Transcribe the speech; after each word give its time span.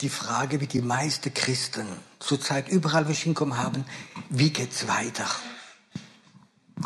die 0.00 0.08
Frage, 0.08 0.60
wie 0.60 0.66
die 0.66 0.82
meisten 0.82 1.32
Christen 1.32 1.86
zurzeit 2.18 2.68
überall, 2.68 3.06
wo 3.06 3.12
ich 3.12 3.22
hinkomme, 3.22 3.56
haben, 3.56 3.84
wie 4.28 4.50
geht's 4.50 4.88
weiter? 4.88 5.26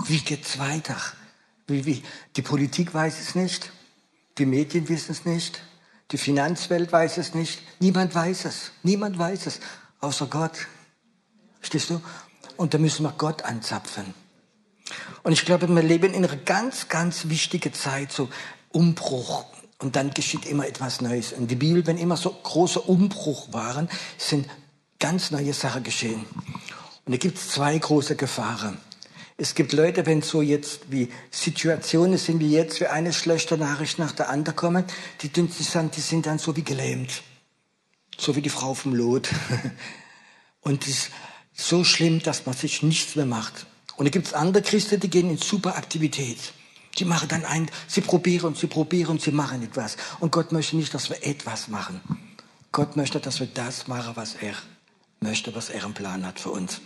Wie 0.07 0.21
geht's 0.21 0.59
weiter? 0.59 0.97
Wie, 1.67 1.85
wie? 1.87 2.03
Die 2.37 2.43
Politik 2.43 2.93
weiß 2.93 3.21
es 3.21 3.35
nicht, 3.35 3.73
die 4.39 4.47
Medien 4.47 4.89
wissen 4.89 5.13
es 5.13 5.25
nicht, 5.25 5.63
die 6.11 6.19
Finanzwelt 6.19 6.93
weiß 6.93 7.19
es 7.19 7.35
nicht, 7.35 7.61
niemand 7.81 8.15
weiß 8.15 8.45
es, 8.45 8.73
niemand 8.83 9.19
weiß 9.19 9.47
es, 9.47 9.61
außer 10.01 10.27
Gott. 10.27 10.67
Verstehst 11.61 11.91
du? 11.91 12.01
Und 12.57 12.75
da 12.75 12.79
müssen 12.79 13.03
wir 13.03 13.13
Gott 13.13 13.43
anzapfen. 13.43 14.15
Und 15.23 15.33
ich 15.33 15.45
glaube, 15.45 15.69
wir 15.69 15.83
leben 15.83 16.15
in 16.15 16.25
einer 16.25 16.37
ganz, 16.37 16.89
ganz 16.89 17.29
wichtigen 17.29 17.73
Zeit, 17.75 18.13
so 18.13 18.29
Umbruch. 18.71 19.45
Und 19.79 19.95
dann 19.95 20.11
geschieht 20.11 20.45
immer 20.45 20.67
etwas 20.67 21.01
Neues. 21.01 21.33
Und 21.33 21.51
die 21.51 21.57
Bibel, 21.57 21.87
wenn 21.87 21.99
immer 21.99 22.17
so 22.17 22.31
große 22.31 22.81
Umbruch 22.81 23.53
waren, 23.53 23.89
sind 24.17 24.49
ganz 24.99 25.31
neue 25.31 25.55
Sachen 25.55 25.85
geschehen. 25.85 26.25
Und 27.05 27.13
da 27.13 27.17
gibt 27.17 27.39
es 27.39 27.51
zwei 27.51 27.79
große 27.79 28.17
Gefahren. 28.17 28.79
Es 29.37 29.55
gibt 29.55 29.73
Leute, 29.73 30.05
wenn 30.05 30.21
so 30.21 30.43
jetzt 30.43 30.91
wie 30.91 31.13
Situationen 31.31 32.19
sind 32.19 32.41
wie 32.41 32.51
jetzt, 32.51 32.81
wie 32.81 32.89
eine 32.89 33.13
schlechte 33.13 33.57
Nachricht 33.57 34.01
nach 34.01 34.11
der 34.11 34.31
anderen 34.31 34.57
kommen, 34.57 34.85
die, 35.23 35.29
die 35.29 36.01
sind 36.01 36.27
dann 36.27 36.39
so 36.39 36.57
wie 36.57 36.65
gelähmt. 36.65 37.23
So 38.19 38.35
wie 38.35 38.43
die 38.43 38.49
Frau 38.49 38.75
vom 38.75 38.97
Lot. 38.97 39.29
Und 40.61 40.89
es 40.89 40.89
ist 40.89 41.11
so 41.55 41.85
schlimm, 41.85 42.21
dass 42.21 42.47
man 42.47 42.57
sich 42.57 42.83
nichts 42.83 43.15
mehr 43.15 43.27
macht. 43.27 43.67
Und 43.97 44.07
da 44.07 44.11
gibt 44.11 44.27
es 44.27 44.35
andere 44.35 44.63
Christen, 44.65 44.99
die 44.99 45.09
gehen 45.09 45.31
in 45.31 45.39
Superaktivität. 45.39 46.39
Die 46.99 47.05
machen 47.05 47.29
dann 47.29 47.45
ein, 47.45 47.71
sie 47.87 48.01
probieren 48.01 48.55
sie 48.55 48.67
probieren 48.67 49.19
sie 49.19 49.33
machen 49.33 49.63
etwas. 49.63 49.97
Und 50.21 50.33
Gott 50.33 50.53
möchte 50.53 50.77
nicht, 50.77 50.93
dass 50.95 51.11
wir 51.11 51.25
etwas 51.25 51.69
machen. 51.69 52.01
Gott 52.73 52.97
möchte, 52.97 53.21
dass 53.21 53.41
wir 53.41 53.47
das 53.47 53.89
machen, 53.89 54.13
was 54.15 54.35
er 54.35 54.55
möchte, 55.21 55.55
was 55.55 55.71
er 55.71 55.85
im 55.85 55.95
Plan 55.95 56.27
hat 56.27 56.41
für 56.41 56.51
uns. 56.51 56.81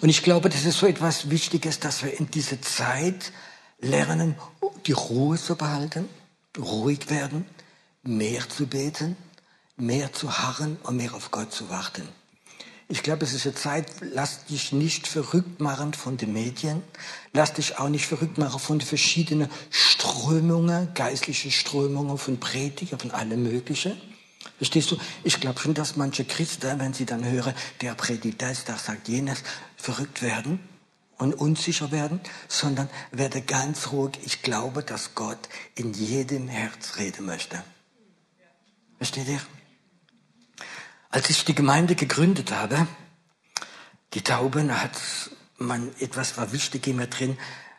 Und 0.00 0.08
ich 0.08 0.22
glaube, 0.22 0.48
das 0.48 0.64
ist 0.64 0.78
so 0.78 0.86
etwas 0.86 1.30
Wichtiges, 1.30 1.80
dass 1.80 2.02
wir 2.02 2.18
in 2.18 2.30
dieser 2.30 2.60
Zeit 2.62 3.32
lernen, 3.80 4.36
die 4.86 4.92
Ruhe 4.92 5.36
zu 5.36 5.56
behalten, 5.56 6.08
ruhig 6.58 7.10
werden, 7.10 7.44
mehr 8.02 8.48
zu 8.48 8.66
beten, 8.66 9.16
mehr 9.76 10.12
zu 10.12 10.38
harren 10.38 10.78
und 10.84 10.96
mehr 10.96 11.14
auf 11.14 11.30
Gott 11.30 11.52
zu 11.52 11.68
warten. 11.68 12.08
Ich 12.92 13.02
glaube, 13.02 13.24
es 13.24 13.32
ist 13.32 13.46
eine 13.46 13.54
Zeit, 13.54 13.86
lass 14.00 14.44
dich 14.44 14.70
nicht 14.70 15.06
verrückt 15.06 15.62
machen 15.62 15.94
von 15.94 16.18
den 16.18 16.34
Medien. 16.34 16.82
Lass 17.32 17.54
dich 17.54 17.78
auch 17.78 17.88
nicht 17.88 18.06
verrückt 18.06 18.36
machen 18.36 18.60
von 18.60 18.78
den 18.78 18.86
verschiedenen 18.86 19.48
Strömungen, 19.70 20.92
geistliche 20.92 21.50
Strömungen, 21.50 22.18
von 22.18 22.38
Prediger, 22.38 22.98
von 22.98 23.10
allem 23.10 23.44
Möglichen. 23.44 23.98
Verstehst 24.58 24.90
du? 24.90 24.98
Ich 25.24 25.40
glaube 25.40 25.58
schon, 25.58 25.72
dass 25.72 25.96
manche 25.96 26.26
Christen, 26.26 26.78
wenn 26.80 26.92
sie 26.92 27.06
dann 27.06 27.24
hören, 27.24 27.54
der 27.80 27.94
predigt 27.94 28.42
das, 28.42 28.66
der 28.66 28.76
sagt 28.76 29.08
jenes, 29.08 29.42
verrückt 29.78 30.20
werden 30.20 30.60
und 31.16 31.32
unsicher 31.32 31.92
werden, 31.92 32.20
sondern 32.46 32.90
werde 33.10 33.40
ganz 33.40 33.90
ruhig. 33.92 34.18
Ich 34.26 34.42
glaube, 34.42 34.82
dass 34.82 35.14
Gott 35.14 35.48
in 35.76 35.94
jedem 35.94 36.46
Herz 36.46 36.98
reden 36.98 37.24
möchte. 37.24 37.64
Versteht 38.98 39.28
ihr? 39.28 39.40
Als 41.12 41.28
ich 41.28 41.44
die 41.44 41.54
Gemeinde 41.54 41.94
gegründet 41.94 42.52
habe, 42.52 42.86
die 44.14 44.22
Tauben, 44.22 44.80
hat 44.82 44.98
man 45.58 45.94
etwas 46.00 46.38
war 46.38 46.52
wichtig 46.52 46.86
immer 46.86 47.06
drin. 47.06 47.36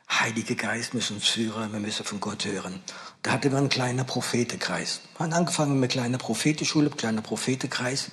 Heilige 0.07 0.55
Geist 0.55 0.93
müssen 0.93 1.15
uns 1.15 1.29
führen, 1.29 1.73
wir 1.73 1.79
müssen 1.79 2.05
von 2.05 2.19
Gott 2.19 2.45
hören. 2.45 2.79
Da 3.23 3.31
hatte 3.31 3.49
man 3.49 3.61
einen 3.61 3.69
kleinen 3.69 4.05
Prophetenkreis. 4.05 5.01
Wir 5.17 5.25
haben 5.25 5.33
angefangen 5.33 5.79
mit 5.79 5.93
einer 5.93 6.03
kleinen 6.03 6.19
Prophetenschule, 6.19 6.91
kleiner 6.91 7.23
Prophetenkreis. 7.23 8.11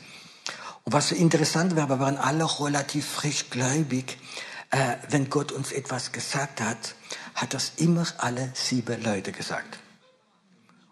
Und 0.85 0.95
was 0.95 1.11
so 1.11 1.15
interessant 1.15 1.77
war, 1.77 1.91
wir 1.91 2.01
waren 2.01 2.17
alle 2.17 2.47
relativ 2.59 3.07
frisch 3.07 3.51
gläubig. 3.51 4.17
Äh, 4.71 4.97
wenn 5.11 5.29
Gott 5.29 5.53
uns 5.53 5.71
etwas 5.71 6.13
gesagt 6.13 6.63
hat, 6.63 6.95
hat 7.35 7.53
das 7.53 7.73
immer 7.77 8.07
alle 8.17 8.53
sieben 8.55 9.03
Leute 9.03 9.33
gesagt. 9.33 9.81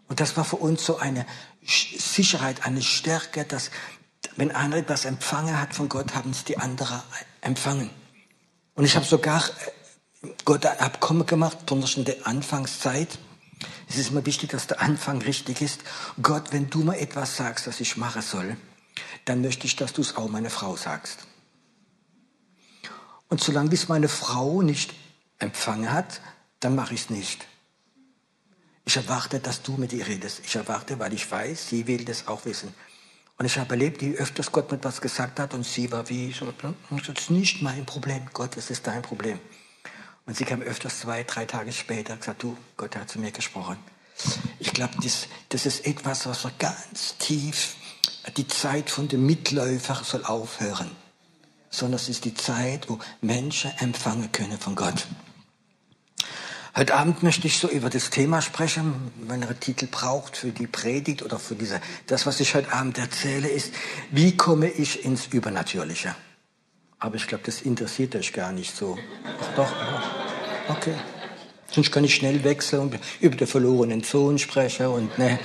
Und 0.07 0.21
das 0.21 0.37
war 0.37 0.45
für 0.45 0.57
uns 0.57 0.85
so 0.85 0.99
eine 0.99 1.25
Sicherheit, 1.65 2.67
eine 2.67 2.83
Stärke, 2.83 3.45
dass 3.45 3.71
wenn 4.39 4.53
einer 4.53 4.77
etwas 4.77 5.05
empfangen 5.05 5.61
hat 5.61 5.75
von 5.75 5.89
Gott, 5.89 6.15
haben 6.15 6.31
es 6.31 6.45
die 6.45 6.59
anderen 6.59 7.03
empfangen. 7.41 7.91
Und 8.77 8.85
ich 8.85 8.95
habe 8.95 9.05
sogar 9.05 9.45
äh, 10.23 10.29
Gott 10.45 10.65
ein 10.65 10.79
Abkommen 10.79 11.27
gemacht, 11.27 11.67
besonders 11.67 11.97
in 11.97 12.05
der 12.05 12.25
Anfangszeit. 12.25 13.19
Es 13.89 13.99
ist 13.99 14.11
immer 14.11 14.25
wichtig, 14.25 14.51
dass 14.51 14.69
der 14.69 14.81
Anfang 14.81 15.21
richtig 15.23 15.61
ist. 15.61 15.81
Gott, 16.23 16.53
wenn 16.53 16.71
du 16.71 16.85
mir 16.85 16.99
etwas 16.99 17.37
sagst, 17.37 17.67
was 17.67 17.81
ich 17.81 17.97
machen 17.97 18.23
soll, 18.23 18.57
dann 19.25 19.41
möchte 19.41 19.67
ich, 19.67 19.75
dass 19.75 19.93
du 19.93 20.03
es 20.03 20.17
auch 20.17 20.29
meiner 20.29 20.51
Frau 20.51 20.77
sagst. 20.77 21.27
Und 23.29 23.43
solange 23.43 23.71
bis 23.71 23.89
meine 23.89 24.09
Frau 24.09 24.63
nicht 24.63 24.95
empfangen 25.41 25.91
hat, 25.91 26.21
dann 26.61 26.77
mache 26.77 26.95
ich 26.95 27.03
es 27.03 27.11
nicht. 27.11 27.45
Ich 28.85 28.97
erwarte, 28.97 29.41
dass 29.41 29.63
du 29.63 29.73
mit 29.73 29.93
ihr 29.93 30.07
redest. 30.07 30.43
Ich 30.45 30.55
erwarte, 30.55 31.01
weil 31.01 31.13
ich 31.13 31.29
weiß, 31.29 31.71
sie 31.71 31.89
will 31.89 32.05
das 32.05 32.29
auch 32.29 32.45
wissen. 32.45 32.73
Und 33.39 33.45
ich 33.45 33.57
habe 33.57 33.71
erlebt, 33.71 34.03
wie 34.03 34.17
öfters 34.17 34.51
Gott 34.51 34.71
mit 34.73 34.85
was 34.85 35.01
gesagt 35.01 35.39
hat 35.39 35.55
und 35.55 35.65
sie 35.65 35.93
war 35.93 36.09
wie, 36.09 36.33
so, 36.33 36.53
das 36.91 37.09
ist 37.09 37.31
nicht 37.31 37.63
mein 37.63 37.87
Problem, 37.87 38.29
Gott, 38.33 38.57
das 38.57 38.69
ist 38.69 38.85
dein 38.87 39.01
Problem. 39.01 39.39
Und 40.27 40.37
sie 40.37 40.45
kam 40.45 40.61
öfters 40.61 41.01
zwei, 41.01 41.23
drei 41.23 41.47
Tage 41.47 41.73
später 41.73 42.15
und 42.15 42.21
gesagt, 42.21 42.43
du, 42.43 42.57
Gott 42.77 42.97
hat 42.97 43.09
zu 43.09 43.21
mir 43.21 43.31
gesprochen. 43.31 43.79
Ich 44.59 44.73
glaube, 44.73 44.95
das, 45.03 45.29
das 45.51 45.67
ist 45.67 45.87
etwas, 45.87 46.27
was 46.27 46.45
wir 46.45 46.51
ganz 46.59 47.17
tief, 47.19 47.77
die 48.37 48.49
Zeit 48.49 48.91
von 48.91 49.07
dem 49.07 49.25
Mitläufer 49.25 49.95
soll 50.03 50.25
aufhören. 50.25 50.91
Sondern 51.71 52.01
es 52.01 52.09
ist 52.09 52.25
die 52.25 52.35
Zeit, 52.35 52.89
wo 52.89 52.99
Menschen 53.21 53.71
empfangen 53.79 54.33
können 54.33 54.59
von 54.59 54.75
Gott. 54.75 55.07
Heute 56.79 56.95
Abend 56.95 57.25
möchte 57.25 57.49
ich 57.49 57.59
so 57.59 57.69
über 57.69 57.91
das 57.91 58.11
Thema 58.11 58.41
sprechen, 58.41 59.11
wenn 59.27 59.43
ihr 59.43 59.59
Titel 59.59 59.89
braucht 59.91 60.37
für 60.37 60.53
die 60.53 60.69
Predigt 60.69 61.25
oder 61.25 61.41
für 61.41 61.57
diese, 61.57 61.81
das, 62.07 62.25
was 62.25 62.39
ich 62.39 62.55
heute 62.55 62.73
Abend 62.73 62.99
erzähle, 62.99 63.49
ist, 63.49 63.75
wie 64.13 64.37
komme 64.37 64.69
ich 64.69 65.05
ins 65.05 65.27
Übernatürliche? 65.27 66.15
Aber 67.01 67.17
ich 67.17 67.27
glaube, 67.27 67.43
das 67.45 67.63
interessiert 67.63 68.15
euch 68.15 68.33
gar 68.33 68.53
nicht 68.53 68.77
so. 68.77 68.97
Ach 69.25 69.57
doch, 69.57 69.73
okay. 70.69 70.95
Sonst 71.73 71.91
kann 71.91 72.05
ich 72.05 72.15
schnell 72.15 72.45
wechseln 72.45 72.83
und 72.83 73.01
über 73.19 73.35
den 73.35 73.49
verlorenen 73.49 74.05
Sohn 74.05 74.39
sprechen 74.39 74.87
und 74.87 75.19
ne. 75.19 75.41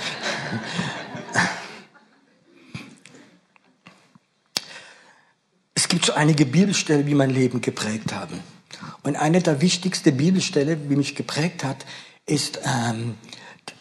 Es 5.73 5.87
gibt 5.87 6.05
so 6.05 6.13
einige 6.13 6.45
Bibelstellen, 6.45 7.07
die 7.07 7.15
mein 7.15 7.31
Leben 7.31 7.59
geprägt 7.59 8.13
haben. 8.13 8.39
Und 9.03 9.17
eine 9.17 9.41
der 9.41 9.61
wichtigsten 9.61 10.15
Bibelstellen, 10.15 10.89
die 10.89 10.95
mich 10.95 11.15
geprägt 11.15 11.63
hat, 11.63 11.85
ist 12.25 12.59
ähm, 12.63 13.15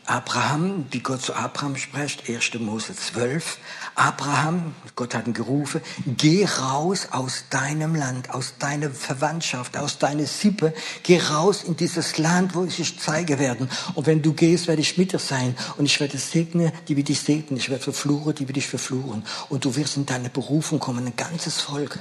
Abraham, 0.04 0.86
wie 0.90 0.98
Gott 0.98 1.22
zu 1.22 1.32
Abraham 1.32 1.76
spricht, 1.76 2.28
1. 2.28 2.54
Mose 2.58 2.94
12. 2.94 3.58
Abraham, 3.94 4.74
Gott 4.96 5.14
hat 5.14 5.28
ihn 5.28 5.32
gerufen, 5.32 5.80
geh 6.06 6.44
raus 6.44 7.08
aus 7.12 7.44
deinem 7.50 7.94
Land, 7.94 8.30
aus 8.30 8.54
deiner 8.58 8.90
Verwandtschaft, 8.90 9.76
aus 9.76 9.98
deiner 9.98 10.26
Sippe, 10.26 10.74
geh 11.04 11.20
raus 11.20 11.62
in 11.62 11.76
dieses 11.76 12.18
Land, 12.18 12.56
wo 12.56 12.64
ich 12.64 12.76
dich 12.76 12.98
zeige 12.98 13.38
werden. 13.38 13.70
Und 13.94 14.06
wenn 14.06 14.22
du 14.22 14.32
gehst, 14.32 14.66
werde 14.66 14.82
ich 14.82 14.98
mit 14.98 15.12
dir 15.12 15.20
sein. 15.20 15.54
Und 15.76 15.86
ich 15.86 16.00
werde 16.00 16.18
segnen, 16.18 16.72
die 16.88 16.96
wir 16.96 17.04
dich 17.04 17.20
segnen. 17.20 17.58
Ich 17.60 17.70
werde 17.70 17.84
verfluchen, 17.84 18.34
die 18.34 18.48
wir 18.48 18.54
dich 18.54 18.66
verfluchen. 18.66 19.24
Und 19.50 19.64
du 19.64 19.76
wirst 19.76 19.96
in 19.96 20.04
deine 20.04 20.30
Berufung 20.30 20.80
kommen, 20.80 21.06
ein 21.06 21.16
ganzes 21.16 21.60
Volk. 21.60 22.00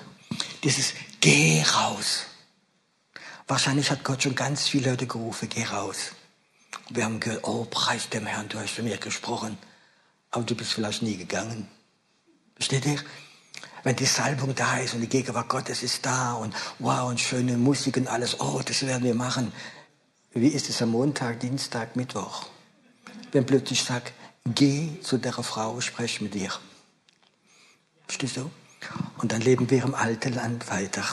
Dieses 0.64 0.94
Geh 1.20 1.62
raus. 1.62 2.31
Wahrscheinlich 3.52 3.92
hat 3.92 4.06
Gott 4.06 4.24
schon 4.24 4.34
ganz 4.34 4.70
viele 4.70 4.92
Leute 4.92 5.08
gerufen, 5.08 5.50
geh 5.50 5.66
raus. 5.66 6.14
Wir 6.90 7.04
haben 7.04 7.20
gehört, 7.20 7.46
oh, 7.46 7.68
preis 7.70 8.08
dem 8.08 8.26
Herrn, 8.26 8.48
du 8.48 8.58
hast 8.58 8.76
zu 8.76 8.82
mir 8.82 8.96
gesprochen. 8.96 9.58
Aber 10.30 10.46
du 10.46 10.56
bist 10.56 10.72
vielleicht 10.72 11.02
nie 11.02 11.18
gegangen. 11.18 11.68
Versteht 12.56 12.86
ihr? 12.86 12.98
Wenn 13.84 13.98
die 13.98 14.06
Salbung 14.06 14.56
da 14.56 14.78
ist 14.78 14.94
und 14.94 15.02
die 15.02 15.10
Gegenwart 15.10 15.50
Gottes 15.50 15.84
ist 15.84 16.06
da 16.06 16.32
und 16.36 16.56
wow, 16.80 17.10
und 17.10 17.20
schöne 17.20 17.58
Musik 17.58 17.98
und 17.98 18.08
alles, 18.08 18.40
oh, 18.40 18.62
das 18.64 18.84
werden 18.84 19.04
wir 19.04 19.16
machen. 19.16 19.52
Wie 20.32 20.48
ist 20.48 20.70
es 20.70 20.82
am 20.82 20.92
Montag, 20.92 21.42
Dienstag, 21.42 21.98
Mittwoch? 21.98 22.46
Wenn 23.34 23.46
plötzlich 23.46 23.84
sagt, 23.84 24.14
geh 24.46 24.98
zu 25.02 25.18
der 25.18 25.34
Frau, 25.34 25.82
sprech 25.82 26.22
mit 26.22 26.36
ihr. 26.36 26.54
Verstehst 28.06 28.38
du? 28.38 28.50
Und 29.18 29.34
dann 29.34 29.42
leben 29.42 29.70
wir 29.70 29.84
im 29.84 29.94
alten 29.94 30.36
Land 30.36 30.72
weiter. 30.72 31.04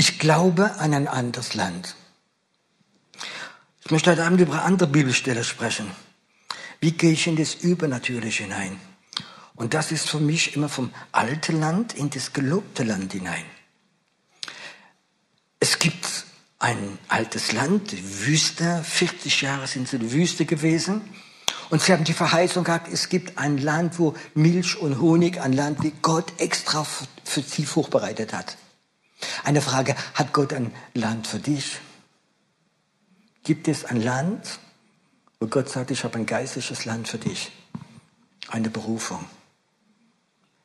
Ich 0.00 0.20
glaube 0.20 0.76
an 0.78 0.94
ein 0.94 1.08
anderes 1.08 1.54
Land. 1.54 1.96
Ich 3.84 3.90
möchte 3.90 4.12
heute 4.12 4.24
Abend 4.24 4.40
über 4.40 4.52
eine 4.52 4.62
andere 4.62 4.88
Bibelstelle 4.88 5.42
sprechen. 5.42 5.90
Wie 6.78 6.92
gehe 6.92 7.10
ich 7.10 7.26
in 7.26 7.34
das 7.34 7.56
Übernatürliche 7.56 8.44
hinein? 8.44 8.78
Und 9.56 9.74
das 9.74 9.90
ist 9.90 10.08
für 10.08 10.20
mich 10.20 10.54
immer 10.54 10.68
vom 10.68 10.92
alten 11.10 11.58
Land 11.58 11.94
in 11.94 12.10
das 12.10 12.32
gelobte 12.32 12.84
Land 12.84 13.12
hinein. 13.12 13.42
Es 15.58 15.80
gibt 15.80 16.06
ein 16.60 17.00
altes 17.08 17.50
Land, 17.50 17.92
Wüste, 18.24 18.84
40 18.84 19.42
Jahre 19.42 19.66
sind 19.66 19.88
sie 19.88 19.96
in 19.96 20.02
der 20.02 20.12
Wüste 20.12 20.44
gewesen. 20.44 21.00
Und 21.70 21.82
sie 21.82 21.92
haben 21.92 22.04
die 22.04 22.12
Verheißung 22.12 22.62
gehabt, 22.62 22.86
es 22.86 23.08
gibt 23.08 23.36
ein 23.36 23.58
Land, 23.58 23.98
wo 23.98 24.14
Milch 24.34 24.80
und 24.80 25.00
Honig, 25.00 25.40
ein 25.40 25.54
Land, 25.54 25.82
wie 25.82 25.92
Gott 26.02 26.34
extra 26.38 26.86
für 27.24 27.42
sie 27.42 27.66
vorbereitet 27.66 28.32
hat. 28.32 28.56
Eine 29.44 29.60
Frage, 29.60 29.94
hat 30.14 30.32
Gott 30.32 30.52
ein 30.52 30.72
Land 30.94 31.26
für 31.26 31.38
dich? 31.38 31.78
Gibt 33.42 33.68
es 33.68 33.84
ein 33.84 34.00
Land, 34.00 34.58
wo 35.40 35.46
Gott 35.46 35.68
sagt, 35.68 35.90
ich 35.90 36.04
habe 36.04 36.18
ein 36.18 36.26
geistliches 36.26 36.84
Land 36.84 37.08
für 37.08 37.18
dich? 37.18 37.52
Eine 38.48 38.70
Berufung. 38.70 39.24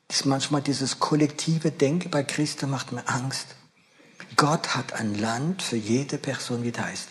Das 0.08 0.24
manchmal 0.24 0.62
dieses 0.62 1.00
kollektive 1.00 1.70
Denken 1.70 2.10
bei 2.10 2.22
Christen 2.22 2.70
macht 2.70 2.92
mir 2.92 3.08
Angst. 3.08 3.56
Gott 4.36 4.74
hat 4.74 4.92
ein 4.92 5.14
Land 5.14 5.62
für 5.62 5.76
jede 5.76 6.18
Person, 6.18 6.62
wie 6.62 6.72
das 6.72 6.84
heißt. 6.84 7.08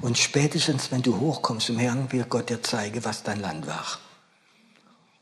Und 0.00 0.18
spätestens, 0.18 0.90
wenn 0.90 1.02
du 1.02 1.18
hochkommst 1.18 1.66
zum 1.66 1.78
Herrn, 1.78 2.10
wird 2.12 2.28
Gott 2.28 2.50
dir 2.50 2.62
zeigen, 2.62 3.04
was 3.04 3.22
dein 3.22 3.40
Land 3.40 3.66
war. 3.66 3.98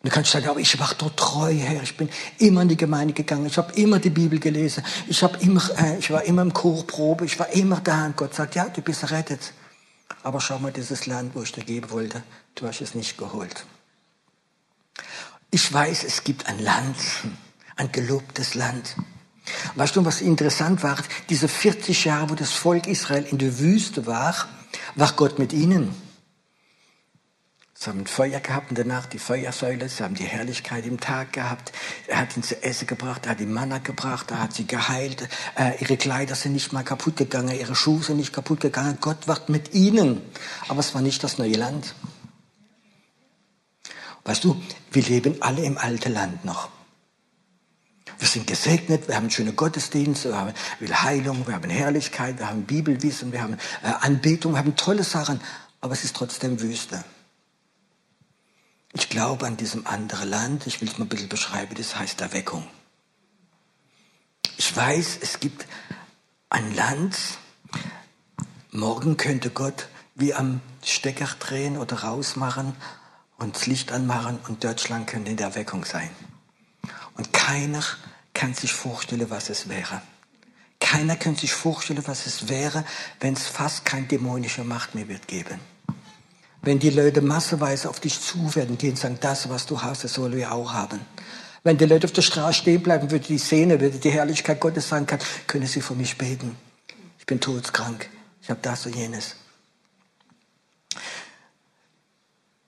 Und 0.02 0.10
du 0.10 0.14
kannst 0.14 0.32
sagen, 0.32 0.48
aber 0.48 0.58
ich 0.58 0.76
war 0.80 0.90
dort 0.98 1.16
treu, 1.16 1.54
Herr. 1.54 1.80
Ich 1.84 1.96
bin 1.96 2.08
immer 2.38 2.62
in 2.62 2.68
die 2.68 2.76
Gemeinde 2.76 3.14
gegangen. 3.14 3.46
Ich 3.46 3.56
habe 3.56 3.72
immer 3.74 4.00
die 4.00 4.10
Bibel 4.10 4.40
gelesen. 4.40 4.82
Ich, 5.06 5.22
hab 5.22 5.40
immer, 5.40 5.62
äh, 5.78 5.98
ich 5.98 6.10
war 6.10 6.24
immer 6.24 6.42
im 6.42 6.52
Chorprobe. 6.52 7.24
Ich 7.24 7.38
war 7.38 7.48
immer 7.50 7.80
da. 7.80 8.06
Und 8.06 8.16
Gott 8.16 8.34
sagt, 8.34 8.56
ja, 8.56 8.68
du 8.68 8.82
bist 8.82 9.04
errettet. 9.04 9.52
Aber 10.24 10.40
schau 10.40 10.58
mal, 10.58 10.72
dieses 10.72 11.06
Land, 11.06 11.36
wo 11.36 11.42
ich 11.42 11.52
dir 11.52 11.62
geben 11.62 11.90
wollte, 11.90 12.24
du 12.56 12.66
hast 12.66 12.80
es 12.80 12.96
nicht 12.96 13.16
geholt. 13.16 13.64
Ich 15.52 15.72
weiß, 15.72 16.02
es 16.02 16.24
gibt 16.24 16.48
ein 16.48 16.58
Land, 16.58 16.96
ein 17.76 17.92
gelobtes 17.92 18.56
Land. 18.56 18.96
Weißt 19.76 19.94
du, 19.94 20.04
was 20.04 20.20
interessant 20.20 20.82
war? 20.82 20.96
Diese 21.28 21.46
40 21.46 22.06
Jahre, 22.06 22.30
wo 22.30 22.34
das 22.34 22.50
Volk 22.50 22.88
Israel 22.88 23.24
in 23.30 23.38
der 23.38 23.60
Wüste 23.60 24.04
war, 24.06 24.34
war 24.96 25.12
Gott 25.12 25.38
mit 25.38 25.52
ihnen. 25.52 25.94
Sie 27.82 27.90
haben 27.90 28.06
Feuer 28.06 28.38
gehabt 28.38 28.70
in 28.70 28.76
der 28.76 28.84
Nacht, 28.84 29.12
die 29.12 29.18
Feuersäule, 29.18 29.88
sie 29.88 30.04
haben 30.04 30.14
die 30.14 30.22
Herrlichkeit 30.22 30.86
im 30.86 31.00
Tag 31.00 31.32
gehabt. 31.32 31.72
Er 32.06 32.18
hat 32.18 32.36
ihnen 32.36 32.44
zu 32.44 32.62
essen 32.62 32.86
gebracht, 32.86 33.26
er 33.26 33.32
hat 33.32 33.40
ihnen 33.40 33.52
Manna 33.52 33.78
gebracht, 33.78 34.30
er 34.30 34.40
hat 34.40 34.52
sie 34.52 34.68
geheilt. 34.68 35.28
Äh, 35.58 35.82
ihre 35.82 35.96
Kleider 35.96 36.36
sind 36.36 36.52
nicht 36.52 36.72
mal 36.72 36.84
kaputt 36.84 37.16
gegangen, 37.16 37.58
ihre 37.58 37.74
Schuhe 37.74 38.00
sind 38.00 38.18
nicht 38.18 38.32
kaputt 38.32 38.60
gegangen. 38.60 38.98
Gott 39.00 39.26
war 39.26 39.40
mit 39.48 39.74
ihnen. 39.74 40.22
Aber 40.68 40.78
es 40.78 40.94
war 40.94 41.02
nicht 41.02 41.24
das 41.24 41.38
neue 41.38 41.54
Land. 41.54 41.96
Weißt 44.22 44.44
du, 44.44 44.62
wir 44.92 45.02
leben 45.02 45.42
alle 45.42 45.64
im 45.64 45.76
alten 45.76 46.12
Land 46.12 46.44
noch. 46.44 46.68
Wir 48.20 48.28
sind 48.28 48.46
gesegnet, 48.46 49.08
wir 49.08 49.16
haben 49.16 49.28
schöne 49.28 49.54
Gottesdienste, 49.54 50.28
wir 50.28 50.38
haben 50.38 50.54
Heilung, 51.02 51.48
wir 51.48 51.54
haben 51.54 51.68
Herrlichkeit, 51.68 52.38
wir 52.38 52.48
haben 52.48 52.62
Bibelwissen, 52.62 53.32
wir 53.32 53.42
haben 53.42 53.54
äh, 53.82 53.88
Anbetung, 54.02 54.52
wir 54.52 54.58
haben 54.58 54.76
tolle 54.76 55.02
Sachen, 55.02 55.40
aber 55.80 55.94
es 55.94 56.04
ist 56.04 56.14
trotzdem 56.14 56.60
Wüste. 56.60 57.02
Ich 58.94 59.08
glaube 59.08 59.46
an 59.46 59.56
diesem 59.56 59.86
anderen 59.86 60.28
Land, 60.28 60.66
ich 60.66 60.80
will 60.80 60.88
es 60.88 60.98
mal 60.98 61.06
ein 61.06 61.08
bisschen 61.08 61.28
beschreiben, 61.28 61.74
das 61.74 61.96
heißt 61.96 62.20
Erweckung. 62.20 62.66
Ich 64.58 64.76
weiß, 64.76 65.18
es 65.22 65.40
gibt 65.40 65.66
ein 66.50 66.74
Land, 66.74 67.16
morgen 68.70 69.16
könnte 69.16 69.50
Gott 69.50 69.88
wie 70.14 70.34
am 70.34 70.60
Stecker 70.84 71.28
drehen 71.38 71.78
oder 71.78 72.02
rausmachen 72.02 72.76
und 73.38 73.56
das 73.56 73.66
Licht 73.66 73.92
anmachen 73.92 74.38
und 74.46 74.62
Deutschland 74.62 75.06
könnte 75.06 75.30
in 75.30 75.36
der 75.38 75.48
Erweckung 75.48 75.84
sein. 75.86 76.10
Und 77.16 77.32
keiner 77.32 77.82
kann 78.34 78.52
sich 78.54 78.72
vorstellen, 78.72 79.30
was 79.30 79.48
es 79.48 79.68
wäre. 79.68 80.02
Keiner 80.80 81.16
kann 81.16 81.36
sich 81.36 81.52
vorstellen, 81.54 82.02
was 82.06 82.26
es 82.26 82.48
wäre, 82.48 82.84
wenn 83.20 83.34
es 83.34 83.46
fast 83.46 83.84
keine 83.84 84.06
dämonische 84.06 84.64
Macht 84.64 84.94
mehr 84.94 85.08
wird 85.08 85.28
geben. 85.28 85.58
Wenn 86.62 86.78
die 86.78 86.90
Leute 86.90 87.20
masseweise 87.20 87.90
auf 87.90 87.98
dich 87.98 88.20
zu 88.20 88.54
werden 88.54 88.78
gehen 88.78 88.90
und 88.90 88.98
sagen, 88.98 89.18
das, 89.20 89.48
was 89.48 89.66
du 89.66 89.82
hast, 89.82 90.04
das 90.04 90.14
sollen 90.14 90.36
wir 90.36 90.52
auch 90.52 90.72
haben. 90.72 91.00
Wenn 91.64 91.76
die 91.76 91.86
Leute 91.86 92.06
auf 92.06 92.12
der 92.12 92.22
Straße 92.22 92.60
stehen 92.60 92.82
bleiben, 92.82 93.10
würde 93.10 93.26
die 93.26 93.38
Szene, 93.38 93.80
würde 93.80 93.98
die 93.98 94.10
Herrlichkeit 94.10 94.60
Gottes 94.60 94.88
sagen 94.88 95.06
kann, 95.06 95.18
können 95.46 95.66
sie 95.66 95.80
für 95.80 95.94
mich 95.94 96.16
beten. 96.16 96.56
Ich 97.18 97.26
bin 97.26 97.40
todskrank. 97.40 98.08
Ich 98.40 98.50
habe 98.50 98.60
das 98.62 98.86
und 98.86 98.96
jenes. 98.96 99.36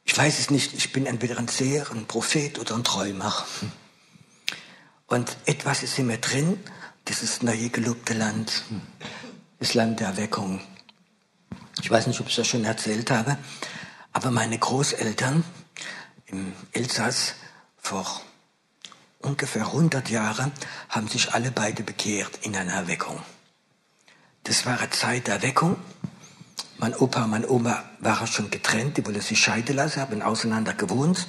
Ich 0.04 0.16
weiß 0.16 0.38
es 0.38 0.50
nicht. 0.50 0.74
Ich 0.74 0.92
bin 0.92 1.06
entweder 1.06 1.38
ein 1.38 1.48
Seher, 1.48 1.90
ein 1.90 2.06
Prophet 2.06 2.58
oder 2.58 2.74
ein 2.76 2.84
Träumer. 2.84 3.34
Und 5.06 5.36
etwas 5.46 5.82
ist 5.82 5.98
in 5.98 6.06
mir 6.06 6.18
drin, 6.18 6.58
dieses 7.08 7.42
neue 7.42 7.68
gelobte 7.68 8.14
Land, 8.14 8.62
das 9.58 9.74
Land 9.74 10.00
der 10.00 10.08
Erweckung. 10.08 10.60
Ich 11.82 11.90
weiß 11.90 12.06
nicht, 12.06 12.20
ob 12.20 12.28
ich 12.28 12.36
das 12.36 12.46
schon 12.46 12.64
erzählt 12.64 13.10
habe, 13.10 13.36
aber 14.14 14.30
meine 14.30 14.56
Großeltern 14.56 15.44
im 16.26 16.54
Elsass 16.72 17.34
vor 17.76 18.22
ungefähr 19.20 19.66
100 19.66 20.08
Jahren 20.08 20.52
haben 20.88 21.08
sich 21.08 21.34
alle 21.34 21.50
beide 21.50 21.82
bekehrt 21.82 22.38
in 22.42 22.56
einer 22.56 22.72
Erweckung. 22.72 23.20
Das 24.44 24.64
war 24.64 24.78
eine 24.78 24.90
Zeit 24.90 25.26
der 25.26 25.36
Erweckung. 25.36 25.76
Mein 26.78 26.94
Opa 26.94 27.24
und 27.24 27.30
meine 27.30 27.48
Oma 27.48 27.82
waren 28.00 28.26
schon 28.26 28.50
getrennt, 28.50 28.96
die 28.96 29.06
wollten 29.06 29.20
sich 29.20 29.40
scheiden 29.40 29.76
lassen, 29.76 30.00
haben 30.00 30.22
auseinander 30.22 30.74
gewohnt, 30.74 31.26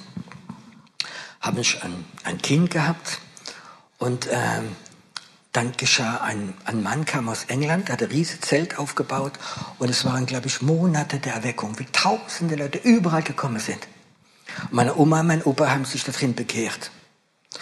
haben 1.40 1.58
ein, 1.58 2.04
ein 2.24 2.38
Kind 2.38 2.70
gehabt 2.70 3.20
und 3.98 4.28
ähm, 4.30 4.76
dann 5.56 5.72
geschah, 5.72 6.18
ein, 6.18 6.54
ein 6.64 6.82
Mann 6.82 7.06
kam 7.06 7.28
aus 7.28 7.44
England, 7.44 7.90
hat 7.90 8.02
ein 8.02 8.10
riesiges 8.10 8.42
Zelt 8.42 8.78
aufgebaut 8.78 9.32
und 9.78 9.88
es 9.88 10.04
waren, 10.04 10.26
glaube 10.26 10.48
ich, 10.48 10.60
Monate 10.60 11.18
der 11.18 11.34
Erweckung, 11.34 11.78
wie 11.78 11.86
tausende 11.86 12.56
Leute 12.56 12.78
überall 12.78 13.22
gekommen 13.22 13.58
sind. 13.58 13.88
Und 14.64 14.74
meine 14.74 14.96
Oma 14.96 15.20
und 15.20 15.28
mein 15.28 15.42
Opa 15.42 15.70
haben 15.70 15.86
sich 15.86 16.04
drin 16.04 16.34
bekehrt. 16.34 16.90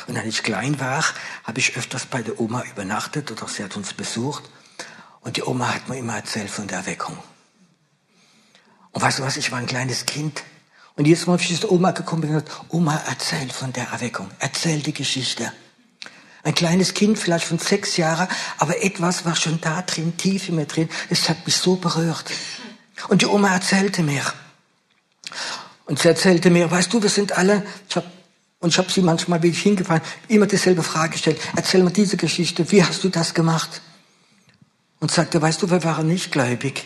Und 0.08 0.16
als 0.16 0.26
ich 0.26 0.42
klein 0.42 0.80
war, 0.80 1.04
habe 1.44 1.60
ich 1.60 1.76
öfters 1.76 2.06
bei 2.06 2.22
der 2.22 2.40
Oma 2.40 2.64
übernachtet 2.64 3.30
oder 3.30 3.46
sie 3.46 3.62
hat 3.62 3.76
uns 3.76 3.94
besucht. 3.94 4.42
Und 5.20 5.36
die 5.36 5.44
Oma 5.44 5.72
hat 5.72 5.88
mir 5.88 5.96
immer 5.96 6.16
erzählt 6.16 6.50
von 6.50 6.66
der 6.66 6.78
Erweckung. 6.78 7.16
Und 8.90 9.02
weißt 9.02 9.20
du 9.20 9.22
was, 9.22 9.36
ich 9.36 9.52
war 9.52 9.58
ein 9.58 9.66
kleines 9.66 10.04
Kind. 10.04 10.42
Und 10.96 11.06
jetzt 11.06 11.26
Mal, 11.26 11.34
als 11.34 11.42
ich 11.42 11.60
zur 11.60 11.72
Oma 11.72 11.92
gekommen 11.92 12.22
bin, 12.22 12.32
gesagt, 12.32 12.50
Oma, 12.68 13.00
erzähl 13.08 13.50
von 13.50 13.72
der 13.72 13.88
Erweckung. 13.88 14.30
Erzähl 14.38 14.80
die 14.80 14.92
Geschichte. 14.92 15.52
Ein 16.44 16.54
kleines 16.54 16.92
Kind, 16.92 17.18
vielleicht 17.18 17.46
von 17.46 17.58
sechs 17.58 17.96
Jahren, 17.96 18.28
aber 18.58 18.82
etwas 18.84 19.24
war 19.24 19.34
schon 19.34 19.60
da 19.62 19.80
drin, 19.80 20.16
tief 20.18 20.50
in 20.50 20.56
mir 20.56 20.66
drin. 20.66 20.90
Es 21.08 21.28
hat 21.30 21.46
mich 21.46 21.56
so 21.56 21.76
berührt. 21.76 22.30
Und 23.08 23.22
die 23.22 23.26
Oma 23.26 23.54
erzählte 23.54 24.02
mir. 24.02 24.22
Und 25.86 25.98
sie 25.98 26.08
erzählte 26.08 26.50
mir, 26.50 26.70
weißt 26.70 26.92
du, 26.92 27.02
wir 27.02 27.08
sind 27.08 27.32
alle, 27.32 27.64
ich 27.88 27.96
hab, 27.96 28.04
und 28.60 28.70
ich 28.70 28.78
habe 28.78 28.90
sie 28.90 29.00
manchmal, 29.00 29.42
wie 29.42 29.48
ich 29.48 29.62
hingefahren, 29.62 30.02
immer 30.28 30.46
dieselbe 30.46 30.82
Frage 30.82 31.12
gestellt. 31.12 31.40
Erzähl 31.56 31.82
mir 31.82 31.90
diese 31.90 32.18
Geschichte, 32.18 32.70
wie 32.70 32.84
hast 32.84 33.02
du 33.04 33.08
das 33.08 33.32
gemacht? 33.32 33.80
Und 35.00 35.10
sagte, 35.10 35.40
weißt 35.40 35.62
du, 35.62 35.70
wir 35.70 35.82
waren 35.82 36.06
nicht 36.06 36.30
gläubig. 36.30 36.84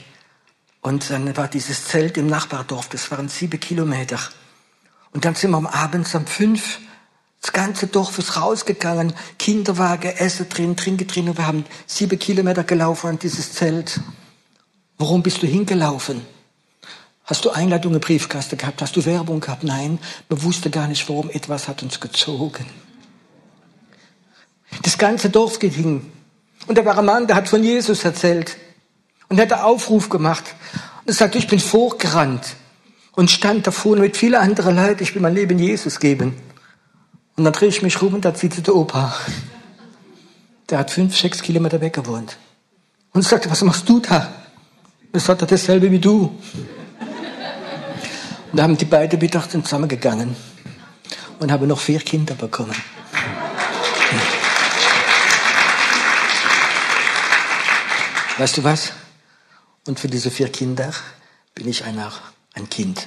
Und 0.81 1.11
dann 1.11 1.37
war 1.37 1.49
dieses 1.49 1.85
Zelt 1.87 2.17
im 2.17 2.29
Nachbardorf, 2.29 2.89
das 2.89 3.11
waren 3.11 3.29
sieben 3.29 3.59
Kilometer. 3.59 4.21
Und 5.13 5.25
dann 5.25 5.35
sind 5.35 5.51
wir 5.51 5.57
am 5.57 5.67
Abend 5.67 6.13
um 6.15 6.27
fünf 6.27 6.79
das 7.41 7.53
ganze 7.53 7.87
Dorf 7.87 8.19
ist 8.19 8.37
rausgegangen, 8.37 9.13
Kinderwagen, 9.39 10.11
Essen 10.17 10.49
drin, 10.49 10.77
Trinke 10.77 11.05
drin 11.05 11.29
und 11.29 11.39
wir 11.39 11.47
haben 11.47 11.65
sieben 11.87 12.19
Kilometer 12.19 12.65
gelaufen 12.65 13.09
an 13.09 13.19
dieses 13.19 13.53
Zelt. 13.53 14.01
Warum 14.99 15.23
bist 15.23 15.43
du 15.43 15.47
hingelaufen? 15.47 16.27
Hast 17.25 17.45
du 17.45 17.51
Einladung 17.51 17.95
im 17.95 18.01
Briefkasten 18.01 18.57
gehabt? 18.59 18.83
Hast 18.83 18.97
du 18.97 19.05
Werbung 19.05 19.41
gehabt? 19.41 19.63
Nein, 19.63 19.99
man 20.29 20.43
wusste 20.43 20.71
gar 20.71 20.89
nicht, 20.89 21.09
warum. 21.09 21.31
Etwas 21.31 21.69
hat 21.69 21.83
uns 21.83 22.01
gezogen. 22.01 22.67
Das 24.83 24.99
ganze 24.99 25.31
Dorf 25.31 25.59
ging. 25.59 26.11
Und 26.67 26.79
da 26.79 26.85
war 26.85 26.99
ein 26.99 27.05
Mann, 27.05 27.27
der 27.27 27.37
hat 27.37 27.49
von 27.49 27.63
Jesus 27.63 28.05
erzählt. 28.05 28.57
Und 29.29 29.39
er 29.39 29.45
hat 29.45 29.53
einen 29.53 29.63
Aufruf 29.63 30.09
gemacht. 30.09 30.45
Und 31.01 31.09
er 31.09 31.15
sagte, 31.15 31.39
ich 31.39 31.47
bin 31.47 31.61
vorgerannt. 31.61 32.57
Und 33.13 33.31
stand 33.31 33.67
da 33.67 33.71
vorne 33.71 34.01
mit 34.01 34.17
vielen 34.17 34.35
anderen 34.35 34.77
Leuten, 34.77 35.03
ich 35.03 35.15
will 35.15 35.23
mein 35.23 35.35
Leben 35.35 35.59
Jesus 35.59 36.01
geben. 36.01 36.35
Und 37.39 37.45
dann 37.45 37.53
drehe 37.53 37.69
ich 37.69 37.83
mich 37.83 38.03
rum 38.03 38.15
und 38.15 38.25
da 38.25 38.35
sitzt 38.35 38.67
der 38.67 38.75
Opa. 38.75 39.15
Der 40.69 40.79
hat 40.81 40.91
fünf, 40.91 41.17
sechs 41.17 41.41
Kilometer 41.41 41.81
weg 41.81 41.93
gewohnt. 41.93 42.37
Und 43.13 43.21
ich 43.21 43.29
sagte, 43.29 43.49
was 43.49 43.63
machst 43.63 43.89
du 43.89 44.01
da? 44.01 44.29
Und 45.13 45.21
sagt 45.21 45.43
er 45.43 45.47
dasselbe 45.47 45.89
wie 45.89 46.01
du. 46.01 46.37
Und 48.51 48.57
da 48.57 48.65
haben 48.65 48.77
die 48.77 48.85
beiden 48.85 49.21
Mittag 49.21 49.49
zusammengegangen 49.49 50.35
und 51.39 51.53
haben 51.53 51.69
noch 51.69 51.79
vier 51.79 52.01
Kinder 52.01 52.35
bekommen. 52.35 52.75
Weißt 58.37 58.57
du 58.57 58.65
was? 58.65 58.93
Und 59.87 60.01
für 60.01 60.09
diese 60.09 60.33
vier 60.33 60.49
Kinder 60.49 60.93
bin 61.55 61.69
ich 61.69 61.85
ein, 61.85 62.03
ein 62.55 62.69
Kind. 62.69 63.07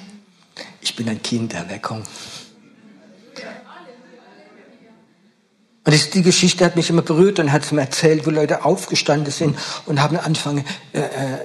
Ich 0.79 0.95
bin 0.95 1.09
ein 1.09 1.21
Kind 1.21 1.51
der 1.51 1.63
Erweckung. 1.63 2.03
Und 5.83 5.95
das, 5.95 6.11
die 6.11 6.21
Geschichte 6.21 6.63
hat 6.63 6.75
mich 6.75 6.89
immer 6.89 7.01
berührt 7.01 7.39
und 7.39 7.51
hat 7.51 7.63
es 7.63 7.71
mir 7.71 7.81
erzählt, 7.81 8.25
wo 8.27 8.29
Leute 8.29 8.65
aufgestanden 8.65 9.31
sind 9.31 9.57
und 9.87 9.99
haben 9.99 10.15
angefangen, 10.17 10.63
äh, 10.93 10.99
äh, 10.99 11.37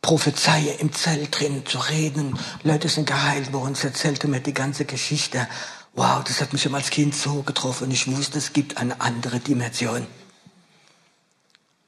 prophezeie 0.00 0.72
im 0.78 0.92
Zelt 0.92 1.38
drin, 1.38 1.66
zu 1.66 1.78
reden. 1.78 2.38
Leute 2.62 2.88
sind 2.88 3.06
geheilt 3.06 3.52
worden. 3.52 3.74
Sie 3.74 3.88
erzählte 3.88 4.28
mir 4.28 4.40
die 4.40 4.54
ganze 4.54 4.84
Geschichte. 4.84 5.48
Wow, 5.94 6.22
das 6.24 6.40
hat 6.40 6.52
mich 6.52 6.62
schon 6.62 6.74
als 6.74 6.90
Kind 6.90 7.14
so 7.14 7.42
getroffen. 7.42 7.90
Ich 7.90 8.06
wusste, 8.06 8.38
es 8.38 8.52
gibt 8.52 8.78
eine 8.78 9.00
andere 9.00 9.40
Dimension. 9.40 10.06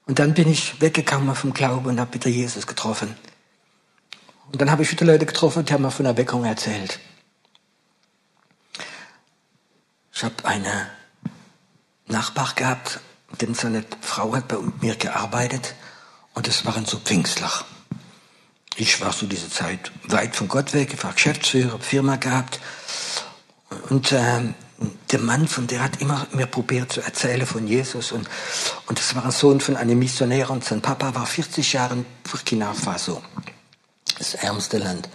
Und 0.07 0.19
dann 0.19 0.35
bin 0.35 0.51
ich 0.51 0.81
weggekommen 0.81 1.35
vom 1.35 1.55
Glauben 1.55 1.87
und 1.87 2.01
habe 2.01 2.15
wieder 2.15 2.29
Jesus 2.29 2.67
getroffen. 2.67 3.15
Und 4.51 4.61
dann 4.61 4.71
habe 4.71 4.83
ich 4.83 4.91
wieder 4.91 5.05
Leute 5.05 5.27
getroffen, 5.27 5.65
die 5.65 5.73
haben 5.73 5.83
mir 5.83 5.91
von 5.91 6.07
Erweckung 6.07 6.45
erzählt. 6.45 6.99
Ich 10.13 10.25
habe 10.25 10.45
eine 10.45 10.98
Nachbar 12.09 12.53
gehabt, 12.55 13.01
denn 13.41 13.55
seine 13.55 13.85
Frau 14.01 14.35
hat 14.35 14.49
bei 14.49 14.57
mir 14.81 14.97
gearbeitet 14.97 15.75
und 16.35 16.49
es 16.49 16.65
waren 16.65 16.87
so 16.87 16.99
Pfingstler. 16.99 17.51
Ich 18.77 19.01
war 19.01 19.13
so 19.13 19.27
diese 19.27 19.51
Zeit 19.51 19.91
weit 20.05 20.37
von 20.37 20.49
Gott 20.49 20.73
weg, 20.73 20.95
ich 20.95 21.03
war 21.03 21.13
Geschäftsführer, 21.13 21.79
Firma 21.81 22.17
gehabt 22.17 22.61
und 23.91 24.13
ähm, 24.13 24.55
der 25.11 25.19
Mann, 25.19 25.49
von 25.49 25.67
der 25.67 25.83
hat 25.83 26.01
immer 26.01 26.27
mir 26.33 26.47
probiert 26.47 26.93
zu 26.93 27.01
erzählen 27.01 27.47
von 27.47 27.67
Jesus 27.67 28.13
und 28.13 28.29
und 28.89 28.99
das 28.99 29.15
war 29.15 29.27
ein 29.27 29.31
Sohn 29.31 29.61
von 29.61 29.77
einem 29.77 29.99
Missionär 29.99 30.49
und 30.49 30.65
sein 30.65 30.81
Papa 30.81 31.15
war 31.15 31.27
40 31.27 31.75
Jahre 31.75 31.95
in 31.95 32.07
Burkina 32.23 32.73
Faso, 32.73 33.23
das 34.17 34.33
ärmste 34.35 34.79
Land. 34.79 35.11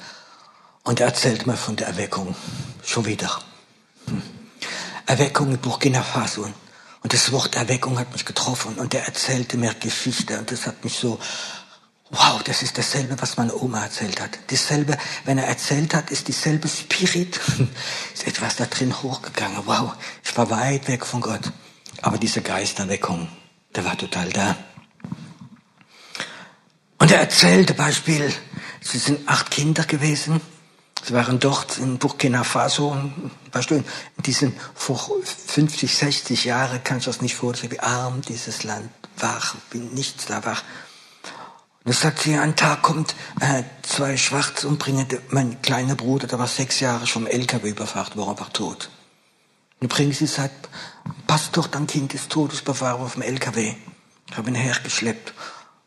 Und 0.84 1.00
er 1.00 1.08
erzählt 1.08 1.48
mir 1.48 1.58
von 1.58 1.76
der 1.76 1.88
Erweckung 1.88 2.36
schon 2.84 3.06
wieder. 3.06 3.40
Hm. 4.06 4.22
Erweckung 5.08 5.52
in 5.52 5.58
Burkina 5.58 6.04
Faso. 6.04 6.48
Und 7.04 7.14
das 7.14 7.34
Wort 7.34 7.56
Erweckung 7.56 8.00
hat 8.00 8.14
mich 8.14 8.24
getroffen 8.24 8.76
und 8.76 8.94
er 8.94 9.06
erzählte 9.06 9.58
mir 9.58 9.74
Geschichte 9.74 10.40
und 10.40 10.50
das 10.50 10.66
hat 10.66 10.86
mich 10.86 10.98
so, 10.98 11.20
wow, 12.10 12.42
das 12.44 12.64
ist 12.64 12.78
dasselbe, 12.78 13.22
was 13.22 13.36
meine 13.36 13.54
Oma 13.56 13.84
erzählt 13.84 14.22
hat. 14.22 14.40
Dasselbe, 14.48 14.98
wenn 15.26 15.38
er 15.38 15.48
erzählt 15.48 15.94
hat, 15.94 16.12
ist 16.12 16.30
dieselbe 16.30 16.70
Spirit, 16.70 17.42
ist 18.14 18.26
etwas 18.26 18.56
da 18.56 18.66
drin 18.66 19.04
hochgegangen. 19.04 19.64
Wow, 19.66 19.94
ich 20.24 20.36
war 20.38 20.50
weit 20.50 20.88
weg 20.88 21.06
von 21.06 21.20
Gott. 21.20 21.52
Aber 22.02 22.18
diese 22.18 22.42
Geisterweckung, 22.42 23.28
der 23.76 23.84
war 23.84 23.98
total 23.98 24.30
da. 24.30 24.56
Und 27.00 27.12
er 27.12 27.20
erzählte 27.20 27.74
Beispiel, 27.74 28.34
sie 28.80 28.98
sind 28.98 29.28
acht 29.28 29.52
Kinder 29.52 29.84
gewesen 29.84 30.40
Sie 31.06 31.14
waren 31.14 31.40
dort 31.40 31.80
in 31.80 31.98
Burkina 31.98 32.46
Faso, 32.46 32.98
weißt 33.52 33.72
du, 33.72 33.76
in 33.76 33.84
diesen 34.20 34.54
vor 34.74 34.98
50, 35.48 35.94
60 35.94 36.46
Jahren 36.46 36.82
kannst 36.84 37.08
du 37.08 37.12
das 37.12 37.22
nicht 37.22 37.36
vorstellen, 37.36 37.74
wie 37.74 37.80
arm 37.82 38.22
dieses 38.22 38.64
Land 38.64 38.90
war, 39.18 39.42
wie 39.72 39.80
nichts 39.80 40.26
da 40.28 40.44
war. 40.46 40.58
Und 41.84 41.92
es 41.92 42.00
sagt 42.00 42.20
sie, 42.20 42.38
ein 42.38 42.56
Tag 42.56 42.82
kommt 42.82 43.16
äh, 43.42 43.64
zwei 43.82 44.16
Schwarze 44.16 44.70
und 44.70 44.80
bringen 44.80 45.06
mein 45.30 45.62
kleiner 45.62 45.96
Bruder, 45.96 46.28
der 46.28 46.40
war 46.40 46.48
sechs 46.48 46.80
Jahre 46.80 47.06
im 47.16 47.28
LKW 47.28 47.72
überfahrt, 47.72 48.16
war 48.16 48.30
einfach 48.30 48.50
tot. 48.50 48.90
Und 49.82 49.90
bringen 49.90 50.14
sie 50.14 50.28
sagt, 50.28 50.70
Pastor, 51.28 51.68
dein 51.70 51.88
Kind 51.88 52.14
ist 52.14 52.30
bewahren 52.64 53.02
auf 53.02 53.14
dem 53.16 53.24
LKW. 53.24 53.76
Ich 54.30 54.38
habe 54.38 54.50
ihn 54.50 54.56
hergeschleppt. 54.56 55.34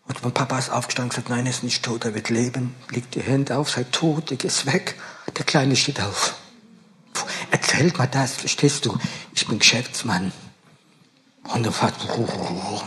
Und 0.09 0.23
mein 0.23 0.33
Papa 0.33 0.59
ist 0.59 0.71
aufgestanden 0.71 1.11
und 1.11 1.17
gesagt, 1.17 1.31
nein, 1.31 1.47
er 1.47 1.51
ist 1.51 1.65
nicht 1.65 1.83
tot, 1.83 2.05
er 2.05 2.15
wird 2.15 2.31
leben. 2.31 2.75
Legt 2.91 3.15
die 3.15 3.23
Hände 3.23 3.57
auf, 3.57 3.71
sei 3.71 3.85
tot, 3.85 4.31
ich 4.31 4.45
ist 4.45 4.67
weg. 4.67 4.97
Der 5.37 5.45
Kleine 5.45 5.75
steht 5.77 6.01
auf. 6.01 6.37
Erzählt 7.51 7.99
mal 7.99 8.07
das, 8.07 8.33
verstehst 8.33 8.87
du? 8.87 8.97
Ich 9.35 9.47
bin 9.47 9.59
Geschäftsmann. 9.59 10.33
Und 11.55 11.63
der 11.63 11.73
Vater, 11.73 12.09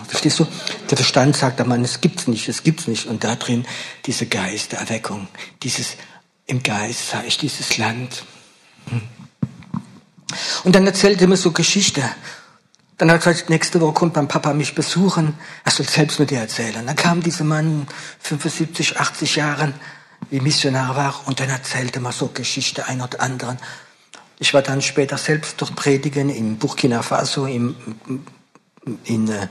verstehst 0.08 0.40
du? 0.40 0.48
Der 0.90 0.98
Verstand 0.98 1.36
sagt, 1.36 1.66
Mann, 1.66 1.84
es 1.84 2.02
gibt's 2.02 2.28
nicht, 2.28 2.50
es 2.50 2.64
gibt's 2.64 2.88
nicht. 2.88 3.08
Und 3.08 3.24
da 3.24 3.36
drin 3.36 3.66
diese 4.06 4.26
Geistererweckung, 4.26 5.28
dieses, 5.64 5.96
im 6.46 6.62
Geist 6.62 7.10
sah 7.10 7.24
ich 7.24 7.38
dieses 7.38 7.78
Land. 7.78 8.24
Hm. 8.90 9.02
Und 10.64 10.76
dann 10.76 10.86
erzählt 10.86 11.22
er 11.22 11.28
mir 11.28 11.38
so 11.38 11.52
Geschichte. 11.52 12.04
Dann 13.00 13.10
hat 13.10 13.26
er 13.26 13.32
gesagt, 13.32 13.50
nächste 13.50 13.80
Woche 13.80 13.94
kommt 13.94 14.18
mein 14.18 14.28
Papa 14.28 14.54
mich 14.54 14.76
besuchen. 14.76 15.34
Er 15.64 15.72
soll 15.72 15.88
selbst 15.88 16.20
mit 16.20 16.32
dir 16.32 16.40
erzählen. 16.40 16.86
Dann 16.86 16.96
kam 16.98 17.24
dieser 17.24 17.46
Mann, 17.46 17.88
75, 18.20 19.00
80 19.00 19.38
Jahren, 19.38 19.74
wie 20.30 20.42
Missionar 20.42 20.98
war, 20.98 21.22
und 21.26 21.40
dann 21.40 21.50
erzählte 21.50 22.02
mal 22.02 22.12
so 22.12 22.28
Geschichte 22.28 22.88
ein 22.88 23.00
oder 23.02 23.22
anderen. 23.22 23.58
Ich 24.38 24.54
war 24.54 24.62
dann 24.62 24.82
später 24.82 25.18
selbst 25.18 25.62
dort 25.62 25.78
predigen 25.78 26.30
in 26.30 26.58
Burkina 26.58 27.02
Faso, 27.02 27.46
im, 27.46 27.74
in 29.06 29.30
äh, 29.30 29.48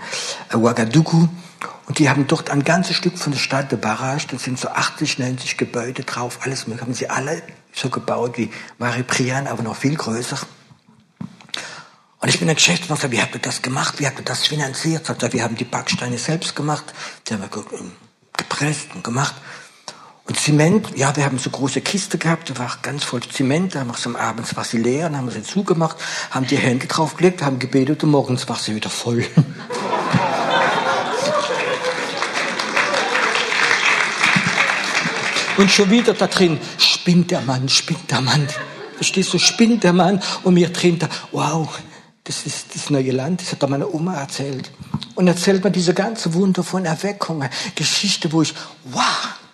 Ouagadougou. 0.52 1.30
Und 1.86 1.98
die 1.98 2.10
haben 2.10 2.26
dort 2.26 2.50
ein 2.50 2.64
ganzes 2.64 2.96
Stück 2.96 3.16
von 3.16 3.32
der 3.32 3.40
Stadt, 3.40 3.80
Barrage, 3.80 4.26
da 4.30 4.38
sind 4.38 4.60
so 4.60 4.68
80, 4.68 5.20
90 5.20 5.56
Gebäude 5.56 6.04
drauf, 6.04 6.40
alles 6.42 6.66
mögliche. 6.66 6.84
Haben 6.84 6.94
sie 6.94 7.08
alle 7.08 7.42
so 7.72 7.88
gebaut 7.88 8.36
wie 8.36 8.50
Marie 8.76 9.04
Prian, 9.04 9.46
aber 9.46 9.62
noch 9.62 9.76
viel 9.76 9.96
größer. 9.96 10.38
Und 12.20 12.28
ich 12.28 12.40
bin 12.40 12.48
ein 12.48 12.56
Geschäftsmann, 12.56 12.98
sag, 12.98 13.12
wie 13.12 13.22
habt 13.22 13.34
ihr 13.34 13.40
das 13.40 13.62
gemacht? 13.62 14.00
Wie 14.00 14.06
habt 14.06 14.18
ihr 14.18 14.24
das 14.24 14.44
finanziert? 14.46 15.06
Sagt 15.06 15.22
er, 15.22 15.32
wir 15.32 15.44
haben 15.44 15.54
die 15.54 15.64
Backsteine 15.64 16.18
selbst 16.18 16.56
gemacht. 16.56 16.84
Die 17.26 17.34
haben 17.34 17.42
wir 17.42 17.48
gepresst 18.36 18.88
und 18.94 19.04
gemacht. 19.04 19.36
Und 20.26 20.38
Zement, 20.38 20.96
ja, 20.96 21.14
wir 21.16 21.24
haben 21.24 21.38
so 21.38 21.48
große 21.48 21.80
Kiste 21.80 22.18
gehabt, 22.18 22.50
die 22.50 22.58
war 22.58 22.76
ganz 22.82 23.04
voll 23.04 23.22
Zement, 23.22 23.74
da 23.74 23.80
haben 23.80 23.88
wir 23.88 23.96
sie 23.96 24.14
abends 24.14 24.54
war 24.54 24.64
sie 24.64 24.76
leer, 24.76 25.04
dann 25.04 25.16
haben 25.16 25.24
wir 25.24 25.32
sie 25.32 25.42
zugemacht, 25.42 25.96
haben 26.30 26.46
die 26.46 26.58
Hände 26.58 26.86
draufgelegt, 26.86 27.42
haben 27.42 27.58
gebetet 27.58 28.04
und 28.04 28.10
morgens 28.10 28.46
war 28.46 28.56
sie 28.56 28.74
wieder 28.74 28.90
voll. 28.90 29.24
und 35.56 35.70
schon 35.70 35.90
wieder 35.90 36.12
da 36.12 36.26
drin, 36.26 36.60
spinnt 36.76 37.30
der 37.30 37.40
Mann, 37.40 37.70
spinnt 37.70 38.10
der 38.10 38.20
Mann. 38.20 38.46
Verstehst 38.96 39.32
du, 39.32 39.38
spinnt 39.38 39.82
der 39.82 39.94
Mann 39.94 40.22
und 40.42 40.52
mir 40.52 40.68
drin 40.68 40.98
da, 40.98 41.08
wow, 41.32 41.70
das 42.28 42.44
ist 42.44 42.74
das 42.74 42.90
neue 42.90 43.10
Land, 43.10 43.40
das 43.40 43.52
hat 43.52 43.62
da 43.62 43.66
meine 43.66 43.90
Oma 43.90 44.14
erzählt. 44.14 44.70
Und 45.14 45.28
erzählt 45.28 45.64
mir 45.64 45.70
diese 45.70 45.94
ganze 45.94 46.34
Wunder 46.34 46.62
von 46.62 46.84
Erweckungen, 46.84 47.48
Geschichte, 47.74 48.30
wo 48.32 48.42
ich, 48.42 48.54
wow, 48.84 49.02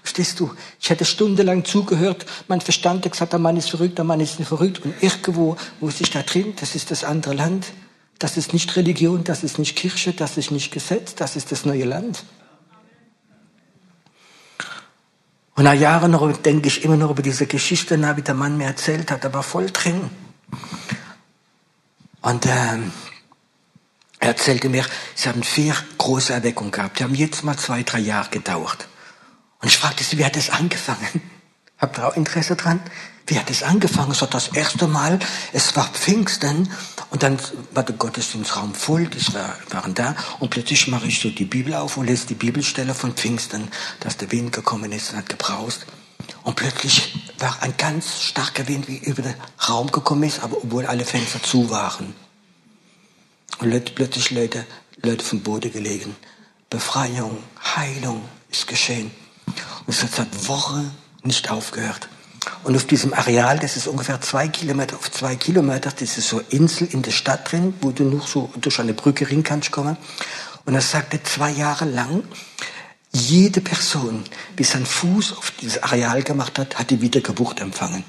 verstehst 0.02 0.40
du, 0.40 0.50
ich 0.80 0.90
hätte 0.90 1.04
stundenlang 1.04 1.64
zugehört, 1.64 2.26
mein 2.48 2.60
Verstand 2.60 3.04
hat 3.04 3.12
gesagt, 3.12 3.32
der 3.32 3.38
Mann 3.38 3.56
ist 3.56 3.70
verrückt, 3.70 3.96
der 3.96 4.04
Mann 4.04 4.18
ist 4.18 4.40
nicht 4.40 4.48
verrückt. 4.48 4.84
Und 4.84 5.00
irgendwo 5.00 5.56
wusste 5.78 6.02
ich 6.02 6.10
da 6.10 6.22
drin, 6.22 6.54
das 6.58 6.74
ist 6.74 6.90
das 6.90 7.04
andere 7.04 7.34
Land. 7.34 7.66
Das 8.18 8.36
ist 8.36 8.52
nicht 8.52 8.74
Religion, 8.74 9.22
das 9.22 9.44
ist 9.44 9.58
nicht 9.58 9.76
Kirche, 9.76 10.12
das 10.12 10.36
ist 10.36 10.50
nicht 10.50 10.72
Gesetz, 10.72 11.14
das 11.14 11.36
ist 11.36 11.52
das 11.52 11.64
neue 11.64 11.84
Land. 11.84 12.24
Und 15.54 15.62
nach 15.62 15.74
Jahren 15.74 16.10
noch 16.10 16.36
denke 16.38 16.66
ich 16.66 16.84
immer 16.84 16.96
noch 16.96 17.10
über 17.10 17.22
diese 17.22 17.46
Geschichte 17.46 17.96
nach, 17.96 18.16
wie 18.16 18.22
der 18.22 18.34
Mann 18.34 18.56
mir 18.56 18.66
erzählt 18.66 19.12
hat, 19.12 19.24
aber 19.24 19.44
voll 19.44 19.70
drin. 19.70 20.10
Und 22.24 22.46
ähm, 22.46 22.90
er 24.18 24.28
erzählte 24.28 24.70
mir, 24.70 24.86
sie 25.14 25.28
haben 25.28 25.42
vier 25.42 25.76
große 25.98 26.32
Erweckungen 26.32 26.70
gehabt. 26.70 26.98
Die 26.98 27.04
haben 27.04 27.14
jetzt 27.14 27.44
mal 27.44 27.58
zwei, 27.58 27.82
drei 27.82 27.98
Jahre 27.98 28.30
gedauert. 28.30 28.88
Und 29.60 29.68
ich 29.68 29.76
fragte 29.76 30.02
sie, 30.02 30.16
wie 30.16 30.24
hat 30.24 30.34
es 30.34 30.48
angefangen? 30.48 31.20
Habt 31.78 31.98
ihr 31.98 32.08
auch 32.08 32.16
Interesse 32.16 32.56
dran? 32.56 32.80
Wie 33.26 33.38
hat 33.38 33.50
es 33.50 33.62
angefangen? 33.62 34.12
Es 34.12 34.22
war 34.22 34.28
das 34.28 34.48
erste 34.48 34.86
Mal, 34.86 35.18
es 35.52 35.76
war 35.76 35.86
Pfingsten 35.88 36.70
und 37.10 37.22
dann 37.22 37.38
war 37.72 37.82
der 37.82 37.94
Gottesdienstraum 37.96 38.74
voll, 38.74 39.06
die 39.06 39.20
waren 39.70 39.94
da 39.94 40.14
und 40.40 40.50
plötzlich 40.50 40.88
mache 40.88 41.06
ich 41.06 41.20
so 41.20 41.30
die 41.30 41.44
Bibel 41.44 41.74
auf 41.74 41.96
und 41.96 42.06
lese 42.06 42.26
die 42.26 42.34
Bibelstelle 42.34 42.94
von 42.94 43.12
Pfingsten, 43.12 43.68
dass 44.00 44.16
der 44.18 44.30
Wind 44.30 44.52
gekommen 44.52 44.92
ist 44.92 45.12
und 45.12 45.18
hat 45.18 45.28
gebraust. 45.28 45.86
Und 46.44 46.56
plötzlich 46.56 47.14
war 47.38 47.56
ein 47.62 47.74
ganz 47.76 48.22
starker 48.22 48.68
Wind, 48.68 48.86
wie 48.86 48.98
über 48.98 49.22
den 49.22 49.34
Raum 49.68 49.90
gekommen 49.90 50.24
ist, 50.24 50.42
aber 50.42 50.58
obwohl 50.58 50.86
alle 50.86 51.04
Fenster 51.04 51.42
zu 51.42 51.70
waren. 51.70 52.14
Und 53.58 53.94
plötzlich 53.94 54.30
Leute, 54.30 54.66
Leute 55.02 55.24
vom 55.24 55.40
Boden 55.40 55.72
gelegen. 55.72 56.14
Befreiung, 56.68 57.38
Heilung 57.76 58.22
ist 58.50 58.66
geschehen. 58.66 59.10
Und 59.46 59.88
es 59.88 60.02
hat 60.02 60.14
seit 60.14 60.48
Wochen 60.48 60.94
nicht 61.22 61.50
aufgehört. 61.50 62.08
Und 62.62 62.76
auf 62.76 62.84
diesem 62.84 63.14
Areal, 63.14 63.58
das 63.58 63.76
ist 63.76 63.86
ungefähr 63.86 64.20
zwei 64.20 64.48
Kilometer 64.48 64.96
auf 64.96 65.10
zwei 65.10 65.36
Kilometer, 65.36 65.90
das 65.90 66.18
ist 66.18 66.28
so 66.28 66.40
Insel 66.50 66.88
in 66.88 67.00
der 67.00 67.10
Stadt 67.10 67.50
drin, 67.50 67.74
wo 67.80 67.90
du 67.90 68.04
noch 68.04 68.26
so 68.26 68.50
durch 68.56 68.80
eine 68.80 68.92
Brücke 68.92 69.30
rin 69.30 69.42
kannst 69.42 69.70
kommen. 69.70 69.96
Und 70.66 70.74
er 70.74 70.82
sagte, 70.82 71.22
zwei 71.22 71.50
Jahre 71.50 71.86
lang 71.86 72.22
jede 73.14 73.60
Person, 73.60 74.24
die 74.58 74.64
seinen 74.64 74.86
Fuß 74.86 75.36
auf 75.38 75.52
dieses 75.52 75.82
Areal 75.82 76.22
gemacht 76.22 76.58
hat, 76.58 76.78
hat 76.78 76.90
die 76.90 77.00
Wiedergeburt 77.00 77.60
empfangen. 77.60 78.04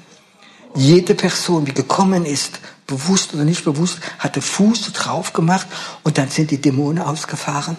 Jede 0.74 1.14
Person, 1.14 1.64
die 1.64 1.72
gekommen 1.72 2.26
ist, 2.26 2.58
bewusst 2.86 3.32
oder 3.32 3.44
nicht 3.44 3.64
bewusst, 3.64 4.00
hat 4.18 4.36
den 4.36 4.42
Fuß 4.42 4.92
drauf 4.92 5.32
gemacht 5.32 5.66
und 6.02 6.18
dann 6.18 6.28
sind 6.28 6.50
die 6.50 6.60
Dämonen 6.60 7.02
ausgefahren, 7.02 7.76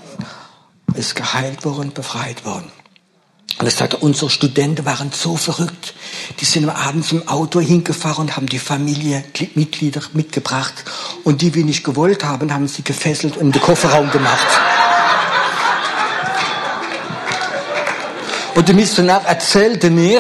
ist 0.96 1.16
geheilt 1.16 1.64
worden, 1.66 1.94
befreit 1.94 2.46
worden. 2.46 2.72
Und 3.60 3.66
er 3.66 3.72
sagte, 3.72 3.98
unsere 3.98 4.30
Studenten 4.30 4.86
waren 4.86 5.12
so 5.12 5.36
verrückt. 5.36 5.96
Die 6.40 6.46
sind 6.46 6.70
abends 6.70 7.12
im 7.12 7.28
Auto 7.28 7.60
hingefahren 7.60 8.28
und 8.28 8.36
haben 8.36 8.46
die 8.46 8.60
Familie, 8.60 9.24
Mitglieder 9.56 10.02
mitgebracht. 10.14 10.74
Und 11.24 11.42
die, 11.42 11.50
die 11.50 11.64
nicht 11.64 11.84
gewollt 11.84 12.24
haben, 12.24 12.54
haben 12.54 12.68
sie 12.68 12.84
gefesselt 12.84 13.36
und 13.38 13.48
in 13.48 13.52
den 13.52 13.62
Kofferraum 13.62 14.12
gemacht. 14.12 14.48
Und 18.58 18.68
der 18.68 18.74
Missionar 18.74 19.22
erzählte 19.24 19.92
mir, 19.92 20.20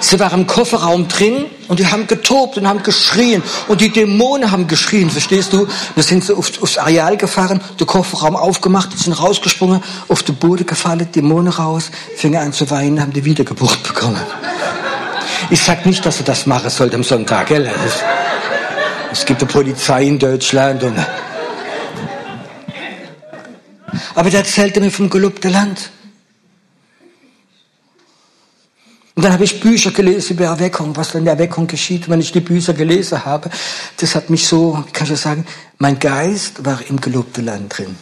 sie 0.00 0.18
waren 0.18 0.40
im 0.40 0.46
Kofferraum 0.48 1.06
drin 1.06 1.46
und 1.68 1.78
die 1.78 1.86
haben 1.86 2.08
getobt 2.08 2.56
und 2.58 2.66
haben 2.66 2.82
geschrien 2.82 3.40
und 3.68 3.80
die 3.80 3.90
Dämonen 3.90 4.50
haben 4.50 4.66
geschrien, 4.66 5.08
verstehst 5.08 5.52
du? 5.52 5.68
Da 5.94 6.02
sind 6.02 6.24
sie 6.24 6.36
auf, 6.36 6.60
aufs 6.60 6.78
Areal 6.78 7.16
gefahren, 7.16 7.60
den 7.78 7.86
Kofferraum 7.86 8.34
aufgemacht, 8.34 8.98
sind 8.98 9.12
rausgesprungen, 9.12 9.80
auf 10.08 10.24
den 10.24 10.34
Boden 10.34 10.66
gefallen, 10.66 11.06
Dämonen 11.12 11.52
raus, 11.52 11.92
fingen 12.16 12.42
an 12.42 12.52
zu 12.52 12.68
weinen, 12.68 13.00
haben 13.00 13.12
die 13.12 13.24
Wiedergeburt 13.24 13.80
bekommen. 13.84 14.20
Ich 15.50 15.62
sag 15.62 15.86
nicht, 15.86 16.04
dass 16.04 16.18
er 16.18 16.24
das 16.24 16.46
machen 16.46 16.70
sollte 16.70 16.96
am 16.96 17.04
Sonntag, 17.04 17.46
gell? 17.46 17.70
Es, 17.86 19.20
es 19.20 19.24
gibt 19.24 19.40
eine 19.40 19.52
Polizei 19.52 20.02
in 20.02 20.18
Deutschland 20.18 20.82
und 20.82 20.96
aber 24.16 24.30
der 24.30 24.40
erzählte 24.40 24.80
mir 24.80 24.90
vom 24.90 25.08
gelobten 25.08 25.52
Land. 25.52 25.90
Und 29.14 29.24
dann 29.24 29.32
habe 29.32 29.44
ich 29.44 29.60
Bücher 29.60 29.90
gelesen 29.90 30.34
über 30.34 30.46
Erweckung, 30.46 30.96
was 30.96 31.14
in 31.14 31.24
der 31.24 31.34
Erweckung 31.34 31.66
geschieht. 31.66 32.08
Wenn 32.08 32.20
ich 32.20 32.32
die 32.32 32.40
Bücher 32.40 32.72
gelesen 32.72 33.24
habe, 33.24 33.50
das 33.98 34.14
hat 34.14 34.30
mich 34.30 34.46
so, 34.46 34.82
wie 34.86 34.92
kann 34.92 35.04
ich 35.04 35.12
das 35.12 35.22
sagen, 35.22 35.46
mein 35.78 35.98
Geist 35.98 36.64
war 36.64 36.80
im 36.88 37.00
gelobten 37.00 37.44
Land 37.44 37.76
drin. 37.76 37.96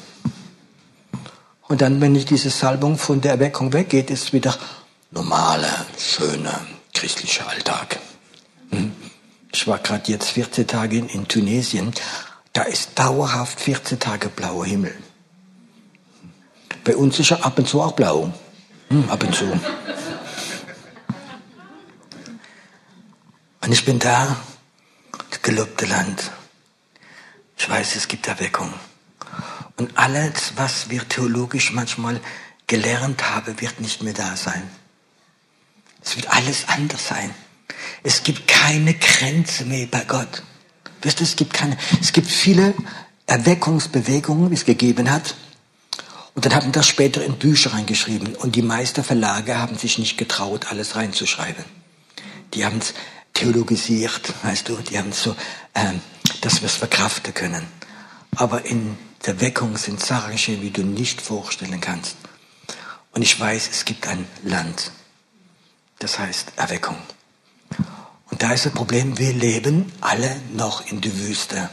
Und 1.63 1.83
dann, 1.83 2.01
wenn 2.01 2.15
ich 2.15 2.27
diese 2.27 2.51
Salbung 2.51 2.97
von 2.97 3.21
der 3.21 3.33
Erweckung 3.33 3.73
weggeht, 3.73 4.11
ist 4.11 4.33
wieder 4.33 4.57
normaler, 5.11 5.87
schöner, 5.99 6.61
christlicher 6.95 7.49
Alltag. 7.49 7.99
Hm? 8.71 8.93
Ich 9.53 9.67
war 9.67 9.79
gerade 9.79 10.11
jetzt 10.13 10.31
14 10.31 10.67
Tage 10.67 10.99
in 10.99 11.27
Tunesien. 11.27 11.93
Da 12.53 12.63
ist 12.63 12.91
dauerhaft 12.97 13.61
14 13.61 13.99
Tage 13.99 14.29
blauer 14.29 14.65
Himmel. 14.65 14.95
Bei 16.85 16.97
uns 16.97 17.19
ist 17.19 17.33
er 17.33 17.45
ab 17.45 17.59
und 17.59 17.69
zu 17.69 17.81
auch 17.81 17.93
blau. 17.93 18.33
Hm, 18.89 19.09
ab 19.09 19.23
und 19.23 19.35
zu. 19.35 19.47
Und 23.63 23.73
ich 23.73 23.85
bin 23.85 23.99
da, 23.99 24.37
das 25.31 25.43
gelobte 25.43 25.87
Land. 25.87 26.31
Ich 27.59 27.69
weiß, 27.69 27.97
es 27.97 28.09
gibt 28.09 28.27
Erweckung. 28.27 28.73
Und 29.77 29.97
alles, 29.99 30.53
was 30.57 30.91
wir 30.91 31.09
theologisch 31.09 31.73
manchmal 31.73 32.21
gelernt 32.67 33.31
haben, 33.31 33.61
wird 33.61 33.81
nicht 33.81 34.03
mehr 34.03 34.15
da 34.15 34.37
sein. 34.37 34.63
Es 36.03 36.17
wird 36.17 36.31
alles 36.31 36.69
anders 36.69 37.07
sein. 37.07 37.35
Es 38.03 38.23
gibt 38.23 38.49
keine 38.49 38.95
Grenze 38.95 39.65
mehr 39.65 39.87
bei 39.87 40.05
Gott. 40.05 40.43
Wisst 41.03 41.21
ihr, 41.21 41.25
es 41.25 41.37
gibt 41.37 41.53
keine, 41.53 41.77
es 42.01 42.13
gibt 42.13 42.29
viele 42.29 42.75
Erweckungsbewegungen, 43.27 44.51
wie 44.51 44.55
es 44.55 44.65
gegeben 44.65 45.11
hat. 45.11 45.35
Und 46.35 46.45
dann 46.45 46.55
haben 46.55 46.73
das 46.73 46.87
später 46.87 47.25
in 47.25 47.39
Bücher 47.39 47.73
reingeschrieben. 47.73 48.35
Und 48.37 48.57
die 48.57 48.63
meisten 48.63 49.05
Verlage 49.05 49.59
haben 49.59 49.77
sich 49.77 49.99
nicht 49.99 50.17
getraut, 50.17 50.67
alles 50.71 50.97
reinzuschreiben. 50.97 51.65
Die 52.55 52.65
haben 52.65 52.79
es 52.79 52.95
theologisiert, 53.35 54.33
weißt 54.43 54.69
du, 54.69 54.77
die 54.77 54.99
haben 54.99 55.13
so, 55.13 55.35
ähm, 55.75 56.01
dass 56.41 56.61
wir 56.61 56.67
es 56.67 56.77
verkraften 56.77 57.35
können. 57.35 57.67
Aber 58.37 58.65
in 58.65 58.97
der 59.27 59.41
Weckung 59.41 59.77
sind 59.77 60.05
Sachen 60.05 60.33
geschehen, 60.33 60.63
wie 60.63 60.71
du 60.71 60.83
nicht 60.83 61.21
vorstellen 61.21 61.81
kannst. 61.81 62.17
Und 63.13 63.23
ich 63.23 63.39
weiß, 63.39 63.69
es 63.71 63.85
gibt 63.85 64.07
ein 64.07 64.27
Land. 64.45 64.93
Das 65.99 66.19
heißt 66.19 66.53
Erweckung. 66.57 66.97
Und 68.31 68.43
da 68.43 68.53
ist 68.53 68.67
das 68.67 68.73
Problem, 68.73 69.19
wir 69.19 69.33
leben 69.33 69.93
alle 70.01 70.41
noch 70.55 70.87
in 70.87 71.01
der 71.01 71.17
Wüste. 71.19 71.69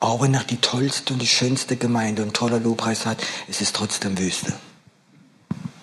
Auch 0.00 0.20
wenn 0.20 0.34
er 0.34 0.42
die 0.42 0.56
tollste 0.56 1.12
und 1.12 1.20
die 1.20 1.28
schönste 1.28 1.76
Gemeinde 1.76 2.22
und 2.22 2.34
toller 2.34 2.58
Lobpreis 2.58 3.06
hat, 3.06 3.22
es 3.48 3.60
ist 3.60 3.76
trotzdem 3.76 4.18
Wüste. 4.18 4.52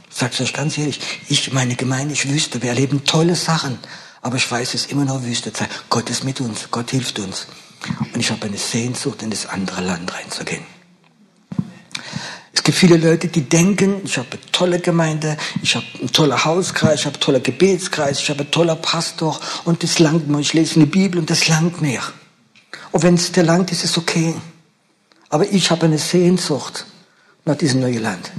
Sag's 0.10 0.42
euch 0.42 0.54
ganz 0.54 0.78
ehrlich, 0.78 1.00
ich, 1.30 1.54
meine 1.54 1.76
Gemeinde 1.76 2.14
ist 2.14 2.28
Wüste. 2.28 2.62
Wir 2.62 2.70
erleben 2.70 3.06
tolle 3.06 3.36
Sachen. 3.36 3.80
Aber 4.22 4.36
ich 4.36 4.50
weiß, 4.50 4.74
es 4.74 4.82
ist 4.82 4.92
immer 4.92 5.06
noch 5.06 5.24
Wüstezeit. 5.24 5.70
Gott 5.90 6.10
ist 6.10 6.24
mit 6.24 6.42
uns. 6.42 6.70
Gott 6.72 6.92
hilft 6.92 7.20
uns. 7.20 7.48
Und 8.14 8.20
ich 8.20 8.30
habe 8.32 8.46
eine 8.46 8.58
Sehnsucht, 8.58 9.22
in 9.24 9.30
das 9.30 9.46
andere 9.46 9.82
Land 9.82 10.14
reinzugehen. 10.14 10.64
Es 12.52 12.64
gibt 12.64 12.78
viele 12.78 12.98
Leute, 12.98 13.30
die 13.30 13.48
denken, 13.48 14.02
ich 14.04 14.18
habe 14.18 14.28
eine 14.32 14.52
tolle 14.52 14.80
Gemeinde, 14.80 15.38
ich 15.62 15.76
habe 15.76 15.86
einen 15.98 16.12
tollen 16.12 16.44
Hauskreis, 16.44 17.02
ich 17.02 17.06
habe 17.06 17.16
einen 17.16 17.22
tollen 17.22 17.44
Gebetskreis, 17.44 18.20
ich 18.20 18.30
habe 18.30 18.42
einen 18.42 18.52
tollen 18.52 18.82
Pastor 18.82 19.40
und 19.64 19.82
das 19.82 20.00
langt 20.00 20.28
mir. 20.28 20.40
Ich 20.40 20.54
lese 20.54 20.76
in 20.76 20.82
die 20.82 20.88
Bibel 20.88 21.20
und 21.20 21.30
das 21.30 21.48
langt 21.48 21.82
mir. 21.82 22.02
Und 22.92 23.04
wenn 23.04 23.14
es 23.14 23.32
dir 23.32 23.44
langt, 23.44 23.72
ist 23.72 23.86
es 23.86 23.98
okay. 23.98 24.36
Aber 25.30 25.50
ich 25.50 25.72
habe 25.72 25.86
eine 25.86 26.00
Sehnsucht 26.00 26.86
nach 27.46 27.56
diesem 27.56 27.82
neuen 27.82 28.02
Land. 28.02 28.32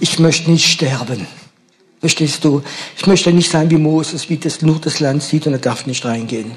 Ich 0.00 0.18
möchte 0.18 0.50
nicht 0.50 0.66
sterben. 0.66 1.26
Verstehst 2.06 2.44
du? 2.44 2.62
Ich 2.96 3.04
möchte 3.08 3.32
nicht 3.32 3.50
sein 3.50 3.68
wie 3.68 3.78
Moses, 3.78 4.30
wie 4.30 4.36
das 4.36 4.62
nur 4.62 4.78
das 4.80 5.00
Land 5.00 5.24
sieht 5.24 5.44
und 5.48 5.54
er 5.54 5.58
darf 5.58 5.86
nicht 5.86 6.04
reingehen. 6.04 6.52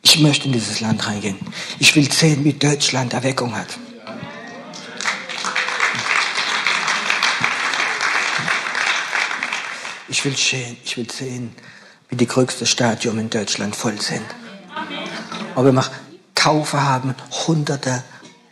Ich 0.00 0.18
möchte 0.20 0.46
in 0.46 0.52
dieses 0.52 0.80
Land 0.80 1.06
reingehen. 1.06 1.36
Ich 1.78 1.94
will 1.94 2.10
sehen, 2.10 2.42
wie 2.46 2.54
Deutschland 2.54 3.12
Erweckung 3.12 3.54
hat. 3.54 3.78
Ich 10.08 10.24
will 10.24 10.34
sehen, 10.34 10.78
ich 10.82 10.96
will 10.96 11.10
sehen, 11.10 11.52
wie 12.08 12.16
die 12.16 12.26
größte 12.26 12.64
Stadium 12.64 13.18
in 13.18 13.28
Deutschland 13.28 13.76
voll 13.76 14.00
sind. 14.00 14.24
Aber 15.56 15.74
wir 15.74 15.84
Kaufe 16.34 16.82
haben 16.82 17.14
Hunderte 17.46 18.02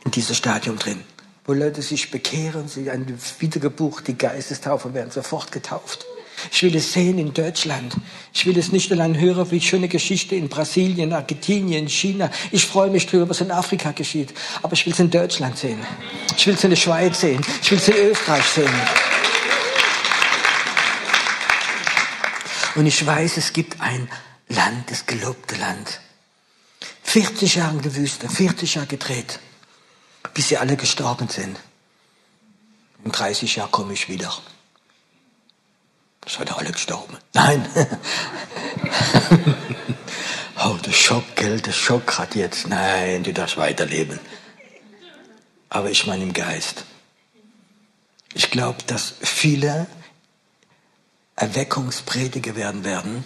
in 0.05 0.11
diesem 0.11 0.35
Stadium 0.35 0.79
drin, 0.79 1.01
wo 1.47 1.55
Leute 1.55 1.81
sich 1.81 2.11
bekehren, 2.11 2.69
sie 2.69 2.91
eine 2.91 3.07
Wiedergeburt, 3.39 4.07
die 4.07 4.19
Geistestaufe 4.19 4.93
werden 4.93 5.11
sofort 5.11 5.51
getauft. 5.53 6.05
Ich 6.53 6.63
will 6.63 6.75
es 6.77 6.93
sehen 6.93 7.19
in 7.19 7.35
Deutschland. 7.35 7.95
Ich 8.33 8.47
will 8.47 8.57
es 8.59 8.73
nicht 8.73 8.91
allein 8.93 9.19
hören 9.19 9.51
wie 9.51 9.61
schöne 9.61 9.89
Geschichte 9.89 10.35
in 10.35 10.49
Brasilien, 10.49 11.13
Argentinien, 11.13 11.89
China. 11.89 12.31
Ich 12.53 12.67
freue 12.67 12.91
mich 12.91 13.07
darüber, 13.07 13.31
was 13.31 13.41
in 13.41 13.51
Afrika 13.51 13.93
geschieht. 13.93 14.33
Aber 14.63 14.73
ich 14.73 14.85
will 14.87 14.93
es 14.93 14.99
in 14.99 15.11
Deutschland 15.11 15.59
sehen. 15.59 15.79
Ich 16.37 16.47
will 16.47 16.55
es 16.55 16.65
in 16.65 16.71
der 16.71 16.77
Schweiz 16.77 17.21
sehen. 17.21 17.45
Ich 17.63 17.71
will 17.71 17.79
es 17.79 17.89
in 17.89 17.97
Österreich 17.97 18.45
sehen. 18.45 18.81
Und 22.75 22.87
ich 22.87 23.05
weiß, 23.05 23.39
es 23.39 23.53
gibt 23.53 23.81
ein 23.81 24.09
Land, 24.49 24.91
das 24.91 25.05
gelobte 25.05 25.57
Land. 25.57 26.01
40 27.03 27.57
Jahre 27.57 27.77
in 27.77 27.83
der 27.83 27.97
Wüste, 27.97 28.29
40 28.29 28.75
Jahre 28.75 28.87
gedreht, 28.87 29.41
bis 30.35 30.49
sie 30.49 30.59
alle 30.59 30.77
gestorben 30.77 31.29
sind. 31.29 31.59
In 33.05 33.11
30 33.11 33.57
Jahren 33.57 33.71
komme 33.71 33.95
ich 33.95 34.09
wieder. 34.09 34.33
Seid 36.29 36.53
alle 36.53 36.71
gestorben? 36.71 37.17
Nein. 37.33 37.67
oh, 40.65 40.77
der 40.85 40.93
Schock, 40.93 41.25
gell, 41.37 41.61
der 41.61 41.73
Schock 41.73 42.19
hat 42.19 42.35
jetzt. 42.35 42.69
Nein, 42.69 43.23
du 43.23 43.33
darfst 43.33 43.57
weiterleben. 43.57 44.21
Aber 45.71 45.91
ich 45.91 46.07
meine 46.07 46.23
im 46.23 46.35
Geist. 46.35 46.85
Ich 48.35 48.51
glaube, 48.51 48.83
dass 48.87 49.15
viele 49.21 49.87
Erweckungsprediger 51.35 52.57
werden 52.57 52.85
werden, 52.85 53.25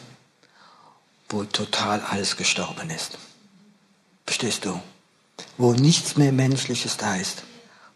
wo 1.28 1.44
total 1.44 2.00
alles 2.02 2.36
gestorben 2.36 2.88
ist. 2.90 3.18
Verstehst 4.26 4.64
du? 4.64 4.80
Wo 5.58 5.72
nichts 5.72 6.16
mehr 6.16 6.30
Menschliches 6.30 6.98
da 6.98 7.16
ist. 7.16 7.42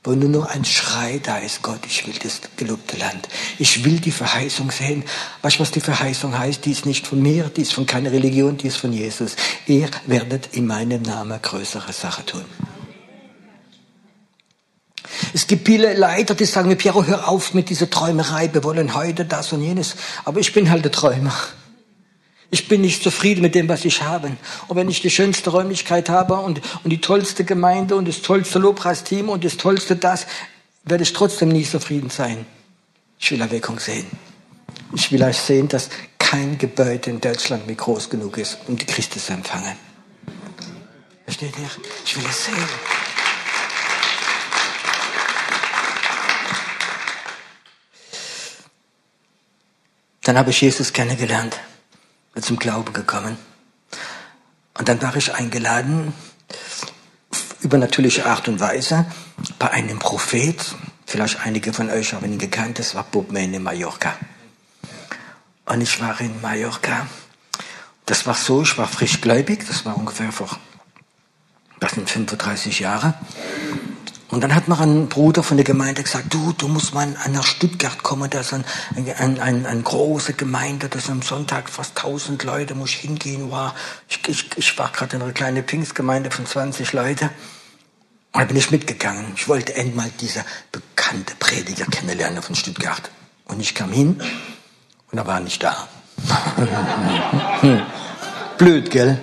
Wo 0.06 0.12
nur 0.12 0.28
noch 0.28 0.46
ein 0.46 0.64
Schrei 0.64 1.20
da 1.20 1.38
ist, 1.38 1.62
Gott, 1.62 1.80
ich 1.84 2.06
will 2.06 2.14
das 2.22 2.40
gelobte 2.56 2.96
Land. 2.96 3.28
Ich 3.58 3.84
will 3.84 3.98
die 3.98 4.12
Verheißung 4.12 4.70
sehen. 4.70 5.02
Weißt 5.42 5.56
du, 5.56 5.60
was 5.60 5.72
die 5.72 5.80
Verheißung 5.80 6.38
heißt? 6.38 6.64
Die 6.64 6.70
ist 6.70 6.86
nicht 6.86 7.08
von 7.08 7.20
mir, 7.20 7.48
die 7.48 7.62
ist 7.62 7.72
von 7.72 7.86
keiner 7.86 8.12
Religion, 8.12 8.56
die 8.56 8.68
ist 8.68 8.76
von 8.76 8.92
Jesus. 8.92 9.34
Ihr 9.66 9.88
werdet 10.06 10.50
in 10.52 10.68
meinem 10.68 11.02
Namen 11.02 11.42
größere 11.42 11.92
Sachen 11.92 12.24
tun. 12.24 12.44
Es 15.34 15.48
gibt 15.48 15.66
viele 15.66 15.92
Leiter, 15.94 16.36
die 16.36 16.44
sagen 16.44 16.68
mir, 16.68 16.76
Piero, 16.76 17.04
hör 17.04 17.28
auf 17.28 17.52
mit 17.52 17.68
dieser 17.68 17.90
Träumerei, 17.90 18.48
wir 18.52 18.62
wollen 18.62 18.94
heute 18.94 19.24
das 19.24 19.52
und 19.52 19.62
jenes. 19.62 19.96
Aber 20.24 20.38
ich 20.38 20.52
bin 20.52 20.70
halt 20.70 20.84
der 20.84 20.92
Träumer. 20.92 21.34
Ich 22.50 22.68
bin 22.68 22.80
nicht 22.80 23.02
zufrieden 23.02 23.42
mit 23.42 23.54
dem, 23.54 23.68
was 23.68 23.84
ich 23.84 24.02
habe. 24.02 24.36
Und 24.68 24.76
wenn 24.76 24.88
ich 24.88 25.00
die 25.00 25.10
schönste 25.10 25.50
Räumlichkeit 25.50 26.08
habe 26.08 26.34
und, 26.34 26.60
und 26.84 26.90
die 26.90 27.00
tollste 27.00 27.44
Gemeinde 27.44 27.96
und 27.96 28.06
das 28.06 28.22
tollste 28.22 28.58
Lobpreisteam 28.58 29.28
und 29.28 29.44
das 29.44 29.56
tollste 29.56 29.96
das, 29.96 30.26
werde 30.84 31.02
ich 31.02 31.12
trotzdem 31.12 31.48
nie 31.48 31.64
zufrieden 31.64 32.10
sein. 32.10 32.46
Ich 33.18 33.30
will 33.32 33.40
Erweckung 33.40 33.80
sehen. 33.80 34.06
Ich 34.94 35.10
will 35.10 35.22
euch 35.24 35.38
sehen, 35.38 35.66
dass 35.66 35.90
kein 36.18 36.58
Gebäude 36.58 37.10
in 37.10 37.20
Deutschland 37.20 37.66
mehr 37.66 37.76
groß 37.76 38.10
genug 38.10 38.38
ist, 38.38 38.58
um 38.68 38.76
die 38.76 38.86
Christus 38.86 39.26
zu 39.26 39.32
empfangen. 39.32 39.76
Versteht 41.24 41.58
ihr? 41.58 41.70
Ich 42.04 42.16
will 42.16 42.24
es 42.28 42.44
sehen. 42.44 42.54
Dann 50.22 50.38
habe 50.38 50.50
ich 50.50 50.60
Jesus 50.60 50.92
kennengelernt 50.92 51.56
zum 52.40 52.58
Glauben 52.58 52.92
gekommen. 52.92 53.36
Und 54.78 54.88
dann 54.88 55.00
war 55.02 55.16
ich 55.16 55.34
eingeladen, 55.34 56.12
über 57.60 57.78
natürliche 57.78 58.26
Art 58.26 58.48
und 58.48 58.60
Weise, 58.60 59.06
bei 59.58 59.70
einem 59.70 59.98
Prophet, 59.98 60.76
Vielleicht 61.06 61.46
einige 61.46 61.72
von 61.72 61.88
euch 61.88 62.12
haben 62.12 62.30
ihn 62.30 62.38
gekannt. 62.38 62.80
Das 62.80 62.96
war 62.96 63.04
Bob 63.04 63.30
Main 63.30 63.54
in 63.54 63.62
Mallorca. 63.62 64.16
Und 65.64 65.80
ich 65.80 66.00
war 66.00 66.20
in 66.20 66.40
Mallorca. 66.40 67.06
Das 68.06 68.26
war 68.26 68.34
so, 68.34 68.62
ich 68.62 68.76
war 68.76 68.88
frischgläubig. 68.88 69.64
Das 69.68 69.84
war 69.84 69.96
ungefähr 69.96 70.32
vor, 70.32 70.58
das 71.78 71.92
sind 71.92 72.10
35 72.10 72.80
Jahre. 72.80 73.14
Und 74.36 74.42
dann 74.42 74.54
hat 74.54 74.68
mir 74.68 74.78
ein 74.78 75.08
Bruder 75.08 75.42
von 75.42 75.56
der 75.56 75.64
Gemeinde 75.64 76.02
gesagt, 76.02 76.26
du, 76.28 76.52
du 76.52 76.68
musst 76.68 76.92
mal 76.92 77.06
nach 77.32 77.46
Stuttgart 77.46 78.02
kommen, 78.02 78.28
da 78.28 78.40
ist 78.40 78.52
ein, 78.52 78.66
ein, 78.94 79.40
ein, 79.40 79.64
eine 79.64 79.80
große 79.80 80.34
Gemeinde, 80.34 80.90
das 80.90 81.06
sind 81.06 81.12
am 81.12 81.22
Sonntag 81.22 81.70
fast 81.70 81.96
1000 81.96 82.44
Leute, 82.44 82.74
muss 82.74 82.90
ich 82.90 82.96
hingehen. 82.96 83.50
Wow. 83.50 83.72
Ich, 84.10 84.20
ich, 84.28 84.50
ich 84.58 84.78
war 84.78 84.92
gerade 84.92 85.16
in 85.16 85.22
einer 85.22 85.32
kleinen 85.32 85.64
Pfingstgemeinde 85.64 86.30
von 86.30 86.44
20 86.44 86.92
Leuten. 86.92 87.30
Und 88.32 88.42
da 88.42 88.44
bin 88.44 88.58
ich 88.58 88.70
mitgegangen. 88.70 89.32
Ich 89.36 89.48
wollte 89.48 89.74
endlich 89.74 89.96
mal 89.96 90.10
diese 90.20 90.44
bekannte 90.70 91.34
Prediger 91.36 91.86
kennenlernen 91.86 92.42
von 92.42 92.54
Stuttgart. 92.54 93.10
Und 93.46 93.60
ich 93.60 93.74
kam 93.74 93.90
hin 93.90 94.20
und 95.12 95.16
er 95.16 95.26
war 95.26 95.40
nicht 95.40 95.62
da. 95.62 95.88
Blöd, 98.58 98.90
gell? 98.90 99.18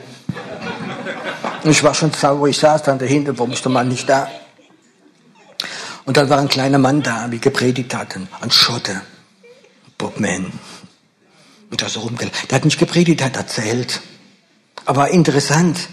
Ich 1.66 1.84
war 1.84 1.94
schon 1.94 2.12
sauer, 2.12 2.48
ich 2.48 2.58
saß 2.58 2.82
dann 2.82 2.98
dahinter, 2.98 3.38
warum 3.38 3.52
ist 3.52 3.64
der 3.64 3.72
Mann 3.72 3.90
nicht 3.90 4.10
da? 4.10 4.28
Und 6.06 6.18
dann 6.18 6.30
war 6.30 6.40
ein 6.40 6.50
kleiner 6.50 6.80
Mann 6.80 7.02
da, 7.02 7.32
wie 7.32 7.40
gepredigt 7.40 7.94
hat, 7.96 8.16
ein 8.16 8.52
Schotte, 8.52 9.02
Bob 9.98 10.20
Mann. 10.20 10.52
Und 11.70 11.82
da 11.82 11.90
so 11.90 12.02
rumgelaufen. 12.02 12.48
Der 12.50 12.58
hat 12.58 12.66
nicht 12.66 12.78
gepredigt, 12.78 13.22
der 13.22 13.28
hat 13.28 13.38
erzählt. 13.38 14.02
Aber 14.86 15.10
interessant. 15.10 15.90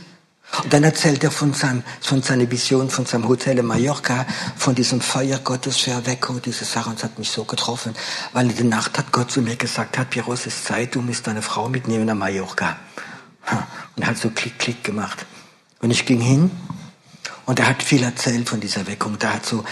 Und 0.64 0.73
dann 0.73 0.83
erzählt 0.83 1.23
er 1.23 1.31
von, 1.31 1.55
seinem, 1.55 1.85
von 2.01 2.23
seiner 2.23 2.51
Vision, 2.51 2.90
von 2.90 3.07
seinem 3.07 3.29
Hotel 3.29 3.59
in 3.59 3.66
Mallorca, 3.66 4.27
von 4.57 4.75
diesem 4.75 5.01
Feuer 5.01 5.38
Gottes 5.38 5.77
für 5.77 5.92
Erweckung, 5.92 6.42
diese 6.42 6.64
Sache. 6.64 6.90
Und 6.90 6.99
es 6.99 7.05
hat 7.05 7.18
mich 7.18 7.31
so 7.31 7.44
getroffen, 7.44 7.94
weil 8.33 8.51
in 8.51 8.57
der 8.57 8.64
Nacht 8.64 8.99
hat 8.99 9.12
Gott 9.12 9.31
zu 9.31 9.42
mir 9.42 9.55
gesagt, 9.55 9.96
hat 9.96 10.11
Piero, 10.11 10.33
es 10.33 10.46
ist 10.46 10.64
Zeit, 10.64 10.96
du 10.96 11.03
musst 11.03 11.27
deine 11.29 11.40
Frau 11.40 11.68
mitnehmen 11.68 12.05
nach 12.05 12.16
Mallorca. 12.16 12.77
Und 13.96 14.07
hat 14.07 14.18
so 14.18 14.31
Klick, 14.31 14.59
Klick 14.59 14.83
gemacht. 14.83 15.25
Und 15.81 15.92
ich 15.92 16.05
ging 16.05 16.20
hin 16.20 16.51
und 17.46 17.59
er 17.59 17.68
hat 17.68 17.83
viel 17.83 18.03
erzählt 18.03 18.49
von 18.49 18.61
dieser 18.61 18.81
Erweckung. 18.81 19.18
Da 19.18 19.35
hat 19.35 19.46
so 19.46 19.64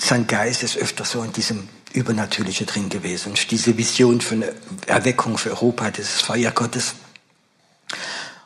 sein 0.00 0.26
Geist 0.26 0.62
ist 0.62 0.76
öfter 0.76 1.04
so 1.04 1.22
in 1.22 1.32
diesem 1.32 1.68
Übernatürliche 1.92 2.64
drin 2.64 2.88
gewesen. 2.88 3.30
Und 3.30 3.50
diese 3.50 3.76
Vision 3.76 4.20
für 4.20 4.36
eine 4.36 4.54
Erweckung 4.86 5.38
für 5.38 5.50
Europa, 5.50 5.90
dieses 5.90 6.20
Feuer 6.22 6.50
Gottes. 6.52 6.94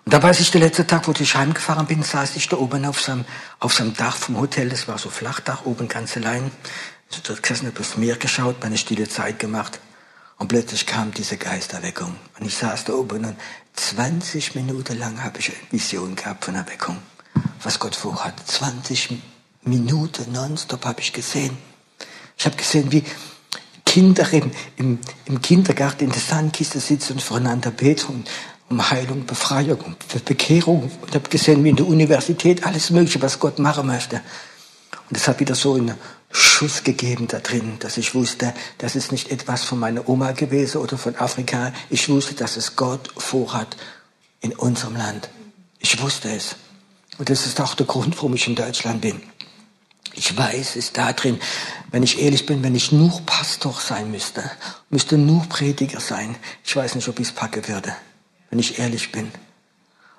Und 0.05 0.13
da 0.13 0.23
weiß 0.23 0.41
ich, 0.41 0.51
der 0.51 0.61
letzte 0.61 0.87
Tag, 0.87 1.07
wo 1.07 1.13
ich 1.19 1.35
heimgefahren 1.35 1.87
bin, 1.87 2.03
saß 2.03 2.37
ich 2.37 2.49
da 2.49 2.57
oben 2.57 2.85
auf 2.85 3.01
seinem, 3.01 3.25
auf 3.61 3.73
seinem 3.75 3.95
Dach 3.95 4.17
vom 4.17 4.39
Hotel. 4.41 4.69
Das 4.69 4.89
war 4.89 4.99
so 4.99 5.11
Flachdach, 5.11 5.65
oben 5.65 5.89
ganz 5.89 6.17
allein. 6.17 6.51
Ich 7.11 7.23
dort 7.23 7.43
gesessen, 7.43 7.69
habe 7.69 7.81
aufs 7.81 7.97
Meer 7.97 8.17
geschaut, 8.17 8.57
meine 8.63 8.77
stille 8.77 9.09
Zeit 9.09 9.39
gemacht. 9.39 9.79
Und 10.39 10.49
plötzlich 10.49 10.87
kam 10.87 11.13
diese 11.13 11.37
Geisterweckung. 11.37 12.17
Und 12.39 12.47
ich 12.47 12.57
saß 12.57 12.85
da 12.85 12.95
oben 12.95 13.25
und 13.25 13.37
20 13.75 14.57
Minuten 14.57 14.99
lang 14.99 15.23
habe 15.23 15.39
ich 15.39 15.51
eine 15.51 15.59
Vision 15.71 16.17
gehabt 16.17 16.45
von 16.45 16.55
Erweckung. 16.55 16.99
Was 17.63 17.79
Gott 17.79 17.95
vorhat. 17.95 18.35
20 18.47 19.11
Minuten. 19.11 19.34
Minute 19.65 20.31
nonstop 20.31 20.85
habe 20.85 21.01
ich 21.01 21.13
gesehen. 21.13 21.57
Ich 22.37 22.45
habe 22.45 22.57
gesehen, 22.57 22.93
wie 22.93 23.05
Kinder 23.85 24.31
im, 24.33 24.51
im, 24.77 24.99
im 25.27 25.41
Kindergarten 25.41 26.05
in 26.05 26.11
der 26.11 26.21
Sandkiste 26.21 26.81
sitzen 26.81 27.15
und 27.15 27.23
voneinander 27.23 27.71
beten 27.71 28.25
um 28.69 28.91
Heilung, 28.91 29.27
Befreiung, 29.27 29.81
um 29.81 29.97
Bekehrung. 30.25 30.91
Und 31.01 31.15
habe 31.15 31.29
gesehen, 31.29 31.63
wie 31.65 31.71
in 31.71 31.77
der 31.77 31.87
Universität 31.87 32.67
alles 32.67 32.91
Mögliche, 32.91 33.23
was 33.23 33.39
Gott 33.39 33.59
machen 33.59 33.87
möchte. 33.87 34.21
Und 35.09 35.17
es 35.17 35.29
hat 35.29 35.39
wieder 35.41 35.55
so 35.55 35.75
einen 35.75 35.95
Schuss 36.31 36.83
gegeben 36.83 37.29
da 37.29 37.39
drin, 37.39 37.77
dass 37.79 37.97
ich 37.97 38.15
wusste, 38.15 38.53
das 38.79 38.97
ist 38.97 39.13
nicht 39.13 39.31
etwas 39.31 39.63
von 39.63 39.79
meiner 39.79 40.09
Oma 40.09 40.33
gewesen 40.33 40.79
oder 40.79 40.99
von 40.99 41.15
Afrika. 41.17 41.73
Ich 41.91 42.09
wusste, 42.09 42.35
dass 42.35 42.57
es 42.57 42.75
Gott 42.75 43.11
vorhat 43.17 43.77
in 44.41 44.53
unserem 44.53 44.97
Land. 44.97 45.29
Ich 45.79 46.01
wusste 46.03 46.31
es. 46.31 46.57
Und 47.19 47.31
das 47.31 47.47
ist 47.47 47.61
auch 47.61 47.75
der 47.75 47.87
Grund, 47.87 48.17
warum 48.17 48.35
ich 48.35 48.49
in 48.49 48.57
Deutschland 48.57 49.03
bin. 49.03 49.23
Ich 50.13 50.37
weiß 50.37 50.77
es 50.77 50.93
da 50.93 51.13
drin, 51.13 51.41
wenn 51.91 52.03
ich 52.03 52.21
ehrlich 52.21 52.47
bin, 52.47 52.63
wenn 52.63 52.75
ich 52.75 52.93
nur 52.93 53.21
Pastor 53.27 53.75
sein 53.81 54.11
müsste, 54.11 54.49
müsste 54.91 55.19
nur 55.19 55.45
Prediger 55.49 56.01
sein. 56.01 56.37
Ich 56.65 56.75
weiß 56.77 56.95
nicht, 56.95 57.09
ob 57.09 57.19
ich 57.19 57.29
es 57.29 57.35
packe 57.35 57.67
würde, 57.69 57.95
wenn 58.51 58.59
ich 58.59 58.79
ehrlich 58.79 59.11
bin. 59.11 59.31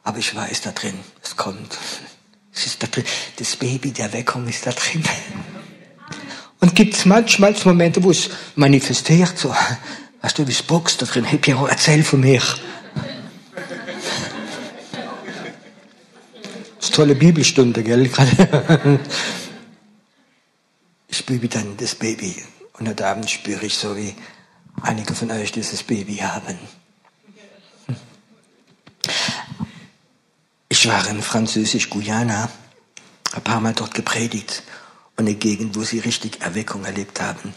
Aber 0.04 0.18
ich 0.18 0.36
weiß 0.36 0.62
da 0.62 0.72
drin, 0.72 1.00
es 1.24 1.36
kommt. 1.36 1.78
Es 2.54 2.66
ist 2.66 2.84
da 2.84 2.88
drin. 2.88 3.06
Das 3.38 3.56
Baby 3.56 3.92
der 3.92 4.12
Weckung 4.14 4.48
ist 4.48 4.66
da 4.66 4.72
drin. 4.72 5.04
Und 6.60 6.76
gibt 6.76 6.96
es 6.96 7.06
manchmal 7.06 7.56
Momente, 7.64 8.04
wo 8.04 8.12
es 8.12 8.30
manifestiert, 8.56 9.38
so, 9.38 9.54
weißt 10.22 10.38
du, 10.38 10.48
wie 10.48 10.52
es 10.52 10.64
boxt 10.64 11.02
da 11.02 11.06
drin. 11.06 11.24
Hey 11.24 11.38
Piero, 11.38 11.68
erzähl 11.68 12.04
von 12.04 12.22
mir. 12.22 12.42
Das 16.78 16.90
ist 16.90 16.96
tolle 16.96 17.16
Bibelstunde, 17.16 17.84
gell? 17.84 18.10
spüre 21.18 21.48
dann 21.48 21.78
das 21.78 21.96
Baby. 21.96 22.36
Und 22.74 22.88
heute 22.88 23.08
Abend 23.08 23.30
spüre 23.30 23.66
ich 23.66 23.76
so, 23.76 23.96
wie 23.96 24.16
einige 24.82 25.16
von 25.16 25.32
euch 25.32 25.52
dieses 25.52 25.84
Baby 25.84 26.18
haben. 26.18 26.58
Ich 30.68 30.88
war 30.88 31.08
in 31.08 31.22
Französisch-Guyana, 31.22 32.50
ein 33.34 33.42
paar 33.42 33.62
Mal 33.62 33.74
dort 33.74 33.94
gepredigt 33.94 34.64
und 35.16 35.26
eine 35.26 35.36
Gegend, 35.36 35.76
wo 35.76 35.84
sie 35.84 36.00
richtig 36.00 36.42
Erweckung 36.42 36.84
erlebt 36.84 37.22
haben. 37.22 37.54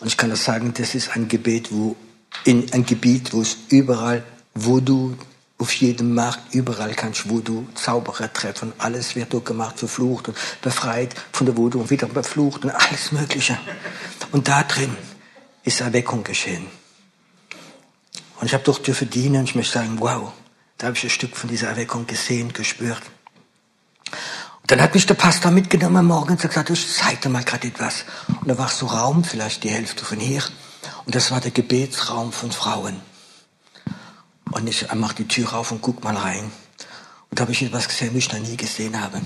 Und 0.00 0.08
ich 0.08 0.16
kann 0.16 0.30
das 0.30 0.44
sagen, 0.44 0.74
das 0.74 0.94
ist 0.94 1.16
ein 1.16 1.28
Gebet, 1.28 1.72
wo 1.72 1.96
in 2.44 2.70
ein 2.72 2.84
Gebiet, 2.84 3.32
wo 3.32 3.40
es 3.40 3.56
überall, 3.70 4.24
wo 4.54 4.80
du 4.80 5.16
auf 5.60 5.72
jedem 5.74 6.14
Markt, 6.14 6.54
überall 6.54 6.94
kannst 6.94 7.28
Voodoo, 7.28 7.66
Zauberer 7.74 8.32
treffen. 8.32 8.72
Alles 8.78 9.14
wird 9.14 9.32
dort 9.32 9.44
gemacht, 9.44 9.78
verflucht 9.78 10.28
und 10.28 10.36
befreit 10.62 11.14
von 11.32 11.46
der 11.46 11.56
Voodoo 11.56 11.80
und 11.80 11.90
wieder 11.90 12.06
beflucht 12.06 12.64
und 12.64 12.70
alles 12.70 13.12
Mögliche. 13.12 13.58
Und 14.32 14.48
da 14.48 14.62
drin 14.62 14.96
ist 15.62 15.82
Erweckung 15.82 16.24
geschehen. 16.24 16.66
Und 18.40 18.46
ich 18.46 18.54
habe 18.54 18.64
dort 18.64 18.86
dürfen 18.86 19.10
dienen 19.10 19.44
ich 19.44 19.54
möchte 19.54 19.74
sagen, 19.74 19.96
wow, 19.98 20.32
da 20.78 20.86
habe 20.86 20.96
ich 20.96 21.04
ein 21.04 21.10
Stück 21.10 21.36
von 21.36 21.50
dieser 21.50 21.68
Erweckung 21.68 22.06
gesehen, 22.06 22.54
gespürt. 22.54 23.02
Und 24.62 24.70
dann 24.70 24.80
hat 24.80 24.94
mich 24.94 25.04
der 25.04 25.14
Pastor 25.14 25.50
mitgenommen 25.50 26.06
morgens 26.06 26.42
und 26.42 26.48
gesagt, 26.48 26.70
ich 26.70 26.94
zeig 26.94 27.20
dir 27.20 27.28
mal 27.28 27.44
gerade 27.44 27.68
etwas. 27.68 28.06
Und 28.28 28.48
da 28.48 28.56
war 28.56 28.68
so 28.68 28.86
Raum, 28.86 29.24
vielleicht 29.24 29.62
die 29.62 29.68
Hälfte 29.68 30.06
von 30.06 30.18
hier. 30.18 30.42
Und 31.04 31.14
das 31.14 31.30
war 31.30 31.42
der 31.42 31.50
Gebetsraum 31.50 32.32
von 32.32 32.50
Frauen. 32.50 33.09
Und 34.52 34.68
ich 34.68 34.92
mache 34.94 35.16
die 35.16 35.28
Tür 35.28 35.54
auf 35.54 35.72
und 35.72 35.82
guck 35.82 36.02
mal 36.02 36.16
rein. 36.16 36.50
Und 37.30 37.38
da 37.38 37.42
habe 37.42 37.52
ich 37.52 37.62
etwas 37.62 37.88
gesehen, 37.88 38.10
was 38.10 38.18
ich 38.18 38.32
noch 38.32 38.40
nie 38.40 38.56
gesehen 38.56 39.00
habe. 39.00 39.20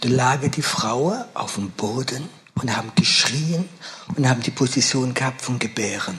Da 0.00 0.08
lagen 0.08 0.50
die 0.50 0.62
Frauen 0.62 1.24
auf 1.34 1.54
dem 1.54 1.70
Boden 1.70 2.28
und 2.54 2.76
haben 2.76 2.90
geschrien 2.96 3.68
und 4.16 4.28
haben 4.28 4.42
die 4.42 4.50
Position 4.50 5.14
gehabt 5.14 5.42
von 5.42 5.58
Gebären. 5.58 6.18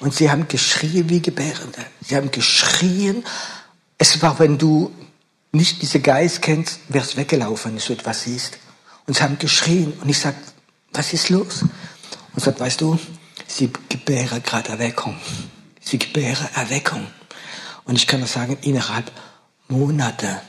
Und 0.00 0.14
sie 0.14 0.30
haben 0.30 0.48
geschrien 0.48 1.08
wie 1.08 1.20
Gebärende. 1.20 1.84
Sie 2.00 2.16
haben 2.16 2.30
geschrien. 2.30 3.24
Es 3.96 4.20
war, 4.22 4.38
wenn 4.38 4.58
du 4.58 4.92
nicht 5.52 5.82
diese 5.82 6.00
Geist 6.00 6.42
kennst, 6.42 6.80
wärst 6.88 7.16
weggelaufen, 7.16 7.72
wenn 7.72 7.82
du 7.82 7.92
etwas 7.92 8.22
siehst. 8.22 8.58
Und 9.06 9.16
sie 9.16 9.22
haben 9.22 9.38
geschrien. 9.38 9.92
Und 10.00 10.08
ich 10.08 10.18
sag, 10.18 10.34
was 10.92 11.12
ist 11.12 11.30
los? 11.30 11.62
Und 12.34 12.42
sagt, 12.42 12.60
weißt 12.60 12.80
du, 12.80 12.98
sie 13.46 13.70
gebären 13.88 14.42
gerade 14.42 14.70
Erweckung. 14.70 15.16
Sie 15.80 15.98
gebären 15.98 16.48
Erweckung. 16.54 17.06
Und 17.88 17.96
ich 17.96 18.06
kann 18.06 18.20
nur 18.20 18.28
sagen, 18.28 18.58
innerhalb 18.60 19.10
Monate 19.68 20.42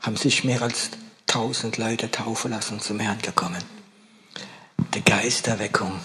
haben 0.00 0.16
sich 0.16 0.44
mehr 0.44 0.62
als 0.62 0.90
tausend 1.26 1.78
Leute 1.78 2.12
taufen 2.12 2.52
lassen 2.52 2.80
zum 2.80 3.00
Herrn 3.00 3.18
gekommen. 3.18 3.62
Die 4.94 5.02
Geisterweckung 5.02 5.98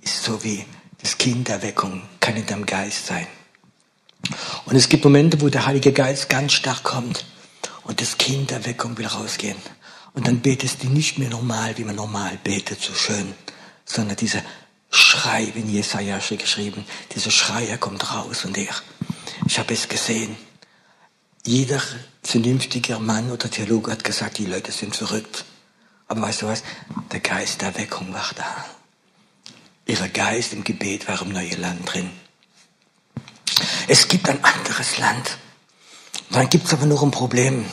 ist 0.00 0.24
so 0.24 0.42
wie 0.42 0.64
das 1.02 1.18
Kinderweckung 1.18 2.00
kann 2.18 2.34
in 2.34 2.46
deinem 2.46 2.64
Geist 2.64 3.06
sein. 3.06 3.26
Und 4.64 4.74
es 4.74 4.88
gibt 4.88 5.04
Momente, 5.04 5.38
wo 5.42 5.50
der 5.50 5.66
Heilige 5.66 5.92
Geist 5.92 6.30
ganz 6.30 6.54
stark 6.54 6.82
kommt 6.82 7.26
und 7.84 8.00
das 8.00 8.16
Kinderweckung 8.16 8.96
will 8.96 9.06
rausgehen. 9.06 9.58
Und 10.14 10.26
dann 10.26 10.40
betest 10.40 10.82
du 10.82 10.88
nicht 10.88 11.18
mehr 11.18 11.28
normal, 11.28 11.76
wie 11.76 11.84
man 11.84 11.94
normal 11.94 12.38
betet, 12.42 12.80
so 12.80 12.94
schön, 12.94 13.34
sondern 13.84 14.16
dieser 14.16 14.40
Schrei, 14.90 15.52
wie 15.52 15.60
in 15.60 15.68
Jesaja 15.68 16.18
geschrieben, 16.18 16.86
dieser 17.14 17.30
Schrei, 17.30 17.66
er 17.66 17.76
kommt 17.76 18.14
raus 18.14 18.46
und 18.46 18.56
er 18.56 18.74
ich 19.46 19.58
habe 19.58 19.74
es 19.74 19.88
gesehen. 19.88 20.36
Jeder 21.44 21.80
vernünftige 22.22 22.98
Mann 22.98 23.30
oder 23.30 23.50
Theologe 23.50 23.92
hat 23.92 24.04
gesagt, 24.04 24.38
die 24.38 24.46
Leute 24.46 24.72
sind 24.72 24.96
verrückt. 24.96 25.44
Aber 26.08 26.22
weißt 26.22 26.42
du 26.42 26.46
was? 26.46 26.62
Der 27.12 27.20
Geist 27.20 27.62
der 27.62 27.76
Weckung 27.76 28.12
war 28.12 28.30
da. 28.34 28.64
Ihre 29.86 30.08
Geist 30.08 30.52
im 30.52 30.64
Gebet 30.64 31.06
war 31.08 31.22
im 31.22 31.32
neuen 31.32 31.60
Land 31.60 31.92
drin. 31.92 32.10
Es 33.88 34.08
gibt 34.08 34.28
ein 34.28 34.42
anderes 34.42 34.98
Land. 34.98 35.38
Dann 36.30 36.50
gibt 36.50 36.66
es 36.66 36.72
aber 36.72 36.86
noch 36.86 37.02
ein 37.02 37.12
Problem. 37.12 37.64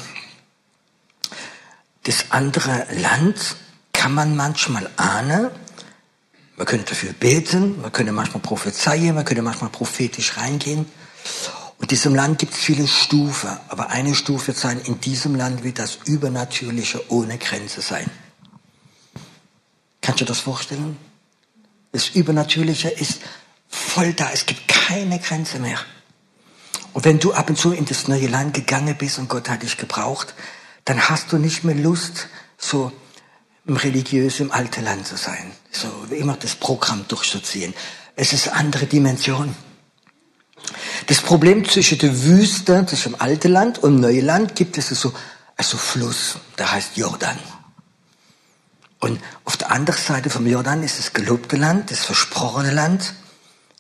Das 2.04 2.26
andere 2.30 2.86
Land 2.92 3.56
kann 3.94 4.14
man 4.14 4.36
manchmal 4.36 4.90
ahnen, 4.98 5.50
Man 6.56 6.68
könnte 6.68 6.92
dafür 6.92 7.14
beten, 7.14 7.82
man 7.82 7.92
könnte 7.92 8.12
manchmal 8.12 8.42
prophezeien, 8.42 9.16
man 9.16 9.26
könnte 9.26 9.42
manchmal 9.42 9.72
prophetisch 9.72 10.38
reingehen. 10.38 10.86
In 11.84 11.88
diesem 11.88 12.16
Land 12.16 12.40
gibt 12.40 12.54
es 12.54 12.60
viele 12.62 12.88
Stufen, 12.88 13.50
aber 13.68 13.90
eine 13.90 14.16
Stufe 14.16 14.48
wird 14.48 14.58
sein, 14.58 14.80
in 14.80 15.02
diesem 15.02 15.36
Land 15.36 15.66
wird 15.66 15.80
das 15.80 16.00
Übernatürliche 16.06 17.04
ohne 17.12 17.38
Grenze 17.38 17.82
sein. 17.82 18.10
Kannst 20.00 20.22
du 20.22 20.26
das 20.26 20.40
vorstellen? 20.40 20.98
Das 21.92 22.08
Übernatürliche 22.08 22.88
ist 22.88 23.20
voll 23.68 24.14
da, 24.14 24.30
es 24.32 24.46
gibt 24.46 24.66
keine 24.70 25.20
Grenze 25.20 25.60
mehr. 25.60 25.78
Und 26.94 27.04
wenn 27.04 27.20
du 27.20 27.34
ab 27.34 27.50
und 27.50 27.58
zu 27.58 27.74
in 27.74 27.84
das 27.84 28.08
neue 28.08 28.28
Land 28.28 28.54
gegangen 28.54 28.96
bist 28.98 29.20
und 29.20 29.28
Gott 29.28 29.50
hat 29.50 29.64
dich 29.64 29.76
gebraucht, 29.76 30.36
dann 30.86 31.10
hast 31.10 31.34
du 31.34 31.38
nicht 31.38 31.66
mehr 31.66 31.76
Lust, 31.76 32.30
so 32.58 32.94
im 33.66 33.76
religiösen 33.76 34.44
im 34.44 34.52
alten 34.54 34.86
Land 34.86 35.06
zu 35.06 35.18
sein. 35.18 35.52
So 35.70 35.90
immer 36.16 36.38
das 36.38 36.56
Programm 36.56 37.04
durchzuziehen. 37.10 37.74
Es 38.16 38.32
ist 38.32 38.48
eine 38.48 38.58
andere 38.58 38.86
Dimension. 38.86 39.54
Das 41.08 41.22
Problem 41.22 41.68
zwischen 41.68 41.98
der 41.98 42.24
Wüste, 42.24 42.86
zwischen 42.86 43.14
dem 43.14 43.22
alten 43.22 43.52
Land 43.52 43.80
und 43.80 43.94
dem 43.94 44.02
neuen 44.02 44.26
Land 44.26 44.56
gibt 44.56 44.78
es 44.78 44.90
so, 44.90 45.14
also 45.58 45.78
Fluss, 45.78 46.38
der 46.58 46.72
heißt 46.72 46.98
Jordan. 46.98 47.38
Und 49.00 49.20
auf 49.44 49.58
der 49.58 49.70
anderen 49.72 50.02
Seite 50.02 50.30
vom 50.30 50.48
Jordan 50.48 50.82
ist 50.82 50.98
das 50.98 51.12
gelobte 51.12 51.58
Land, 51.58 51.92
das 51.92 52.06
versprochene 52.06 52.72
Land. 52.72 53.14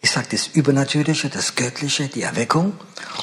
Ich 0.01 0.11
sage 0.11 0.27
das 0.31 0.47
Übernatürliche, 0.47 1.29
das 1.29 1.55
Göttliche, 1.55 2.09
die 2.09 2.23
Erweckung. 2.23 2.73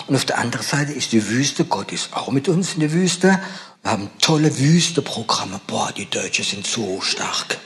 Und 0.06 0.16
auf 0.16 0.24
der 0.24 0.38
anderen 0.38 0.64
Seite 0.64 0.92
ist 0.92 1.12
die 1.12 1.28
Wüste. 1.28 1.66
Gott 1.66 1.92
ist 1.92 2.14
auch 2.14 2.30
mit 2.30 2.48
uns 2.48 2.72
in 2.72 2.80
der 2.80 2.92
Wüste. 2.92 3.38
Wir 3.82 3.90
haben 3.90 4.10
tolle 4.18 4.58
Wüsteprogramme. 4.58 5.60
Boah, 5.66 5.92
die 5.94 6.08
Deutschen 6.08 6.44
sind 6.46 6.66
so 6.66 7.02
stark. 7.02 7.58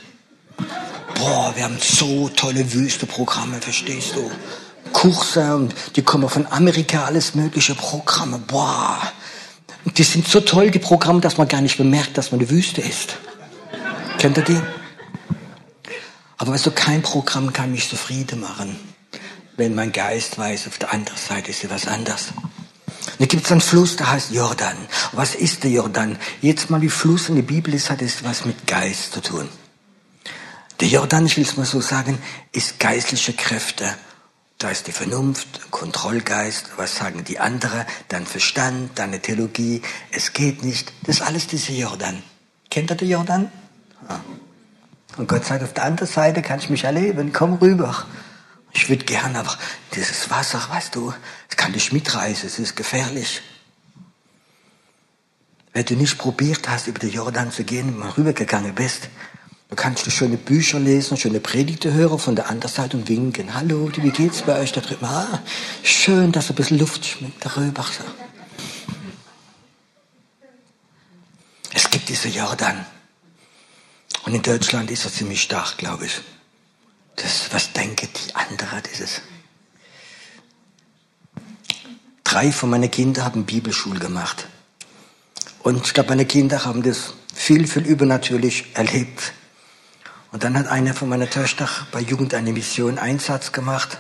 Boah, 1.15 1.53
wir 1.55 1.65
haben 1.65 1.79
so 1.81 2.29
tolle 2.29 2.73
Wüsteprogramme, 2.73 3.61
verstehst 3.61 4.17
du? 4.17 4.31
Kurse 4.93 5.55
und 5.57 5.75
die 5.97 6.03
kommen 6.03 6.29
von 6.29 6.47
Amerika, 6.47 7.05
alles 7.05 7.35
mögliche 7.35 7.75
Programme. 7.75 8.39
Boah, 8.39 9.01
die 9.85 10.03
sind 10.03 10.29
so 10.29 10.41
toll, 10.41 10.71
die 10.71 10.79
Programme, 10.79 11.21
dass 11.21 11.39
man 11.39 11.49
gar 11.49 11.61
nicht 11.61 11.77
bemerkt, 11.77 12.17
dass 12.17 12.33
man 12.33 12.41
eine 12.41 12.51
Wüste 12.51 12.81
ist. 12.81 13.17
Kennt 14.19 14.37
ihr 14.39 14.45
die? 14.45 14.61
Aber 16.39 16.53
weißt 16.53 16.67
du, 16.67 16.71
kein 16.71 17.03
Programm 17.03 17.53
kann 17.53 17.71
mich 17.73 17.89
zufrieden 17.89 18.41
machen 18.41 18.79
wenn 19.57 19.75
mein 19.75 19.93
Geist 19.93 20.39
weiß, 20.39 20.67
auf 20.67 20.79
der 20.79 20.93
anderen 20.93 21.19
Seite 21.19 21.51
ist 21.51 21.69
was 21.71 21.87
anders. 21.87 22.33
Und 22.39 23.21
da 23.21 23.27
gibt 23.27 23.45
es 23.45 23.53
einen 23.53 23.61
Fluss, 23.61 23.97
der 23.97 24.11
heißt 24.11 24.33
Jordan. 24.33 24.77
Was 25.13 25.35
ist 25.35 25.63
der 25.63 25.71
Jordan? 25.71 26.19
Jetzt 26.41 26.71
mal 26.71 26.81
wie 26.81 26.89
Fluss 26.89 27.29
in 27.29 27.37
der 27.37 27.43
Bibel 27.43 27.73
ist, 27.75 27.91
hat 27.91 28.03
es 28.03 28.25
was 28.25 28.45
mit 28.45 28.67
Geist 28.67 29.13
zu 29.13 29.21
tun. 29.21 29.49
Der 30.81 30.89
Jordan, 30.89 31.27
ich 31.27 31.37
will 31.37 31.45
es 31.45 31.57
mal 31.57 31.67
so 31.67 31.81
sagen, 31.81 32.19
ist 32.53 32.81
geistliche 32.81 33.33
Kräfte. 33.33 33.95
Da 34.65 34.71
ist 34.71 34.87
die 34.87 34.93
Vernunft, 34.93 35.71
Kontrollgeist, 35.71 36.71
was 36.79 36.97
sagen 36.97 37.23
die 37.23 37.39
anderen, 37.39 37.85
dann 38.09 38.25
Verstand, 38.25 38.99
dann 38.99 39.11
eine 39.11 39.21
Theologie. 39.21 39.83
Es 40.11 40.33
geht 40.33 40.65
nicht. 40.65 40.91
Das 41.03 41.17
ist 41.17 41.21
alles 41.21 41.47
dieser 41.47 41.75
Jordan. 41.75 42.23
Kennt 42.71 42.91
ihr 42.91 42.95
den 42.95 43.11
Jordan? 43.11 43.53
Ja. 44.09 44.25
Und 45.19 45.29
Gott 45.29 45.45
sagt, 45.45 45.63
auf 45.63 45.75
der 45.75 45.85
anderen 45.85 46.11
Seite 46.11 46.41
kann 46.41 46.61
ich 46.61 46.71
mich 46.71 46.85
erleben, 46.85 47.31
komm 47.31 47.59
rüber. 47.59 48.07
Ich 48.73 48.89
würde 48.89 49.05
gern, 49.05 49.37
aber 49.37 49.55
dieses 49.95 50.31
Wasser, 50.31 50.67
weißt 50.71 50.95
du, 50.95 51.13
das 51.49 51.59
kann 51.59 51.75
dich 51.75 51.93
mitreißen, 51.93 52.47
es 52.47 52.59
ist 52.59 52.75
gefährlich. 52.75 53.43
Wenn 55.75 55.85
du 55.85 55.95
nicht 55.95 56.17
probiert 56.17 56.71
hast, 56.71 56.87
über 56.87 57.01
den 57.01 57.11
Jordan 57.11 57.53
zu 57.53 57.65
gehen 57.65 57.99
mal 57.99 58.13
rübergegangen 58.13 58.75
bist, 58.75 59.11
du 59.69 59.77
kannst 59.77 60.11
schöne 60.11 60.37
Bücher 60.37 60.79
lesen, 60.79 61.17
schöne 61.17 61.41
Predigte 61.41 61.93
hören 61.93 62.19
von 62.19 62.37
der 62.37 62.49
anderen 62.49 62.73
Seite 62.73 62.97
und 62.97 63.09
winken. 63.09 63.55
Hallo, 63.55 63.91
wie 63.97 64.11
geht's 64.11 64.43
bei 64.43 64.59
euch 64.59 64.73
da 64.73 64.81
drüben? 64.81 65.05
Ah, 65.05 65.43
schön, 65.83 66.33
dass 66.33 66.51
ein 66.51 66.57
bisschen 66.57 66.79
Luft 66.79 67.05
schmeckt 67.05 67.45
darüber. 67.45 67.85
Es 71.73 71.91
gibt 71.91 72.09
diese 72.09 72.29
Jordan. 72.29 72.87
Und 74.25 74.35
in 74.35 74.43
Deutschland 74.43 74.91
ist 74.91 75.05
er 75.05 75.13
ziemlich 75.13 75.43
stark, 75.43 75.77
glaube 75.77 76.07
ich. 76.07 76.21
Das, 77.17 77.53
was 77.53 77.73
denken 77.73 78.09
die 78.09 78.35
anderen, 78.35 78.83
dieses. 78.91 79.21
Drei 82.25 82.51
von 82.51 82.71
meinen 82.71 82.91
Kindern 82.91 83.25
haben 83.25 83.45
Bibelschule 83.45 84.01
gemacht. 84.01 84.49
Und 85.63 85.87
ich 85.87 85.95
glaube, 85.95 86.11
meine 86.11 86.27
Kinder 86.27 86.65
haben 86.65 86.83
das 86.83 87.15
viel, 87.33 87.67
viel 87.67 87.85
übernatürlich 87.87 88.75
erlebt. 88.75 89.33
Und 90.35 90.43
dann 90.43 90.59
hat 90.59 90.67
eine 90.67 90.95
von 90.95 91.09
meinen 91.09 91.31
Töchtern 91.31 91.69
bei 91.93 92.01
Jugend 92.01 92.35
eine 92.35 92.53
Mission 92.53 92.99
Einsatz 92.99 93.53
gemacht. 93.53 93.99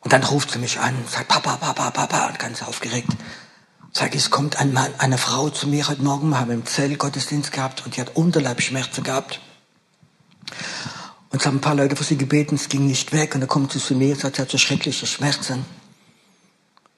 Und 0.00 0.12
dann 0.12 0.22
ruft 0.22 0.50
sie 0.50 0.58
mich 0.58 0.80
an, 0.80 0.94
sagt 1.08 1.28
Papa, 1.28 1.56
Papa, 1.56 1.90
Papa, 1.92 2.26
und 2.26 2.38
ganz 2.38 2.62
aufgeregt. 2.62 3.08
Sag, 3.90 4.14
es 4.14 4.28
kommt 4.28 4.58
ein 4.60 4.74
Mann, 4.74 4.92
eine 4.98 5.16
Frau 5.16 5.48
zu 5.48 5.66
mir 5.66 5.88
heute 5.88 6.02
Morgen, 6.02 6.28
wir 6.28 6.40
haben 6.40 6.50
im 6.50 6.66
Zell 6.66 6.96
Gottesdienst 6.96 7.52
gehabt 7.52 7.86
und 7.86 7.96
die 7.96 8.02
hat 8.02 8.14
Unterleibschmerzen 8.16 9.02
gehabt. 9.02 9.40
Und 11.30 11.40
es 11.40 11.46
haben 11.46 11.56
ein 11.56 11.62
paar 11.62 11.74
Leute 11.74 11.96
für 11.96 12.04
sie 12.04 12.18
gebeten, 12.18 12.56
es 12.56 12.68
ging 12.68 12.86
nicht 12.86 13.14
weg. 13.14 13.34
Und 13.34 13.40
dann 13.40 13.48
kommt 13.48 13.72
sie 13.72 13.78
zu 13.78 13.94
mir 13.94 14.12
und 14.12 14.20
sagt, 14.20 14.36
sie 14.36 14.42
hat 14.42 14.50
so 14.50 14.58
schreckliche 14.58 15.06
Schmerzen. 15.06 15.64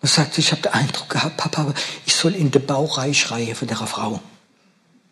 Und 0.02 0.10
sagt 0.10 0.36
ich 0.36 0.50
habe 0.50 0.62
den 0.62 0.72
Eindruck 0.72 1.10
gehabt, 1.10 1.36
Papa, 1.36 1.72
ich 2.04 2.16
soll 2.16 2.34
in 2.34 2.50
den 2.50 2.66
Bauch 2.66 2.98
reinschreien 2.98 3.54
von 3.54 3.68
der 3.68 3.76
Frau. 3.76 4.20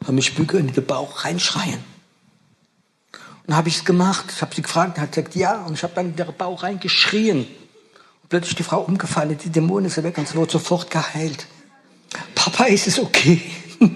Und 0.05 0.15
mich 0.17 0.35
büge 0.35 0.59
in 0.59 0.73
den 0.73 0.85
Bauch 0.85 1.25
reinschreien. 1.25 1.94
Dann 3.47 3.57
habe 3.57 3.69
ich 3.69 3.77
es 3.77 3.85
gemacht. 3.85 4.27
Ich 4.35 4.41
habe 4.41 4.55
sie 4.55 4.63
gefragt, 4.63 4.99
hat 4.99 5.13
gesagt, 5.13 5.35
ja. 5.35 5.63
Und 5.65 5.75
ich 5.75 5.83
habe 5.83 5.95
dann 5.95 6.07
in 6.07 6.17
den 6.17 6.27
Bauch 6.37 6.63
reingeschrien. 6.63 7.41
Und 7.41 8.29
plötzlich 8.29 8.57
die 8.57 8.63
Frau 8.63 8.81
umgefallen, 8.81 9.37
die 9.37 9.51
Dämonen 9.51 9.91
sind 9.91 10.05
weg 10.05 10.17
und 10.19 10.27
sie 10.29 10.35
wurde 10.35 10.53
sofort 10.53 10.91
geheilt. 10.91 11.47
Papa, 12.35 12.65
ist 12.65 12.87
es 12.87 12.99
okay? 12.99 13.43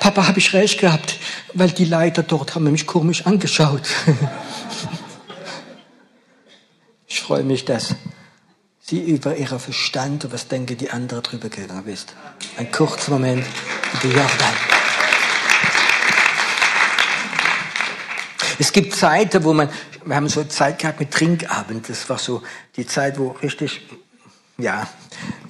Papa, 0.00 0.28
habe 0.28 0.38
ich 0.38 0.52
recht 0.52 0.78
gehabt, 0.80 1.18
weil 1.54 1.70
die 1.70 1.86
Leiter 1.86 2.22
dort 2.22 2.54
haben 2.54 2.70
mich 2.70 2.86
komisch 2.86 3.26
angeschaut. 3.26 3.82
ich 7.06 7.20
freue 7.20 7.42
mich, 7.42 7.64
dass 7.64 7.94
sie 8.80 9.00
über 9.00 9.36
ihren 9.36 9.58
Verstand 9.58 10.26
und 10.26 10.32
was 10.32 10.46
denken 10.46 10.76
die 10.76 10.90
anderen 10.90 11.22
drüber 11.22 11.48
gegangen 11.48 11.84
bist. 11.84 12.14
Ein 12.58 12.70
kurzer 12.70 13.12
Moment 13.12 13.46
über 14.02 14.14
Jordan. 14.14 14.73
Es 18.58 18.72
gibt 18.72 18.94
Zeiten, 18.94 19.44
wo 19.44 19.52
man, 19.52 19.68
wir 20.04 20.16
haben 20.16 20.28
so 20.28 20.44
Zeit 20.44 20.78
gehabt 20.78 21.00
mit 21.00 21.10
Trinkabend. 21.10 21.88
Das 21.88 22.08
war 22.08 22.18
so 22.18 22.42
die 22.76 22.86
Zeit, 22.86 23.18
wo 23.18 23.28
richtig, 23.42 23.82
ja, 24.58 24.88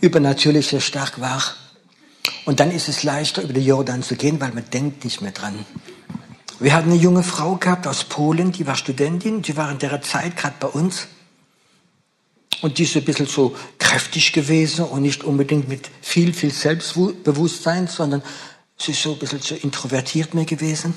übernatürlich 0.00 0.82
stark 0.82 1.20
war. 1.20 1.42
Und 2.44 2.60
dann 2.60 2.70
ist 2.70 2.88
es 2.88 3.02
leichter, 3.02 3.42
über 3.42 3.52
den 3.52 3.64
Jordan 3.64 4.02
zu 4.02 4.16
gehen, 4.16 4.40
weil 4.40 4.52
man 4.52 4.68
denkt 4.70 5.04
nicht 5.04 5.20
mehr 5.20 5.32
dran. 5.32 5.64
Wir 6.60 6.74
hatten 6.74 6.90
eine 6.90 7.00
junge 7.00 7.22
Frau 7.22 7.56
gehabt 7.56 7.86
aus 7.86 8.04
Polen, 8.04 8.52
die 8.52 8.66
war 8.66 8.76
Studentin, 8.76 9.42
die 9.42 9.56
war 9.56 9.70
in 9.70 9.78
der 9.78 10.00
Zeit 10.02 10.36
gerade 10.36 10.54
bei 10.60 10.68
uns. 10.68 11.08
Und 12.62 12.78
die 12.78 12.84
ist 12.84 12.96
ein 12.96 13.04
bisschen 13.04 13.26
so 13.26 13.56
kräftig 13.78 14.32
gewesen 14.32 14.84
und 14.84 15.02
nicht 15.02 15.24
unbedingt 15.24 15.68
mit 15.68 15.90
viel, 16.00 16.32
viel 16.32 16.52
Selbstbewusstsein, 16.52 17.88
sondern 17.88 18.22
sie 18.78 18.92
ist 18.92 19.02
so 19.02 19.12
ein 19.12 19.18
bisschen 19.18 19.40
so 19.40 19.54
introvertiert 19.56 20.32
mehr 20.32 20.44
gewesen. 20.44 20.94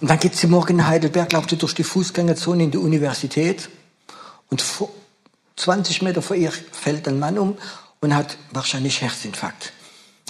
Und 0.00 0.10
dann 0.10 0.18
geht 0.18 0.34
sie 0.34 0.46
morgen 0.46 0.78
in 0.78 0.86
Heidelberg, 0.86 1.28
glaubt 1.28 1.50
sie, 1.50 1.56
durch 1.56 1.74
die 1.74 1.84
Fußgängerzone 1.84 2.64
in 2.64 2.70
die 2.70 2.78
Universität. 2.78 3.68
Und 4.50 4.64
20 5.56 6.02
Meter 6.02 6.22
vor 6.22 6.36
ihr 6.36 6.52
fällt 6.72 7.06
ein 7.08 7.18
Mann 7.18 7.38
um 7.38 7.56
und 8.00 8.14
hat 8.14 8.36
wahrscheinlich 8.52 9.00
Herzinfarkt. 9.00 9.72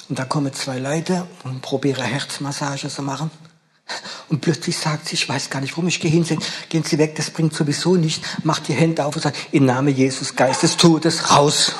Und 0.09 0.19
da 0.19 0.25
kommen 0.25 0.53
zwei 0.53 0.79
Leute 0.79 1.27
und 1.45 1.63
probieren 1.63 2.05
Herzmassage 2.05 2.89
zu 2.89 3.03
machen. 3.03 3.31
Und 4.29 4.41
plötzlich 4.41 4.79
sagt 4.79 5.09
sie, 5.09 5.15
ich 5.15 5.29
weiß 5.29 5.51
gar 5.51 5.61
nicht, 5.61 5.73
warum 5.73 5.89
ich 5.89 6.01
gehe 6.01 6.11
hin, 6.11 6.27
gehen 6.69 6.85
Sie 6.85 6.99
weg, 6.99 7.17
das 7.17 7.31
bringt 7.31 7.55
sowieso 7.55 7.97
nicht. 7.97 8.23
Macht 8.45 8.69
die 8.69 8.73
Hände 8.73 9.05
auf 9.05 9.17
und 9.17 9.23
sagt, 9.23 9.37
im 9.53 9.67
Namen 9.67 9.95
Jesus, 9.95 10.37
Geist 10.37 10.63
des 10.63 10.77
Todes, 10.77 11.31
raus. 11.31 11.73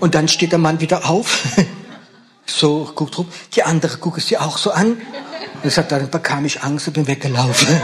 Und 0.00 0.14
dann 0.14 0.28
steht 0.28 0.52
der 0.52 0.58
Mann 0.58 0.80
wieder 0.80 1.08
auf, 1.08 1.44
so 2.46 2.90
guckt 2.94 3.16
rum, 3.18 3.28
die 3.54 3.62
andere 3.62 3.98
guckt 3.98 4.20
sie 4.20 4.36
auch 4.36 4.58
so 4.58 4.70
an. 4.70 5.00
Und 5.62 5.70
sagt, 5.70 5.92
dann 5.92 6.10
bekam 6.10 6.44
ich 6.44 6.62
Angst 6.62 6.88
und 6.88 6.94
bin 6.94 7.06
weggelaufen. 7.06 7.68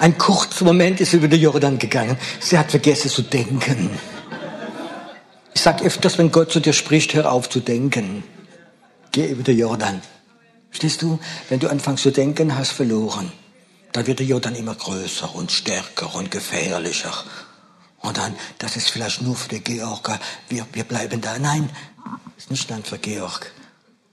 Ein 0.00 0.16
kurzer 0.16 0.64
Moment 0.64 1.00
ist 1.02 1.12
über 1.12 1.28
den 1.28 1.38
Jordan 1.40 1.78
gegangen. 1.78 2.16
Sie 2.40 2.58
hat 2.58 2.70
vergessen 2.70 3.10
zu 3.10 3.20
denken. 3.20 3.90
Ich 5.52 5.60
sage 5.60 5.84
öfters, 5.84 6.16
wenn 6.16 6.32
Gott 6.32 6.50
zu 6.50 6.60
dir 6.60 6.72
spricht, 6.72 7.12
hör 7.12 7.30
auf 7.30 7.50
zu 7.50 7.60
denken. 7.60 8.24
Geh 9.12 9.26
über 9.26 9.42
den 9.42 9.58
Jordan. 9.58 10.00
Verstehst 10.70 11.02
du? 11.02 11.18
Wenn 11.50 11.60
du 11.60 11.68
anfängst 11.68 12.02
zu 12.02 12.12
denken, 12.12 12.56
hast 12.56 12.72
verloren. 12.72 13.30
Dann 13.92 14.06
wird 14.06 14.20
der 14.20 14.26
Jordan 14.26 14.54
immer 14.54 14.74
größer 14.74 15.34
und 15.34 15.52
stärker 15.52 16.14
und 16.14 16.30
gefährlicher. 16.30 17.12
Und 18.00 18.16
dann, 18.16 18.34
das 18.58 18.76
ist 18.76 18.90
vielleicht 18.90 19.22
nur 19.22 19.36
für 19.36 19.48
die 19.48 19.60
Georger. 19.60 20.18
Wir, 20.48 20.66
wir 20.72 20.84
bleiben 20.84 21.20
da. 21.20 21.38
Nein, 21.38 21.70
ist 22.36 22.50
nicht 22.50 22.68
Land 22.70 22.86
für 22.86 22.98
Georg. 22.98 23.52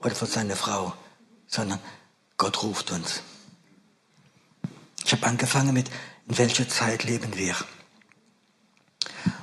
oder 0.00 0.14
von 0.14 0.28
seiner 0.28 0.56
Frau, 0.56 0.94
sondern 1.46 1.80
Gott 2.36 2.62
ruft 2.62 2.90
uns. 2.92 3.22
Ich 5.04 5.12
habe 5.12 5.26
angefangen 5.26 5.74
mit, 5.74 5.90
in 6.28 6.38
welcher 6.38 6.68
Zeit 6.68 7.04
leben 7.04 7.36
wir? 7.36 7.54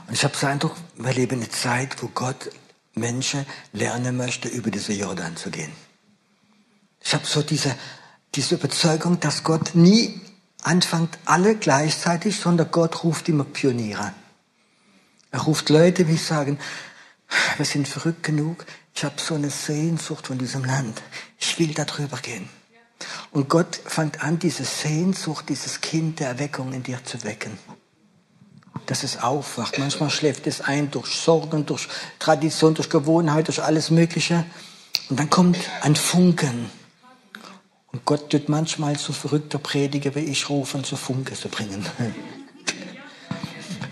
Und 0.07 0.13
ich 0.13 0.23
habe 0.23 0.37
den 0.37 0.49
Eindruck, 0.49 0.75
wir 0.95 1.13
leben 1.13 1.41
eine 1.41 1.49
Zeit, 1.49 2.01
wo 2.01 2.07
Gott 2.07 2.51
Menschen 2.93 3.45
lernen 3.73 4.15
möchte, 4.15 4.47
über 4.47 4.71
diese 4.71 4.93
Jordan 4.93 5.35
zu 5.35 5.49
gehen. 5.49 5.71
Ich 7.01 7.13
habe 7.13 7.25
so 7.25 7.41
diese, 7.41 7.75
diese 8.35 8.55
Überzeugung, 8.55 9.19
dass 9.19 9.43
Gott 9.43 9.75
nie 9.75 10.21
anfängt, 10.61 11.17
alle 11.25 11.55
gleichzeitig, 11.55 12.39
sondern 12.39 12.71
Gott 12.71 13.03
ruft 13.03 13.27
immer 13.27 13.43
Pioniere. 13.43 14.13
Er 15.31 15.41
ruft 15.41 15.69
Leute, 15.69 16.07
wie 16.07 16.17
sagen, 16.17 16.59
wir 17.57 17.65
sind 17.65 17.87
verrückt 17.87 18.23
genug, 18.23 18.65
ich 18.95 19.03
habe 19.03 19.15
so 19.17 19.35
eine 19.35 19.49
Sehnsucht 19.49 20.27
von 20.27 20.37
diesem 20.37 20.63
Land. 20.63 21.01
Ich 21.37 21.59
will 21.59 21.73
da 21.73 21.83
drüber 21.83 22.17
gehen. 22.17 22.47
Und 23.31 23.49
Gott 23.49 23.75
fängt 23.85 24.23
an, 24.23 24.39
diese 24.39 24.63
Sehnsucht, 24.63 25.49
dieses 25.49 25.81
Kind 25.81 26.21
der 26.21 26.29
Erweckung 26.29 26.71
in 26.71 26.83
dir 26.83 27.03
zu 27.03 27.21
wecken. 27.23 27.57
Dass 28.85 29.03
es 29.03 29.21
aufwacht. 29.21 29.77
Manchmal 29.79 30.09
schläft 30.09 30.47
es 30.47 30.61
ein 30.61 30.91
durch 30.91 31.07
Sorgen, 31.07 31.65
durch 31.65 31.89
Tradition, 32.19 32.73
durch 32.73 32.89
Gewohnheit, 32.89 33.47
durch 33.49 33.61
alles 33.61 33.89
Mögliche. 33.89 34.45
Und 35.09 35.19
dann 35.19 35.29
kommt 35.29 35.57
ein 35.81 35.97
Funken. 35.97 36.69
Und 37.91 38.05
Gott 38.05 38.29
tut 38.29 38.47
manchmal 38.47 38.97
so 38.97 39.11
verrückter 39.11 39.57
Prediger 39.57 40.15
wie 40.15 40.19
ich 40.19 40.49
rufen, 40.49 40.85
so 40.85 40.95
Funke 40.95 41.33
zu 41.33 41.49
bringen. 41.49 41.85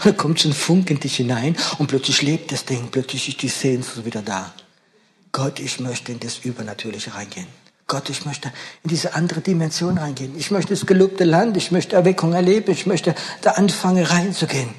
Da 0.04 0.12
kommt 0.12 0.40
so 0.40 0.50
ein 0.50 0.54
Funken 0.54 0.96
in 0.96 1.00
dich 1.00 1.18
hinein 1.18 1.56
und 1.78 1.88
plötzlich 1.88 2.22
lebt 2.22 2.52
das 2.52 2.66
Ding, 2.66 2.90
plötzlich 2.92 3.30
ist 3.30 3.42
die 3.42 3.48
Sehnsucht 3.48 4.06
wieder 4.06 4.22
da. 4.22 4.54
Gott, 5.32 5.60
ich 5.60 5.80
möchte 5.80 6.12
in 6.12 6.20
das 6.20 6.40
Übernatürliche 6.40 7.16
reingehen. 7.16 7.48
Gott, 7.88 8.10
ich 8.10 8.26
möchte 8.26 8.52
in 8.84 8.90
diese 8.90 9.14
andere 9.14 9.42
Dimension 9.42 9.98
reingehen. 9.98 10.38
Ich 10.38 10.52
möchte 10.52 10.74
das 10.74 10.86
gelobte 10.86 11.24
Land, 11.24 11.58
ich 11.58 11.72
möchte 11.72 11.96
Erweckung 11.96 12.34
erleben, 12.34 12.72
ich 12.72 12.86
möchte 12.86 13.16
da 13.42 13.52
anfangen 13.52 14.06
reinzugehen. 14.06 14.70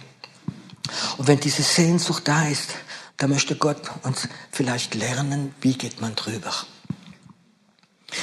Und 1.17 1.27
wenn 1.27 1.41
diese 1.41 1.63
Sehnsucht 1.63 2.29
da 2.29 2.47
ist, 2.49 2.71
dann 3.17 3.31
möchte 3.31 3.57
Gott 3.57 3.81
uns 4.03 4.29
vielleicht 4.51 4.95
lernen, 4.95 5.55
wie 5.61 5.75
geht 5.75 6.01
man 6.01 6.15
drüber. 6.15 6.53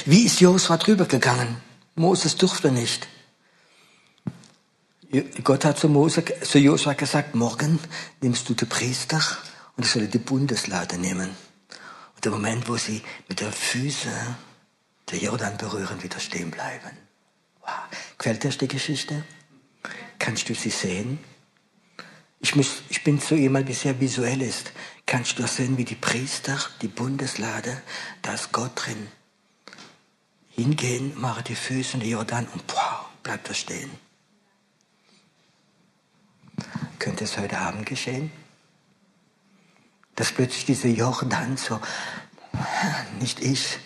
Wie 0.04 0.24
ist 0.24 0.40
Josua 0.40 0.76
drüber 0.76 1.06
gegangen? 1.06 1.56
Moses 1.94 2.36
durfte 2.36 2.70
nicht. 2.70 3.08
Gott 5.44 5.66
hat 5.66 5.78
zu, 5.78 5.90
Mose, 5.90 6.24
zu 6.24 6.58
Josua 6.58 6.94
gesagt, 6.94 7.34
morgen 7.34 7.78
nimmst 8.22 8.48
du 8.48 8.54
die 8.54 8.64
Priester 8.64 9.20
und 9.76 9.84
ich 9.84 9.90
soll 9.90 10.06
die 10.06 10.18
Bundeslade 10.18 10.96
nehmen. 10.96 11.28
Und 12.14 12.24
der 12.24 12.32
Moment, 12.32 12.66
wo 12.66 12.78
sie 12.78 13.02
mit 13.28 13.40
der 13.40 13.52
Füße 13.52 14.08
der 15.10 15.18
Jordan 15.18 15.58
berühren, 15.58 16.02
wieder 16.02 16.18
stehen 16.18 16.50
bleiben. 16.50 16.96
Wow. 17.60 17.70
Gefällt 18.16 18.42
dir 18.42 18.50
die 18.50 18.68
Geschichte? 18.68 19.22
Kannst 20.18 20.48
du 20.48 20.54
sie 20.54 20.70
sehen? 20.70 21.18
Ich, 22.40 22.56
muss, 22.56 22.82
ich 22.88 23.04
bin 23.04 23.20
so 23.20 23.34
jemand, 23.34 23.68
der 23.68 23.74
sehr 23.74 24.00
visuell 24.00 24.40
ist. 24.40 24.72
Kannst 25.04 25.38
du 25.38 25.46
sehen, 25.46 25.76
wie 25.76 25.84
die 25.84 25.94
Priester, 25.94 26.58
die 26.80 26.88
Bundeslade, 26.88 27.82
da 28.22 28.32
ist 28.32 28.50
Gott 28.50 28.72
drin. 28.74 29.08
Hingehen, 30.48 31.20
machen 31.20 31.44
die 31.46 31.54
Füße 31.54 31.94
in 31.94 32.00
den 32.00 32.10
Jordan 32.12 32.46
und 32.46 32.62
wow, 32.68 33.06
bleibt 33.22 33.50
da 33.50 33.52
stehen. 33.52 33.90
Könnte 36.98 37.24
es 37.24 37.36
heute 37.36 37.58
Abend 37.58 37.86
geschehen? 37.86 38.30
Dass 40.14 40.32
plötzlich 40.32 40.64
dieser 40.64 40.88
Jordan 40.88 41.56
so, 41.56 41.80
nicht 43.18 43.40
ich, 43.40 43.78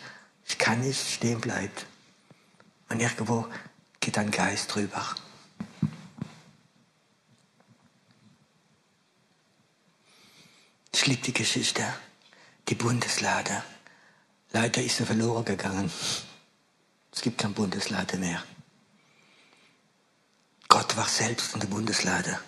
ich 0.46 0.58
kann 0.58 0.80
nicht 0.80 1.06
stehen 1.08 1.40
bleibt. 1.40 1.86
Und 2.88 3.00
irgendwo 3.00 3.46
geht 4.00 4.18
ein 4.18 4.30
Geist 4.30 4.74
drüber. 4.74 5.14
Ich 10.94 11.06
liebe 11.06 11.22
die 11.22 11.32
Geschichte, 11.32 11.84
die 12.68 12.74
Bundeslade. 12.74 13.62
Leider 14.52 14.82
ist 14.82 14.96
sie 14.96 15.04
verloren 15.04 15.44
gegangen. 15.44 15.90
Es 17.12 17.20
gibt 17.22 17.38
keine 17.38 17.54
Bundeslade 17.54 18.16
mehr. 18.16 18.42
Gott 20.68 20.96
war 20.96 21.08
selbst 21.08 21.54
in 21.54 21.60
der 21.60 21.68
Bundeslade. 21.68 22.38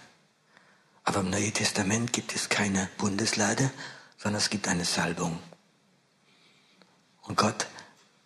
Aber 1.08 1.20
im 1.20 1.30
Neuen 1.30 1.54
Testament 1.54 2.12
gibt 2.12 2.36
es 2.36 2.50
keine 2.50 2.90
Bundeslade, 2.98 3.70
sondern 4.18 4.42
es 4.42 4.50
gibt 4.50 4.68
eine 4.68 4.84
Salbung. 4.84 5.38
Und 7.22 7.38
Gott 7.38 7.66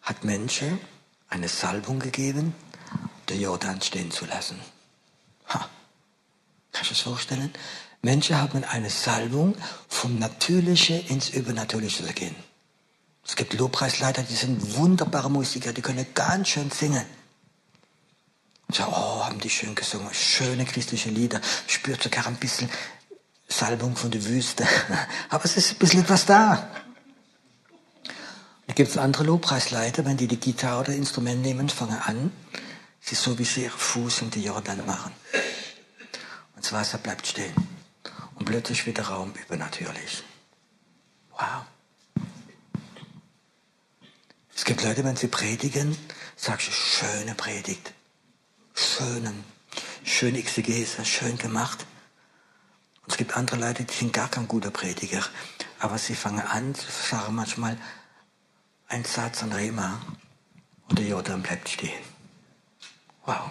hat 0.01 0.25
Menschen 0.25 0.81
eine 1.29 1.47
Salbung 1.47 2.01
gegeben, 2.01 2.57
der 3.29 3.37
Jordan 3.37 3.81
stehen 3.81 4.11
zu 4.11 4.27
lassen. 4.27 4.59
Ha. 5.51 5.69
Kannst 6.73 6.91
du 6.91 6.95
das 6.95 7.03
vorstellen? 7.05 7.55
Menschen 8.01 8.37
haben 8.37 8.65
eine 8.65 8.91
Salbung, 8.91 9.55
vom 9.87 10.19
Natürlichen 10.19 11.07
ins 11.07 11.29
Übernatürliche 11.29 12.05
zu 12.05 12.13
gehen. 12.13 12.35
Es 13.25 13.37
gibt 13.37 13.55
Lobpreisleiter, 13.55 14.25
die 14.25 14.35
sind 14.35 14.75
wunderbare 14.75 15.31
Musiker, 15.31 15.73
die 15.73 15.83
können 15.83 16.07
ganz 16.15 16.49
schön 16.49 16.73
singen. 16.73 17.07
So, 18.71 18.85
oh, 18.85 19.25
haben 19.25 19.39
die 19.39 19.51
schön 19.51 19.75
gesungen, 19.75 20.13
schöne 20.15 20.65
christliche 20.65 21.11
Lieder, 21.11 21.41
spürt 21.67 22.03
sogar 22.03 22.27
ein 22.27 22.37
bisschen 22.37 22.71
Salbung 23.47 23.97
von 23.97 24.11
der 24.11 24.25
Wüste. 24.25 24.67
Aber 25.29 25.45
es 25.45 25.57
ist 25.59 25.73
ein 25.73 25.79
bisschen 25.79 26.01
etwas 26.01 26.25
da. 26.25 26.71
Da 28.67 28.75
gibt 28.75 28.89
es 28.89 28.97
andere 28.97 29.25
Lobpreisleiter, 29.25 30.07
wenn 30.07 30.17
die 30.17 30.27
die 30.27 30.41
Gitarre 30.41 30.81
oder 30.81 30.95
Instrument 30.95 31.43
nehmen, 31.43 31.69
fangen 31.69 31.99
an, 31.99 32.33
sie 33.01 33.15
so 33.15 33.39
wie 33.39 33.45
sie 33.45 33.65
ihren 33.65 33.79
Fuß 33.79 34.23
in 34.23 34.31
die 34.31 34.45
Jordan 34.45 34.87
machen. 34.87 35.13
Und 36.55 36.65
das 36.65 36.73
Wasser 36.73 36.97
bleibt 36.97 37.27
stehen. 37.27 37.55
Und 38.37 38.47
plötzlich 38.47 38.87
wird 38.87 38.97
der 38.97 39.09
Raum 39.09 39.35
übernatürlich. 39.45 40.23
Wow. 41.33 41.67
Es 44.57 44.65
gibt 44.65 44.83
Leute, 44.83 45.05
wenn 45.05 45.17
sie 45.17 45.27
predigen, 45.27 45.99
sagst 46.37 46.69
du, 46.69 46.73
schöne 46.73 47.35
Predigt 47.35 47.93
schönen, 48.75 49.45
schön 50.05 50.35
Exegese, 50.35 51.05
schön 51.05 51.39
gemacht. 51.39 51.87
Und 53.03 53.13
es 53.13 53.17
gibt 53.17 53.37
andere 53.37 53.57
Leute, 53.57 53.85
die 53.85 53.95
sind 53.95 54.13
gar 54.13 54.29
kein 54.29 54.49
guter 54.49 54.71
Prediger, 54.71 55.25
aber 55.81 55.99
sie 55.99 56.15
fangen 56.15 56.41
an 56.41 56.75
zu 56.75 56.91
sagen 56.91 57.35
manchmal 57.35 57.77
ein 58.89 59.05
Satz 59.05 59.43
an 59.43 59.53
Rema 59.53 60.01
und 60.89 60.99
der 60.99 61.07
Jordan 61.07 61.43
bleibt 61.43 61.69
stehen. 61.69 62.05
Wow. 63.25 63.51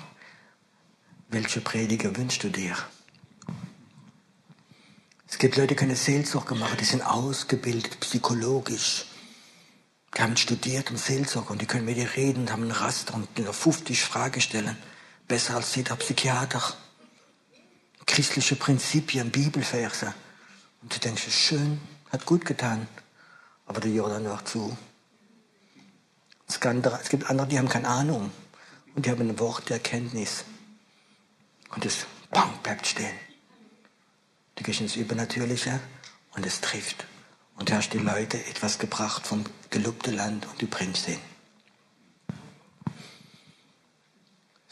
Welche 1.29 1.62
Prediger 1.62 2.15
wünschst 2.15 2.43
du 2.43 2.49
dir? 2.49 2.75
Es 5.27 5.38
gibt 5.38 5.55
Leute, 5.55 5.69
die 5.69 5.75
können 5.75 5.95
Seelsorge 5.95 6.55
machen, 6.55 6.77
die 6.77 6.86
sind 6.86 7.01
ausgebildet, 7.01 7.99
psychologisch. 8.01 9.05
Die 10.15 10.21
haben 10.21 10.36
studiert 10.36 10.91
um 10.91 10.97
Seelsorge 10.97 11.53
und 11.53 11.62
die 11.62 11.65
können 11.65 11.86
mit 11.86 11.95
dir 11.95 12.15
reden, 12.15 12.51
haben 12.51 12.63
einen 12.63 12.71
Raster 12.71 13.13
und 13.15 13.27
50 13.39 14.03
Fragen 14.03 14.41
stellen 14.41 14.77
besser 15.32 15.56
als 15.56 15.74
jeder 15.76 15.96
Psychiater. 15.96 16.62
Christliche 18.06 18.58
Prinzipien, 18.58 19.32
Bibelverse. 19.32 20.13
Und 20.82 20.94
du 20.94 21.00
denkst, 21.00 21.24
schön, 21.32 21.80
hat 22.12 22.26
gut 22.26 22.44
getan. 22.44 22.86
Aber 23.65 23.80
der 23.80 23.91
Jordan 23.91 24.26
war 24.26 24.44
zu. 24.44 24.78
Es 26.50 26.60
gibt 26.60 27.30
andere, 27.30 27.48
die 27.48 27.58
haben 27.58 27.70
keine 27.70 27.88
Ahnung. 27.88 28.30
Und 28.94 29.06
die 29.06 29.10
haben 29.10 29.22
ein 29.22 29.39
Wort 29.39 29.70
der 29.70 29.78
Erkenntnis. 29.78 30.44
Und 31.74 31.86
es 31.86 32.06
bang, 32.30 32.52
bleibt 32.62 32.86
stehen. 32.86 33.15
Du 34.56 34.63
gehst 34.63 34.82
ins 34.82 34.98
Übernatürliche 34.98 35.80
und 36.36 36.46
es 36.46 36.60
trifft. 36.60 37.06
Und 37.56 37.70
du 37.70 37.74
hast 37.74 37.94
die 37.94 38.00
Leute 38.00 38.38
etwas 38.48 38.80
gebracht 38.80 39.26
vom 39.26 39.46
gelobten 39.70 40.13
Land 40.13 40.46
und 40.48 40.62
du 40.62 40.67
bringst 40.67 41.08
ihn. 41.08 41.31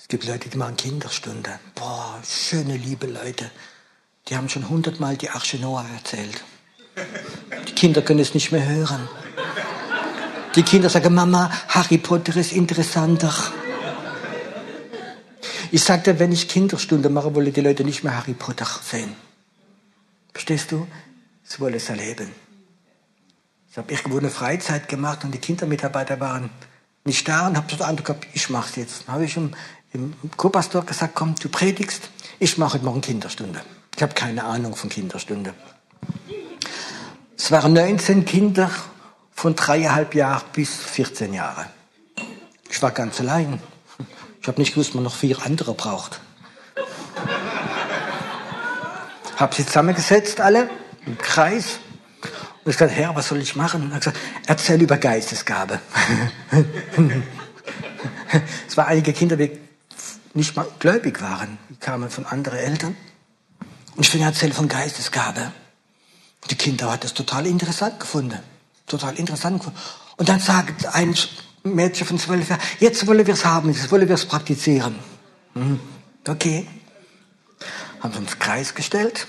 Gibt 0.10 0.26
Leute, 0.26 0.49
die 0.49 0.57
machen 0.57 0.76
Kinderstunde. 0.76 1.60
Boah, 1.76 2.20
schöne, 2.28 2.76
liebe 2.76 3.05
Leute. 3.05 3.49
Die 4.28 4.36
haben 4.36 4.49
schon 4.49 4.68
hundertmal 4.68 5.16
die 5.16 5.30
Arche 5.30 5.57
Noah 5.57 5.86
erzählt. 5.95 6.43
Die 7.68 7.74
Kinder 7.74 8.01
können 8.01 8.20
es 8.20 8.34
nicht 8.34 8.51
mehr 8.51 8.68
hören. 8.68 9.07
Die 10.55 10.64
Kinder 10.64 10.89
sagen, 10.89 11.14
Mama, 11.14 11.51
Harry 11.68 11.99
Potter 11.99 12.36
ist 12.36 12.53
interessanter. 12.53 13.34
Ich 15.72 15.84
sagte, 15.84 16.18
wenn 16.18 16.32
ich 16.32 16.47
Kinderstunde 16.47 17.10
mache, 17.10 17.36
wollen 17.36 17.53
die 17.53 17.62
Leute 17.62 17.84
nicht 17.84 18.03
mehr 18.03 18.18
Harry 18.18 18.34
Potter 18.34 18.66
sehen. 18.84 19.16
Verstehst 20.34 20.72
du? 20.72 20.88
Sie 21.43 21.60
wollen 21.60 21.76
es 21.76 21.88
erleben. 21.88 22.32
Ich 23.70 23.78
habe 23.78 23.93
irgendwo 23.93 24.18
eine 24.18 24.32
Freizeit 24.32 24.88
gemacht 24.88 25.24
und 25.24 25.32
die 25.32 25.38
Kindermitarbeiter 25.38 26.20
waren 26.20 26.49
nicht 27.05 27.28
da 27.28 27.47
und 27.47 27.57
habe 27.57 27.68
so 27.70 27.78
den 27.78 27.86
Eindruck 27.86 28.07
gehabt, 28.07 28.28
ich 28.34 28.49
mache 28.49 28.70
es 28.70 28.76
jetzt. 28.76 29.07
Dann 29.07 29.16
habe 29.16 29.26
ich 29.26 29.38
im 29.38 29.51
im 29.93 30.13
Co-Pastor 30.37 30.85
gesagt, 30.85 31.15
komm, 31.15 31.35
du 31.35 31.49
predigst, 31.49 32.09
ich 32.39 32.57
mache 32.57 32.75
heute 32.75 32.85
Morgen 32.85 33.01
Kinderstunde. 33.01 33.61
Ich 33.95 34.03
habe 34.03 34.13
keine 34.13 34.43
Ahnung 34.43 34.75
von 34.75 34.89
Kinderstunde. 34.89 35.53
Es 37.35 37.51
waren 37.51 37.73
19 37.73 38.25
Kinder 38.25 38.69
von 39.31 39.55
dreieinhalb 39.55 40.13
Jahren 40.13 40.43
bis 40.53 40.75
14 40.75 41.33
Jahre. 41.33 41.65
Ich 42.69 42.81
war 42.81 42.91
ganz 42.91 43.19
allein. 43.19 43.59
Ich 44.41 44.47
habe 44.47 44.61
nicht 44.61 44.73
gewusst, 44.73 44.93
man 44.93 45.03
noch 45.03 45.15
vier 45.15 45.41
andere 45.43 45.73
braucht. 45.73 46.21
Hab 49.37 49.53
sie 49.55 49.65
zusammengesetzt, 49.65 50.39
alle, 50.41 50.69
im 51.05 51.17
Kreis. 51.17 51.79
Und 52.63 52.71
ich 52.71 52.77
gesagt, 52.77 52.91
Herr, 52.91 53.15
was 53.15 53.29
soll 53.29 53.39
ich 53.39 53.55
machen? 53.55 53.83
Und 53.83 53.91
er 53.91 53.99
gesagt, 53.99 54.17
erzähl 54.45 54.81
über 54.81 54.97
Geistesgabe. 54.97 55.79
es 58.67 58.77
waren 58.77 58.87
einige 58.87 59.13
Kinder, 59.13 59.35
die 59.35 59.68
nicht 60.34 60.55
mal 60.55 60.67
gläubig 60.80 61.21
waren. 61.21 61.57
Die 61.69 61.75
kamen 61.75 62.09
von 62.09 62.25
anderen 62.25 62.59
Eltern. 62.59 62.95
Und 63.95 64.05
ich 64.05 64.09
fing 64.09 64.21
erzählen 64.21 64.53
von 64.53 64.67
Geistesgabe. 64.67 65.51
Die 66.49 66.55
Kinder 66.55 66.91
hat 66.91 67.03
das 67.03 67.13
total 67.13 67.45
interessant 67.47 67.99
gefunden. 67.99 68.39
Total 68.88 69.15
interessant 69.15 69.59
gefunden. 69.59 69.80
Und 70.17 70.30
dann 70.30 70.39
sagt 70.39 70.86
ein 70.95 71.15
Mädchen 71.63 72.07
von 72.07 72.17
zwölf 72.17 72.49
Jahren, 72.49 72.61
jetzt 72.80 73.05
wollen 73.07 73.25
wir 73.25 73.34
es 73.34 73.45
haben, 73.45 73.69
jetzt 73.73 73.91
wollen 73.91 74.07
wir 74.07 74.15
es 74.15 74.25
praktizieren. 74.25 74.95
Mhm. 75.53 75.80
Okay 76.27 76.67
haben 77.99 78.13
wir 78.13 78.19
uns 78.19 78.39
Kreis 78.39 78.75
gestellt. 78.75 79.27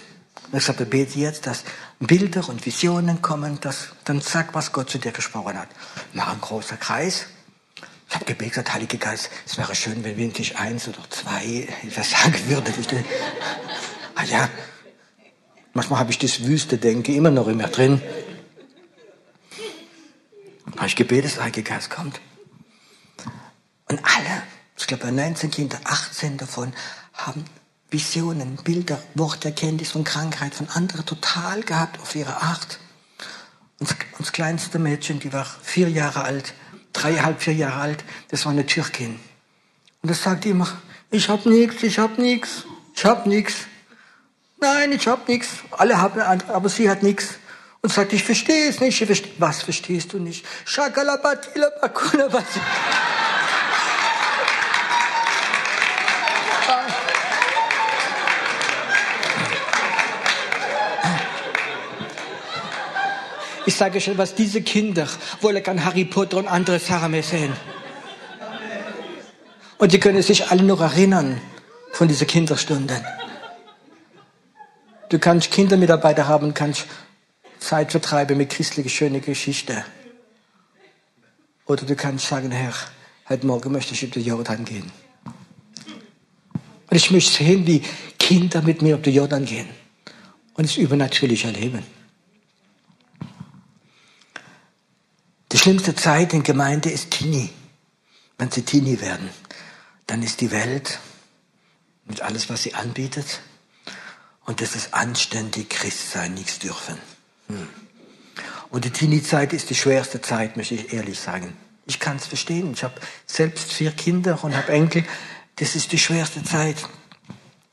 Und 0.51 0.59
ich 0.59 0.65
sagte, 0.65 0.87
bete 0.87 1.19
jetzt, 1.19 1.47
dass 1.47 1.65
Bilder 1.99 2.49
und 2.49 2.65
Visionen 2.67 3.23
kommen, 3.23 3.61
dass, 3.61 3.91
dann 4.05 4.21
sag, 4.21 4.55
was 4.55 4.73
Gott 4.73 4.91
zu 4.91 4.99
dir 4.99 5.13
gesprochen 5.13 5.59
hat. 5.59 5.69
Mach 6.13 6.33
ein 6.33 6.41
großer 6.41 6.77
Kreis. 6.77 7.27
Ich 8.11 8.17
habe 8.17 8.25
gebetet, 8.25 8.55
gesagt, 8.55 8.75
Heiliger 8.75 8.99
Geist, 8.99 9.31
es 9.47 9.57
wäre 9.57 9.73
schön, 9.73 10.03
wenn 10.03 10.17
wirklich 10.17 10.59
eins 10.59 10.89
oder 10.89 10.99
zwei 11.11 11.69
etwas 11.85 12.11
sagen 12.11 12.49
würde. 12.49 12.73
ah 14.17 14.25
ja, 14.25 14.51
manchmal 15.75 16.01
habe 16.01 16.11
ich 16.11 16.19
das 16.19 16.45
wüste 16.45 16.77
Denke 16.77 17.15
immer 17.15 17.31
noch 17.31 17.47
in 17.47 17.57
mir 17.57 17.69
drin. 17.69 18.03
Habe 20.77 20.87
ich 20.89 20.97
gebetet, 20.97 21.37
dass 21.37 21.41
Heiliger 21.41 21.63
Geist 21.63 21.91
kommt. 21.91 22.21
Und 23.89 24.01
alle, 24.03 24.43
ich 24.77 24.89
glaube 24.89 25.13
19 25.13 25.53
Kinder, 25.53 25.79
18 25.85 26.37
davon, 26.37 26.73
haben 27.13 27.45
Visionen, 27.93 28.57
Bilder, 28.57 29.01
Worterkenntnis 29.15 29.93
von 29.93 30.03
Krankheit 30.03 30.55
von 30.55 30.69
anderen 30.71 31.07
total 31.07 31.63
gehabt 31.63 32.01
auf 32.01 32.17
ihre 32.17 32.43
Art. 32.43 32.81
Und 33.79 33.95
das 34.19 34.33
kleinste 34.33 34.81
Mädchen, 34.81 35.21
die 35.21 35.33
war 35.33 35.47
vier 35.63 35.89
Jahre 35.89 36.23
alt, 36.23 36.55
dreieinhalb, 36.93 37.43
vier 37.43 37.55
Jahre 37.55 37.81
alt, 37.81 38.05
das 38.31 38.45
war 38.45 38.53
eine 38.53 38.67
Türkin. 38.67 39.19
Und 40.03 40.11
das 40.11 40.23
sagte 40.23 40.49
immer, 40.49 40.69
ich 41.11 41.29
hab 41.29 41.47
nichts, 41.47 41.83
ich 41.83 41.99
hab 41.99 42.19
nichts, 42.19 42.65
ich 42.95 43.05
hab 43.05 43.27
nichts. 43.27 43.55
Nein, 44.61 44.93
ich 44.93 45.09
hab 45.09 45.27
nichts. 45.29 45.49
Alle 45.71 46.01
haben, 46.01 46.21
aber 46.21 46.69
sie 46.69 46.89
hat 46.89 47.03
nichts. 47.03 47.39
Und 47.83 47.93
sagt, 47.93 48.13
ich 48.13 48.23
verstehe 48.23 48.69
es 48.69 48.81
nicht. 48.81 49.01
Ich 49.01 49.07
verstehe, 49.07 49.33
was 49.39 49.63
verstehst 49.63 50.13
du 50.13 50.19
nicht? 50.19 50.45
Shakalabatila 50.67 51.71
Ich 63.71 63.77
sage 63.77 64.01
schon, 64.01 64.19
was 64.19 64.35
diese 64.35 64.63
Kinder 64.63 65.07
wollen 65.43 65.63
kann 65.63 65.85
Harry 65.85 66.05
Potter 66.05 66.39
und 66.39 66.49
andere 66.49 66.81
Sachen 66.81 67.13
mehr 67.13 67.23
sehen. 67.23 67.53
Und 69.79 69.93
die 69.93 70.01
können 70.01 70.21
sich 70.25 70.51
alle 70.51 70.65
noch 70.65 70.81
erinnern 70.81 71.41
von 71.93 72.09
diesen 72.09 72.27
Kinderstunden. 72.27 73.01
Du 75.09 75.21
kannst 75.21 75.53
Kindermitarbeiter 75.53 76.27
haben, 76.27 76.53
kannst 76.53 76.87
Zeit 77.61 77.93
vertreiben 77.93 78.37
mit 78.39 78.51
christlicher 78.51 78.89
schöner 78.89 79.21
Geschichte. 79.21 79.85
Oder 81.65 81.85
du 81.85 81.95
kannst 81.95 82.27
sagen, 82.27 82.51
Herr, 82.51 82.75
heute 83.29 83.47
Morgen 83.47 83.71
möchte 83.71 83.95
ich 83.95 84.03
über 84.03 84.15
den 84.15 84.25
Jordan 84.25 84.65
gehen. 84.65 84.91
Und 86.91 86.97
ich 86.97 87.09
möchte 87.13 87.45
sehen, 87.45 87.65
wie 87.69 87.83
Kinder 88.19 88.63
mit 88.63 88.83
mir 88.83 88.97
auf 88.97 89.03
den 89.03 89.15
Jordan 89.15 89.45
gehen 89.45 89.69
und 90.55 90.65
es 90.65 90.77
übernatürlich 90.77 91.45
erleben. 91.45 92.00
Die 95.53 95.59
schlimmste 95.59 95.97
Zeit 95.97 96.33
in 96.33 96.45
Gemeinde 96.45 96.91
ist 96.91 97.11
Teenie. 97.11 97.51
Wenn 98.39 98.53
sie 98.53 98.63
Teenie 98.63 99.01
werden, 99.01 99.29
dann 100.07 100.23
ist 100.23 100.41
die 100.41 100.53
Welt 100.53 101.01
mit 102.05 102.21
alles, 102.23 102.49
was 102.49 102.63
sie 102.63 102.75
anbietet. 102.75 103.41
Und 104.45 104.61
das 104.61 104.77
ist 104.77 104.95
anständig 104.95 105.69
Christ 105.69 106.13
sein, 106.13 106.35
nichts 106.35 106.61
dürfen. 106.61 106.97
Hm. 107.49 107.69
Und 108.71 108.85
die 108.85 108.91
Teenie-Zeit 108.91 109.53
ist 109.53 109.71
die 109.71 109.75
schwerste 109.75 110.21
Zeit, 110.21 110.57
möchte 110.57 110.77
ich 110.77 110.93
ehrlich 110.93 111.19
sagen. 111.19 111.57
Ich 111.87 111.99
kann 111.99 112.17
es 112.17 112.27
verstehen. 112.27 112.73
Ich 112.73 112.85
habe 112.85 112.95
selbst 113.27 113.73
vier 113.73 113.91
Kinder 113.91 114.43
und 114.45 114.57
habe 114.57 114.73
Enkel. 114.73 115.05
Das 115.57 115.75
ist 115.75 115.91
die 115.91 115.99
schwerste 115.99 116.45
Zeit. 116.45 116.77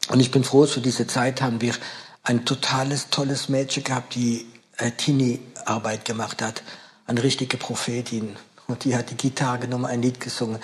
Und 0.10 0.20
ich 0.20 0.32
bin 0.32 0.44
froh, 0.44 0.66
zu 0.66 0.80
dieser 0.80 1.08
Zeit 1.08 1.42
haben 1.42 1.62
wir 1.62 1.76
ein 2.24 2.44
totales, 2.44 3.10
tolles 3.12 3.50
Mädchen 3.50 3.84
gehabt, 3.84 4.16
die 4.16 4.48
äh, 4.78 4.90
Teenie-Arbeit 4.92 6.06
gemacht 6.06 6.42
hat 6.42 6.64
eine 7.08 7.24
richtige 7.24 7.58
Prophetin. 7.58 8.36
Und 8.68 8.84
die 8.84 8.96
hat 8.96 9.10
die 9.10 9.16
Gitarre 9.16 9.60
genommen, 9.60 9.86
ein 9.86 10.02
Lied 10.02 10.20
gesungen. 10.20 10.60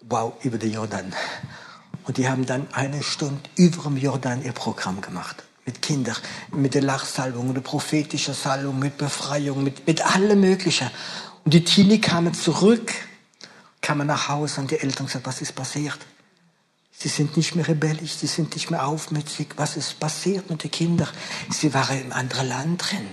Wow, 0.00 0.32
über 0.42 0.58
den 0.58 0.72
Jordan. 0.72 1.12
Und 2.04 2.16
die 2.16 2.28
haben 2.28 2.46
dann 2.46 2.66
eine 2.72 3.02
Stunde 3.02 3.40
über 3.56 3.82
dem 3.84 3.96
Jordan 3.96 4.42
ihr 4.44 4.52
Programm 4.52 5.00
gemacht. 5.00 5.44
Mit 5.64 5.80
Kindern, 5.80 6.16
mit 6.50 6.74
der 6.74 6.82
Lachsalbung, 6.82 7.46
mit 7.46 7.56
der 7.56 7.60
prophetischen 7.60 8.34
Salbung, 8.34 8.80
mit 8.80 8.98
Befreiung, 8.98 9.62
mit, 9.62 9.86
mit 9.86 10.04
allem 10.04 10.40
Möglichen. 10.40 10.90
Und 11.44 11.54
die 11.54 11.62
Teenie 11.62 12.00
kamen 12.00 12.34
zurück, 12.34 12.92
kamen 13.80 14.08
nach 14.08 14.28
Hause 14.28 14.60
und 14.62 14.72
die 14.72 14.80
Eltern 14.80 15.06
sagten, 15.06 15.26
was 15.26 15.40
ist 15.40 15.54
passiert? 15.54 15.98
Sie 16.90 17.08
sind 17.08 17.36
nicht 17.36 17.54
mehr 17.54 17.68
rebellisch, 17.68 18.14
sie 18.14 18.26
sind 18.26 18.54
nicht 18.54 18.70
mehr 18.70 18.86
aufmützig. 18.86 19.48
Was 19.56 19.76
ist 19.76 20.00
passiert 20.00 20.50
mit 20.50 20.64
den 20.64 20.70
Kindern? 20.70 21.08
Sie 21.50 21.72
waren 21.74 22.00
im 22.00 22.12
anderen 22.12 22.48
Land 22.48 22.90
drin. 22.90 23.06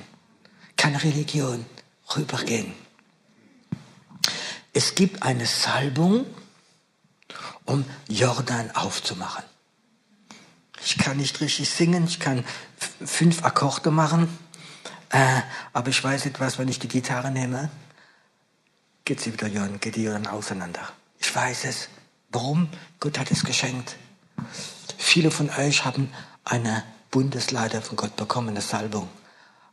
Keine 0.75 1.03
Religion 1.03 1.65
rübergehen. 2.15 2.73
Es 4.73 4.95
gibt 4.95 5.23
eine 5.23 5.45
Salbung, 5.45 6.25
um 7.65 7.85
Jordan 8.07 8.71
aufzumachen. 8.71 9.43
Ich 10.83 10.97
kann 10.97 11.17
nicht 11.17 11.41
richtig 11.41 11.69
singen, 11.69 12.05
ich 12.05 12.19
kann 12.19 12.45
fünf 13.05 13.43
Akkorde 13.43 13.91
machen, 13.91 14.29
äh, 15.09 15.41
aber 15.73 15.89
ich 15.89 16.03
weiß 16.03 16.25
etwas, 16.25 16.57
wenn 16.57 16.67
ich 16.67 16.79
die 16.79 16.87
Gitarre 16.87 17.31
nehme, 17.31 17.69
geht 19.05 19.19
sie 19.19 19.33
wieder 19.33 19.47
Jordan, 19.47 19.79
geht 19.79 19.95
die 19.95 20.03
Jordan 20.03 20.27
auseinander. 20.27 20.87
Ich 21.19 21.35
weiß 21.35 21.65
es. 21.65 21.89
Warum? 22.31 22.69
Gott 22.99 23.17
hat 23.19 23.31
es 23.31 23.43
geschenkt. 23.43 23.95
Viele 24.97 25.31
von 25.31 25.49
euch 25.49 25.83
haben 25.83 26.13
eine 26.45 26.83
Bundesleiter 27.11 27.81
von 27.81 27.97
Gott 27.97 28.15
bekommen, 28.15 28.49
eine 28.49 28.61
Salbung, 28.61 29.09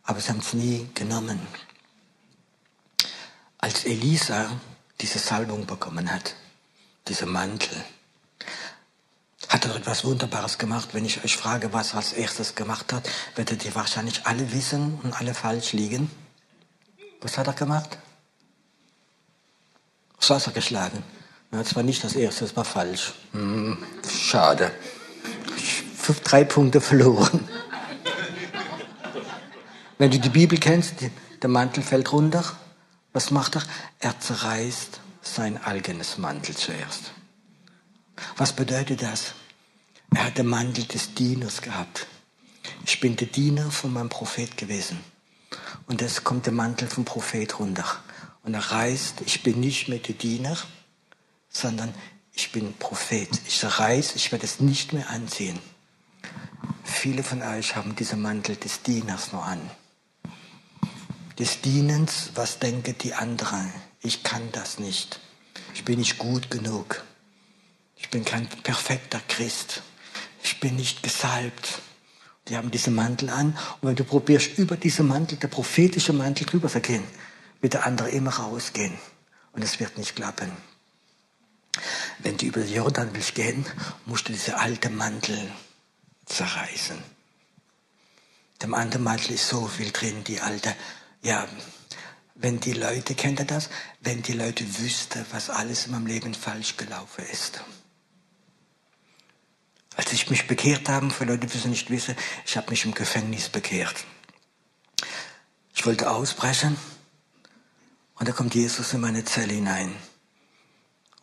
aber 0.02 0.20
sie 0.20 0.30
haben 0.30 0.40
es 0.40 0.54
nie 0.54 0.88
genommen 0.94 1.38
als 3.66 3.84
Elisa 3.84 4.48
diese 5.00 5.18
Salbung 5.18 5.66
bekommen 5.66 6.12
hat, 6.12 6.36
diese 7.08 7.26
Mantel, 7.26 7.76
hat 9.48 9.64
er 9.64 9.74
etwas 9.74 10.04
Wunderbares 10.04 10.56
gemacht. 10.56 10.90
Wenn 10.92 11.04
ich 11.04 11.24
euch 11.24 11.36
frage, 11.36 11.72
was 11.72 11.90
er 11.90 11.96
als 11.96 12.12
erstes 12.12 12.54
gemacht 12.54 12.92
hat, 12.92 13.08
werdet 13.34 13.64
ihr 13.64 13.74
wahrscheinlich 13.74 14.24
alle 14.24 14.52
wissen 14.52 15.00
und 15.02 15.12
alle 15.18 15.34
falsch 15.34 15.72
liegen. 15.72 16.08
Was 17.20 17.38
hat 17.38 17.48
er 17.48 17.54
gemacht? 17.54 17.98
Aufs 20.16 20.30
Wasser 20.30 20.52
geschlagen. 20.52 21.02
Ja, 21.50 21.58
das 21.58 21.74
war 21.74 21.82
nicht 21.82 22.04
das 22.04 22.14
erste, 22.14 22.44
das 22.44 22.54
war 22.56 22.64
falsch. 22.64 23.14
Hm, 23.32 23.78
schade. 24.08 24.70
Ich, 25.56 25.82
drei 26.22 26.44
Punkte 26.44 26.80
verloren. 26.80 27.48
Wenn 29.98 30.12
du 30.12 30.20
die 30.20 30.28
Bibel 30.28 30.56
kennst, 30.60 30.94
der 31.42 31.50
Mantel 31.50 31.82
fällt 31.82 32.12
runter 32.12 32.44
was 33.16 33.30
macht 33.30 33.56
er? 33.56 33.62
Er 33.98 34.20
zerreißt 34.20 35.00
sein 35.22 35.56
eigenes 35.64 36.18
Mantel 36.18 36.54
zuerst. 36.54 37.12
Was 38.36 38.52
bedeutet 38.52 39.00
das? 39.00 39.32
Er 40.14 40.24
hat 40.26 40.36
den 40.36 40.46
Mantel 40.46 40.84
des 40.84 41.14
Dieners 41.14 41.62
gehabt. 41.62 42.08
Ich 42.84 43.00
bin 43.00 43.16
der 43.16 43.28
Diener 43.28 43.70
von 43.70 43.94
meinem 43.94 44.10
Prophet 44.10 44.58
gewesen. 44.58 45.00
Und 45.86 46.02
jetzt 46.02 46.24
kommt 46.24 46.44
der 46.44 46.52
Mantel 46.52 46.88
vom 46.88 47.06
Prophet 47.06 47.58
runter. 47.58 47.86
Und 48.42 48.52
er 48.52 48.70
reißt, 48.70 49.22
ich 49.24 49.42
bin 49.42 49.60
nicht 49.60 49.88
mehr 49.88 49.98
der 49.98 50.14
Diener, 50.14 50.58
sondern 51.48 51.94
ich 52.34 52.52
bin 52.52 52.74
Prophet. 52.74 53.30
Ich 53.46 53.64
reiß, 53.64 54.14
ich 54.16 54.30
werde 54.30 54.44
es 54.44 54.60
nicht 54.60 54.92
mehr 54.92 55.08
anziehen. 55.08 55.58
Viele 56.84 57.22
von 57.22 57.40
euch 57.40 57.76
haben 57.76 57.96
diesen 57.96 58.20
Mantel 58.20 58.56
des 58.56 58.82
Dieners 58.82 59.32
nur 59.32 59.42
an 59.42 59.70
des 61.38 61.60
Dienens, 61.60 62.30
was 62.34 62.58
denken 62.58 62.96
die 62.98 63.14
anderen? 63.14 63.72
Ich 64.00 64.22
kann 64.22 64.50
das 64.52 64.78
nicht. 64.78 65.20
Ich 65.74 65.84
bin 65.84 65.98
nicht 65.98 66.18
gut 66.18 66.50
genug. 66.50 67.04
Ich 67.96 68.10
bin 68.10 68.24
kein 68.24 68.48
perfekter 68.48 69.20
Christ. 69.28 69.82
Ich 70.42 70.60
bin 70.60 70.76
nicht 70.76 71.02
gesalbt. 71.02 71.80
Die 72.48 72.56
haben 72.56 72.70
diesen 72.70 72.94
Mantel 72.94 73.30
an 73.30 73.58
und 73.80 73.88
wenn 73.88 73.96
du 73.96 74.04
probierst, 74.04 74.56
über 74.58 74.76
diesen 74.76 75.08
Mantel, 75.08 75.36
der 75.36 75.48
prophetische 75.48 76.12
Mantel 76.12 76.46
drüber 76.46 76.68
zu 76.68 76.80
gehen, 76.80 77.02
wird 77.60 77.74
der 77.74 77.86
andere 77.86 78.10
immer 78.10 78.30
rausgehen. 78.30 78.96
Und 79.52 79.62
es 79.62 79.80
wird 79.80 79.98
nicht 79.98 80.14
klappen. 80.14 80.52
Wenn 82.20 82.36
du 82.36 82.46
über 82.46 82.60
den 82.60 82.72
Jordan 82.72 83.10
willst 83.12 83.34
gehen, 83.34 83.66
musst 84.04 84.28
du 84.28 84.32
diese 84.32 84.58
alte 84.58 84.90
Mantel 84.90 85.50
zerreißen. 86.26 86.98
Dem 88.62 88.74
anderen 88.74 89.02
Mantel 89.02 89.32
ist 89.32 89.48
so 89.48 89.66
viel 89.66 89.90
drin, 89.90 90.24
die 90.24 90.40
alte, 90.40 90.74
ja, 91.26 91.48
wenn 92.36 92.60
die 92.60 92.72
Leute, 92.72 93.14
kennt 93.14 93.40
ihr 93.40 93.46
das? 93.46 93.68
Wenn 94.00 94.22
die 94.22 94.32
Leute 94.32 94.64
wüssten, 94.78 95.26
was 95.32 95.50
alles 95.50 95.86
in 95.86 95.92
meinem 95.92 96.06
Leben 96.06 96.34
falsch 96.34 96.76
gelaufen 96.76 97.24
ist. 97.32 97.60
Als 99.96 100.12
ich 100.12 100.30
mich 100.30 100.46
bekehrt 100.46 100.88
habe, 100.88 101.10
für 101.10 101.24
Leute, 101.24 101.46
die 101.46 101.58
es 101.58 101.64
nicht 101.64 101.90
wissen, 101.90 102.14
ich 102.44 102.56
habe 102.56 102.70
mich 102.70 102.84
im 102.84 102.94
Gefängnis 102.94 103.48
bekehrt. 103.48 104.04
Ich 105.74 105.84
wollte 105.84 106.10
ausbrechen 106.10 106.76
und 108.18 108.28
da 108.28 108.32
kommt 108.32 108.54
Jesus 108.54 108.92
in 108.92 109.00
meine 109.00 109.24
Zelle 109.24 109.54
hinein. 109.54 109.96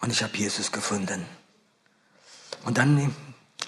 Und 0.02 0.12
ich 0.12 0.22
habe 0.22 0.36
Jesus 0.36 0.72
gefunden. 0.72 1.26
Und 2.66 2.78
dann 2.78 3.16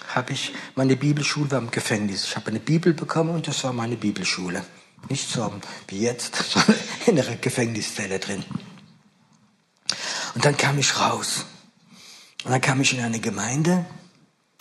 habe 0.08 0.32
ich, 0.32 0.52
meine 0.74 0.96
Bibelschule 0.96 1.50
war 1.50 1.60
im 1.60 1.70
Gefängnis. 1.70 2.24
Ich 2.24 2.36
habe 2.36 2.48
eine 2.48 2.60
Bibel 2.60 2.92
bekommen 2.92 3.30
und 3.30 3.46
das 3.46 3.64
war 3.64 3.72
meine 3.72 3.96
Bibelschule. 3.96 4.64
Nicht 5.08 5.28
so 5.28 5.52
wie 5.88 6.00
jetzt, 6.00 6.34
sondern 6.50 6.76
in 7.06 7.20
einer 7.20 7.36
Gefängniszelle 7.36 8.18
drin. 8.18 8.44
Und 10.34 10.44
dann 10.44 10.56
kam 10.56 10.78
ich 10.78 10.98
raus. 10.98 11.46
Und 12.44 12.50
dann 12.50 12.60
kam 12.60 12.80
ich 12.80 12.92
in 12.92 13.00
eine 13.00 13.20
Gemeinde, 13.20 13.84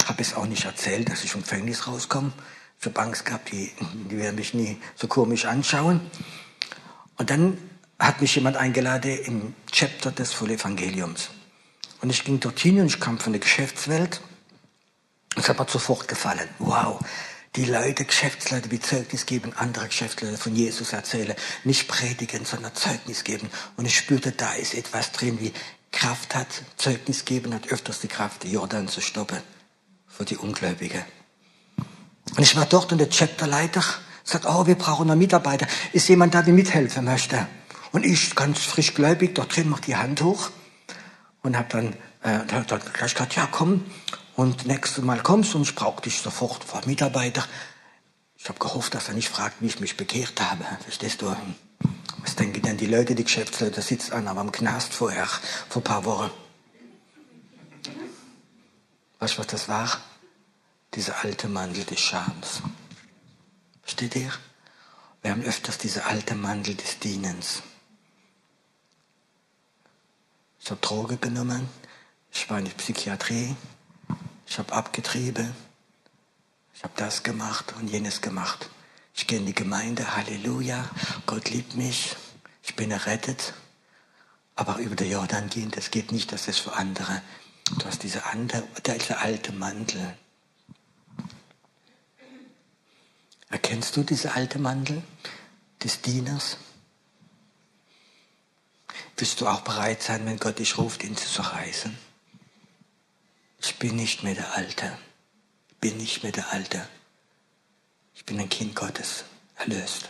habe 0.05 0.21
es 0.21 0.33
auch 0.33 0.45
nicht 0.45 0.65
erzählt, 0.65 1.09
dass 1.09 1.23
ich 1.23 1.31
vom 1.31 1.41
Gefängnis 1.41 1.87
rauskomme. 1.87 2.31
Ich 2.79 2.85
habe 2.85 2.99
Angst 2.99 3.25
gehabt, 3.25 3.51
die, 3.51 3.71
die 4.09 4.17
werden 4.17 4.35
mich 4.35 4.53
nie 4.53 4.77
so 4.95 5.07
komisch 5.07 5.45
anschauen. 5.45 6.01
Und 7.17 7.29
dann 7.29 7.57
hat 7.99 8.21
mich 8.21 8.35
jemand 8.35 8.57
eingeladen 8.57 9.17
im 9.25 9.55
Chapter 9.71 10.11
des 10.11 10.33
Vollevangeliums. 10.33 11.29
Und 12.01 12.09
ich 12.09 12.23
ging 12.23 12.39
dorthin 12.39 12.79
und 12.79 12.87
ich 12.87 12.99
kam 12.99 13.19
von 13.19 13.33
der 13.33 13.39
Geschäftswelt. 13.39 14.21
Es 15.35 15.49
hat 15.49 15.59
mir 15.59 15.67
sofort 15.67 16.07
gefallen. 16.07 16.47
Wow, 16.59 16.99
die 17.55 17.65
Leute, 17.65 18.05
Geschäftsleute, 18.05 18.71
wie 18.71 18.79
Zeugnis 18.79 19.25
geben, 19.25 19.53
andere 19.55 19.87
Geschäftsleute 19.87 20.37
von 20.37 20.55
Jesus 20.55 20.93
erzählen. 20.93 21.35
Nicht 21.63 21.87
predigen, 21.87 22.45
sondern 22.45 22.75
Zeugnis 22.75 23.23
geben. 23.23 23.49
Und 23.77 23.85
ich 23.85 23.97
spürte, 23.97 24.31
da 24.31 24.53
ist 24.53 24.73
etwas 24.73 25.11
drin, 25.11 25.39
wie 25.39 25.53
Kraft 25.91 26.35
hat. 26.35 26.47
Zeugnis 26.77 27.23
geben 27.23 27.53
hat 27.53 27.69
öfters 27.69 28.01
die 28.01 28.07
Kraft, 28.07 28.43
die 28.43 28.51
Jordan 28.51 28.87
zu 28.87 29.01
stoppen. 29.01 29.39
Für 30.07 30.25
die 30.25 30.37
Ungläubigen. 30.37 31.03
Und 32.35 32.43
ich 32.43 32.55
war 32.55 32.65
dort 32.65 32.91
und 32.91 32.97
der 32.97 33.09
Chapterleiter 33.09 33.83
sagt, 34.23 34.45
oh, 34.45 34.65
wir 34.65 34.75
brauchen 34.75 35.07
noch 35.07 35.15
Mitarbeiter. 35.15 35.67
Ist 35.93 36.09
jemand 36.09 36.33
da, 36.33 36.41
der 36.41 36.53
mithelfen 36.53 37.05
möchte? 37.05 37.47
Und 37.91 38.05
ich, 38.05 38.35
ganz 38.35 38.59
frisch 38.59 38.93
gläubig, 38.93 39.35
dort 39.35 39.55
drin 39.55 39.69
macht 39.69 39.87
die 39.87 39.95
Hand 39.95 40.21
hoch 40.21 40.49
und 41.43 41.57
habe 41.57 41.67
dann, 41.69 41.93
äh, 42.23 42.45
dann 42.47 42.65
gleich 42.65 43.13
gesagt, 43.13 43.35
ja, 43.35 43.47
komm, 43.49 43.85
und 44.35 44.65
nächstes 44.65 45.03
Mal 45.03 45.21
kommst 45.21 45.53
du 45.53 45.57
und 45.57 45.63
ich 45.63 45.75
brauche 45.75 46.01
dich 46.01 46.19
sofort 46.19 46.63
vor 46.63 46.81
Mitarbeiter. 46.85 47.45
Ich 48.37 48.49
habe 48.49 48.59
gehofft, 48.59 48.93
dass 48.93 49.07
er 49.07 49.15
nicht 49.15 49.29
fragt, 49.29 49.61
wie 49.61 49.67
ich 49.67 49.79
mich 49.79 49.97
bekehrt 49.97 50.39
habe. 50.41 50.65
Verstehst 50.83 51.21
du? 51.21 51.35
Was 52.19 52.35
denken 52.35 52.61
denn 52.61 52.77
die 52.77 52.87
Leute, 52.87 53.15
die 53.15 53.23
Geschäftsleute, 53.23 53.81
sitzt 53.81 54.11
einer 54.11 54.35
am 54.35 54.51
Knast 54.51 54.93
vorher, 54.93 55.27
vor 55.69 55.81
ein 55.81 55.83
paar 55.83 56.05
Wochen. 56.05 56.31
Weißt 59.19 59.35
du, 59.35 59.39
was 59.39 59.47
das 59.47 59.69
war? 59.69 59.89
Dieser 60.93 61.23
alte 61.23 61.47
Mandel 61.47 61.83
des 61.85 61.99
Schams. 61.99 62.61
Versteht 63.81 64.15
ihr? 64.15 64.31
Wir 65.21 65.31
haben 65.31 65.43
öfters 65.43 65.77
diese 65.77 66.05
alte 66.05 66.35
Mandel 66.35 66.75
des 66.75 66.99
Dienens. 66.99 67.63
Ich 70.59 70.69
habe 70.71 70.81
Droge 70.81 71.17
genommen, 71.17 71.69
ich 72.31 72.49
war 72.49 72.59
in 72.59 72.65
der 72.65 72.73
Psychiatrie, 72.73 73.55
ich 74.45 74.57
habe 74.57 74.73
abgetrieben. 74.73 75.55
Ich 76.73 76.83
habe 76.83 76.93
das 76.97 77.23
gemacht 77.23 77.73
und 77.79 77.87
jenes 77.87 78.21
gemacht. 78.21 78.69
Ich 79.15 79.27
gehe 79.27 79.39
in 79.39 79.45
die 79.45 79.55
Gemeinde, 79.55 80.15
Halleluja, 80.15 80.89
Gott 81.25 81.49
liebt 81.49 81.75
mich, 81.75 82.15
ich 82.63 82.75
bin 82.75 82.91
errettet. 82.91 83.53
Aber 84.55 84.77
über 84.77 84.95
den 84.95 85.11
Jordan 85.11 85.49
gehen, 85.49 85.71
das 85.71 85.91
geht 85.91 86.11
nicht, 86.11 86.31
das 86.31 86.47
ist 86.47 86.59
für 86.59 86.73
andere. 86.73 87.21
Du 87.79 87.85
hast 87.85 88.03
diese 88.03 88.25
andere, 88.25 88.63
dieser 88.85 89.21
alte 89.21 89.51
Mantel. 89.51 90.17
Erkennst 93.49 93.95
du 93.95 94.03
diese 94.03 94.33
alte 94.33 94.59
Mantel 94.59 95.01
des 95.83 96.01
Dieners? 96.01 96.57
Wirst 99.17 99.39
du 99.39 99.47
auch 99.47 99.61
bereit 99.61 100.03
sein, 100.03 100.25
wenn 100.25 100.37
Gott 100.37 100.59
dich 100.59 100.77
ruft, 100.77 101.03
ihn 101.03 101.15
zu 101.15 101.41
reißen? 101.41 101.97
Ich 103.67 103.79
bin 103.79 103.95
nicht 103.95 104.21
mehr 104.21 104.35
der 104.35 104.53
Alte. 104.53 104.95
Ich 105.69 105.77
bin 105.77 105.97
nicht 105.97 106.21
mehr 106.21 106.31
der 106.31 106.53
Alte. 106.53 106.87
Ich 108.13 108.23
bin 108.23 108.39
ein 108.39 108.47
Kind 108.47 108.75
Gottes, 108.75 109.25
erlöst. 109.55 110.09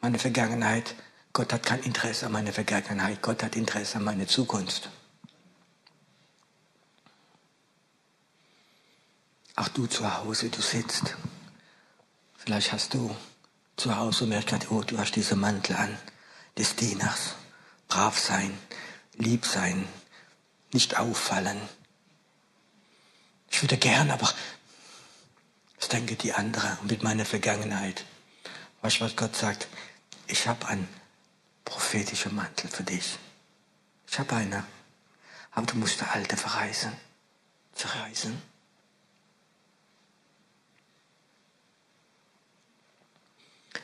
Meine 0.00 0.18
Vergangenheit, 0.18 0.96
Gott 1.32 1.52
hat 1.52 1.64
kein 1.64 1.80
Interesse 1.84 2.26
an 2.26 2.32
meiner 2.32 2.52
Vergangenheit, 2.52 3.22
Gott 3.22 3.44
hat 3.44 3.54
Interesse 3.54 3.98
an 3.98 4.04
meiner 4.04 4.26
Zukunft. 4.26 4.90
Auch 9.54 9.68
du 9.68 9.86
zu 9.86 10.16
Hause, 10.18 10.50
du 10.50 10.60
sitzt. 10.60 11.14
Vielleicht 12.36 12.72
hast 12.72 12.94
du 12.94 13.14
zu 13.76 13.96
Hause 13.96 14.26
merkt, 14.26 14.72
oh, 14.72 14.82
du 14.82 14.98
hast 14.98 15.14
diesen 15.14 15.38
Mantel 15.38 15.76
an 15.76 15.96
des 16.58 16.74
Dieners. 16.74 17.36
Brav 17.86 18.18
sein, 18.18 18.58
lieb 19.18 19.46
sein, 19.46 19.86
nicht 20.72 20.98
auffallen, 20.98 21.60
ich 23.54 23.62
würde 23.62 23.76
gern, 23.76 24.10
aber 24.10 24.28
was 25.78 25.88
denken 25.88 26.18
die 26.18 26.32
anderen 26.32 26.76
mit 26.88 27.04
meiner 27.04 27.24
Vergangenheit? 27.24 28.04
Weißt 28.82 28.98
du, 28.98 29.04
was 29.04 29.14
Gott 29.14 29.36
sagt? 29.36 29.68
Ich 30.26 30.48
habe 30.48 30.66
einen 30.66 30.88
prophetischen 31.64 32.34
Mantel 32.34 32.68
für 32.68 32.82
dich. 32.82 33.16
Ich 34.08 34.18
habe 34.18 34.34
einen. 34.34 34.64
Aber 35.52 35.66
du 35.66 35.76
musst 35.76 36.00
der 36.00 36.12
alte 36.12 36.36
verreisen. 36.36 36.92
Zerreißen. 37.76 38.42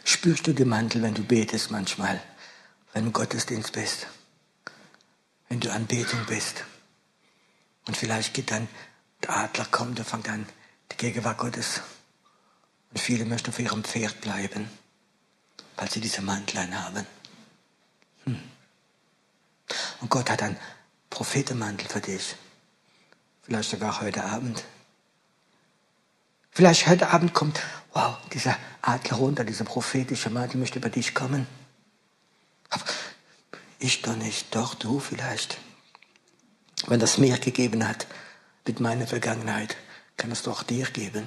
Spürst 0.02 0.48
du 0.48 0.52
den 0.52 0.68
Mantel, 0.68 1.00
wenn 1.02 1.14
du 1.14 1.22
betest 1.22 1.70
manchmal, 1.70 2.20
wenn 2.92 3.04
du 3.04 3.12
Gottesdienst 3.12 3.72
bist, 3.72 4.08
wenn 5.48 5.60
du 5.60 5.72
Anbetung 5.72 6.26
bist? 6.26 6.64
Und 7.86 7.96
vielleicht 7.96 8.34
geht 8.34 8.50
dann 8.50 8.66
der 9.22 9.36
Adler 9.36 9.66
kommt 9.66 9.98
und 9.98 10.04
fängt 10.04 10.28
an, 10.28 10.46
die 10.92 10.96
Gegenwart 10.96 11.38
Gottes. 11.38 11.80
Und 12.90 13.00
viele 13.00 13.24
möchten 13.24 13.50
auf 13.50 13.58
ihrem 13.58 13.84
Pferd 13.84 14.20
bleiben, 14.20 14.68
weil 15.76 15.90
sie 15.90 16.00
diese 16.00 16.22
Mantlein 16.22 16.82
haben. 16.82 17.06
Hm. 18.24 18.40
Und 20.00 20.10
Gott 20.10 20.30
hat 20.30 20.42
einen 20.42 20.56
Prophetenmantel 21.08 21.88
für 21.88 22.00
dich. 22.00 22.34
Vielleicht 23.42 23.70
sogar 23.70 24.00
heute 24.00 24.24
Abend. 24.24 24.64
Vielleicht 26.50 26.86
heute 26.88 27.10
Abend 27.10 27.32
kommt, 27.32 27.60
wow, 27.92 28.16
dieser 28.32 28.56
Adler 28.82 29.16
runter, 29.16 29.44
dieser 29.44 29.64
prophetische 29.64 30.30
Mantel 30.30 30.58
möchte 30.58 30.78
über 30.78 30.90
dich 30.90 31.14
kommen. 31.14 31.46
Aber 32.70 32.84
ich 33.78 34.02
doch 34.02 34.16
nicht, 34.16 34.54
doch 34.54 34.74
du 34.74 35.00
vielleicht. 35.00 35.58
Wenn 36.86 37.00
das 37.00 37.18
mir 37.18 37.38
gegeben 37.38 37.86
hat, 37.86 38.06
mit 38.66 38.80
meiner 38.80 39.06
Vergangenheit 39.06 39.76
kann 40.16 40.30
es 40.30 40.42
doch 40.42 40.62
dir 40.62 40.86
geben. 40.86 41.26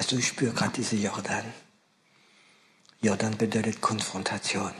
Also 0.00 0.16
ich 0.16 0.28
spüre 0.28 0.54
gerade 0.54 0.72
diese 0.72 0.96
Jordan. 0.96 1.44
Jordan 3.02 3.36
bedeutet 3.36 3.80
Konfrontation. 3.80 4.72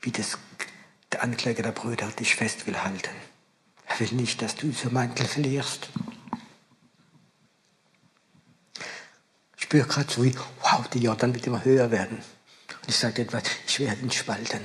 Wie 0.00 0.10
das, 0.10 0.38
der 1.12 1.22
Ankläger 1.22 1.62
der 1.62 1.72
Brüder 1.72 2.08
dich 2.08 2.34
fest 2.34 2.66
will 2.66 2.76
halten. 2.76 3.14
Er 3.86 4.00
will 4.00 4.12
nicht, 4.12 4.42
dass 4.42 4.54
du 4.54 4.66
diesen 4.68 4.92
Mantel 4.92 5.26
verlierst. 5.26 5.88
Ich 9.56 9.62
spüre 9.64 9.86
gerade 9.86 10.12
so 10.12 10.22
wie, 10.22 10.36
wow, 10.60 10.86
die 10.88 11.00
Jordan 11.00 11.34
wird 11.34 11.46
immer 11.46 11.64
höher 11.64 11.90
werden. 11.90 12.18
Und 12.18 12.88
ich 12.88 12.96
sage 12.96 13.22
etwas, 13.22 13.44
ich 13.66 13.80
werde 13.80 14.02
ihn 14.02 14.10
spalten. 14.10 14.60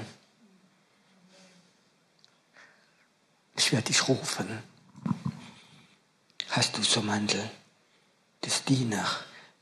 Ich 3.56 3.72
werde 3.72 3.86
dich 3.86 4.08
rufen. 4.08 4.64
Hast 6.50 6.78
du 6.78 6.84
so 6.84 7.02
Mantel 7.02 7.50
des 8.44 8.64
Diener, 8.64 9.06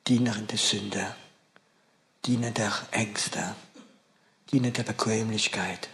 Dienerin 0.08 0.48
des 0.48 0.70
Sünder, 0.70 1.16
Diener 2.26 2.52
der 2.52 2.74
Ängste, 2.92 3.56
Diener 4.52 4.72
der 4.72 4.84
Bequemlichkeit. 4.84 5.90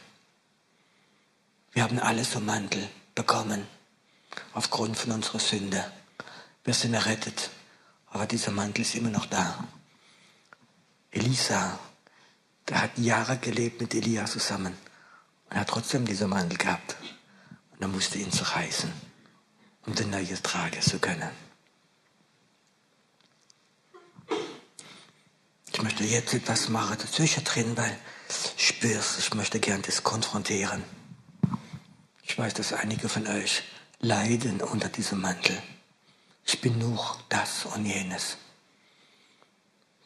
Wir 1.74 1.84
haben 1.84 2.00
alle 2.00 2.26
so 2.26 2.40
Mantel 2.40 2.90
bekommen 3.14 3.68
aufgrund 4.54 4.98
von 4.98 5.12
unserer 5.12 5.40
Sünde. 5.40 5.92
Wir 6.64 6.74
sind 6.74 6.94
errettet 6.94 7.52
Aber 8.10 8.26
dieser 8.26 8.52
Mantel 8.52 8.82
ist 8.82 8.96
immer 8.96 9.10
noch 9.10 9.26
da. 9.26 9.64
Elisa, 11.12 11.80
der 12.68 12.82
hat 12.82 12.98
Jahre 12.98 13.38
gelebt 13.38 13.82
mit 13.82 13.94
Elia 13.94 14.26
zusammen 14.26 14.76
und 15.50 15.58
hat 15.58 15.70
trotzdem 15.70 16.06
diesen 16.06 16.30
Mantel 16.30 16.58
gehabt. 16.58 16.96
Und 17.78 17.84
er 17.84 17.88
musste 17.88 18.18
ihn 18.18 18.32
zerreißen, 18.32 18.92
um 19.86 19.94
den 19.94 20.10
neuen 20.10 20.44
tragen 20.44 20.82
zu 20.82 21.00
können. 21.00 21.30
Ich 25.72 25.84
möchte 25.84 26.04
jetzt 26.06 26.34
etwas 26.34 26.70
machen 26.70 26.98
dazwischen 26.98 27.44
drin, 27.44 27.78
weil 27.78 27.96
ich 28.58 28.68
spür's, 28.68 29.20
ich 29.20 29.34
möchte 29.36 29.60
gern 29.60 29.84
das 29.84 30.02
konfrontieren. 30.02 30.84
Ich 32.24 32.36
weiß, 32.36 32.56
dass 32.56 32.74
einige 32.74 33.10
von 33.10 33.28
euch 33.28 33.62
leiden 34.00 34.60
unter 34.62 34.90
diesem 34.90 35.22
Mantel. 35.22 35.62
Ich 36.46 36.60
bin 36.62 36.80
nur 36.80 37.20
das 37.30 37.66
und 37.66 37.86
jenes. 37.86 38.38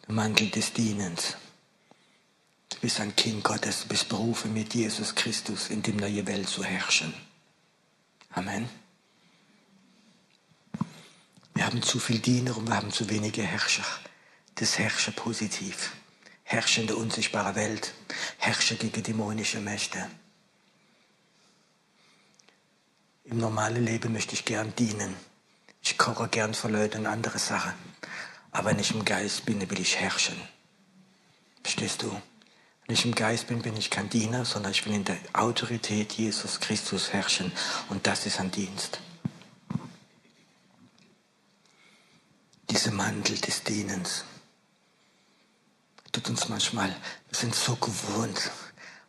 Der 0.05 0.13
Mantel 0.13 0.49
des 0.49 0.73
Dienens. 0.73 1.37
Du 2.67 2.77
bist 2.81 2.99
ein 2.99 3.15
Kind 3.15 3.43
Gottes, 3.43 3.83
du 3.83 3.87
bist 3.87 4.09
berufen, 4.09 4.53
mit 4.53 4.73
Jesus 4.73 5.15
Christus 5.15 5.69
in 5.69 5.81
die 5.81 5.93
neue 5.93 6.27
Welt 6.27 6.49
zu 6.49 6.65
herrschen. 6.65 7.13
Amen. 8.33 8.69
Wir 11.53 11.65
haben 11.65 11.81
zu 11.81 11.99
viel 11.99 12.19
Diener 12.19 12.55
und 12.57 12.67
wir 12.67 12.75
haben 12.75 12.91
zu 12.91 13.09
wenige 13.09 13.43
Herrscher. 13.43 13.85
Das 14.55 14.79
Herrscher 14.79 15.11
positiv. 15.11 15.91
Herrscher 16.43 16.81
in 16.81 16.87
der 16.87 16.97
unsichtbaren 16.97 17.55
Welt. 17.55 17.93
Herrscher 18.37 18.75
gegen 18.75 19.03
dämonische 19.03 19.59
Mächte. 19.59 20.09
Im 23.25 23.37
normalen 23.37 23.85
Leben 23.85 24.13
möchte 24.13 24.33
ich 24.33 24.45
gern 24.45 24.73
dienen. 24.75 25.15
Ich 25.81 25.97
koche 25.97 26.27
gern 26.27 26.53
für 26.53 26.69
Leute 26.69 26.97
und 26.99 27.07
andere 27.07 27.39
Sachen. 27.39 27.73
Aber 28.51 28.69
wenn 28.69 28.79
ich 28.79 28.91
im 28.91 29.05
Geist 29.05 29.45
bin, 29.45 29.69
will 29.69 29.79
ich 29.79 29.97
herrschen. 29.97 30.35
Verstehst 31.63 32.01
du? 32.01 32.21
Wenn 32.85 32.95
ich 32.95 33.05
im 33.05 33.15
Geist 33.15 33.47
bin, 33.47 33.61
bin 33.61 33.77
ich 33.77 33.89
kein 33.89 34.09
Diener, 34.09 34.43
sondern 34.45 34.71
ich 34.71 34.85
will 34.85 34.93
in 34.93 35.05
der 35.05 35.17
Autorität 35.33 36.13
Jesus 36.13 36.59
Christus 36.59 37.13
herrschen. 37.13 37.51
Und 37.89 38.05
das 38.07 38.25
ist 38.25 38.39
ein 38.39 38.51
Dienst. 38.51 38.99
Diese 42.69 42.91
Mantel 42.91 43.37
des 43.37 43.63
Dienens 43.63 44.23
tut 46.11 46.29
uns 46.29 46.49
manchmal, 46.49 46.89
wir 47.29 47.37
sind 47.37 47.55
so 47.55 47.75
gewohnt. 47.75 48.51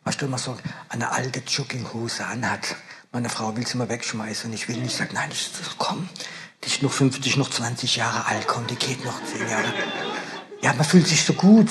Weißt 0.03 0.19
du, 0.19 0.25
wenn 0.25 0.31
man 0.31 0.39
so 0.39 0.57
eine 0.89 1.11
alte 1.11 1.39
Jogginghose 1.39 2.25
anhat, 2.25 2.75
meine 3.11 3.29
Frau 3.29 3.55
will 3.55 3.65
sie 3.65 3.77
mal 3.77 3.89
wegschmeißen 3.89 4.49
und 4.49 4.53
ich 4.53 4.67
will 4.67 4.77
nicht 4.77 4.95
sagen, 4.95 5.11
nein, 5.13 5.29
das, 5.29 5.51
komm, 5.77 6.09
die 6.63 6.67
ist 6.67 6.81
noch 6.81 6.91
50, 6.91 7.37
noch 7.37 7.49
20 7.49 7.95
Jahre 7.95 8.25
alt, 8.25 8.47
komm, 8.47 8.67
die 8.67 8.75
geht 8.75 9.05
noch 9.05 9.23
10 9.23 9.49
Jahre. 9.49 9.73
Ja, 10.61 10.73
man 10.73 10.85
fühlt 10.85 11.07
sich 11.07 11.23
so 11.23 11.33
gut. 11.33 11.69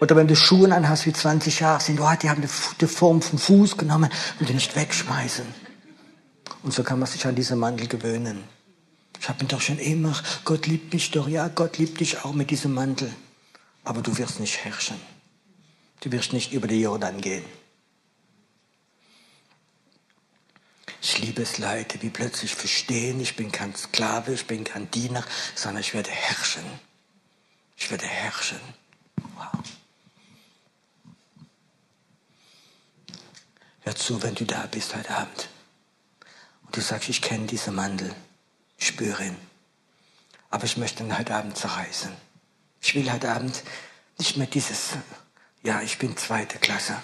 Oder 0.00 0.16
wenn 0.16 0.26
du 0.26 0.36
Schuhe 0.36 0.74
anhast, 0.74 1.06
wie 1.06 1.12
20 1.12 1.60
Jahre 1.60 1.80
sind, 1.80 2.00
oh, 2.00 2.10
die 2.20 2.28
haben 2.28 2.42
die 2.80 2.86
Form 2.86 3.22
vom 3.22 3.38
Fuß 3.38 3.76
genommen 3.76 4.10
und 4.40 4.48
die 4.48 4.54
nicht 4.54 4.74
wegschmeißen. 4.74 5.46
Und 6.62 6.72
so 6.72 6.82
kann 6.82 6.98
man 6.98 7.08
sich 7.08 7.26
an 7.26 7.34
diesen 7.34 7.58
Mantel 7.58 7.86
gewöhnen. 7.86 8.42
Ich 9.20 9.28
habe 9.28 9.42
ihn 9.44 9.48
doch 9.48 9.60
schon 9.60 9.78
immer, 9.78 10.20
Gott 10.44 10.66
liebt 10.66 10.92
mich 10.92 11.10
doch, 11.10 11.28
ja, 11.28 11.48
Gott 11.48 11.78
liebt 11.78 12.00
dich 12.00 12.24
auch 12.24 12.32
mit 12.32 12.50
diesem 12.50 12.74
Mantel. 12.74 13.10
Aber 13.84 14.02
du 14.02 14.16
wirst 14.18 14.40
nicht 14.40 14.64
herrschen. 14.64 14.96
Du 16.00 16.10
wirst 16.10 16.32
nicht 16.32 16.52
über 16.52 16.66
die 16.66 16.80
Jordan 16.80 17.20
gehen. 17.20 17.44
Ich 21.00 21.18
liebe 21.18 21.42
es 21.42 21.58
Leute, 21.58 21.98
die 21.98 22.08
plötzlich 22.08 22.54
verstehen, 22.54 23.20
ich 23.20 23.36
bin 23.36 23.52
kein 23.52 23.74
Sklave, 23.76 24.32
ich 24.32 24.46
bin 24.46 24.64
kein 24.64 24.90
Diener, 24.90 25.22
sondern 25.54 25.82
ich 25.82 25.92
werde 25.92 26.10
herrschen. 26.10 26.64
Ich 27.76 27.90
werde 27.90 28.06
herrschen. 28.06 28.60
Wow. 29.36 29.52
Zu, 34.04 34.22
wenn 34.22 34.34
du 34.34 34.44
da 34.44 34.66
bist 34.70 34.94
heute 34.94 35.16
Abend 35.16 35.48
und 36.66 36.76
du 36.76 36.82
sagst, 36.82 37.08
ich 37.08 37.22
kenne 37.22 37.46
diesen 37.46 37.74
Mandel, 37.74 38.14
ich 38.76 38.88
spüre 38.88 39.24
ihn, 39.24 39.36
aber 40.50 40.64
ich 40.64 40.76
möchte 40.76 41.02
ihn 41.02 41.16
heute 41.16 41.34
Abend 41.34 41.56
zerreißen. 41.56 42.12
Ich 42.82 42.94
will 42.94 43.10
heute 43.10 43.32
Abend 43.32 43.62
nicht 44.18 44.36
mehr 44.36 44.46
dieses, 44.46 44.90
ja, 45.62 45.80
ich 45.80 45.96
bin 45.96 46.18
zweite 46.18 46.58
Klasse. 46.58 47.00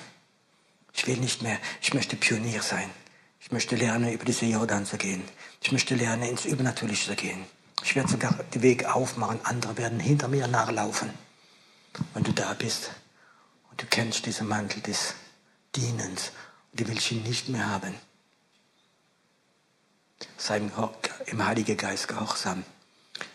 Ich 0.92 1.07
will 1.07 1.16
nicht 1.16 1.40
mehr, 1.40 1.57
ich 1.80 1.94
möchte 1.94 2.16
Pionier 2.16 2.61
sein. 2.61 2.90
Ich 3.40 3.51
möchte 3.51 3.76
lernen, 3.76 4.12
über 4.12 4.26
diese 4.26 4.44
Jordan 4.44 4.84
zu 4.84 4.98
gehen. 4.98 5.24
Ich 5.62 5.72
möchte 5.72 5.94
lernen, 5.94 6.24
ins 6.24 6.44
Übernatürliche 6.44 7.12
zu 7.12 7.16
gehen. 7.16 7.46
Ich 7.82 7.96
werde 7.96 8.11
sogar 8.11 8.34
den 8.53 8.61
Weg 8.61 8.84
aufmachen, 8.84 9.40
andere 9.44 9.78
werden 9.78 10.01
hinter 10.01 10.28
mir 10.28 10.48
nachlaufen. 10.48 11.09
Wenn 12.12 12.24
du 12.24 12.32
da 12.34 12.53
bist 12.53 12.90
und 13.70 13.80
du 13.80 13.86
kennst 13.86 14.26
diesen 14.26 14.48
Mantel 14.48 14.82
des 14.82 15.14
Dienens 15.74 16.32
du 16.72 16.88
willst 16.88 17.10
ihn 17.10 17.22
nicht 17.22 17.48
mehr 17.48 17.68
haben, 17.68 17.94
sei 20.36 20.60
im 21.26 21.46
Heiligen 21.46 21.76
Geist 21.76 22.08
gehorsam. 22.08 22.64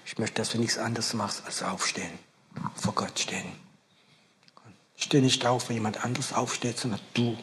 Ich 0.05 0.17
möchte, 0.17 0.35
dass 0.35 0.49
du 0.49 0.59
nichts 0.59 0.77
anderes 0.77 1.13
machst, 1.13 1.43
als 1.45 1.63
aufstehen, 1.63 2.17
vor 2.75 2.93
Gott 2.93 3.19
stehen. 3.19 3.51
Steh 4.97 5.21
nicht 5.21 5.45
auf, 5.45 5.69
wenn 5.69 5.75
jemand 5.75 6.03
anderes 6.03 6.33
aufsteht, 6.33 6.79
sondern 6.79 7.01
du 7.13 7.37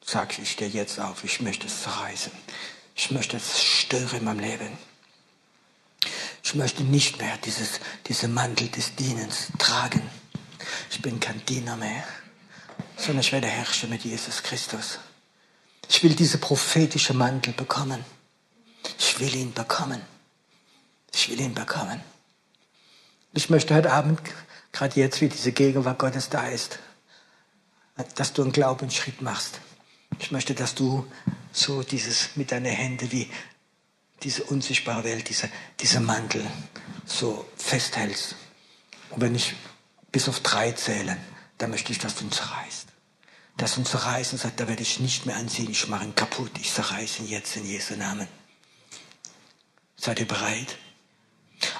sagst, 0.00 0.38
ich 0.38 0.52
stehe 0.52 0.70
jetzt 0.70 1.00
auf, 1.00 1.24
ich 1.24 1.40
möchte 1.40 1.66
es 1.66 1.82
zerreißen. 1.82 2.32
Ich 2.94 3.10
möchte 3.10 3.36
es 3.36 3.62
stören 3.62 4.18
in 4.18 4.24
meinem 4.24 4.40
Leben. 4.40 4.78
Ich 6.42 6.54
möchte 6.54 6.82
nicht 6.82 7.18
mehr 7.18 7.36
dieses, 7.44 7.80
diesen 8.06 8.32
Mantel 8.32 8.68
des 8.68 8.94
Dienens 8.94 9.48
tragen. 9.58 10.02
Ich 10.90 11.02
bin 11.02 11.20
kein 11.20 11.44
Diener 11.46 11.76
mehr, 11.76 12.04
sondern 12.96 13.20
ich 13.20 13.32
werde 13.32 13.48
herrschen 13.48 13.90
mit 13.90 14.04
Jesus 14.04 14.42
Christus. 14.42 14.98
Ich 15.88 16.02
will 16.02 16.14
diese 16.14 16.38
prophetische 16.38 17.14
Mantel 17.14 17.52
bekommen. 17.52 18.04
Ich 18.98 19.18
will 19.18 19.34
ihn 19.34 19.52
bekommen. 19.52 20.00
Ich 21.12 21.28
will 21.30 21.40
ihn 21.40 21.54
bekommen. 21.54 22.00
Ich 23.32 23.50
möchte 23.50 23.74
heute 23.74 23.92
Abend, 23.92 24.20
gerade 24.72 25.00
jetzt, 25.00 25.20
wie 25.20 25.28
diese 25.28 25.52
Gegenwart 25.52 25.98
Gottes 25.98 26.28
da 26.28 26.48
ist, 26.48 26.78
dass 28.14 28.32
du 28.32 28.42
einen 28.42 28.52
Glaubensschritt 28.52 29.22
machst. 29.22 29.60
Ich 30.18 30.30
möchte, 30.30 30.54
dass 30.54 30.74
du 30.74 31.06
so 31.52 31.82
dieses 31.82 32.36
mit 32.36 32.52
deinen 32.52 32.66
Händen 32.66 33.10
wie 33.12 33.30
diese 34.22 34.44
unsichtbare 34.44 35.04
Welt, 35.04 35.28
diese, 35.28 35.48
dieser 35.80 36.00
Mantel 36.00 36.44
so 37.06 37.46
festhältst. 37.56 38.34
Und 39.10 39.20
wenn 39.20 39.34
ich 39.34 39.54
bis 40.12 40.28
auf 40.28 40.40
drei 40.40 40.72
zähle, 40.72 41.16
dann 41.58 41.70
möchte 41.70 41.92
ich, 41.92 41.98
dass 41.98 42.14
du 42.16 42.24
ihn 42.24 42.32
zerreißt. 42.32 42.87
Dass 43.58 43.74
du 43.74 43.80
ihn 43.80 43.86
zerreißt 43.86 44.32
und 44.32 44.38
sagt, 44.38 44.60
da 44.60 44.68
werde 44.68 44.82
ich 44.82 45.00
nicht 45.00 45.26
mehr 45.26 45.36
ansehen, 45.36 45.70
ich 45.70 45.88
mache 45.88 46.04
ihn 46.04 46.14
kaputt, 46.14 46.52
ich 46.58 46.72
zerreiße 46.72 47.22
ihn 47.22 47.28
jetzt 47.28 47.56
in 47.56 47.66
Jesu 47.66 47.96
Namen. 47.96 48.28
Seid 49.96 50.20
ihr 50.20 50.28
bereit? 50.28 50.78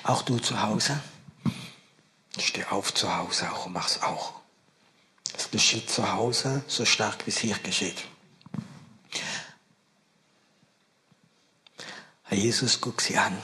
Auch 0.02 0.22
du 0.22 0.38
zu 0.38 0.60
Hause? 0.60 1.00
Steh 2.36 2.64
auf 2.64 2.92
zu 2.92 3.16
Hause 3.16 3.50
auch 3.52 3.66
und 3.66 3.72
mach's 3.72 4.02
auch. 4.02 4.34
Es 5.36 5.50
geschieht 5.52 5.88
zu 5.88 6.12
Hause 6.12 6.64
so 6.66 6.84
stark, 6.84 7.24
wie 7.26 7.30
es 7.30 7.38
hier 7.38 7.56
geschieht. 7.58 8.04
Herr 12.24 12.38
Jesus, 12.38 12.80
guck 12.80 13.00
sie 13.00 13.16
an. 13.16 13.40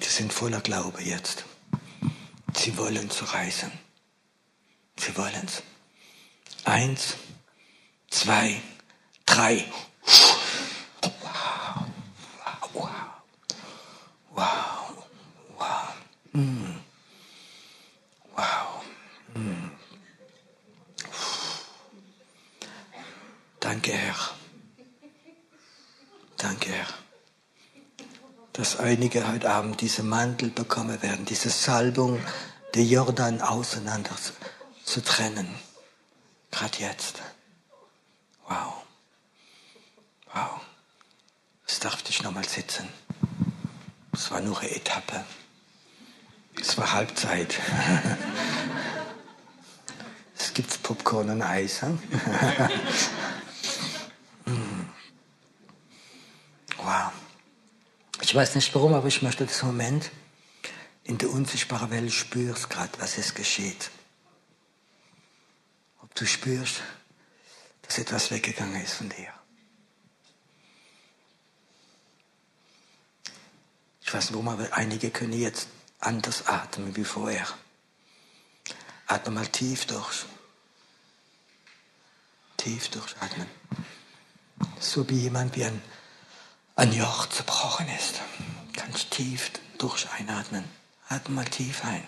Sie 0.00 0.10
sind 0.10 0.34
voller 0.34 0.60
Glaube 0.60 1.02
jetzt. 1.02 1.46
Sie 2.54 2.76
wollen 2.76 3.10
zu 3.10 3.24
reisen. 3.24 3.72
Sie 4.98 5.16
wollen 5.16 5.46
es. 5.46 5.62
Eins, 6.68 7.16
zwei, 8.10 8.60
drei. 9.24 9.64
Wow, 11.00 11.86
wow, 12.74 13.22
wow, 14.34 15.06
wow. 15.56 15.94
Mm. 16.34 16.76
Wow. 18.36 18.84
Mm. 19.34 19.70
Danke, 23.60 23.92
Herr. 23.92 24.14
Danke, 26.36 26.70
Herr, 26.70 26.86
dass 28.52 28.76
einige 28.78 29.26
heute 29.26 29.50
Abend 29.50 29.80
diese 29.80 30.02
Mantel 30.02 30.50
bekommen 30.50 31.00
werden, 31.00 31.24
diese 31.24 31.48
Salbung, 31.48 32.20
der 32.74 32.84
Jordan 32.84 33.40
auseinander 33.40 34.14
zu 34.84 35.02
trennen. 35.02 35.48
Gerade 36.50 36.78
jetzt. 36.78 37.20
Wow. 38.46 38.82
Wow. 40.32 40.60
Es 41.66 41.80
darf 41.80 42.02
dich 42.02 42.22
nochmal 42.22 42.48
sitzen. 42.48 42.88
Es 44.12 44.30
war 44.30 44.40
nur 44.40 44.58
eine 44.58 44.70
Etappe. 44.74 45.24
Es 46.60 46.76
war 46.78 46.92
Halbzeit. 46.92 47.54
Es 50.40 50.54
gibt 50.54 50.82
Popcorn 50.84 51.30
und 51.30 51.42
Eis. 51.42 51.82
Hm? 51.82 51.98
Wow. 56.88 57.12
Ich 58.22 58.34
weiß 58.34 58.54
nicht 58.54 58.74
warum, 58.74 58.94
aber 58.94 59.08
ich 59.08 59.20
möchte 59.20 59.44
das 59.44 59.62
Moment 59.62 60.10
in 61.04 61.18
der 61.18 61.30
unsichtbaren 61.30 61.90
Welt 61.90 62.12
spürst 62.12 62.70
gerade, 62.70 62.92
was 62.98 63.18
es 63.18 63.34
geschieht. 63.34 63.90
Ob 66.08 66.14
du 66.14 66.26
spürst, 66.26 66.82
dass 67.82 67.98
etwas 67.98 68.30
weggegangen 68.30 68.82
ist 68.82 68.94
von 68.94 69.08
dir. 69.08 69.32
Ich 74.02 74.14
weiß 74.14 74.24
nicht 74.24 74.32
warum, 74.32 74.48
aber 74.48 74.72
einige 74.72 75.10
können 75.10 75.34
jetzt 75.34 75.68
anders 76.00 76.46
atmen 76.46 76.96
wie 76.96 77.04
vorher. 77.04 77.46
Atme 79.06 79.32
mal 79.32 79.46
tief 79.46 79.86
durch. 79.86 80.24
Tief 82.56 82.88
durchatmen. 82.88 83.46
So 84.80 85.08
wie 85.08 85.20
jemand 85.20 85.56
wie 85.56 85.64
ein, 85.64 85.82
ein 86.76 86.92
Joch 86.92 87.26
zerbrochen 87.28 87.86
ist. 87.98 88.20
Ganz 88.72 89.08
tief 89.08 89.50
durch 89.78 90.10
einatmen. 90.12 90.64
Atme 91.08 91.34
mal 91.36 91.44
tief 91.44 91.84
ein. 91.84 92.04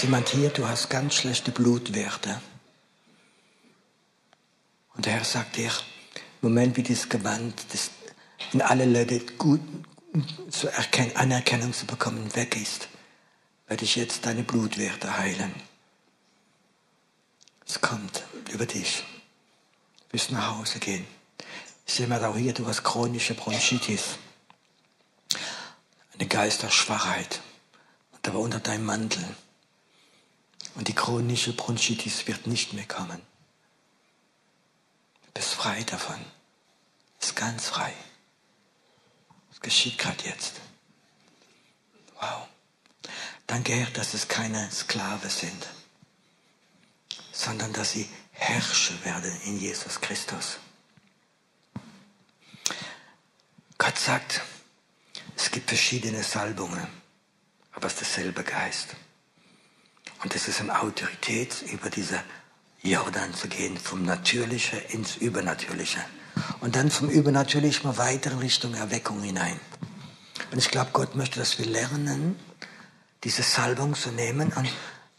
Ist 0.00 0.04
jemand 0.04 0.30
hier, 0.30 0.48
du 0.48 0.66
hast 0.66 0.88
ganz 0.88 1.14
schlechte 1.14 1.50
Blutwerte. 1.50 2.40
Und 4.94 5.04
der 5.04 5.12
Herr 5.12 5.24
sagt 5.24 5.56
dir, 5.58 5.70
Moment 6.40 6.78
wie 6.78 6.82
dieses 6.82 7.10
Gewand, 7.10 7.62
das 7.70 7.90
in 8.54 8.62
alle 8.62 8.86
Leute 8.86 9.20
gut 9.36 9.60
zur 10.48 10.72
Anerkennung 11.16 11.74
zu 11.74 11.84
bekommen, 11.84 12.34
weg 12.34 12.56
ist, 12.56 12.88
werde 13.66 13.84
ich 13.84 13.96
jetzt 13.96 14.24
deine 14.24 14.42
Blutwerte 14.42 15.18
heilen. 15.18 15.54
Es 17.66 17.82
kommt 17.82 18.24
über 18.54 18.64
dich. 18.64 19.04
Du 20.08 20.14
wirst 20.14 20.30
nach 20.30 20.56
Hause 20.56 20.78
gehen. 20.78 21.06
Ich 21.86 21.92
sehe 21.92 22.06
mal 22.06 22.24
auch 22.24 22.38
hier, 22.38 22.54
du 22.54 22.66
hast 22.66 22.84
chronische 22.84 23.34
Bronchitis. 23.34 24.16
Eine 26.14 26.26
Geisterschwachheit. 26.26 27.42
Und 28.12 28.26
da 28.26 28.32
war 28.32 28.40
unter 28.40 28.60
deinem 28.60 28.86
Mantel. 28.86 29.22
Und 30.74 30.88
die 30.88 30.94
chronische 30.94 31.52
Bronchitis 31.52 32.26
wird 32.26 32.46
nicht 32.46 32.72
mehr 32.72 32.86
kommen. 32.86 33.20
Du 35.22 35.32
bist 35.34 35.54
frei 35.54 35.82
davon. 35.84 36.18
Du 36.18 37.20
bist 37.20 37.36
ganz 37.36 37.68
frei. 37.68 37.92
Das 39.50 39.60
geschieht 39.60 39.98
gerade 39.98 40.24
jetzt. 40.24 40.60
Wow. 42.20 42.46
Danke, 43.46 43.74
Herr, 43.74 43.90
dass 43.90 44.14
es 44.14 44.28
keine 44.28 44.70
Sklave 44.70 45.28
sind, 45.28 45.66
sondern 47.32 47.72
dass 47.72 47.92
sie 47.92 48.08
Herrscher 48.30 49.04
werden 49.04 49.32
in 49.44 49.58
Jesus 49.58 50.00
Christus. 50.00 50.58
Gott 53.76 53.98
sagt, 53.98 54.42
es 55.36 55.50
gibt 55.50 55.68
verschiedene 55.68 56.22
Salbungen, 56.22 56.86
aber 57.72 57.86
es 57.86 57.94
ist 57.94 58.00
derselbe 58.00 58.44
Geist. 58.44 58.88
Und 60.22 60.34
es 60.34 60.48
ist 60.48 60.60
eine 60.60 60.80
Autorität, 60.80 61.62
über 61.72 61.88
diese 61.88 62.22
Jordan 62.82 63.32
zu 63.34 63.48
gehen, 63.48 63.76
vom 63.78 64.04
Natürlichen 64.04 64.78
ins 64.90 65.16
Übernatürliche. 65.16 66.00
Und 66.60 66.76
dann 66.76 66.90
vom 66.90 67.08
Übernatürlichen 67.08 67.88
mal 67.88 67.98
weiter 67.98 68.32
in 68.32 68.38
Richtung 68.38 68.74
Erweckung 68.74 69.22
hinein. 69.22 69.58
Und 70.50 70.58
ich 70.58 70.70
glaube, 70.70 70.90
Gott 70.92 71.14
möchte, 71.14 71.38
dass 71.38 71.58
wir 71.58 71.66
lernen, 71.66 72.38
diese 73.24 73.42
Salbung 73.42 73.94
zu 73.94 74.10
nehmen 74.10 74.52
und 74.52 74.68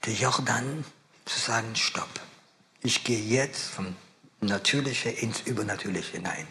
der 0.05 0.13
Jordan 0.13 0.83
zu 1.25 1.39
sagen, 1.39 1.75
stopp. 1.75 2.09
Ich 2.81 3.03
gehe 3.03 3.19
jetzt 3.19 3.69
vom 3.69 3.95
Natürlichen 4.39 5.13
ins 5.15 5.41
Übernatürliche 5.41 6.13
hinein. 6.13 6.47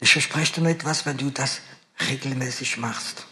Ich 0.00 0.12
verspreche 0.12 0.54
dir 0.54 0.60
nur 0.62 0.70
etwas, 0.70 1.06
wenn 1.06 1.16
du 1.16 1.30
das 1.30 1.60
regelmäßig 2.08 2.76
machst 2.76 3.26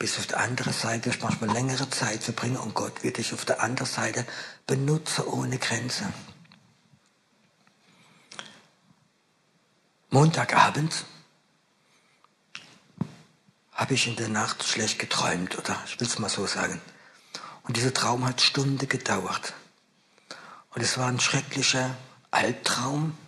bis 0.00 0.18
auf 0.18 0.26
der 0.26 0.40
anderen 0.40 0.72
Seite 0.72 1.10
wirst 1.10 1.20
manchmal 1.20 1.50
längere 1.50 1.90
Zeit 1.90 2.24
verbringen 2.24 2.56
und 2.56 2.74
Gott 2.74 3.04
wird 3.04 3.18
dich 3.18 3.34
auf 3.34 3.44
der 3.44 3.62
anderen 3.62 3.86
Seite 3.86 4.26
benutzen 4.66 5.24
ohne 5.24 5.58
Grenze. 5.58 6.10
Montagabend 10.08 11.04
habe 13.72 13.92
ich 13.92 14.06
in 14.06 14.16
der 14.16 14.30
Nacht 14.30 14.64
schlecht 14.64 14.98
geträumt, 14.98 15.58
oder 15.58 15.76
ich 15.84 16.00
will 16.00 16.06
es 16.06 16.18
mal 16.18 16.30
so 16.30 16.46
sagen. 16.46 16.80
Und 17.64 17.76
dieser 17.76 17.92
Traum 17.92 18.24
hat 18.24 18.40
Stunde 18.40 18.86
gedauert. 18.86 19.52
Und 20.70 20.80
es 20.80 20.96
war 20.96 21.08
ein 21.08 21.20
schrecklicher 21.20 21.94
Albtraum. 22.30 23.18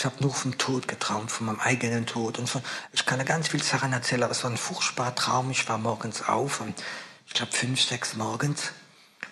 Ich 0.00 0.06
habe 0.06 0.16
nur 0.20 0.32
vom 0.32 0.56
Tod 0.56 0.88
geträumt, 0.88 1.30
von 1.30 1.44
meinem 1.44 1.60
eigenen 1.60 2.06
Tod. 2.06 2.38
Und 2.38 2.48
von, 2.48 2.62
ich 2.90 3.04
kann 3.04 3.22
ganz 3.26 3.48
viele 3.48 3.62
Sachen 3.62 3.92
erzählen, 3.92 4.22
aber 4.22 4.32
es 4.32 4.42
war 4.42 4.50
ein 4.50 4.56
furchtbarer 4.56 5.14
Traum. 5.14 5.50
Ich 5.50 5.68
war 5.68 5.76
morgens 5.76 6.26
auf, 6.26 6.62
und 6.62 6.72
ich 7.26 7.34
glaube 7.34 7.52
fünf, 7.52 7.82
sechs 7.82 8.16
morgens. 8.16 8.72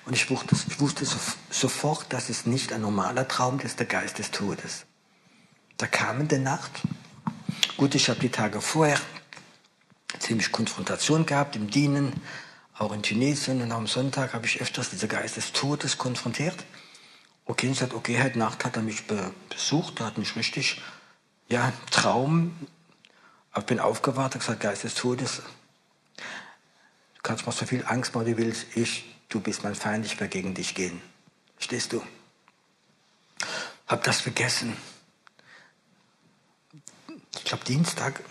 Und 0.05 0.13
ich 0.13 0.29
wusste, 0.29 0.55
ich 0.69 0.79
wusste 0.79 1.07
sofort, 1.49 2.13
dass 2.13 2.29
es 2.29 2.45
nicht 2.45 2.71
ein 2.75 2.83
normaler 2.83 3.27
Traum 3.27 3.61
ist, 3.61 3.79
der 3.79 3.87
Geist 3.87 4.19
des 4.19 4.31
Todes. 4.31 4.85
Da 5.79 5.87
kam 5.87 6.21
in 6.21 6.29
der 6.29 6.41
Nacht. 6.41 6.83
Gut, 7.79 7.95
ich 7.95 8.11
habe 8.11 8.21
die 8.21 8.29
Tage 8.29 8.61
vorher 8.61 9.01
ziemlich 10.19 10.53
Konfrontation 10.53 11.25
gehabt 11.25 11.57
im 11.57 11.71
Dienen, 11.71 12.13
auch 12.77 12.93
in 12.93 13.03
Tunesien 13.03 13.63
und 13.63 13.73
am 13.73 13.87
Sonntag 13.87 14.35
habe 14.35 14.45
ich 14.45 14.61
öfters 14.61 14.91
diese 14.91 15.09
Geist 15.09 15.39
des 15.39 15.53
Todes 15.53 15.97
konfrontiert. 15.97 16.63
Okay, 17.49 17.71
ich 17.71 17.79
sagte, 17.79 17.97
okay, 17.97 18.23
heute 18.23 18.39
Nacht 18.39 18.67
hat 18.67 18.77
er 18.77 18.83
mich 18.83 19.07
besucht, 19.49 20.01
er 20.01 20.07
hat 20.07 20.19
mich 20.19 20.37
richtig, 20.37 20.83
ja, 21.49 21.73
Traum, 21.91 22.55
ich 23.57 23.65
bin 23.65 23.81
aufgewacht, 23.81 24.35
habe 24.35 24.41
gesagt, 24.41 24.61
Geist 24.61 24.85
des 24.85 24.95
Todes, 24.95 25.41
du 26.17 27.23
kannst 27.23 27.47
mir 27.47 27.53
so 27.53 27.65
viel 27.65 27.85
Angst 27.87 28.15
machen, 28.15 28.27
wie 28.27 28.33
du 28.33 28.37
willst, 28.37 28.67
ich, 28.77 29.17
du 29.31 29.41
bist 29.41 29.65
mein 29.65 29.75
Feind, 29.75 30.05
ich 30.05 30.21
werde 30.21 30.29
gegen 30.29 30.53
dich 30.53 30.75
gehen. 30.75 31.01
Stehst 31.59 31.95
du? 31.95 32.03
Hab 33.87 34.05
das 34.05 34.21
vergessen. 34.21 34.77
Ich 37.35 37.45
glaube 37.45 37.65
Dienstag, 37.65 38.23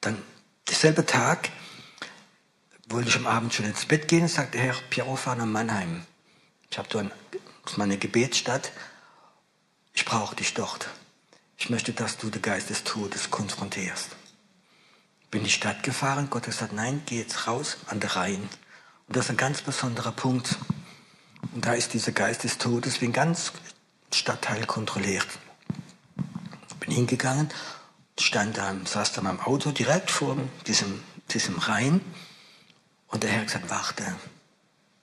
dann 0.00 0.20
Derselbe 0.68 1.06
Tag 1.06 1.50
wollte 2.88 3.10
ich 3.10 3.16
am 3.16 3.28
Abend 3.28 3.54
schon 3.54 3.66
ins 3.66 3.86
Bett 3.86 4.08
gehen, 4.08 4.26
sagte 4.26 4.58
Herr 4.58 4.74
Piero, 4.90 5.14
fahr 5.14 5.36
nach 5.36 5.46
Mannheim. 5.46 6.04
Ich 6.68 6.76
habe 6.76 6.88
dort 7.66 7.78
meine 7.78 7.98
Gebetsstadt. 7.98 8.72
Ich 9.92 10.04
brauche 10.04 10.36
dich 10.36 10.54
dort. 10.54 10.88
Ich 11.58 11.68
möchte, 11.68 11.92
dass 11.92 12.16
du 12.16 12.30
den 12.30 12.42
Geist 12.42 12.70
des 12.70 12.84
Todes 12.84 13.30
konfrontierst. 13.30 14.10
Bin 15.30 15.40
in 15.40 15.46
die 15.46 15.52
Stadt 15.52 15.82
gefahren, 15.82 16.28
Gott 16.30 16.42
hat 16.42 16.52
gesagt, 16.52 16.72
nein, 16.72 17.02
geh 17.06 17.18
jetzt 17.18 17.48
raus 17.48 17.78
an 17.86 17.98
der 17.98 18.14
Rhein. 18.14 18.48
Und 19.08 19.16
das 19.16 19.26
ist 19.26 19.30
ein 19.30 19.36
ganz 19.36 19.62
besonderer 19.62 20.12
Punkt. 20.12 20.56
Und 21.52 21.66
da 21.66 21.74
ist 21.74 21.92
dieser 21.94 22.12
Geist 22.12 22.44
des 22.44 22.58
Todes 22.58 23.00
wie 23.00 23.06
ein 23.06 23.12
ganz 23.12 23.52
Stadtteil 24.12 24.64
kontrolliert. 24.66 25.26
Bin 26.80 26.92
hingegangen 26.92 27.50
stand 28.18 28.56
da, 28.56 28.74
saß 28.84 29.12
da 29.12 29.20
meinem 29.20 29.40
Auto 29.40 29.72
direkt 29.72 30.10
vor 30.10 30.38
diesem, 30.66 31.02
diesem 31.30 31.58
Rhein 31.58 32.00
und 33.08 33.22
der 33.22 33.30
Herr 33.30 33.40
hat 33.40 33.46
gesagt, 33.48 33.70
warte. 33.70 34.04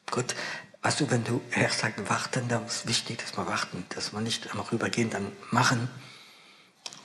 Gut, 0.10 0.36
weißt 0.84 1.00
du, 1.02 1.10
wenn 1.10 1.24
du 1.24 1.42
Herr 1.50 1.70
sagt, 1.70 2.10
warten, 2.10 2.48
dann 2.48 2.66
ist 2.66 2.88
wichtig, 2.88 3.20
dass 3.20 3.36
wir 3.38 3.48
warten, 3.48 3.86
dass 3.90 4.14
wir 4.14 4.22
nicht 4.22 4.52
einfach 4.52 4.72
rübergehen, 4.72 5.10
dann 5.10 5.32
machen. 5.52 5.90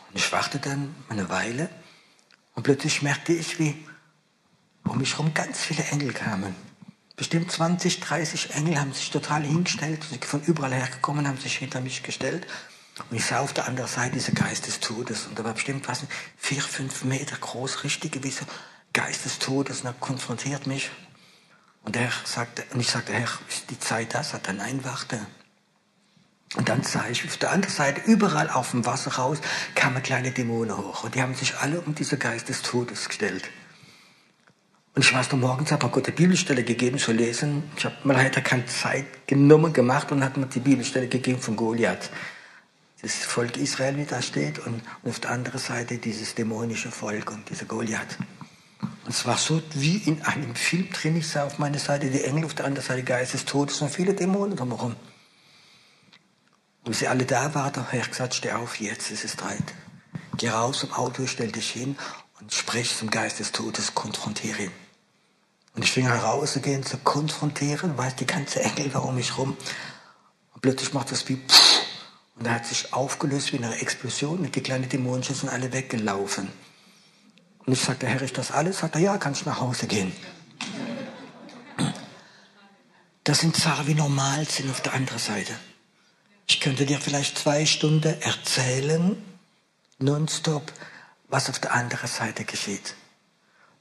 Und 0.08 0.16
ich 0.16 0.30
warte 0.32 0.58
dann 0.58 0.94
eine 1.08 1.28
Weile 1.30 1.70
und 2.54 2.64
plötzlich 2.64 3.02
merkte 3.02 3.32
ich, 3.32 3.58
wie 3.58 3.86
um 4.84 4.98
mich 4.98 5.12
herum 5.12 5.32
ganz 5.32 5.60
viele 5.60 5.84
Engel 5.84 6.12
kamen. 6.12 6.54
Bestimmt 7.16 7.50
20, 7.50 8.00
30 8.00 8.54
Engel 8.54 8.78
haben 8.78 8.92
sich 8.92 9.10
total 9.10 9.42
hingestellt, 9.42 10.04
von 10.04 10.42
überall 10.42 10.72
hergekommen, 10.72 11.26
haben 11.26 11.38
sich 11.38 11.56
hinter 11.56 11.80
mich 11.80 12.02
gestellt 12.02 12.46
und 13.10 13.16
ich 13.16 13.24
sah 13.24 13.40
auf 13.40 13.52
der 13.52 13.66
anderen 13.66 13.88
Seite 13.88 14.14
diese 14.14 14.32
Geist 14.32 14.66
des 14.66 14.80
Todes. 14.80 15.26
Und 15.26 15.38
da 15.38 15.44
war 15.44 15.54
bestimmt 15.54 15.88
was, 15.88 16.02
vier, 16.36 16.60
fünf 16.60 17.04
Meter 17.04 17.36
groß, 17.36 17.84
richtig 17.84 18.12
gewisse 18.12 18.44
Geist 18.92 19.24
des 19.24 19.38
Todes. 19.38 19.80
Und 19.80 19.86
er 19.86 19.92
konfrontiert 19.94 20.66
mich. 20.66 20.90
Und, 21.88 21.96
er 21.96 22.10
sagte, 22.26 22.64
und 22.74 22.80
ich 22.80 22.90
sagte, 22.90 23.14
Herr, 23.14 23.30
ist 23.48 23.70
die 23.70 23.78
Zeit 23.80 24.12
das? 24.12 24.34
Hat 24.34 24.46
er, 24.46 24.52
nein, 24.52 24.80
warte. 24.82 25.26
Und 26.54 26.68
dann 26.68 26.82
sah 26.82 27.08
ich 27.08 27.24
auf 27.24 27.38
der 27.38 27.50
anderen 27.50 27.74
Seite, 27.74 28.02
überall 28.04 28.50
auf 28.50 28.72
dem 28.72 28.84
Wasser 28.84 29.12
raus, 29.12 29.38
kamen 29.74 30.02
kleine 30.02 30.30
Dämonen 30.30 30.76
hoch. 30.76 31.04
Und 31.04 31.14
die 31.14 31.22
haben 31.22 31.34
sich 31.34 31.56
alle 31.56 31.80
um 31.80 31.94
diese 31.94 32.18
Geist 32.18 32.50
des 32.50 32.60
Todes 32.60 33.08
gestellt. 33.08 33.48
Und 34.94 35.02
ich 35.02 35.14
weiß 35.14 35.32
noch 35.32 35.38
morgens, 35.38 35.72
habe 35.72 35.88
Gott 35.88 36.06
eine 36.08 36.14
Bibelstelle 36.14 36.62
gegeben 36.62 36.98
zu 36.98 37.12
lesen. 37.12 37.62
Ich 37.78 37.86
habe 37.86 37.96
mal 38.04 38.22
heute 38.22 38.42
keine 38.42 38.66
Zeit 38.66 39.26
genommen 39.26 39.72
gemacht 39.72 40.12
und 40.12 40.22
hat 40.22 40.36
mir 40.36 40.44
die 40.44 40.60
Bibelstelle 40.60 41.08
gegeben 41.08 41.40
von 41.40 41.56
Goliath 41.56 42.10
das 43.00 43.14
Volk 43.14 43.56
Israel, 43.56 43.96
wie 43.96 44.04
da 44.04 44.20
steht, 44.20 44.58
und 44.58 44.82
auf 45.04 45.20
der 45.20 45.30
anderen 45.30 45.58
Seite 45.58 45.96
dieses 45.96 46.34
dämonische 46.34 46.90
Volk 46.90 47.30
und 47.30 47.48
dieser 47.48 47.64
Goliath. 47.64 48.18
Es 49.08 49.26
war 49.26 49.38
so 49.38 49.62
wie 49.74 49.96
in 49.96 50.22
einem 50.22 50.54
Film 50.54 50.90
drin. 50.90 51.16
Ich 51.16 51.28
sah 51.28 51.44
auf 51.44 51.58
meiner 51.58 51.78
Seite 51.78 52.10
die 52.10 52.22
Engel, 52.24 52.44
auf 52.44 52.54
der 52.54 52.66
anderen 52.66 52.86
Seite 52.86 53.02
Geist 53.02 53.34
des 53.34 53.44
Todes 53.44 53.80
und 53.80 53.90
viele 53.90 54.14
Dämonen 54.14 54.56
drumherum. 54.56 54.94
Und 56.84 56.94
sie 56.94 57.08
alle 57.08 57.24
da 57.24 57.54
waren, 57.54 57.76
habe 57.76 57.96
ich 57.96 58.08
gesagt, 58.08 58.34
steh 58.34 58.52
auf, 58.52 58.80
jetzt 58.80 59.10
ist 59.10 59.24
es 59.24 59.36
Zeit. 59.36 59.74
Geh 60.36 60.50
raus 60.50 60.80
zum 60.80 60.92
Auto, 60.92 61.26
stell 61.26 61.50
dich 61.50 61.70
hin 61.70 61.96
und 62.40 62.52
sprich 62.52 62.96
zum 62.96 63.10
Geist 63.10 63.40
des 63.40 63.52
Todes, 63.52 63.94
konfrontiere 63.94 64.64
ihn. 64.64 64.72
Und 65.74 65.84
ich 65.84 65.92
fing 65.92 66.06
an 66.06 66.18
rauszugehen, 66.18 66.84
zu 66.84 66.98
konfrontieren, 66.98 67.96
weiß 67.98 68.16
die 68.16 68.26
ganze 68.26 68.60
Engel 68.60 68.92
war 68.94 69.04
um 69.04 69.14
mich 69.14 69.36
rum. 69.36 69.56
Und 70.54 70.60
plötzlich 70.60 70.92
macht 70.92 71.10
das 71.12 71.28
wie 71.28 71.36
pff, 71.36 71.82
und 72.38 72.46
er 72.46 72.54
hat 72.54 72.66
sich 72.66 72.92
aufgelöst 72.92 73.52
wie 73.52 73.58
eine 73.58 73.80
Explosion 73.80 74.38
und 74.38 74.54
die 74.54 74.60
kleinen 74.60 74.88
Dämonchen 74.88 75.34
sind 75.34 75.48
alle 75.48 75.72
weggelaufen. 75.72 76.48
Und 77.68 77.74
ich 77.74 77.82
sagte, 77.82 78.06
Herr, 78.06 78.22
ist 78.22 78.38
das 78.38 78.50
alles? 78.50 78.78
Sagt 78.78 78.94
er, 78.94 79.02
ja, 79.02 79.18
kannst 79.18 79.44
nach 79.44 79.60
Hause 79.60 79.86
gehen. 79.86 80.10
Das 83.24 83.40
sind 83.40 83.56
Sachen, 83.56 83.86
wie 83.86 83.94
normal 83.94 84.48
sind 84.48 84.70
auf 84.70 84.80
der 84.80 84.94
anderen 84.94 85.18
Seite. 85.18 85.52
Ich 86.46 86.60
könnte 86.60 86.86
dir 86.86 86.98
vielleicht 86.98 87.36
zwei 87.36 87.66
Stunden 87.66 88.18
erzählen, 88.22 89.22
nonstop, 89.98 90.72
was 91.28 91.50
auf 91.50 91.58
der 91.58 91.74
anderen 91.74 92.08
Seite 92.08 92.46
geschieht. 92.46 92.94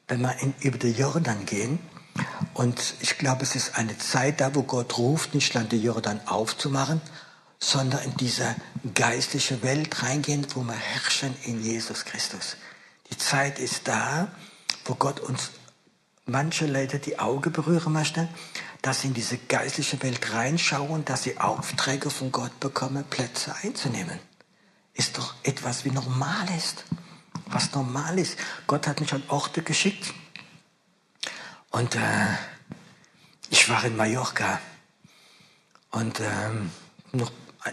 Wenn 0.09 0.19
wir 0.19 0.37
in, 0.41 0.53
über 0.59 0.77
den 0.77 0.93
Jordan 0.93 1.45
gehen, 1.45 1.79
und 2.55 2.95
ich 2.99 3.17
glaube, 3.17 3.43
es 3.43 3.55
ist 3.55 3.77
eine 3.77 3.97
Zeit 3.97 4.41
da, 4.41 4.53
wo 4.53 4.63
Gott 4.63 4.97
ruft, 4.97 5.33
nicht 5.33 5.53
Land 5.53 5.71
den 5.71 5.81
Jordan 5.81 6.19
aufzumachen, 6.25 6.99
sondern 7.57 8.03
in 8.03 8.17
diese 8.17 8.53
geistliche 8.93 9.63
Welt 9.63 10.03
reingehen, 10.03 10.45
wo 10.55 10.63
wir 10.63 10.73
herrschen 10.73 11.33
in 11.45 11.63
Jesus 11.63 12.03
Christus. 12.03 12.57
Die 13.11 13.17
Zeit 13.17 13.59
ist 13.59 13.87
da, 13.87 14.31
wo 14.85 14.95
Gott 14.95 15.19
uns 15.19 15.51
manche 16.25 16.65
Leute 16.65 16.99
die 16.99 17.19
Augen 17.19 17.51
berühren 17.51 17.93
möchte, 17.93 18.27
dass 18.81 19.01
sie 19.01 19.07
in 19.07 19.13
diese 19.13 19.37
geistliche 19.37 20.01
Welt 20.03 20.33
reinschauen, 20.33 21.05
dass 21.05 21.23
sie 21.23 21.37
Aufträge 21.37 22.09
von 22.09 22.31
Gott 22.31 22.59
bekommen, 22.59 23.03
Plätze 23.05 23.55
einzunehmen. 23.63 24.19
Ist 24.93 25.17
doch 25.17 25.35
etwas 25.43 25.85
wie 25.85 25.91
normal 25.91 26.47
ist. 26.57 26.83
Was 27.47 27.73
normal 27.73 28.19
ist. 28.19 28.37
Gott 28.65 28.87
hat 28.87 28.99
mich 28.99 29.13
an 29.13 29.23
Orte 29.29 29.61
geschickt. 29.61 30.13
Und 31.69 31.95
äh, 31.95 31.99
ich 33.49 33.69
war 33.69 33.83
in 33.85 33.95
Mallorca. 33.95 34.59
Und 35.91 36.19
ähm, 36.19 36.71
noch 37.13 37.31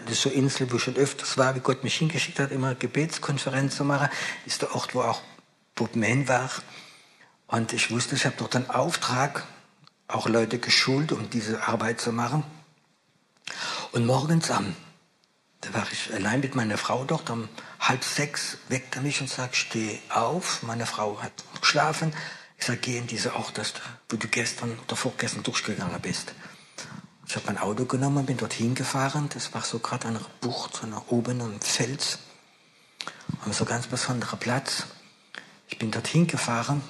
so 0.09 0.29
Insel, 0.29 0.71
wo 0.71 0.77
ich 0.77 0.83
schon 0.83 0.95
öfters 0.95 1.37
war, 1.37 1.55
wie 1.55 1.59
Gott 1.59 1.83
mich 1.83 1.95
hingeschickt 1.95 2.39
hat, 2.39 2.51
immer 2.51 2.75
Gebetskonferenz 2.75 3.75
zu 3.75 3.83
machen, 3.83 4.09
ist 4.45 4.61
der 4.61 4.75
Ort, 4.75 4.95
wo 4.95 5.01
auch 5.01 5.21
Bob 5.75 5.95
Mann 5.95 6.27
war. 6.27 6.49
Und 7.47 7.73
ich 7.73 7.91
wusste, 7.91 8.15
ich 8.15 8.25
habe 8.25 8.35
dort 8.37 8.55
einen 8.55 8.69
Auftrag, 8.69 9.45
auch 10.07 10.27
Leute 10.27 10.59
geschult, 10.59 11.11
um 11.11 11.29
diese 11.29 11.67
Arbeit 11.67 11.99
zu 11.99 12.11
machen. 12.11 12.43
Und 13.91 14.05
morgens 14.05 14.51
am, 14.51 14.75
da 15.61 15.73
war 15.73 15.87
ich 15.91 16.13
allein 16.13 16.39
mit 16.39 16.55
meiner 16.55 16.77
Frau 16.77 17.05
dort, 17.05 17.29
um 17.29 17.49
halb 17.79 18.03
sechs 18.03 18.57
weckt 18.69 18.95
er 18.95 19.01
mich 19.01 19.21
und 19.21 19.29
sagt, 19.29 19.55
steh 19.55 19.99
auf. 20.09 20.63
Meine 20.63 20.85
Frau 20.85 21.21
hat 21.21 21.31
geschlafen. 21.59 22.13
Ich 22.57 22.65
sage, 22.65 22.79
geh 22.79 22.97
in 22.97 23.07
diese 23.07 23.35
Ort, 23.35 23.59
wo 24.09 24.17
du 24.17 24.27
gestern 24.27 24.77
oder 24.79 24.95
vorgestern 24.95 25.43
durchgegangen 25.43 25.99
bist. 26.01 26.33
Ich 27.27 27.35
habe 27.35 27.47
mein 27.47 27.57
Auto 27.57 27.85
genommen, 27.85 28.25
bin 28.25 28.37
dorthin 28.37 28.75
gefahren. 28.75 29.29
Das 29.33 29.53
war 29.53 29.61
so 29.61 29.79
gerade 29.79 30.07
an 30.07 30.17
einer 30.17 30.25
Bucht, 30.41 30.75
so 30.75 30.83
einer 30.83 31.11
oben 31.11 31.41
am 31.41 31.59
Fels. 31.59 32.19
Ein 33.45 33.53
so 33.53 33.65
ganz 33.65 33.87
besonderer 33.87 34.37
Platz. 34.37 34.85
Ich 35.67 35.79
bin 35.79 35.91
dorthin 35.91 36.27
gefahren 36.27 36.81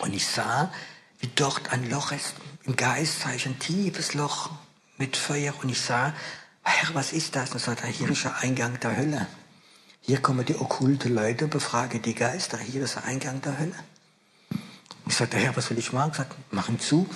und 0.00 0.14
ich 0.14 0.26
sah, 0.26 0.72
wie 1.20 1.30
dort 1.34 1.70
ein 1.72 1.88
Loch 1.90 2.12
ist. 2.12 2.34
Im 2.64 2.76
Geist 2.76 3.20
sah 3.20 3.32
ich 3.32 3.46
ein 3.46 3.58
tiefes 3.58 4.14
Loch 4.14 4.50
mit 4.96 5.16
Feuer 5.16 5.52
und 5.62 5.68
ich 5.68 5.80
sah, 5.80 6.14
Herr, 6.62 6.94
was 6.94 7.12
ist 7.12 7.36
das? 7.36 7.50
Hier 7.52 8.10
ist 8.10 8.24
der 8.24 8.38
Eingang 8.38 8.80
der 8.80 8.96
Hölle. 8.96 9.26
Hier 10.00 10.20
kommen 10.20 10.44
die 10.44 10.56
okkulte 10.56 11.08
Leute, 11.08 11.46
befrage 11.48 12.00
die 12.00 12.14
Geister, 12.14 12.58
hier 12.58 12.82
ist 12.82 12.96
der 12.96 13.04
Eingang 13.04 13.40
der 13.42 13.58
Hölle. 13.58 13.74
Ich 15.06 15.16
sagte, 15.16 15.36
Herr, 15.36 15.54
was 15.56 15.66
soll 15.66 15.78
ich 15.78 15.92
machen? 15.92 16.10
Ich 16.12 16.16
sagte, 16.16 16.36
mach 16.50 16.68
ihn 16.68 16.80
zu. 16.80 17.08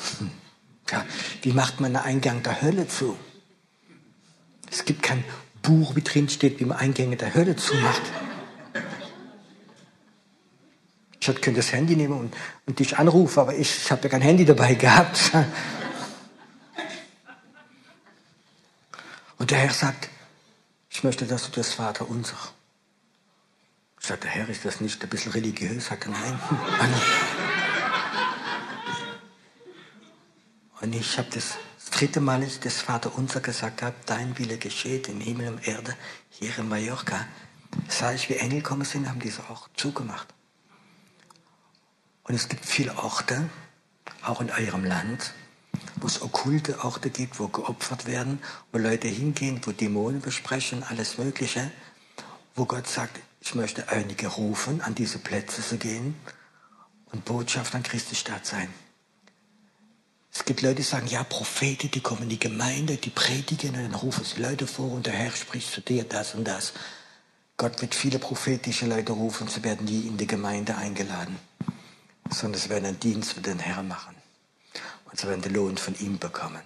Ja, 0.90 1.04
wie 1.42 1.52
macht 1.52 1.80
man 1.80 1.92
den 1.94 2.02
Eingang 2.02 2.42
der 2.42 2.62
Hölle 2.62 2.86
zu? 2.86 3.16
Es 4.70 4.84
gibt 4.84 5.02
kein 5.02 5.24
Buch, 5.62 5.96
wie 5.96 6.02
drin 6.02 6.28
steht, 6.28 6.60
wie 6.60 6.64
man 6.64 6.78
Eingänge 6.78 7.16
der 7.16 7.34
Hölle 7.34 7.56
zumacht. 7.56 8.02
Ich 11.18 11.26
könnte 11.26 11.54
das 11.54 11.72
Handy 11.72 11.96
nehmen 11.96 12.18
und, 12.18 12.36
und 12.66 12.78
dich 12.78 12.98
anrufen, 12.98 13.40
aber 13.40 13.54
ich, 13.54 13.84
ich 13.84 13.90
habe 13.90 14.02
ja 14.04 14.08
kein 14.08 14.20
Handy 14.20 14.44
dabei 14.44 14.74
gehabt. 14.74 15.32
Und 19.38 19.50
der 19.50 19.58
Herr 19.58 19.72
sagt, 19.72 20.08
ich 20.88 21.04
möchte, 21.04 21.26
dass 21.26 21.50
du 21.50 21.50
das 21.50 21.72
Vater 21.74 22.08
unser. 22.08 22.36
Ich 24.00 24.06
sagte, 24.06 24.28
Herr, 24.28 24.48
ist 24.48 24.64
das 24.64 24.80
nicht 24.80 25.02
ein 25.02 25.08
bisschen 25.08 25.32
religiös? 25.32 25.76
Ich 25.76 25.84
sagte, 25.84 26.10
nein. 26.10 26.38
Und 30.80 30.94
ich 30.94 31.16
habe 31.18 31.28
das, 31.32 31.56
das 31.78 31.90
dritte 31.90 32.20
Mal, 32.20 32.42
als 32.42 32.54
ich 32.54 32.60
das 32.60 32.80
Vater 32.82 33.16
unser 33.16 33.40
gesagt 33.40 33.82
habe, 33.82 33.96
dein 34.04 34.38
Wille 34.38 34.58
geschieht 34.58 35.08
im 35.08 35.20
Himmel 35.20 35.48
und 35.48 35.66
Erde, 35.66 35.96
hier 36.30 36.56
in 36.58 36.68
Mallorca, 36.68 37.26
sah 37.88 38.12
ich, 38.12 38.28
wie 38.28 38.34
Engel 38.34 38.62
kommen 38.62 38.84
sind, 38.84 39.08
haben 39.08 39.20
diese 39.20 39.48
auch 39.48 39.68
zugemacht. 39.76 40.28
Und 42.24 42.34
es 42.34 42.48
gibt 42.48 42.64
viele 42.66 42.96
Orte, 42.98 43.48
auch 44.22 44.40
in 44.40 44.50
eurem 44.50 44.84
Land, 44.84 45.32
wo 45.96 46.06
es 46.06 46.20
okkulte 46.20 46.84
Orte 46.84 47.10
gibt, 47.10 47.38
wo 47.38 47.48
geopfert 47.48 48.06
werden, 48.06 48.40
wo 48.72 48.78
Leute 48.78 49.08
hingehen, 49.08 49.60
wo 49.64 49.72
Dämonen 49.72 50.20
besprechen, 50.20 50.82
alles 50.82 51.18
Mögliche, 51.18 51.70
wo 52.54 52.64
Gott 52.64 52.88
sagt, 52.88 53.20
ich 53.40 53.54
möchte 53.54 53.88
einige 53.88 54.26
rufen, 54.26 54.80
an 54.80 54.94
diese 54.94 55.18
Plätze 55.18 55.62
zu 55.62 55.78
gehen 55.78 56.16
und 57.12 57.24
Botschaft 57.24 57.74
an 57.74 57.82
Christi 57.82 58.16
Stadt 58.16 58.44
sein. 58.44 58.68
Es 60.38 60.44
gibt 60.44 60.62
Leute, 60.62 60.76
die 60.76 60.82
sagen, 60.82 61.06
ja, 61.06 61.24
Propheten, 61.24 61.90
die 61.90 62.00
kommen 62.00 62.24
in 62.24 62.28
die 62.28 62.38
Gemeinde, 62.38 62.96
die 62.96 63.10
predigen 63.10 63.70
und 63.70 63.82
dann 63.82 63.94
rufen 63.94 64.24
sie 64.24 64.40
Leute 64.40 64.66
vor 64.66 64.92
und 64.92 65.06
der 65.06 65.14
Herr 65.14 65.32
spricht 65.32 65.72
zu 65.72 65.80
dir 65.80 66.04
das 66.04 66.34
und 66.34 66.44
das. 66.44 66.72
Gott 67.56 67.80
wird 67.80 67.94
viele 67.94 68.18
prophetische 68.18 68.86
Leute 68.86 69.12
rufen, 69.12 69.48
sie 69.48 69.64
werden 69.64 69.86
nie 69.86 70.06
in 70.06 70.16
die 70.18 70.26
Gemeinde 70.26 70.76
eingeladen 70.76 71.38
sondern 72.30 72.60
sie 72.60 72.70
werden 72.70 72.86
einen 72.86 73.00
Dienst 73.00 73.34
für 73.34 73.40
den 73.40 73.58
Herrn 73.58 73.88
machen. 73.88 74.14
Und 75.04 75.18
sie 75.18 75.26
werden 75.26 75.42
den 75.42 75.54
Lohn 75.54 75.76
von 75.76 75.94
ihm 75.98 76.18
bekommen. 76.18 76.62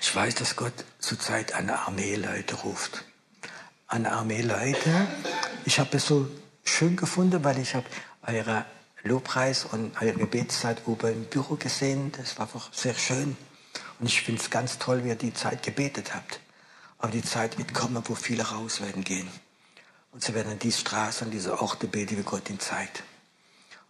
Ich 0.00 0.14
weiß, 0.14 0.34
dass 0.36 0.56
Gott 0.56 0.84
zurzeit 0.98 1.54
eine 1.54 1.78
Armee 1.80 2.16
Leute 2.16 2.56
ruft. 2.56 3.04
Eine 3.88 4.12
Armee 4.12 4.42
Leute. 4.42 5.06
Ich 5.64 5.78
habe 5.78 5.96
es 5.96 6.06
so 6.06 6.28
schön 6.64 6.96
gefunden, 6.96 7.42
weil 7.42 7.58
ich 7.58 7.74
habe 7.74 7.86
eure 8.26 8.66
Lobpreis 9.04 9.66
und 9.66 10.00
eure 10.00 10.14
Gebetszeit 10.14 10.82
oben 10.86 11.12
im 11.12 11.24
Büro 11.26 11.56
gesehen. 11.56 12.10
Das 12.12 12.38
war 12.38 12.46
einfach 12.46 12.72
sehr 12.72 12.94
schön. 12.94 13.36
Und 14.00 14.06
ich 14.06 14.22
finde 14.22 14.40
es 14.40 14.50
ganz 14.50 14.78
toll, 14.78 15.04
wie 15.04 15.08
ihr 15.08 15.14
die 15.14 15.34
Zeit 15.34 15.62
gebetet 15.62 16.14
habt. 16.14 16.40
Aber 16.98 17.12
die 17.12 17.22
Zeit 17.22 17.58
wird 17.58 17.74
kommen, 17.74 18.02
wo 18.06 18.14
viele 18.14 18.42
raus 18.42 18.80
werden 18.80 19.04
gehen. 19.04 19.28
Und 20.10 20.22
sie 20.22 20.34
werden 20.34 20.52
an 20.52 20.58
diese 20.58 20.78
Straße, 20.78 21.24
an 21.24 21.30
diese 21.30 21.60
Orte 21.60 21.86
beten, 21.86 22.16
wie 22.16 22.22
Gott 22.22 22.48
ihnen 22.48 22.60
zeigt. 22.60 23.02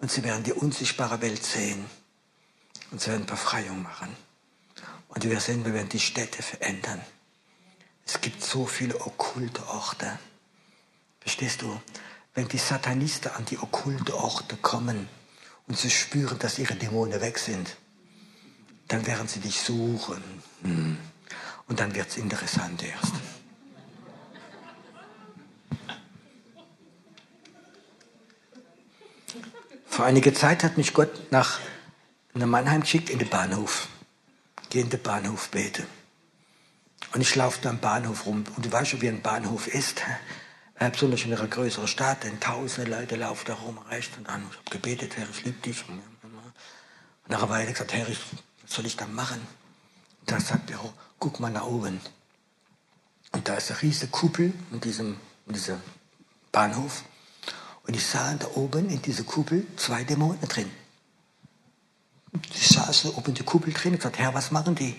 Und 0.00 0.10
sie 0.10 0.24
werden 0.24 0.42
die 0.42 0.52
unsichtbare 0.52 1.20
Welt 1.20 1.44
sehen. 1.44 1.84
Und 2.90 3.00
sie 3.00 3.10
werden 3.10 3.26
Befreiung 3.26 3.82
machen. 3.82 4.16
Und 5.08 5.22
wir 5.22 5.40
sehen, 5.40 5.64
wir 5.64 5.74
werden 5.74 5.88
die 5.88 6.00
Städte 6.00 6.42
verändern. 6.42 7.00
Es 8.04 8.20
gibt 8.20 8.42
so 8.42 8.66
viele 8.66 9.00
okkulte 9.00 9.66
Orte. 9.68 10.18
Verstehst 11.20 11.62
du? 11.62 11.80
Wenn 12.34 12.48
die 12.48 12.58
Satanisten 12.58 13.30
an 13.32 13.44
die 13.44 13.58
okkulte 13.58 14.16
Orte 14.16 14.56
kommen 14.56 15.08
und 15.68 15.78
sie 15.78 15.90
spüren, 15.90 16.38
dass 16.38 16.58
ihre 16.58 16.74
Dämonen 16.74 17.20
weg 17.20 17.38
sind, 17.38 17.76
dann 18.88 19.06
werden 19.06 19.28
sie 19.28 19.40
dich 19.40 19.60
suchen. 19.60 20.22
Hm. 20.62 20.98
Und 21.66 21.80
dann 21.80 21.94
wird 21.94 22.08
es 22.08 22.16
interessant 22.16 22.82
erst. 22.82 23.14
Vor 29.86 30.04
einiger 30.04 30.34
Zeit 30.34 30.64
hat 30.64 30.76
mich 30.76 30.92
Gott 30.92 31.30
nach 31.30 31.60
Mannheim 32.34 32.80
geschickt 32.80 33.10
in 33.10 33.20
den 33.20 33.28
Bahnhof. 33.28 33.88
Geh 34.68 34.80
in 34.80 34.90
den 34.90 35.00
Bahnhof 35.00 35.50
bete. 35.50 35.86
Und 37.12 37.20
ich 37.20 37.36
laufe 37.36 37.60
da 37.62 37.70
am 37.70 37.78
Bahnhof 37.78 38.26
rum. 38.26 38.44
Und 38.56 38.66
du 38.66 38.72
weißt 38.72 38.90
schon, 38.90 39.02
wie 39.02 39.08
ein 39.08 39.22
Bahnhof 39.22 39.68
ist. 39.68 40.02
Äh, 40.76 40.90
besonders 40.90 41.24
in 41.24 41.32
einer 41.32 41.46
größeren 41.46 41.86
Stadt, 41.86 42.24
denn 42.24 42.40
tausende 42.40 42.90
Leute 42.90 43.16
laufen 43.16 43.44
da 43.46 43.54
rum, 43.54 43.78
rechts 43.90 44.16
und 44.16 44.28
an. 44.28 44.44
Ich 44.50 44.58
habe 44.58 44.70
gebetet, 44.70 45.16
Herr, 45.16 45.28
ich 45.30 45.44
liebe 45.44 45.60
dich. 45.60 45.88
Und 45.88 46.02
nach 47.28 47.42
einer 47.42 47.50
Weile 47.50 47.72
gesagt, 47.72 47.92
Herr, 47.92 48.08
ich, 48.08 48.18
was 48.62 48.74
soll 48.74 48.86
ich 48.86 48.96
da 48.96 49.06
machen? 49.06 49.40
Da 50.26 50.40
sagt 50.40 50.70
er, 50.70 50.84
oh, 50.84 50.92
guck 51.18 51.38
mal 51.40 51.50
nach 51.50 51.66
oben. 51.66 52.00
Und 53.32 53.48
da 53.48 53.54
ist 53.54 53.70
eine 53.70 53.82
riesige 53.82 54.10
Kuppel 54.10 54.52
in 54.72 54.80
diesem, 54.80 55.16
in 55.46 55.54
diesem 55.54 55.80
Bahnhof. 56.50 57.04
Und 57.86 57.94
ich 57.94 58.06
sah 58.06 58.34
da 58.34 58.46
oben 58.54 58.88
in 58.90 59.02
dieser 59.02 59.24
Kuppel 59.24 59.66
zwei 59.76 60.04
Dämonen 60.04 60.40
drin. 60.48 60.70
Die 62.32 62.74
saßen 62.74 63.10
oben 63.12 63.28
in 63.28 63.34
der 63.34 63.44
Kuppel 63.44 63.72
drin 63.72 63.92
und 63.92 63.98
gesagt, 63.98 64.18
Herr, 64.18 64.34
was 64.34 64.50
machen 64.50 64.74
die? 64.74 64.96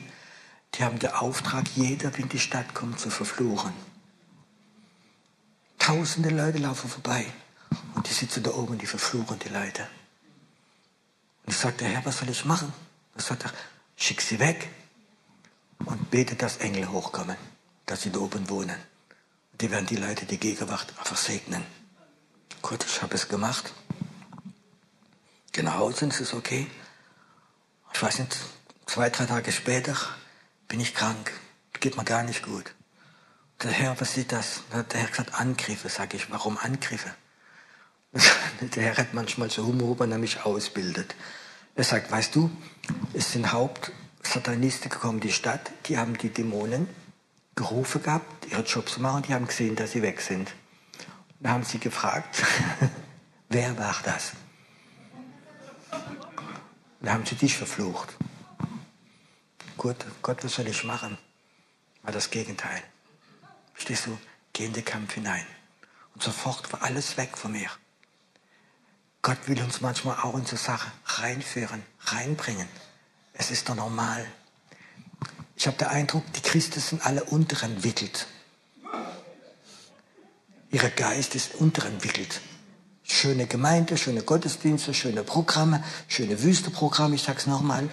die 0.78 0.84
haben 0.84 0.99
den 0.99 1.11
Auftrag, 1.11 1.65
jeder, 1.76 2.11
der 2.11 2.21
in 2.21 2.30
die 2.30 2.39
Stadt 2.39 2.73
kommt, 2.73 2.99
zu 2.99 3.09
verfluchen. 3.09 3.73
Tausende 5.86 6.29
Leute 6.31 6.57
laufen 6.57 6.89
vorbei 6.89 7.31
und 7.93 8.09
die 8.09 8.13
sitzen 8.13 8.41
da 8.41 8.49
oben, 8.49 8.75
die 8.79 8.88
verfluchen 8.88 9.38
die 9.38 9.49
Leute. 9.49 9.88
Und 11.43 11.53
ich 11.53 11.57
sagte, 11.57 11.86
Herr, 11.86 12.03
was 12.03 12.17
soll 12.17 12.29
ich 12.29 12.43
machen? 12.43 12.73
Dann 13.13 13.23
sagt 13.23 13.45
er, 13.45 13.53
schick 13.95 14.19
sie 14.19 14.39
weg 14.39 14.67
und 15.86 16.09
bete, 16.09 16.36
dass 16.36 16.57
Engel 16.57 16.89
hochkommen, 16.89 17.38
dass 17.86 18.01
sie 18.01 18.09
da 18.09 18.17
oben 18.17 18.49
wohnen. 18.49 18.79
Die 19.61 19.69
werden 19.69 19.86
die 19.86 19.97
Leute, 19.97 20.25
die 20.25 20.39
Gegenwart, 20.39 20.91
einfach 20.97 21.17
segnen. 21.17 21.63
Gut, 22.63 22.83
ich 22.83 23.03
habe 23.03 23.13
es 23.13 23.27
gemacht. 23.27 23.71
Genau, 25.51 25.91
sind 25.91 26.19
es 26.19 26.33
okay. 26.33 26.65
Ich 27.93 28.01
weiß 28.01 28.17
nicht, 28.17 28.36
zwei, 28.88 29.11
drei 29.11 29.27
Tage 29.27 29.51
später 29.51 29.95
bin 30.67 30.79
ich 30.79 30.95
krank. 30.95 31.31
Geht 31.79 31.95
mir 31.95 32.05
gar 32.05 32.23
nicht 32.23 32.41
gut. 32.41 32.73
Der 33.64 33.72
Herr, 33.72 33.99
was 33.99 34.14
sieht 34.14 34.32
das? 34.32 34.64
Der 34.72 34.99
Herr 34.99 35.08
gesagt, 35.08 35.34
Angriffe. 35.34 35.89
Sag 35.89 36.14
ich, 36.14 36.30
warum 36.30 36.58
Angriffe? 36.58 37.14
Der 38.62 38.84
Herr 38.84 38.97
hat 38.97 39.14
manchmal 39.14 39.49
so 39.49 39.66
Humor, 39.66 39.99
wenn 39.99 40.12
er 40.12 40.18
mich 40.18 40.45
ausbildet. 40.45 41.16
Er 41.76 41.84
sagt, 41.84 42.12
weißt 42.12 42.36
du, 42.36 42.49
es 43.14 43.32
sind 43.34 43.51
Hauptsatanisten 43.51 44.89
gekommen 44.89 45.16
in 45.16 45.28
die 45.28 45.32
Stadt, 45.34 45.72
die 45.88 45.97
haben 45.97 46.18
die 46.18 46.30
Dämonen 46.30 46.88
gerufen 47.56 48.03
gehabt, 48.03 48.47
ihre 48.49 48.64
Jobs 48.64 48.97
machen, 48.97 49.24
die 49.24 49.34
haben 49.34 49.47
gesehen, 49.47 49.76
dass 49.76 49.91
sie 49.91 50.01
weg 50.01 50.22
sind. 50.22 50.53
Da 51.39 51.49
haben 51.49 51.64
sie 51.64 51.80
gefragt, 51.80 52.43
wer 53.49 53.78
war 53.78 53.95
das? 54.03 54.34
Da 57.01 57.14
haben 57.14 57.26
sie 57.26 57.36
dich 57.36 57.58
verflucht. 57.58 58.16
Gut, 59.78 59.97
Gott, 60.22 60.43
was 60.43 60.56
soll 60.56 60.68
ich 60.68 60.84
machen? 60.84 61.18
War 62.03 62.14
das 62.14 62.30
Gegenteil. 62.30 62.82
Verstehst 63.76 64.07
du? 64.07 64.17
Geh 64.53 64.65
in 64.65 64.73
den 64.73 64.84
Kampf 64.84 65.13
hinein. 65.13 65.45
Und 66.15 66.23
sofort 66.23 66.71
war 66.73 66.82
alles 66.82 67.17
weg 67.17 67.38
von 67.38 67.51
mir. 67.51 67.69
Gott 69.21 69.47
will 69.47 69.61
uns 69.61 69.82
manchmal 69.82 70.17
auch 70.17 70.36
in 70.36 70.45
so 70.45 70.55
Sachen 70.55 70.91
reinführen, 71.05 71.84
reinbringen. 71.99 72.67
Es 73.34 73.51
ist 73.51 73.67
doch 73.67 73.76
normal. 73.76 74.26
Ich 75.57 75.67
habe 75.67 75.78
den 75.78 75.88
Eindruck, 75.88 76.23
die 76.34 76.41
Christen 76.41 76.80
sind 76.80 77.05
alle 77.05 77.23
unterentwickelt. 77.23 78.28
Ihr 80.71 80.89
Geist 80.89 81.36
ist 81.36 81.55
unterentwickelt. 81.55 82.41
Schöne 83.03 83.45
Gemeinde, 83.45 83.97
schöne 83.97 84.23
Gottesdienste, 84.23 84.93
schöne 84.93 85.23
Programme, 85.23 85.84
schöne 86.07 86.41
Wüsteprogramme, 86.41 87.15
ich 87.15 87.23
sage 87.23 87.39
es 87.39 87.45
nochmal. 87.45 87.89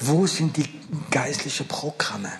Wo 0.00 0.26
sind 0.26 0.56
die 0.56 0.68
geistlichen 1.10 1.66
Programme? 1.68 2.32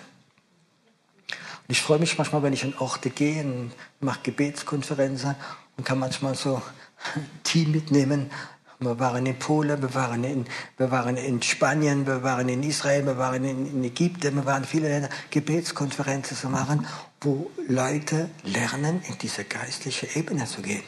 Ich 1.73 1.81
freue 1.81 1.99
mich 1.99 2.19
manchmal, 2.19 2.43
wenn 2.43 2.53
ich 2.53 2.65
in 2.65 2.77
Orte 2.77 3.09
gehe 3.09 3.43
und 3.43 3.73
mache 3.99 4.21
Gebetskonferenzen 4.25 5.35
und 5.79 5.85
kann 5.85 5.99
manchmal 5.99 6.35
so 6.35 6.61
ein 7.15 7.31
Team 7.45 7.73
mitnehmen 7.73 8.31
wir 8.79 8.99
waren 8.99 9.25
in 9.25 9.39
Polen, 9.39 9.81
wir 9.81 9.95
waren 9.95 10.23
in, 10.23 10.45
wir 10.77 10.91
waren 10.91 11.17
in 11.17 11.41
Spanien, 11.41 12.07
wir 12.07 12.23
waren 12.23 12.49
in 12.51 12.63
Israel, 12.63 13.07
wir 13.07 13.17
waren 13.17 13.43
in, 13.45 13.67
in 13.67 13.85
Ägypten, 13.85 14.35
wir 14.35 14.45
waren 14.45 14.65
viele 14.65 14.89
Länder, 14.89 15.09
Gebetskonferenzen 15.31 16.37
zu 16.37 16.51
machen, 16.51 16.87
wo 17.23 17.51
Leute 17.69 18.29
lernen, 18.43 19.01
in 19.09 19.17
diese 19.19 19.45
geistliche 19.45 20.09
Ebene 20.19 20.45
zu 20.45 20.61
gehen. 20.61 20.83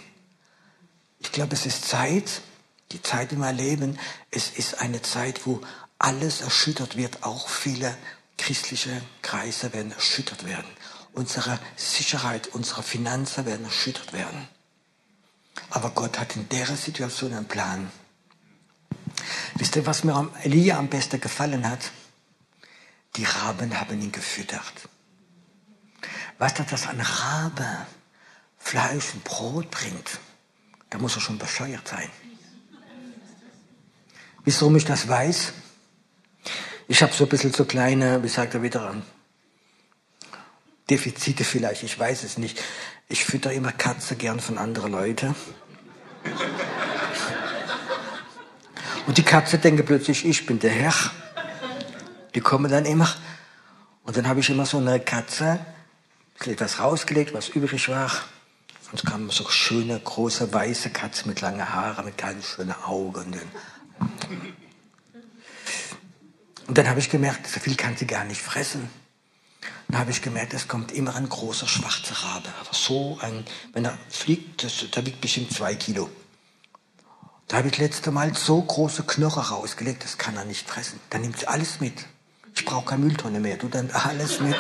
Ich 1.21 1.33
glaube, 1.33 1.55
es 1.55 1.65
ist 1.65 1.89
Zeit, 1.89 2.43
die 2.93 3.01
Zeit 3.01 3.33
in 3.33 3.39
meinem 3.39 3.57
Leben, 3.57 3.99
es 4.31 4.51
ist 4.51 4.81
eine 4.83 5.01
Zeit, 5.01 5.47
wo 5.47 5.63
alles 5.99 6.43
erschüttert 6.43 6.99
wird, 6.99 7.23
auch 7.23 7.49
viele 7.49 7.97
christliche 8.39 9.03
Kreise 9.23 9.73
werden 9.73 9.93
erschüttert 9.93 10.45
werden. 10.45 10.71
Unsere 11.13 11.59
Sicherheit, 11.77 12.49
unsere 12.49 12.83
Finanzen 12.83 13.47
werden 13.47 13.65
erschüttert 13.65 14.13
werden. 14.13 14.49
Aber 15.71 15.91
Gott 15.91 16.19
hat 16.19 16.37
in 16.37 16.49
der 16.49 16.67
Situation 16.77 17.33
einen 17.33 17.47
Plan. 17.47 17.91
Wisst 19.55 19.77
ihr, 19.77 19.87
was 19.87 20.05
mir 20.05 20.15
am 20.15 20.31
Elia 20.43 20.79
am 20.79 20.89
besten 20.89 21.21
gefallen 21.21 21.69
hat? 21.69 21.93
Die 23.17 23.25
Raben 23.25 23.79
haben 23.79 24.01
ihn 24.01 24.11
gefüttert. 24.11 24.89
Weißt 26.39 26.59
du, 26.59 26.65
dass 26.65 26.89
ein 26.89 27.01
Rabe 27.01 27.87
Fleisch 28.59 29.15
und 29.15 29.23
Brot 29.23 29.71
bringt? 29.71 30.19
Da 30.91 30.99
muss 30.99 31.15
er 31.15 31.21
schon 31.21 31.39
bescheuert 31.39 31.87
sein. 31.87 32.11
Warum 34.45 34.77
ich 34.77 34.85
das 34.85 35.09
weiß? 35.09 35.53
Ich 36.87 37.03
habe 37.03 37.13
so 37.13 37.25
ein 37.25 37.31
bisschen 37.31 37.53
so 37.53 37.65
kleine, 37.65 38.23
wie 38.23 38.29
sagt 38.29 38.55
er 38.55 38.63
wieder, 38.63 38.95
Defizite 40.91 41.45
vielleicht, 41.45 41.83
ich 41.83 41.99
weiß 41.99 42.25
es 42.25 42.37
nicht. 42.37 42.61
Ich 43.09 43.25
fütter 43.25 43.53
immer 43.53 43.73
Katze 43.73 44.17
gern 44.17 44.39
von 44.39 44.59
anderen 44.59 44.93
Leuten. 44.93 45.35
Und 49.07 49.17
die 49.17 49.23
Katze 49.23 49.59
denkt 49.59 49.85
plötzlich, 49.87 50.27
ich 50.27 50.45
bin 50.45 50.59
der 50.59 50.71
Herr. 50.71 50.95
Die 52.35 52.41
kommen 52.41 52.71
dann 52.71 52.85
immer. 52.85 53.09
Und 54.05 54.17
dann 54.17 54.29
habe 54.29 54.41
ich 54.41 54.51
immer 54.51 54.67
so 54.67 54.79
eine 54.79 55.01
Katze, 55.01 55.65
etwas 56.45 56.81
rausgelegt, 56.81 57.33
was 57.33 57.49
übrig 57.49 57.89
war. 57.89 58.11
Und 58.91 59.03
es 59.03 59.05
kam 59.05 59.31
so 59.31 59.49
schöne, 59.49 59.99
große, 59.99 60.53
weiße 60.53 60.91
Katze 60.91 61.27
mit 61.29 61.41
langen 61.41 61.73
Haaren, 61.73 62.05
mit 62.05 62.19
ganz 62.19 62.47
schönen 62.47 62.75
Augen. 62.85 63.35
Und 66.67 66.79
dann 66.79 66.89
habe 66.89 67.01
ich 67.01 67.11
gemerkt, 67.11 67.47
so 67.47 67.61
viel 67.61 67.77
kann 67.77 67.97
sie 67.97 68.07
gar 68.07 68.25
nicht 68.25 68.41
fressen. 68.41 68.89
Dann 69.89 69.99
habe 69.99 70.11
ich 70.11 70.23
gemerkt, 70.23 70.55
es 70.55 70.67
kommt 70.67 70.93
immer 70.93 71.15
ein 71.15 71.29
großer 71.29 71.67
schwarzer 71.67 72.15
Rabe. 72.15 72.49
Aber 72.61 72.73
so 72.73 73.19
ein, 73.21 73.45
wenn 73.73 73.85
er 73.85 73.99
fliegt, 74.09 74.65
das, 74.65 74.85
der 74.91 75.05
wiegt 75.05 75.21
bestimmt 75.21 75.53
zwei 75.53 75.75
Kilo. 75.75 76.11
Da 77.49 77.59
habe 77.59 77.69
ich 77.69 77.77
letzte 77.79 78.11
Mal 78.11 78.35
so 78.35 78.61
große 78.63 79.03
Knochen 79.03 79.43
rausgelegt, 79.43 80.03
das 80.05 80.17
kann 80.17 80.37
er 80.37 80.47
nicht 80.47 80.69
fressen. 80.69 80.99
Dann 81.11 81.21
nimmt 81.21 81.39
sie 81.39 81.47
alles 81.47 81.81
mit. 81.81 82.07
Ich 82.57 82.65
brauche 82.65 82.87
keine 82.87 83.05
Mülltonne 83.05 83.41
mehr, 83.41 83.57
du 83.57 83.69
dann 83.69 83.91
alles 83.91 84.41
mit. 84.41 84.57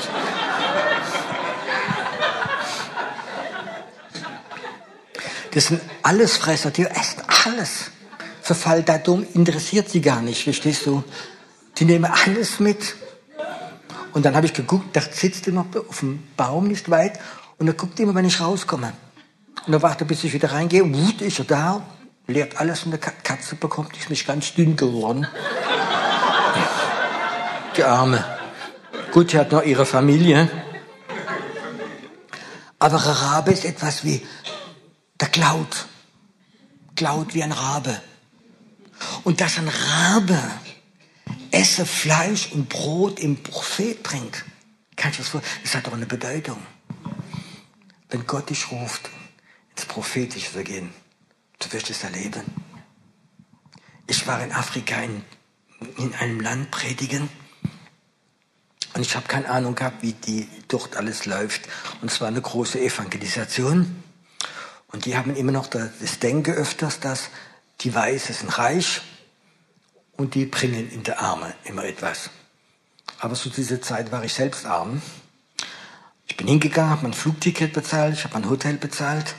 Das 5.52 5.66
sind 5.66 5.80
Allesfresser, 6.02 6.70
die 6.72 6.84
essen 6.84 7.22
alles. 7.46 7.90
Verfalldatum 8.42 9.24
interessiert 9.34 9.88
sie 9.88 10.00
gar 10.00 10.20
nicht, 10.20 10.42
verstehst 10.42 10.84
du? 10.84 11.02
Die 11.78 11.84
nehmen 11.84 12.10
alles 12.10 12.60
mit. 12.60 12.96
Und 14.12 14.24
dann 14.24 14.36
habe 14.36 14.46
ich 14.46 14.54
geguckt, 14.54 14.94
da 14.94 15.00
sitzt 15.00 15.48
immer 15.48 15.66
auf 15.88 16.00
dem 16.00 16.22
Baum 16.36 16.68
nicht 16.68 16.88
weit 16.88 17.18
und 17.58 17.66
er 17.66 17.74
guckt 17.74 17.98
immer, 17.98 18.14
wenn 18.14 18.24
ich 18.24 18.40
rauskomme. 18.40 18.92
Und 19.66 19.72
er 19.72 19.82
wartet, 19.82 20.06
bis 20.06 20.22
ich 20.22 20.32
wieder 20.32 20.52
reingehe. 20.52 20.84
Wut 20.84 21.20
ist 21.20 21.40
er 21.40 21.44
da, 21.44 21.82
leert 22.26 22.58
alles 22.58 22.84
und 22.84 22.92
die 22.92 22.98
Katze 22.98 23.56
bekommt, 23.56 23.96
ist 23.96 24.10
nicht 24.10 24.26
ganz 24.26 24.54
dünn 24.54 24.76
geworden. 24.76 25.26
Die 27.76 27.82
Arme. 27.82 28.24
Gut, 29.12 29.30
sie 29.30 29.38
hat 29.38 29.50
noch 29.50 29.64
ihre 29.64 29.84
Familie. 29.84 30.48
Aber 32.78 32.96
ein 32.96 33.12
Rabe 33.12 33.52
ist 33.52 33.64
etwas 33.64 34.04
wie, 34.04 34.24
der 35.20 35.28
klaut. 35.28 35.86
Klaut 36.94 37.34
wie 37.34 37.42
ein 37.42 37.52
Rabe. 37.52 38.00
Und 39.24 39.40
dass 39.40 39.58
ein 39.58 39.68
Rabe 39.68 40.38
esse 41.54 41.86
Fleisch 41.86 42.50
und 42.52 42.68
Brot 42.68 43.20
im 43.20 43.42
Prophet 43.42 44.02
bringt. 44.02 44.44
Kannst 44.96 45.18
du 45.18 45.22
das 45.22 45.30
vorstellen? 45.30 45.60
Das 45.62 45.74
hat 45.74 45.86
doch 45.86 45.92
eine 45.92 46.06
Bedeutung. 46.06 46.58
Wenn 48.10 48.26
Gott 48.26 48.50
dich 48.50 48.70
ruft, 48.70 49.08
ins 49.70 49.86
Prophetische 49.86 50.52
zu 50.52 50.64
gehen, 50.64 50.90
du 51.60 51.72
wirst 51.72 51.90
es 51.90 52.02
erleben. 52.02 52.42
Ich 54.06 54.26
war 54.26 54.42
in 54.42 54.52
Afrika 54.52 54.96
in, 54.96 55.22
in 55.96 56.14
einem 56.14 56.40
Land 56.40 56.70
predigen 56.70 57.28
und 58.94 59.00
ich 59.00 59.16
habe 59.16 59.26
keine 59.26 59.48
Ahnung 59.48 59.74
gehabt, 59.74 60.02
wie 60.02 60.12
die 60.12 60.48
dort 60.68 60.96
alles 60.96 61.24
läuft. 61.24 61.62
Und 62.00 62.10
es 62.10 62.20
war 62.20 62.28
eine 62.28 62.40
große 62.40 62.80
Evangelisation. 62.80 64.02
Und 64.88 65.04
die 65.04 65.16
haben 65.16 65.34
immer 65.34 65.52
noch 65.52 65.66
das 65.66 66.18
Denken 66.20 66.52
öfters, 66.52 67.00
dass 67.00 67.30
die 67.80 67.92
Weißen 67.92 68.34
sind 68.34 68.58
reich 68.58 69.02
und 70.16 70.34
die 70.34 70.46
bringen 70.46 70.90
in 70.90 71.02
der 71.02 71.20
Arme 71.20 71.54
immer 71.64 71.84
etwas. 71.84 72.30
Aber 73.18 73.34
zu 73.34 73.50
dieser 73.50 73.80
Zeit 73.80 74.12
war 74.12 74.24
ich 74.24 74.34
selbst 74.34 74.66
arm. 74.66 75.02
Ich 76.26 76.36
bin 76.36 76.46
hingegangen, 76.46 76.90
habe 76.90 77.02
mein 77.02 77.12
Flugticket 77.12 77.72
bezahlt, 77.72 78.14
ich 78.14 78.24
habe 78.24 78.34
mein 78.34 78.48
Hotel 78.48 78.76
bezahlt. 78.76 79.34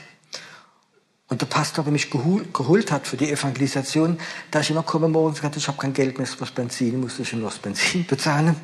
Und 1.28 1.40
der 1.40 1.46
Pastor, 1.46 1.82
der 1.82 1.92
mich 1.92 2.10
geholt, 2.10 2.54
geholt 2.54 2.92
hat 2.92 3.06
für 3.06 3.16
die 3.16 3.30
Evangelisation, 3.30 4.18
da 4.52 4.60
ich 4.60 4.70
immer 4.70 4.84
komme 4.84 5.08
morgens 5.08 5.40
gesagt, 5.40 5.56
ich 5.56 5.66
habe 5.66 5.78
kein 5.78 5.92
Geld 5.92 6.18
mehr 6.18 6.26
fürs 6.26 6.52
Benzin, 6.52 7.00
musste 7.00 7.22
ich 7.22 7.32
nur 7.32 7.50
das 7.50 7.58
Benzin 7.58 8.06
bezahlen. 8.08 8.54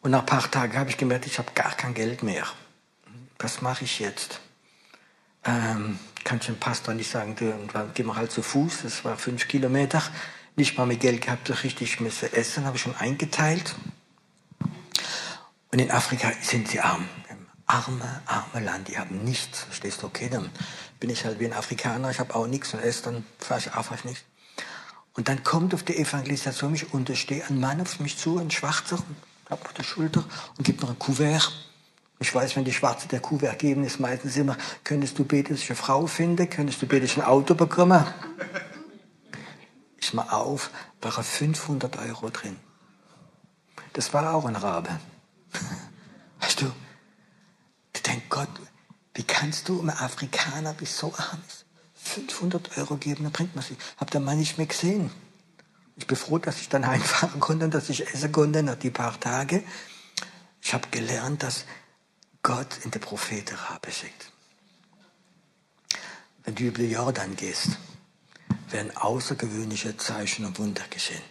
Und 0.00 0.10
nach 0.10 0.20
ein 0.20 0.26
paar 0.26 0.50
Tagen 0.50 0.76
habe 0.76 0.90
ich 0.90 0.96
gemerkt, 0.96 1.26
ich 1.26 1.38
habe 1.38 1.52
gar 1.54 1.72
kein 1.76 1.94
Geld 1.94 2.24
mehr. 2.24 2.44
Was 3.38 3.62
mache 3.62 3.84
ich 3.84 4.00
jetzt? 4.00 4.40
Ähm, 5.44 5.98
kann 6.24 6.38
ich 6.38 6.46
dem 6.46 6.56
Pastor 6.56 6.94
nicht 6.94 7.10
sagen, 7.10 7.36
dann 7.72 7.94
gehen 7.94 8.06
wir 8.06 8.16
halt 8.16 8.32
zu 8.32 8.42
Fuß, 8.42 8.82
das 8.82 9.04
war 9.04 9.16
fünf 9.16 9.46
Kilometer 9.46 10.02
nicht 10.56 10.76
mal 10.76 10.86
mehr 10.86 10.96
Geld 10.96 11.22
gehabt, 11.22 11.48
so 11.48 11.54
richtig 11.54 12.00
müsse 12.00 12.32
essen, 12.32 12.64
habe 12.64 12.76
ich 12.76 12.82
schon 12.82 12.96
eingeteilt. 12.96 13.74
Und 15.70 15.78
in 15.78 15.90
Afrika 15.90 16.30
sind 16.42 16.68
sie 16.68 16.80
arm. 16.80 17.08
Arme, 17.66 18.20
arme 18.26 18.64
Land, 18.64 18.88
die 18.88 18.98
haben 18.98 19.24
nichts, 19.24 19.60
verstehst 19.60 20.02
du? 20.02 20.08
Okay, 20.08 20.28
dann 20.30 20.50
bin 21.00 21.08
ich 21.08 21.24
halt 21.24 21.40
wie 21.40 21.46
ein 21.46 21.54
Afrikaner, 21.54 22.10
ich 22.10 22.18
habe 22.18 22.34
auch 22.34 22.46
nichts 22.46 22.74
und 22.74 22.80
esse 22.80 23.04
dann 23.04 23.24
fast 23.38 23.74
einfach 23.74 24.04
nicht. 24.04 24.24
Und 25.14 25.28
dann 25.28 25.42
kommt 25.42 25.72
auf 25.72 25.82
die 25.82 25.96
Evangelisation 25.96 26.72
mich 26.72 26.86
steht 27.18 27.48
ein 27.48 27.60
Mann 27.60 27.80
auf 27.80 28.00
mich 28.00 28.18
zu, 28.18 28.38
ein 28.38 28.50
Schwarzer, 28.50 28.98
auf 29.48 29.72
der 29.72 29.82
Schulter 29.82 30.24
und 30.58 30.64
gibt 30.64 30.82
mir 30.82 30.88
ein 30.88 30.98
Kuvert. 30.98 31.50
Ich 32.18 32.34
weiß, 32.34 32.56
wenn 32.56 32.64
die 32.64 32.72
Schwarze 32.72 33.08
der 33.08 33.20
Kuvert 33.20 33.58
geben, 33.58 33.84
ist 33.84 34.00
meistens 34.00 34.36
immer, 34.36 34.56
könntest 34.84 35.18
du 35.18 35.24
beten, 35.24 35.54
dass 35.54 35.62
ich 35.62 35.70
eine 35.70 35.76
Frau 35.76 36.06
finde, 36.06 36.46
könntest 36.46 36.80
du 36.82 36.86
beten, 36.86 37.02
dass 37.02 37.12
ich 37.12 37.18
ein 37.18 37.24
Auto 37.24 37.54
bekomme. 37.54 38.06
Ich 40.02 40.12
mal 40.12 40.30
auf, 40.30 40.70
waren 41.00 41.22
500 41.22 41.96
Euro 41.98 42.28
drin. 42.30 42.56
Das 43.92 44.12
war 44.12 44.34
auch 44.34 44.44
ein 44.46 44.56
Rabe. 44.56 44.98
Weißt 46.40 46.60
du, 46.60 46.64
du 46.64 48.02
denkst, 48.02 48.26
Gott, 48.28 48.48
wie 49.14 49.22
kannst 49.22 49.68
du 49.68 49.80
einem 49.80 49.90
Afrikaner, 49.90 50.74
wie 50.80 50.86
so 50.86 51.14
arm 51.14 51.40
ist, 51.46 51.66
500 51.94 52.78
Euro 52.78 52.96
geben, 52.96 53.22
dann 53.22 53.32
bringt 53.32 53.54
man 53.54 53.64
sie. 53.64 53.76
Hab 53.96 54.10
den 54.10 54.24
Mann 54.24 54.38
nicht 54.38 54.58
mehr 54.58 54.66
gesehen. 54.66 55.12
Ich 55.94 56.08
bin 56.08 56.16
froh, 56.16 56.38
dass 56.38 56.60
ich 56.60 56.68
dann 56.68 56.84
heimfahren 56.84 57.38
konnte 57.38 57.66
und 57.66 57.72
dass 57.72 57.88
ich 57.88 58.04
essen 58.12 58.32
konnte 58.32 58.64
nach 58.64 58.74
die 58.74 58.90
paar 58.90 59.20
Tage. 59.20 59.62
Ich 60.60 60.74
habe 60.74 60.88
gelernt, 60.90 61.44
dass 61.44 61.64
Gott 62.42 62.78
in 62.82 62.90
der 62.90 62.98
Propheten 62.98 63.54
Rabe 63.54 63.92
schickt. 63.92 64.32
Wenn 66.42 66.56
du 66.56 66.64
über 66.64 66.82
Jordan 66.82 67.36
gehst, 67.36 67.78
werden 68.72 68.96
außergewöhnliche 68.96 69.96
Zeichen 69.96 70.44
und 70.44 70.58
Wunder 70.58 70.84
geschehen. 70.90 71.22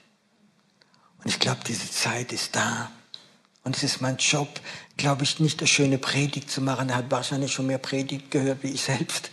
Und 1.23 1.29
ich 1.29 1.39
glaube, 1.39 1.61
diese 1.67 1.89
Zeit 1.89 2.31
ist 2.31 2.55
da. 2.55 2.91
Und 3.63 3.77
es 3.77 3.83
ist 3.83 4.01
mein 4.01 4.17
Job, 4.17 4.59
glaube 4.97 5.23
ich, 5.23 5.39
nicht 5.39 5.59
eine 5.59 5.67
schöne 5.67 5.97
Predigt 5.97 6.49
zu 6.49 6.61
machen. 6.61 6.89
Er 6.89 6.95
hat 6.95 7.11
wahrscheinlich 7.11 7.51
schon 7.53 7.67
mehr 7.67 7.77
Predigt 7.77 8.31
gehört 8.31 8.63
wie 8.63 8.69
ich 8.71 8.81
selbst. 8.81 9.29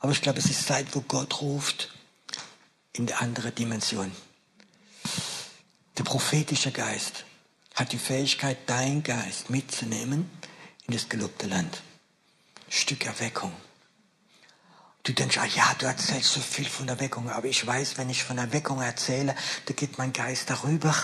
Aber 0.00 0.12
ich 0.12 0.22
glaube, 0.22 0.38
es 0.38 0.46
ist 0.46 0.66
Zeit, 0.66 0.86
wo 0.92 1.00
Gott 1.02 1.40
ruft 1.42 1.92
in 2.92 3.06
die 3.06 3.14
andere 3.14 3.52
Dimension. 3.52 4.10
Der 5.98 6.04
prophetische 6.04 6.72
Geist 6.72 7.24
hat 7.74 7.92
die 7.92 7.98
Fähigkeit, 7.98 8.58
dein 8.66 9.02
Geist 9.02 9.50
mitzunehmen 9.50 10.30
in 10.86 10.94
das 10.94 11.08
gelobte 11.08 11.46
Land. 11.46 11.82
Ein 12.66 12.72
Stück 12.72 13.04
Erweckung. 13.04 13.52
Du 15.04 15.12
denkst, 15.12 15.38
ah 15.38 15.46
ja, 15.46 15.74
du 15.78 15.86
erzählst 15.86 16.32
so 16.32 16.40
viel 16.40 16.66
von 16.66 16.88
Erweckung, 16.88 17.28
aber 17.28 17.46
ich 17.48 17.66
weiß, 17.66 17.98
wenn 17.98 18.08
ich 18.08 18.22
von 18.22 18.38
Erweckung 18.38 18.80
erzähle, 18.80 19.34
da 19.66 19.74
geht 19.74 19.98
mein 19.98 20.12
Geist 20.12 20.48
darüber. 20.48 20.94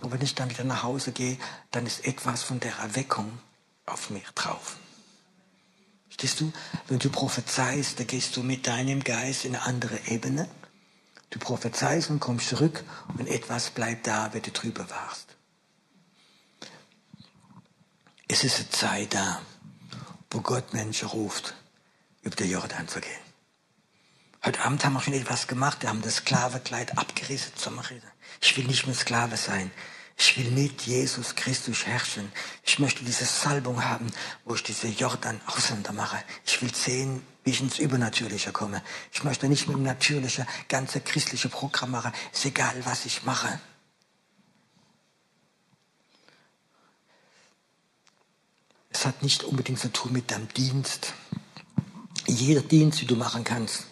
Und 0.00 0.12
wenn 0.12 0.20
ich 0.20 0.34
dann 0.34 0.50
wieder 0.50 0.64
nach 0.64 0.82
Hause 0.82 1.12
gehe, 1.12 1.38
dann 1.70 1.86
ist 1.86 2.04
etwas 2.06 2.42
von 2.42 2.60
der 2.60 2.76
Erweckung 2.76 3.38
auf 3.86 4.10
mir 4.10 4.22
drauf. 4.34 4.76
Verstehst 6.08 6.40
du? 6.40 6.52
Wenn 6.88 6.98
du 6.98 7.08
prophezeist, 7.08 7.98
dann 7.98 8.06
gehst 8.06 8.36
du 8.36 8.42
mit 8.42 8.66
deinem 8.66 9.02
Geist 9.02 9.46
in 9.46 9.54
eine 9.54 9.64
andere 9.64 9.98
Ebene. 10.06 10.48
Du 11.30 11.38
prophezeist 11.38 12.10
und 12.10 12.20
kommst 12.20 12.48
zurück 12.48 12.84
und 13.16 13.28
etwas 13.28 13.70
bleibt 13.70 14.06
da, 14.06 14.32
wenn 14.34 14.42
du 14.42 14.50
drüber 14.50 14.88
warst. 14.90 15.36
Es 18.28 18.44
ist 18.44 18.56
eine 18.56 18.70
Zeit 18.70 19.14
da, 19.14 19.40
wo 20.30 20.40
Gott 20.40 20.74
Menschen 20.74 21.08
ruft, 21.08 21.54
über 22.22 22.36
den 22.36 22.50
Jordan 22.50 22.88
zu 22.88 23.00
gehen. 23.00 23.10
Heute 24.44 24.60
Abend 24.62 24.84
haben 24.84 24.94
wir 24.94 25.00
schon 25.00 25.14
etwas 25.14 25.46
gemacht. 25.46 25.82
Wir 25.82 25.90
haben 25.90 26.02
das 26.02 26.16
Sklavekleid 26.16 26.96
abgerissen 26.96 27.52
zum 27.56 27.78
Reden. 27.78 28.10
Ich 28.40 28.56
will 28.56 28.64
nicht 28.64 28.86
mehr 28.86 28.94
Sklave 28.96 29.36
sein. 29.36 29.70
Ich 30.16 30.36
will 30.36 30.50
mit 30.50 30.82
Jesus 30.82 31.34
Christus 31.34 31.86
herrschen. 31.86 32.30
Ich 32.64 32.78
möchte 32.78 33.04
diese 33.04 33.24
Salbung 33.24 33.84
haben, 33.84 34.06
wo 34.44 34.54
ich 34.54 34.62
diese 34.62 34.88
Jordan 34.88 35.40
auseinander 35.46 35.92
mache. 35.92 36.22
Ich 36.44 36.60
will 36.60 36.74
sehen, 36.74 37.22
wie 37.44 37.50
ich 37.50 37.60
ins 37.60 37.78
Übernatürliche 37.78 38.52
komme. 38.52 38.82
Ich 39.12 39.24
möchte 39.24 39.48
nicht 39.48 39.66
mit 39.66 39.76
dem 39.76 39.82
natürlichen 39.82 40.46
ganze 40.68 41.00
christliche 41.00 41.48
Programm 41.48 41.90
machen. 41.92 42.12
Ist 42.32 42.44
egal, 42.44 42.74
was 42.84 43.06
ich 43.06 43.22
mache. 43.22 43.60
Es 48.90 49.06
hat 49.06 49.22
nicht 49.22 49.44
unbedingt 49.44 49.80
zu 49.80 49.90
tun 49.90 50.12
mit 50.12 50.30
deinem 50.30 50.48
Dienst. 50.48 51.14
Jeder 52.30 52.62
Dienst, 52.62 53.00
den 53.00 53.08
du 53.08 53.16
machen 53.16 53.44
kannst, 53.44 53.86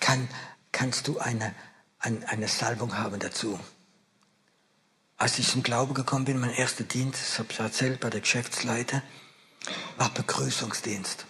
kann, 0.00 0.28
kannst 0.72 1.08
du 1.08 1.18
eine, 1.18 1.54
eine, 1.98 2.26
eine 2.28 2.48
Salbung 2.48 2.96
haben 2.96 3.20
dazu. 3.20 3.60
Als 5.16 5.38
ich 5.38 5.48
zum 5.48 5.62
Glauben 5.62 5.94
gekommen 5.94 6.24
bin, 6.24 6.38
mein 6.38 6.54
erster 6.54 6.84
Dienst, 6.84 7.20
das 7.20 7.38
habe 7.38 7.48
ich 7.50 7.58
erzählt 7.58 8.00
bei 8.00 8.08
der 8.08 8.20
Geschäftsleiter, 8.20 9.02
war 9.96 10.08
Begrüßungsdienst. 10.14 11.26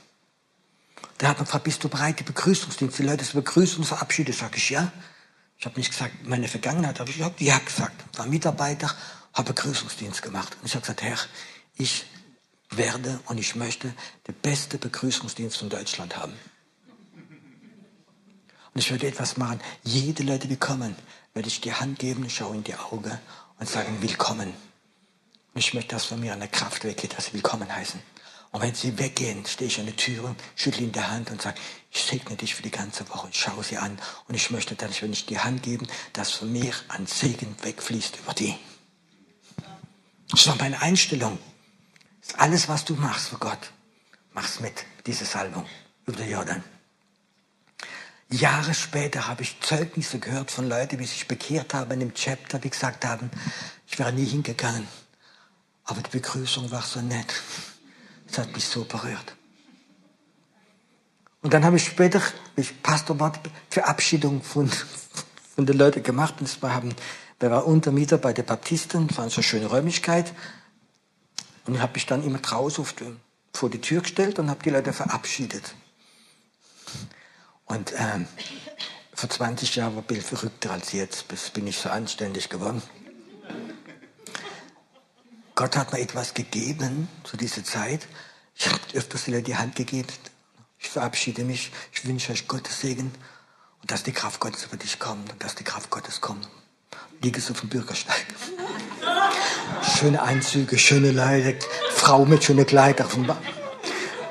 Da 1.16 1.28
hat 1.28 1.38
man 1.38 1.46
gefragt, 1.46 1.64
bist 1.64 1.82
du 1.82 1.88
bereit, 1.88 2.20
die 2.20 2.24
Begrüßungsdienst, 2.24 2.98
die 2.98 3.02
Leute 3.02 3.24
zu 3.24 3.34
begrüßen 3.34 3.78
und 3.78 3.84
verabschieden? 3.84 4.32
Sag 4.32 4.56
ich, 4.56 4.70
ja. 4.70 4.92
Ich 5.58 5.66
habe 5.66 5.76
nicht 5.76 5.90
gesagt, 5.90 6.24
meine 6.24 6.46
Vergangenheit, 6.46 7.00
habe 7.00 7.10
ich 7.10 7.16
gesagt, 7.16 7.40
ja 7.40 7.58
gesagt. 7.58 8.16
War 8.16 8.26
Mitarbeiter, 8.26 8.94
habe 9.32 9.52
Begrüßungsdienst 9.52 10.22
gemacht. 10.22 10.56
Und 10.60 10.66
ich 10.66 10.74
habe 10.74 10.82
gesagt, 10.82 11.02
Herr, 11.02 11.18
ich 11.76 12.04
werde 12.70 13.20
und 13.26 13.38
ich 13.38 13.54
möchte 13.54 13.94
den 14.26 14.34
besten 14.34 14.78
Begrüßungsdienst 14.78 15.56
von 15.56 15.68
Deutschland 15.68 16.16
haben. 16.16 16.34
Und 18.74 18.80
ich 18.80 18.90
werde 18.90 19.08
etwas 19.08 19.36
machen. 19.36 19.60
Jede 19.82 20.22
Leute, 20.22 20.46
die 20.46 20.56
kommen, 20.56 20.94
werde 21.34 21.48
ich 21.48 21.60
die 21.60 21.72
Hand 21.72 21.98
geben, 21.98 22.28
schaue 22.30 22.54
in 22.54 22.64
die 22.64 22.74
Augen 22.74 23.18
und 23.58 23.68
sagen, 23.68 24.00
willkommen. 24.02 24.52
Und 25.54 25.58
ich 25.58 25.74
möchte, 25.74 25.90
dass 25.90 26.04
von 26.04 26.20
mir 26.20 26.32
eine 26.32 26.48
Kraft 26.48 26.84
weggeht, 26.84 27.16
dass 27.16 27.26
sie 27.26 27.34
willkommen 27.34 27.74
heißen. 27.74 28.00
Und 28.50 28.62
wenn 28.62 28.74
sie 28.74 28.96
weggehen, 28.98 29.44
stehe 29.44 29.68
ich 29.68 29.78
an 29.78 29.86
der 29.86 29.96
Tür, 29.96 30.34
schüttle 30.56 30.84
in 30.84 30.92
der 30.92 31.10
Hand 31.10 31.30
und 31.30 31.42
sage, 31.42 31.58
ich 31.90 32.02
segne 32.02 32.36
dich 32.36 32.54
für 32.54 32.62
die 32.62 32.70
ganze 32.70 33.08
Woche 33.10 33.26
und 33.26 33.36
schaue 33.36 33.62
sie 33.62 33.76
an. 33.76 33.98
Und 34.26 34.34
ich 34.34 34.50
möchte, 34.50 34.74
dass 34.74 35.02
wenn 35.02 35.12
ich 35.12 35.26
die 35.26 35.38
Hand 35.38 35.62
gebe, 35.62 35.86
dass 36.12 36.32
von 36.32 36.50
mir 36.50 36.72
ein 36.88 37.06
Segen 37.06 37.54
wegfließt 37.62 38.18
über 38.20 38.32
die. 38.32 38.54
Das 40.30 40.44
doch 40.44 40.58
meine 40.58 40.80
Einstellung. 40.80 41.38
Alles, 42.36 42.68
was 42.68 42.84
du 42.84 42.94
machst 42.94 43.28
für 43.28 43.38
Gott, 43.38 43.72
mach's 44.32 44.60
mit, 44.60 44.84
diese 45.06 45.24
Salbung 45.24 45.66
über 46.06 46.16
den 46.16 46.30
Jordan. 46.30 46.62
Jahre 48.30 48.74
später 48.74 49.26
habe 49.26 49.42
ich 49.42 49.58
Zeugnisse 49.60 50.18
gehört 50.18 50.50
von 50.50 50.68
Leuten, 50.68 50.98
die 50.98 51.06
sich 51.06 51.26
bekehrt 51.26 51.72
haben 51.72 51.90
in 51.92 52.00
dem 52.00 52.14
Chapter, 52.14 52.58
die 52.58 52.68
gesagt 52.68 53.04
haben, 53.06 53.30
ich 53.86 53.98
wäre 53.98 54.12
nie 54.12 54.26
hingegangen. 54.26 54.86
Aber 55.84 56.02
die 56.02 56.10
Begrüßung 56.10 56.70
war 56.70 56.82
so 56.82 57.00
nett. 57.00 57.32
Das 58.26 58.38
hat 58.38 58.52
mich 58.52 58.66
so 58.66 58.84
berührt. 58.84 59.34
Und 61.40 61.54
dann 61.54 61.64
habe 61.64 61.76
ich 61.76 61.86
später, 61.86 62.20
ich 62.56 62.82
Pastor 62.82 63.18
war, 63.18 63.32
Verabschiedung 63.70 64.42
von, 64.42 64.70
von 65.54 65.64
den 65.64 65.78
Leuten 65.78 66.02
gemacht. 66.02 66.34
Und 66.40 66.62
wir 66.62 66.74
haben, 66.74 66.94
wir 67.40 67.50
waren 67.50 67.64
Untermieter 67.64 68.18
bei 68.18 68.34
den 68.34 68.44
Baptisten, 68.44 69.08
das 69.08 69.16
war 69.16 69.24
eine 69.24 69.30
so 69.30 69.40
schöne 69.40 69.66
Räumlichkeit. 69.66 70.34
Und 71.68 71.74
ich 71.74 71.82
habe 71.82 71.92
mich 71.92 72.06
dann 72.06 72.24
immer 72.24 72.38
draußen 72.38 72.86
vor 73.52 73.68
die 73.68 73.82
Tür 73.82 74.00
gestellt 74.00 74.38
und 74.38 74.48
habe 74.48 74.62
die 74.62 74.70
Leute 74.70 74.94
verabschiedet. 74.94 75.74
Und 77.66 77.92
ähm, 77.94 78.26
vor 79.12 79.28
20 79.28 79.76
Jahren 79.76 79.94
war 79.94 80.00
Bill 80.00 80.22
verrückter 80.22 80.70
als 80.70 80.92
jetzt. 80.92 81.28
Bis 81.28 81.50
bin 81.50 81.66
ich 81.66 81.76
so 81.76 81.90
anständig 81.90 82.48
geworden. 82.48 82.80
Gott 85.56 85.76
hat 85.76 85.92
mir 85.92 86.00
etwas 86.00 86.32
gegeben 86.32 87.06
zu 87.22 87.36
dieser 87.36 87.62
Zeit. 87.62 88.08
Ich 88.54 88.66
habe 88.66 88.78
öfters 88.94 89.26
wieder 89.26 89.42
die 89.42 89.56
Hand 89.56 89.76
gegeben. 89.76 90.08
Ich 90.78 90.88
verabschiede 90.88 91.44
mich. 91.44 91.70
Ich 91.92 92.06
wünsche 92.06 92.32
euch 92.32 92.48
Gottes 92.48 92.80
Segen 92.80 93.12
und 93.82 93.90
dass 93.90 94.04
die 94.04 94.12
Kraft 94.12 94.40
Gottes 94.40 94.64
über 94.64 94.78
dich 94.78 94.98
kommt 94.98 95.30
und 95.34 95.44
dass 95.44 95.54
die 95.54 95.64
Kraft 95.64 95.90
Gottes 95.90 96.22
kommt. 96.22 96.48
Liege 97.22 97.40
so 97.40 97.52
dem 97.52 97.68
Bürgersteig. 97.68 98.26
Schöne 99.98 100.22
Einzüge, 100.22 100.78
schöne 100.78 101.10
Leute, 101.10 101.58
Frau 101.90 102.24
mit 102.24 102.44
schönen 102.44 102.64
Kleidern. 102.64 103.36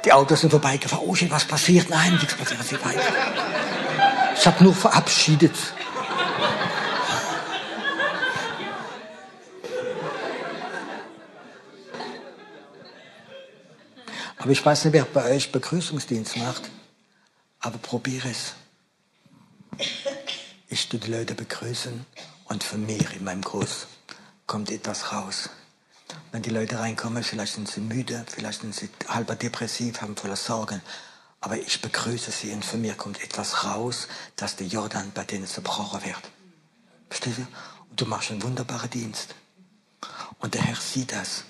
Die 0.05 0.13
Autos 0.13 0.41
sind 0.41 0.51
vorbeigefahren. 0.51 1.03
Oh, 1.05 1.15
was 1.29 1.45
passiert? 1.45 1.89
Nein, 1.89 2.13
nichts 2.13 2.35
passiert. 2.35 2.63
Sie 2.63 2.75
weiter. 2.75 3.01
Ich 4.37 4.47
habe 4.47 4.63
nur 4.63 4.73
verabschiedet. 4.73 5.55
Aber 14.37 14.51
ich 14.51 14.65
weiß 14.65 14.85
nicht, 14.85 14.93
wer 14.93 15.03
bei 15.03 15.35
euch 15.35 15.51
Begrüßungsdienst 15.51 16.37
macht. 16.37 16.69
Aber 17.59 17.77
probiere 17.79 18.29
es. 18.29 18.53
Ich 20.69 20.87
tue 20.87 20.99
die 20.99 21.11
Leute 21.11 21.33
begrüßen 21.33 22.05
und 22.49 22.63
von 22.63 22.85
mir 22.85 23.11
in 23.11 23.23
meinem 23.23 23.41
Gruß 23.41 23.87
kommt 24.45 24.71
etwas 24.71 25.11
raus. 25.11 25.49
Wenn 26.31 26.41
die 26.41 26.49
Leute 26.49 26.79
reinkommen, 26.79 27.23
vielleicht 27.23 27.53
sind 27.53 27.69
sie 27.69 27.81
müde, 27.81 28.25
vielleicht 28.29 28.61
sind 28.61 28.73
sie 28.73 28.89
halber 29.07 29.35
depressiv, 29.35 30.01
haben 30.01 30.15
voller 30.15 30.35
Sorgen. 30.35 30.81
Aber 31.41 31.57
ich 31.57 31.81
begrüße 31.81 32.31
sie 32.31 32.51
und 32.51 32.65
von 32.65 32.81
mir 32.81 32.95
kommt 32.95 33.21
etwas 33.21 33.65
raus, 33.65 34.07
dass 34.35 34.55
der 34.55 34.67
Jordan 34.67 35.11
bei 35.13 35.23
denen 35.23 35.45
zerbrochen 35.45 36.03
wird. 36.03 36.31
Verstehst 37.09 37.39
du? 37.39 37.47
Und 37.89 38.01
du 38.01 38.05
machst 38.05 38.31
einen 38.31 38.41
wunderbaren 38.43 38.89
Dienst. 38.89 39.35
Und 40.39 40.53
der 40.53 40.61
Herr 40.61 40.75
sieht 40.75 41.11
das. 41.11 41.43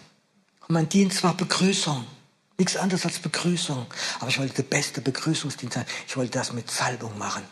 Und 0.67 0.73
mein 0.73 0.89
Dienst 0.89 1.23
war 1.23 1.35
Begrüßung. 1.35 2.05
Nichts 2.57 2.75
anderes 2.75 3.05
als 3.05 3.19
Begrüßung. 3.19 3.85
Aber 4.19 4.29
ich 4.29 4.39
wollte 4.39 4.55
der 4.55 4.63
beste 4.63 5.01
Begrüßungsdienst 5.01 5.75
sein. 5.75 5.85
Ich 6.07 6.17
wollte 6.17 6.31
das 6.31 6.53
mit 6.53 6.69
Salbung 6.69 7.17
machen. 7.17 7.43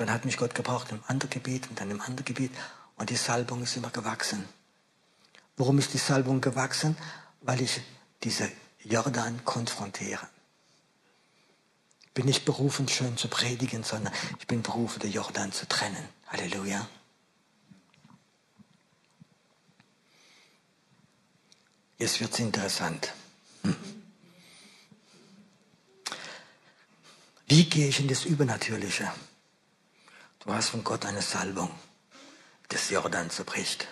Dann 0.00 0.10
hat 0.10 0.24
mich 0.24 0.38
Gott 0.38 0.54
gebraucht 0.54 0.92
im 0.92 1.02
anderen 1.08 1.28
Gebiet 1.28 1.68
und 1.68 1.78
dann 1.78 1.90
im 1.90 2.00
anderen 2.00 2.24
Gebiet. 2.24 2.52
Und 2.96 3.10
die 3.10 3.16
Salbung 3.16 3.62
ist 3.62 3.76
immer 3.76 3.90
gewachsen. 3.90 4.48
Warum 5.58 5.78
ist 5.78 5.92
die 5.92 5.98
Salbung 5.98 6.40
gewachsen? 6.40 6.96
Weil 7.42 7.60
ich 7.60 7.82
diese 8.22 8.50
Jordan 8.82 9.44
konfrontiere. 9.44 10.26
Ich 12.00 12.14
bin 12.14 12.24
nicht 12.24 12.46
berufen, 12.46 12.88
schön 12.88 13.18
zu 13.18 13.28
predigen, 13.28 13.84
sondern 13.84 14.14
ich 14.38 14.46
bin 14.46 14.62
berufen, 14.62 15.00
den 15.00 15.12
Jordan 15.12 15.52
zu 15.52 15.68
trennen. 15.68 16.08
Halleluja. 16.28 16.88
Jetzt 21.98 22.20
wird 22.20 22.32
es 22.32 22.38
interessant. 22.38 23.12
Hm. 23.64 23.76
Wie 27.48 27.64
gehe 27.64 27.88
ich 27.88 28.00
in 28.00 28.08
das 28.08 28.24
Übernatürliche? 28.24 29.12
Du 30.40 30.52
hast 30.52 30.70
von 30.70 30.82
Gott 30.84 31.04
eine 31.04 31.22
Salbung, 31.22 31.70
das 32.68 32.90
Jordan 32.90 33.30
zerbricht. 33.30 33.88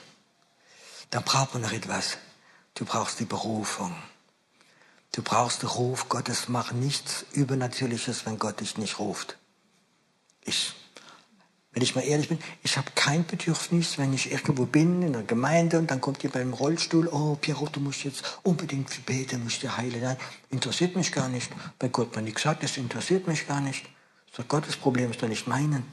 Dann 1.10 1.22
braucht 1.22 1.54
man 1.54 1.62
noch 1.62 1.72
etwas. 1.72 2.18
Du 2.74 2.84
brauchst 2.84 3.20
die 3.20 3.24
Berufung. 3.24 3.94
Du 5.12 5.22
brauchst 5.22 5.62
den 5.62 5.68
Ruf 5.68 6.08
Gottes. 6.08 6.48
Mach 6.48 6.72
nichts 6.72 7.24
Übernatürliches, 7.32 8.24
wenn 8.24 8.38
Gott 8.38 8.60
dich 8.60 8.78
nicht 8.78 8.98
ruft. 8.98 9.36
Ich 10.42 10.74
wenn 11.72 11.82
ich 11.84 11.94
mal 11.94 12.02
ehrlich 12.02 12.28
bin, 12.28 12.38
ich 12.64 12.76
habe 12.76 12.90
kein 12.96 13.24
Bedürfnis, 13.24 13.98
wenn 13.98 14.12
ich 14.12 14.32
irgendwo 14.32 14.64
bin, 14.64 15.02
in 15.02 15.12
der 15.12 15.22
Gemeinde, 15.22 15.78
und 15.78 15.90
dann 15.90 16.00
kommt 16.00 16.22
jemand 16.24 16.42
im 16.42 16.52
Rollstuhl, 16.52 17.06
oh, 17.06 17.36
Pierrot, 17.36 17.76
du 17.76 17.80
musst 17.80 18.02
jetzt 18.02 18.40
unbedingt 18.42 19.06
beten, 19.06 19.44
musst 19.44 19.62
dir 19.62 19.76
heilen. 19.76 20.00
Nein, 20.00 20.16
interessiert 20.50 20.96
mich 20.96 21.12
gar 21.12 21.28
nicht. 21.28 21.52
Bei 21.78 21.86
Gott 21.86 22.16
mir 22.16 22.22
nichts 22.22 22.42
sagt, 22.42 22.64
das 22.64 22.78
interessiert 22.78 23.28
mich 23.28 23.46
gar 23.46 23.60
nicht. 23.60 23.86
Ist 24.36 24.48
Gottes 24.48 24.76
Problem, 24.76 25.12
ist 25.12 25.22
doch 25.22 25.28
nicht 25.28 25.46
meinen. 25.46 25.84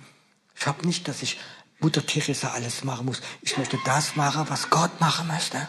Ich 0.57 0.65
habe 0.65 0.85
nicht, 0.87 1.07
dass 1.07 1.21
ich 1.21 1.39
Mutter 1.79 2.05
Teresa 2.05 2.49
alles 2.49 2.83
machen 2.83 3.05
muss. 3.05 3.21
Ich 3.41 3.57
möchte 3.57 3.77
das 3.85 4.15
machen, 4.15 4.45
was 4.49 4.69
Gott 4.69 4.99
machen 5.01 5.27
möchte. 5.27 5.67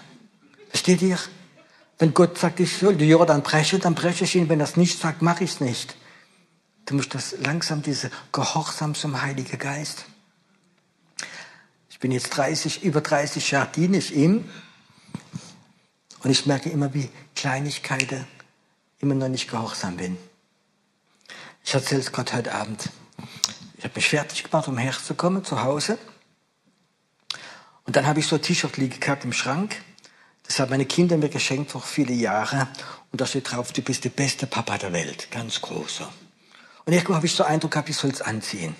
Versteht 0.68 1.02
ihr? 1.02 1.18
Wenn 1.98 2.14
Gott 2.14 2.38
sagt, 2.38 2.60
ich 2.60 2.76
soll 2.76 2.96
die 2.96 3.08
Jordan 3.08 3.42
brechen, 3.42 3.80
dann 3.80 3.94
breche 3.94 4.24
ich 4.24 4.34
ihn. 4.34 4.48
Wenn 4.48 4.60
er 4.60 4.64
es 4.64 4.76
nicht 4.76 4.98
sagt, 4.98 5.22
mache 5.22 5.44
ich 5.44 5.52
es 5.52 5.60
nicht. 5.60 5.96
Du 6.84 6.94
musst 6.94 7.14
das 7.14 7.34
langsam, 7.40 7.82
diese 7.82 8.10
Gehorsam 8.32 8.94
zum 8.94 9.20
Heiligen 9.20 9.58
Geist. 9.58 10.04
Ich 11.90 11.98
bin 11.98 12.12
jetzt 12.12 12.30
30, 12.30 12.84
über 12.84 13.00
30 13.00 13.50
Jahre 13.50 13.68
diene 13.74 13.96
ich 13.96 14.14
ihm. 14.14 14.48
Und 16.22 16.30
ich 16.30 16.46
merke 16.46 16.68
immer, 16.68 16.92
wie 16.92 17.08
Kleinigkeiten 17.34 18.26
immer 19.00 19.14
noch 19.14 19.28
nicht 19.28 19.50
gehorsam 19.50 19.96
bin. 19.96 20.16
Ich 21.64 21.74
erzähle 21.74 22.00
es 22.02 22.12
gerade 22.12 22.32
heute 22.34 22.54
Abend. 22.54 22.90
Ich 23.78 23.84
habe 23.84 23.94
mich 23.94 24.08
fertig 24.08 24.44
gemacht, 24.44 24.68
um 24.68 24.78
herzukommen 24.78 25.44
zu 25.44 25.62
Hause. 25.62 25.98
Und 27.84 27.96
dann 27.96 28.06
habe 28.06 28.20
ich 28.20 28.26
so 28.26 28.36
ein 28.36 28.42
T-Shirt 28.42 28.76
liegen 28.78 28.98
gehabt 28.98 29.24
im 29.24 29.32
Schrank. 29.32 29.76
Das 30.44 30.58
haben 30.60 30.70
meine 30.70 30.86
Kinder 30.86 31.16
mir 31.16 31.28
geschenkt 31.28 31.70
vor 31.70 31.82
viele 31.82 32.14
Jahre. 32.14 32.68
Und 33.12 33.20
da 33.20 33.26
steht 33.26 33.50
drauf, 33.50 33.72
du 33.72 33.82
bist 33.82 34.04
der 34.04 34.10
beste 34.10 34.46
Papa 34.46 34.78
der 34.78 34.92
Welt. 34.92 35.28
Ganz 35.30 35.60
großer. 35.60 36.10
Und 36.84 36.92
irgendwo 36.92 37.14
habe 37.14 37.26
ich 37.26 37.34
so 37.34 37.44
Eindruck 37.44 37.72
gehabt, 37.72 37.88
ich 37.88 37.96
soll 37.96 38.10
es 38.10 38.22
anziehen. 38.22 38.74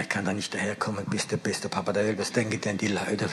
Ich 0.00 0.08
kann 0.08 0.24
da 0.24 0.32
nicht 0.32 0.52
daherkommen, 0.52 1.04
bist 1.06 1.30
der 1.30 1.36
beste 1.36 1.68
Papa 1.68 1.92
der 1.92 2.04
Welt. 2.04 2.18
Was 2.18 2.32
denken 2.32 2.60
denn 2.60 2.76
die 2.76 2.88
Leute? 2.88 3.28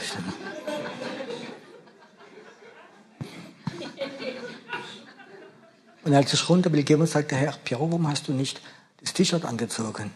Und 6.03 6.13
als 6.13 6.33
ich 6.33 6.49
runter 6.49 6.71
will 6.71 6.83
gehen, 6.83 7.05
sagt 7.07 7.31
der 7.31 7.39
Herr, 7.39 7.53
Piero, 7.63 7.89
warum 7.89 8.07
hast 8.07 8.27
du 8.27 8.33
nicht 8.33 8.61
das 9.01 9.13
T-Shirt 9.13 9.45
angezogen? 9.45 10.11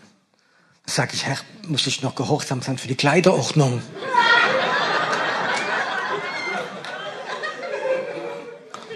Da 0.86 0.94
sage 0.94 1.12
ich, 1.14 1.26
Herr, 1.26 1.38
muss 1.68 1.88
ich 1.88 2.02
noch 2.02 2.16
gehorsam 2.16 2.62
sein 2.62 2.78
für 2.78 2.88
die 2.88 2.96
Kleiderordnung? 2.96 3.82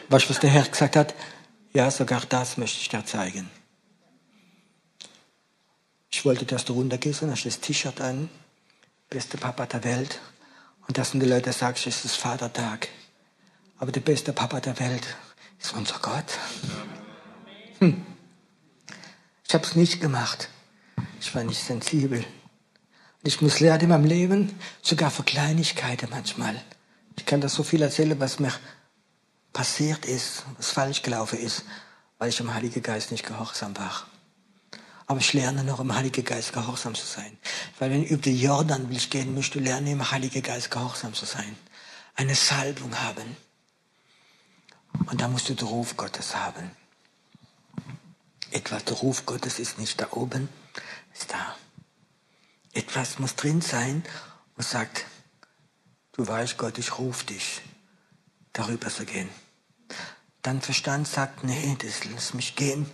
weißt 0.10 0.26
du, 0.26 0.30
was 0.30 0.40
der 0.40 0.50
Herr 0.50 0.64
gesagt 0.64 0.96
hat? 0.96 1.14
Ja, 1.74 1.90
sogar 1.92 2.22
das 2.28 2.58
möchte 2.58 2.80
ich 2.80 2.90
dir 2.90 3.06
zeigen. 3.06 3.50
Ich 6.12 6.26
wollte, 6.26 6.46
dass 6.46 6.66
du 6.66 6.74
runtergehst 6.74 7.22
und 7.22 7.32
hast 7.32 7.46
das 7.46 7.60
T-Shirt 7.60 8.02
an. 8.02 8.30
Beste 9.10 9.38
Papa 9.38 9.66
der 9.66 9.84
Welt. 9.84 10.20
Und 10.88 10.98
dass 10.98 11.12
die 11.12 11.20
Leute 11.20 11.54
sagst, 11.54 11.86
es 11.86 12.04
ist 12.04 12.16
Vatertag. 12.16 12.90
Aber 13.78 13.92
der 13.92 14.02
beste 14.02 14.34
Papa 14.34 14.60
der 14.60 14.80
Welt 14.80 15.06
ist 15.60 15.74
unser 15.74 16.00
Gott. 16.00 16.26
Hm. 17.80 18.06
Ich 19.48 19.54
habe 19.54 19.64
es 19.64 19.76
nicht 19.76 20.02
gemacht. 20.02 20.50
Ich 21.20 21.34
war 21.36 21.44
nicht 21.44 21.64
sensibel. 21.64 22.26
Ich 23.24 23.42
muss 23.42 23.60
lernen 23.60 23.84
in 23.84 23.90
meinem 23.90 24.06
Leben, 24.06 24.60
sogar 24.82 25.12
für 25.12 25.24
Kleinigkeiten 25.24 26.10
manchmal. 26.10 26.56
Ich 27.18 27.26
kann 27.26 27.42
das 27.42 27.54
so 27.54 27.64
viel 27.64 27.82
erzählen, 27.82 28.20
was 28.20 28.40
mir 28.40 28.54
passiert 29.52 30.06
ist, 30.06 30.46
was 30.58 30.72
falsch 30.72 31.02
gelaufen 31.02 31.40
ist, 31.40 31.66
weil 32.18 32.30
ich 32.30 32.38
dem 32.38 32.54
Heiligen 32.54 32.82
Geist 32.82 33.12
nicht 33.12 33.26
gehorsam 33.26 33.76
war. 33.78 34.08
Aber 35.06 35.20
ich 35.20 35.34
lerne 35.34 35.64
noch 35.64 35.80
im 35.80 35.94
Heiligen 35.94 36.24
Geist 36.24 36.54
gehorsam 36.54 36.96
zu 36.96 37.06
sein. 37.06 37.38
Weil 37.80 37.90
wenn 37.92 38.04
über 38.04 38.22
den 38.22 38.40
Jordan 38.40 38.90
will 38.90 38.98
ich 38.98 39.10
gehen, 39.10 39.34
musst 39.34 39.56
du 39.56 39.60
lernen, 39.60 39.88
im 39.88 40.12
Heiligen 40.12 40.44
Geist 40.44 40.72
gehorsam 40.72 41.14
zu 41.14 41.26
sein. 41.26 41.56
Eine 42.16 42.36
Salbung 42.36 42.94
haben. 42.96 43.36
Und 45.08 45.20
da 45.20 45.28
musst 45.28 45.50
du 45.50 45.56
den 45.56 45.68
Ruf 45.68 45.98
Gottes 45.98 46.36
haben. 46.36 46.72
Etwas, 48.52 48.86
der 48.86 48.98
Ruf 48.98 49.26
Gottes 49.26 49.60
ist 49.60 49.78
nicht 49.78 50.00
da 50.00 50.08
oben, 50.12 50.48
ist 51.14 51.32
da. 51.32 51.56
Etwas 52.74 53.20
muss 53.20 53.36
drin 53.36 53.62
sein 53.62 54.04
und 54.56 54.64
sagt, 54.64 55.06
du 56.14 56.28
weißt 56.28 56.58
Gott, 56.58 56.78
ich 56.78 56.98
rufe 56.98 57.26
dich, 57.26 57.62
darüber 58.54 58.90
zu 58.90 59.06
gehen. 59.06 59.30
Dann 60.42 60.62
Verstand 60.62 61.08
sagt, 61.08 61.44
nee, 61.44 61.78
das 61.80 62.06
lass 62.06 62.34
mich 62.34 62.56
gehen, 62.56 62.90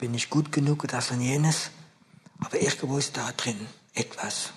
bin 0.00 0.12
nicht 0.12 0.30
gut 0.30 0.50
genug, 0.50 0.88
das 0.88 1.10
und 1.10 1.20
jenes. 1.20 1.70
Aber 2.40 2.58
irgendwo 2.60 2.96
ist 2.96 3.16
da 3.18 3.30
drin 3.32 3.68
etwas, 3.92 4.52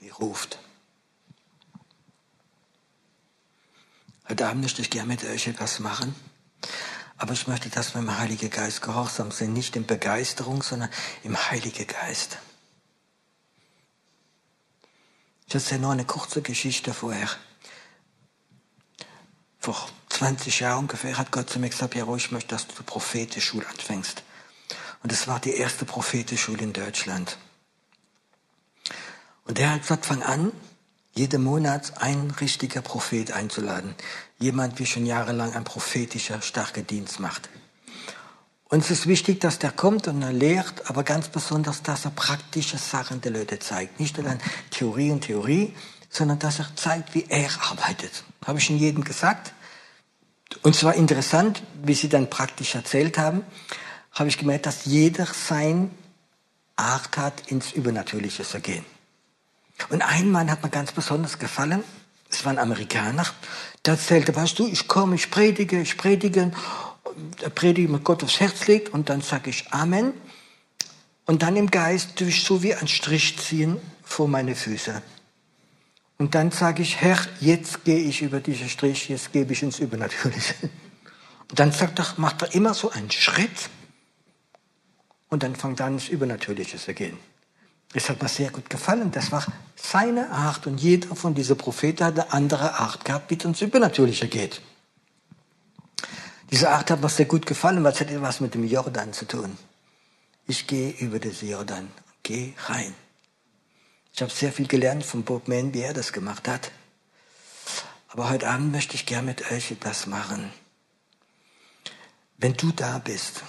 wie 0.00 0.08
ruft. 0.08 0.58
Heute 4.28 4.48
Abend 4.48 4.62
möchte 4.62 4.80
ich 4.80 4.88
gerne 4.88 5.08
mit 5.08 5.22
euch 5.24 5.46
etwas 5.46 5.78
machen. 5.78 6.14
Aber 7.20 7.34
ich 7.34 7.46
möchte, 7.46 7.68
dass 7.68 7.94
wir 7.94 8.00
im 8.00 8.16
Heiligen 8.16 8.48
Geist 8.48 8.80
gehorsam 8.80 9.30
sind. 9.30 9.52
Nicht 9.52 9.76
in 9.76 9.84
Begeisterung, 9.84 10.62
sondern 10.62 10.88
im 11.22 11.36
Heiligen 11.36 11.86
Geist. 11.86 12.38
Ich 15.46 15.54
erzähle 15.54 15.82
noch 15.82 15.90
eine 15.90 16.06
kurze 16.06 16.40
Geschichte 16.40 16.94
vorher. 16.94 17.28
Vor 19.58 19.90
20 20.08 20.60
Jahren 20.60 20.78
ungefähr 20.78 21.18
hat 21.18 21.30
Gott 21.30 21.50
zu 21.50 21.58
mir 21.58 21.68
gesagt, 21.68 21.94
ja, 21.94 22.10
ich 22.14 22.30
möchte, 22.30 22.48
dass 22.48 22.66
du 22.66 22.82
Prophetenschule 22.82 23.68
anfängst. 23.68 24.22
Und 25.02 25.12
das 25.12 25.28
war 25.28 25.40
die 25.40 25.54
erste 25.54 25.84
Prophetenschule 25.84 26.62
in 26.62 26.72
Deutschland. 26.72 27.36
Und 29.44 29.58
der 29.58 29.72
hat 29.72 29.82
gesagt, 29.82 30.06
fang 30.06 30.22
an, 30.22 30.52
jeden 31.12 31.42
Monat 31.42 32.00
einen 32.00 32.30
richtiger 32.30 32.82
Prophet 32.82 33.32
einzuladen. 33.32 33.94
Jemand, 34.38 34.78
wie 34.78 34.86
schon 34.86 35.06
jahrelang 35.06 35.54
ein 35.54 35.64
prophetischer, 35.64 36.40
starker 36.40 36.82
Dienst 36.82 37.20
macht. 37.20 37.48
Und 38.68 38.84
es 38.84 38.90
ist 38.90 39.06
wichtig, 39.08 39.40
dass 39.40 39.58
der 39.58 39.72
kommt 39.72 40.06
und 40.06 40.22
er 40.22 40.32
lehrt, 40.32 40.88
aber 40.88 41.02
ganz 41.02 41.28
besonders, 41.28 41.82
dass 41.82 42.04
er 42.04 42.12
praktische 42.12 42.78
Sachen 42.78 43.20
der 43.20 43.32
Leute 43.32 43.58
zeigt. 43.58 43.98
Nicht 43.98 44.16
nur 44.16 44.26
dann 44.26 44.38
Theorie 44.70 45.10
und 45.10 45.22
Theorie, 45.22 45.74
sondern 46.08 46.38
dass 46.38 46.60
er 46.60 46.70
zeigt, 46.76 47.14
wie 47.14 47.26
er 47.28 47.50
arbeitet. 47.68 48.22
Habe 48.46 48.58
ich 48.58 48.64
schon 48.66 48.78
jedem 48.78 49.02
gesagt. 49.02 49.52
Und 50.62 50.76
zwar 50.76 50.94
interessant, 50.94 51.62
wie 51.82 51.94
Sie 51.94 52.08
dann 52.08 52.30
praktisch 52.30 52.76
erzählt 52.76 53.18
haben, 53.18 53.42
habe 54.12 54.28
ich 54.28 54.38
gemerkt, 54.38 54.66
dass 54.66 54.84
jeder 54.84 55.26
sein 55.26 55.90
Art 56.76 57.16
hat, 57.16 57.50
ins 57.50 57.72
Übernatürliche 57.72 58.44
zu 58.44 58.60
gehen. 58.60 58.84
Und 59.88 60.02
ein 60.02 60.30
Mann 60.30 60.50
hat 60.50 60.62
mir 60.62 60.70
ganz 60.70 60.92
besonders 60.92 61.38
gefallen. 61.38 61.82
Es 62.30 62.44
war 62.44 62.52
ein 62.52 62.58
Amerikaner. 62.58 63.26
Der 63.84 63.94
erzählte, 63.94 64.34
weißt 64.34 64.58
du, 64.58 64.66
ich 64.66 64.86
komme, 64.86 65.14
ich 65.16 65.30
predige, 65.30 65.80
ich 65.80 65.96
predige, 65.96 66.52
der 67.40 67.48
predige 67.48 67.88
mit 67.90 68.04
Gott 68.04 68.22
aufs 68.22 68.40
Herz 68.40 68.66
legt 68.66 68.90
und 68.90 69.08
dann 69.08 69.20
sage 69.20 69.50
ich 69.50 69.72
Amen. 69.72 70.12
Und 71.26 71.42
dann 71.42 71.56
im 71.56 71.70
Geist 71.70 72.16
tue 72.16 72.28
ich 72.28 72.44
so 72.44 72.62
wie 72.62 72.74
ein 72.74 72.88
Strich 72.88 73.38
ziehen 73.38 73.78
vor 74.02 74.28
meine 74.28 74.54
Füße. 74.54 75.02
Und 76.18 76.34
dann 76.34 76.50
sage 76.50 76.82
ich, 76.82 77.00
Herr, 77.00 77.18
jetzt 77.40 77.84
gehe 77.84 78.00
ich 78.00 78.20
über 78.20 78.40
diesen 78.40 78.68
Strich, 78.68 79.08
jetzt 79.08 79.32
gebe 79.32 79.52
ich 79.52 79.62
ins 79.62 79.78
Übernatürliche. 79.78 80.54
Und 81.48 81.58
dann 81.58 81.72
sagt 81.72 81.98
er, 81.98 82.06
macht 82.16 82.42
er 82.42 82.54
immer 82.54 82.74
so 82.74 82.90
einen 82.90 83.10
Schritt 83.10 83.70
und 85.30 85.42
dann 85.42 85.56
fängt 85.56 85.80
an, 85.80 85.94
ins 85.94 86.08
Übernatürliche 86.08 86.76
zu 86.76 86.92
gehen. 86.92 87.16
Es 87.92 88.08
hat 88.08 88.22
mir 88.22 88.28
sehr 88.28 88.50
gut 88.50 88.70
gefallen. 88.70 89.10
Das 89.10 89.32
war 89.32 89.44
seine 89.74 90.30
Art. 90.30 90.66
Und 90.66 90.80
jeder 90.80 91.14
von 91.16 91.34
diesen 91.34 91.56
Propheten 91.56 92.04
hat 92.04 92.18
eine 92.18 92.32
andere 92.32 92.74
Art 92.78 93.04
gehabt, 93.04 93.30
wie 93.30 93.36
es 93.36 93.44
ums 93.44 93.60
Übernatürliche 93.62 94.28
geht. 94.28 94.60
Diese 96.50 96.70
Art 96.70 96.90
hat 96.90 97.00
mir 97.00 97.08
sehr 97.08 97.26
gut 97.26 97.46
gefallen, 97.46 97.82
weil 97.82 97.92
es 97.92 98.00
hat 98.00 98.10
etwas 98.10 98.40
mit 98.40 98.54
dem 98.54 98.64
Jordan 98.64 99.12
zu 99.12 99.26
tun. 99.26 99.56
Ich 100.46 100.66
gehe 100.66 100.90
über 100.90 101.18
den 101.18 101.32
Jordan, 101.32 101.90
gehe 102.22 102.54
rein. 102.66 102.94
Ich 104.12 104.20
habe 104.20 104.32
sehr 104.32 104.52
viel 104.52 104.66
gelernt 104.66 105.04
von 105.04 105.22
Bob 105.22 105.46
Mann, 105.46 105.72
wie 105.74 105.82
er 105.82 105.94
das 105.94 106.12
gemacht 106.12 106.48
hat. 106.48 106.72
Aber 108.08 108.28
heute 108.30 108.48
Abend 108.48 108.72
möchte 108.72 108.96
ich 108.96 109.06
gerne 109.06 109.26
mit 109.26 109.50
euch 109.52 109.70
etwas 109.70 110.06
machen. 110.06 110.52
Wenn 112.36 112.54
du 112.54 112.72
da 112.72 112.98
bist 112.98 113.42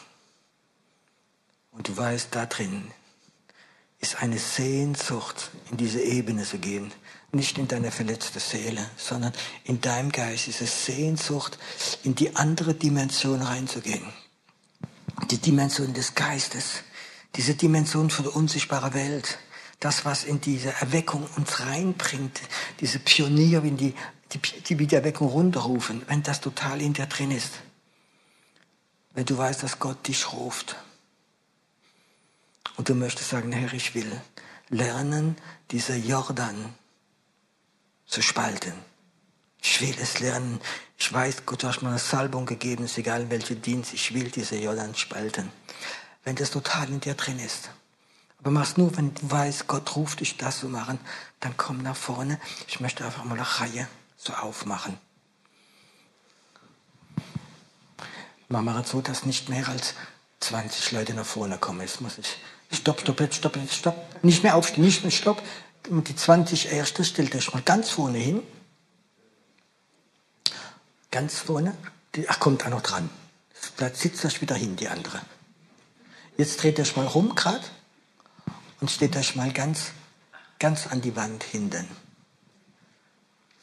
und 1.71 1.87
du 1.87 1.97
weißt, 1.97 2.27
da 2.31 2.45
drin 2.45 2.91
ist 4.01 4.21
eine 4.21 4.39
Sehnsucht, 4.39 5.51
in 5.69 5.77
diese 5.77 6.01
Ebene 6.01 6.43
zu 6.43 6.57
gehen. 6.57 6.91
Nicht 7.31 7.57
in 7.57 7.67
deine 7.67 7.91
verletzte 7.91 8.39
Seele, 8.39 8.85
sondern 8.97 9.31
in 9.63 9.79
deinem 9.79 10.11
Geist 10.11 10.47
ist 10.47 10.59
es 10.59 10.85
Sehnsucht, 10.85 11.57
in 12.03 12.15
die 12.15 12.35
andere 12.35 12.73
Dimension 12.73 13.41
reinzugehen. 13.41 14.05
Die 15.29 15.37
Dimension 15.37 15.93
des 15.93 16.15
Geistes, 16.15 16.83
diese 17.35 17.53
Dimension 17.53 18.09
von 18.09 18.25
der 18.25 18.35
unsichtbaren 18.35 18.93
Welt. 18.93 19.37
Das, 19.79 20.03
was 20.03 20.25
in 20.25 20.41
diese 20.41 20.73
Erweckung 20.73 21.27
uns 21.37 21.61
reinbringt, 21.61 22.41
diese 22.81 22.99
Pionier, 22.99 23.63
wie 23.63 23.71
die, 23.71 23.95
die, 24.31 24.39
die 24.39 24.75
die 24.87 24.95
Erweckung 24.95 25.29
runterrufen, 25.29 26.03
wenn 26.07 26.21
das 26.21 26.41
total 26.41 26.81
in 26.81 26.93
dir 26.93 27.05
drin 27.05 27.31
ist. 27.31 27.53
Wenn 29.13 29.25
du 29.25 29.37
weißt, 29.37 29.63
dass 29.63 29.79
Gott 29.79 30.07
dich 30.07 30.33
ruft 30.33 30.75
und 32.77 32.89
du 32.89 32.95
möchtest 32.95 33.29
sagen, 33.29 33.51
Herr, 33.51 33.73
ich 33.73 33.93
will 33.95 34.21
lernen, 34.69 35.37
diese 35.71 35.95
Jordan 35.95 36.73
zu 38.05 38.21
spalten. 38.21 38.73
Ich 39.61 39.79
will 39.81 39.95
es 40.01 40.19
lernen. 40.19 40.59
Ich 40.97 41.11
weiß, 41.11 41.45
Gott 41.45 41.63
hat 41.63 41.81
mir 41.81 41.89
eine 41.89 41.99
Salbung 41.99 42.45
gegeben, 42.45 42.85
ist 42.85 42.97
egal 42.97 43.29
welcher 43.29 43.55
Dienst, 43.55 43.93
ich 43.93 44.13
will 44.13 44.29
diese 44.29 44.57
Jordan 44.57 44.95
spalten. 44.95 45.51
Wenn 46.23 46.35
das 46.35 46.51
total 46.51 46.89
in 46.89 46.99
dir 46.99 47.13
drin 47.13 47.39
ist. 47.39 47.69
Aber 48.39 48.51
mach's 48.51 48.75
nur, 48.77 48.95
wenn 48.97 49.13
du 49.13 49.29
weißt, 49.29 49.67
Gott 49.67 49.95
ruft 49.95 50.19
dich, 50.19 50.37
das 50.37 50.59
zu 50.59 50.67
machen, 50.67 50.99
dann 51.39 51.55
komm 51.57 51.83
nach 51.83 51.95
vorne. 51.95 52.39
Ich 52.67 52.79
möchte 52.79 53.05
einfach 53.05 53.23
mal 53.23 53.35
eine 53.35 53.59
Reihe 53.59 53.87
so 54.17 54.33
aufmachen. 54.33 54.97
Wir 58.49 58.61
machen 58.61 58.83
so, 58.83 59.01
dass 59.01 59.25
nicht 59.25 59.47
mehr 59.49 59.67
als 59.69 59.93
20 60.41 60.91
Leute 60.91 61.13
nach 61.13 61.25
vorne 61.25 61.57
kommen. 61.57 61.81
Jetzt 61.81 62.01
muss 62.01 62.17
ich 62.17 62.37
Stopp, 62.71 63.01
stopp, 63.01 63.19
jetzt, 63.19 63.35
stopp, 63.35 63.55
jetzt, 63.57 63.75
stopp. 63.75 64.23
Nicht 64.23 64.43
mehr 64.43 64.55
aufstehen, 64.55 64.83
nicht 64.83 65.03
mehr, 65.03 65.11
stopp. 65.11 65.41
Und 65.89 66.07
die 66.07 66.15
20 66.15 66.71
Erste 66.71 67.03
stellt 67.03 67.35
euch 67.35 67.53
mal 67.53 67.61
ganz 67.61 67.89
vorne 67.89 68.17
hin. 68.17 68.41
Ganz 71.11 71.39
vorne. 71.39 71.75
Die, 72.15 72.29
ach, 72.29 72.39
kommt 72.39 72.63
da 72.63 72.69
noch 72.69 72.81
dran. 72.81 73.09
Bleibt, 73.77 73.97
sitzt 73.97 74.23
euch 74.25 74.41
wieder 74.41 74.55
hin, 74.55 74.75
die 74.75 74.87
andere. 74.87 75.21
Jetzt 76.37 76.63
dreht 76.63 76.79
euch 76.79 76.95
mal 76.95 77.07
rum 77.07 77.35
gerade 77.35 77.63
und 78.79 78.89
steht 78.89 79.15
euch 79.15 79.35
mal 79.35 79.51
ganz, 79.51 79.91
ganz 80.59 80.87
an 80.87 81.01
die 81.01 81.15
Wand 81.15 81.43
hinten. 81.43 81.87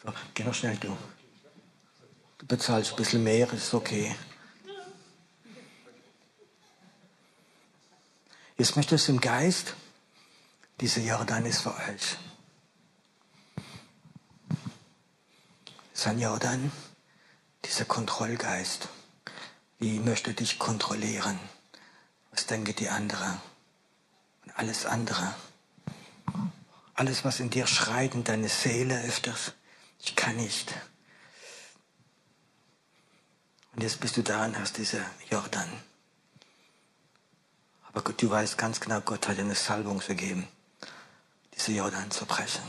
So, 0.04 0.12
geh 0.34 0.44
noch 0.44 0.54
schnell, 0.54 0.76
du. 0.76 0.96
Du 2.38 2.46
bezahlst 2.46 2.92
ein 2.92 2.96
bisschen 2.96 3.24
mehr, 3.24 3.52
ist 3.52 3.74
okay. 3.74 4.14
Jetzt 8.58 8.74
möchtest 8.74 9.06
du 9.06 9.12
im 9.12 9.20
Geist, 9.20 9.74
dieser 10.80 11.00
Jordan 11.00 11.46
ist 11.46 11.60
für 11.60 11.72
euch. 11.76 12.16
Sein 15.94 16.18
Jordan, 16.18 16.72
dieser 17.64 17.84
Kontrollgeist. 17.84 18.88
Wie 19.78 20.00
möchte 20.00 20.34
dich 20.34 20.58
kontrollieren? 20.58 21.38
Was 22.32 22.46
denke 22.46 22.72
die 22.72 22.88
andere? 22.88 23.40
Und 24.44 24.58
alles 24.58 24.86
andere. 24.86 25.36
Alles, 26.94 27.24
was 27.24 27.38
in 27.38 27.50
dir 27.50 27.68
schreit, 27.68 28.14
in 28.14 28.24
deine 28.24 28.48
Seele 28.48 29.00
öfters. 29.04 29.52
Ich 30.00 30.16
kann 30.16 30.34
nicht. 30.34 30.74
Und 33.72 33.84
jetzt 33.84 34.00
bist 34.00 34.16
du 34.16 34.22
da 34.22 34.46
und 34.46 34.58
hast 34.58 34.78
dieser 34.78 35.04
Jordan. 35.30 35.68
Aber 37.88 38.02
Gott, 38.02 38.20
du 38.20 38.30
weißt 38.30 38.58
ganz 38.58 38.80
genau, 38.80 39.00
Gott 39.00 39.28
hat 39.28 39.38
dir 39.38 39.42
eine 39.42 39.54
Salbung 39.54 40.00
vergeben, 40.00 40.46
diese 41.54 41.72
Jordan 41.72 42.10
zu 42.10 42.26
brechen. 42.26 42.62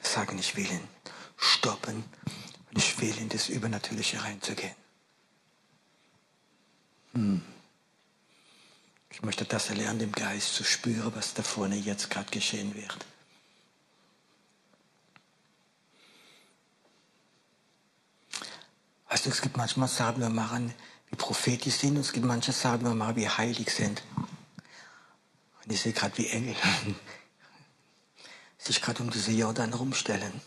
Sagen, 0.00 0.38
ich 0.38 0.56
will 0.56 0.70
ihn 0.70 0.88
stoppen 1.36 2.04
und 2.70 2.78
ich 2.78 3.00
will 3.00 3.16
in 3.18 3.28
das 3.28 3.48
Übernatürliche 3.48 4.22
reinzugehen. 4.22 4.74
Hm. 7.12 7.42
Ich 9.10 9.22
möchte 9.22 9.44
das 9.44 9.68
erlernen, 9.68 10.00
im 10.00 10.12
Geist 10.12 10.54
zu 10.54 10.64
spüren, 10.64 11.12
was 11.14 11.34
da 11.34 11.42
vorne 11.42 11.76
jetzt 11.76 12.10
gerade 12.10 12.30
geschehen 12.30 12.74
wird. 12.74 13.06
Weißt 19.08 19.26
du, 19.26 19.30
es 19.30 19.42
gibt 19.42 19.58
manchmal 19.58 19.88
Sachen, 19.88 20.22
wir 20.22 20.30
machen 20.30 20.74
prophetisch 21.16 21.76
sind. 21.76 21.96
Und 21.96 22.02
es 22.02 22.12
gibt 22.12 22.26
manche 22.26 22.52
sagen 22.52 22.84
wir 22.84 22.94
mal, 22.94 23.16
wie 23.16 23.28
heilig 23.28 23.70
sind. 23.70 24.02
Und 25.64 25.72
ich 25.72 25.80
sehe 25.80 25.92
gerade, 25.92 26.16
wie 26.18 26.28
Engel 26.28 26.56
sich 28.58 28.80
gerade 28.80 29.02
um 29.02 29.10
diese 29.10 29.32
Jordan 29.32 29.72
rumstellen. 29.74 30.40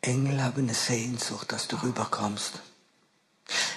Engel 0.00 0.42
haben 0.42 0.62
eine 0.62 0.74
Sehnsucht, 0.74 1.52
dass 1.52 1.68
du 1.68 1.80
rüberkommst. 1.82 2.60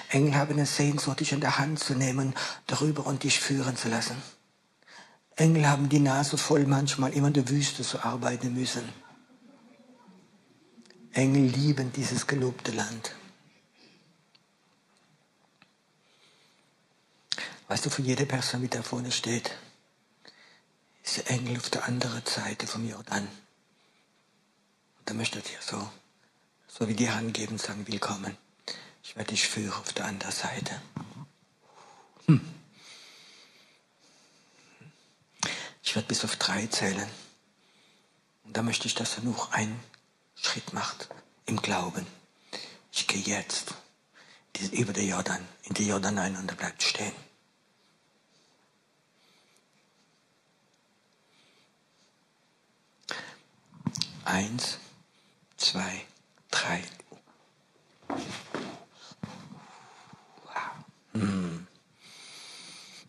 Engel 0.08 0.34
haben 0.34 0.52
eine 0.52 0.66
Sehnsucht, 0.66 1.20
dich 1.20 1.32
in 1.32 1.40
der 1.40 1.58
Hand 1.58 1.78
zu 1.78 1.94
nehmen, 1.94 2.34
darüber 2.66 3.06
und 3.06 3.22
dich 3.22 3.38
führen 3.38 3.76
zu 3.76 3.88
lassen. 3.88 4.20
Engel 5.36 5.68
haben 5.68 5.88
die 5.88 6.00
Nase 6.00 6.38
voll, 6.38 6.66
manchmal 6.66 7.12
immer 7.12 7.28
in 7.28 7.34
der 7.34 7.48
Wüste 7.48 7.82
zu 7.82 8.02
arbeiten 8.02 8.54
müssen. 8.54 8.88
Engel 11.12 11.44
lieben 11.44 11.92
dieses 11.92 12.26
gelobte 12.26 12.72
Land. 12.72 13.14
Weißt 17.68 17.84
du, 17.84 17.90
von 17.90 18.04
jeder 18.04 18.26
Person, 18.26 18.62
die 18.62 18.68
da 18.68 18.82
vorne 18.82 19.10
steht, 19.10 19.50
ist 21.02 21.16
der 21.16 21.30
Engel 21.30 21.56
auf 21.56 21.68
der 21.68 21.84
anderen 21.84 22.24
Seite 22.24 22.66
vom 22.66 22.88
Jordan. 22.88 23.26
Und 24.98 25.10
da 25.10 25.14
möchte 25.14 25.40
dir 25.40 25.58
so, 25.60 25.90
so 26.68 26.86
wie 26.88 26.94
die 26.94 27.10
Hand 27.10 27.34
geben 27.34 27.58
sagen, 27.58 27.86
willkommen. 27.88 28.36
Ich 29.02 29.16
werde 29.16 29.30
dich 29.30 29.48
führen 29.48 29.72
auf 29.72 29.92
der 29.92 30.04
anderen 30.04 30.32
Seite. 30.32 30.80
Hm. 32.26 32.40
Ich 35.82 35.94
werde 35.94 36.08
bis 36.08 36.24
auf 36.24 36.36
drei 36.36 36.66
zählen. 36.68 37.08
Und 38.44 38.56
da 38.56 38.62
möchte 38.62 38.86
ich, 38.86 38.94
dass 38.94 39.16
er 39.16 39.24
noch 39.24 39.50
einen 39.52 39.78
Schritt 40.36 40.72
macht 40.72 41.08
im 41.46 41.60
Glauben. 41.60 42.06
Ich 42.92 43.08
gehe 43.08 43.22
jetzt 43.22 43.74
über 44.70 44.92
den 44.92 45.08
Jordan, 45.08 45.46
in 45.64 45.74
den 45.74 45.88
Jordan 45.88 46.18
ein 46.18 46.36
und 46.36 46.48
er 46.48 46.56
bleibt 46.56 46.82
stehen. 46.82 47.25
Eins, 54.26 54.78
zwei, 55.56 56.04
drei. 56.50 56.82
Hm. 61.12 61.64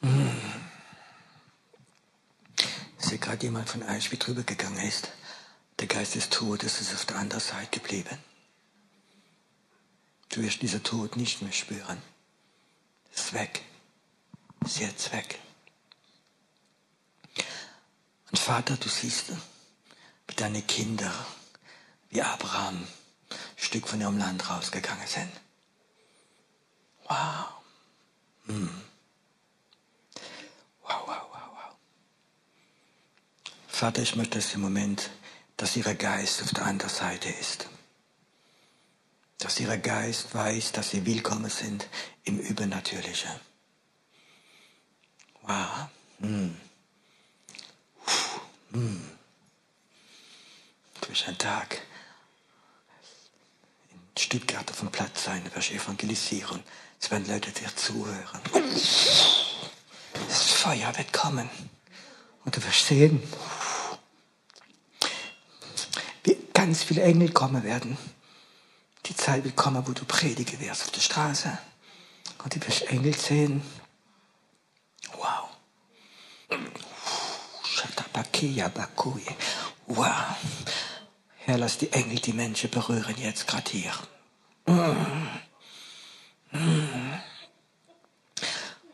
Hm. 0.01 0.41
Ich 2.99 3.05
sehe 3.05 3.17
gerade 3.17 3.43
jemand 3.43 3.67
von 3.67 3.81
euch, 3.81 4.11
wie 4.11 4.17
drüber 4.17 4.43
gegangen 4.43 4.77
ist. 4.77 5.09
Der 5.79 5.87
Geist 5.87 6.13
des 6.13 6.29
Todes 6.29 6.81
ist 6.81 6.93
auf 6.93 7.05
der 7.05 7.17
anderen 7.17 7.41
Seite 7.41 7.79
geblieben. 7.79 8.19
Du 10.29 10.43
wirst 10.43 10.61
dieser 10.61 10.83
Tod 10.83 11.17
nicht 11.17 11.41
mehr 11.41 11.51
spüren. 11.51 11.99
Ist 13.11 13.33
weg. 13.33 13.63
Ist 14.63 14.79
jetzt 14.79 15.11
weg. 15.11 15.39
Und 18.29 18.37
Vater, 18.37 18.77
du 18.77 18.87
siehst, 18.87 19.31
deine 20.39 20.61
Kinder, 20.61 21.13
wie 22.09 22.21
Abraham, 22.21 22.87
ein 23.29 23.37
Stück 23.57 23.87
von 23.87 23.99
ihrem 23.99 24.17
Land 24.17 24.49
rausgegangen 24.49 25.07
sind. 25.07 25.31
Wow. 27.07 27.47
Hm. 28.45 28.81
Wow, 30.83 31.07
wow, 31.07 31.21
wow, 31.31 31.49
wow. 31.51 31.75
Vater, 33.67 34.01
ich 34.01 34.15
möchte 34.15 34.37
dass 34.37 34.53
im 34.53 34.61
Moment, 34.61 35.09
dass 35.57 35.75
ihr 35.75 35.93
Geist 35.95 36.41
auf 36.43 36.51
der 36.51 36.65
anderen 36.65 36.93
Seite 36.93 37.29
ist. 37.29 37.67
Dass 39.39 39.59
ihr 39.59 39.75
Geist 39.77 40.33
weiß, 40.33 40.71
dass 40.71 40.91
sie 40.91 41.05
willkommen 41.05 41.49
sind 41.49 41.87
im 42.23 42.39
Übernatürlichen. 42.39 43.31
Wow. 45.43 45.87
Hm. 46.19 46.57
Hm. 48.71 49.16
Du 51.07 51.13
wirst 51.13 51.27
ein 51.29 51.37
Tag 51.37 51.81
in 53.91 53.99
Stuttgart 54.21 54.69
auf 54.69 54.79
dem 54.79 54.91
Platz 54.91 55.23
sein, 55.23 55.41
du 55.41 55.55
wirst 55.55 55.71
evangelisieren. 55.71 56.61
Es 56.99 57.09
werden 57.09 57.25
Leute 57.29 57.49
dir 57.49 57.73
zuhören. 57.73 58.41
Das 60.13 60.51
Feuer 60.51 60.91
wird 60.97 61.13
kommen. 61.13 61.49
Und 62.43 62.57
du 62.57 62.61
wirst 62.61 62.87
sehen, 62.87 63.23
wie 66.25 66.37
ganz 66.53 66.83
viele 66.83 67.03
Engel 67.03 67.31
kommen 67.31 67.63
werden. 67.63 67.97
Die 69.05 69.15
Zeit 69.15 69.45
wird 69.45 69.55
kommen, 69.55 69.87
wo 69.87 69.93
du 69.93 70.03
predigen 70.03 70.59
wirst 70.59 70.83
auf 70.83 70.91
der 70.91 70.99
Straße. 70.99 71.57
Und 72.43 72.53
du 72.53 72.67
wirst 72.67 72.81
Engel 72.87 73.15
sehen. 73.15 73.61
Wow. 75.13 75.47
Wow. 79.85 80.35
Herr, 81.47 81.57
lass 81.57 81.77
die 81.77 81.93
Engel 81.93 82.19
die 82.19 82.33
Menschen 82.33 82.69
berühren 82.69 83.15
jetzt 83.17 83.47
gerade 83.47 83.71
hier. 83.71 83.93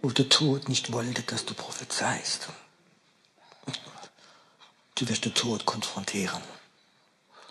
Wo 0.04 0.12
der 0.12 0.30
Tod 0.30 0.70
nicht 0.70 0.92
wollte, 0.92 1.24
dass 1.24 1.46
du 1.46 1.56
prophezeist. 1.56 2.50
Du 4.94 5.10
wirst 5.10 5.26
den 5.26 5.34
Tod 5.34 5.66
konfrontieren. 5.66 6.44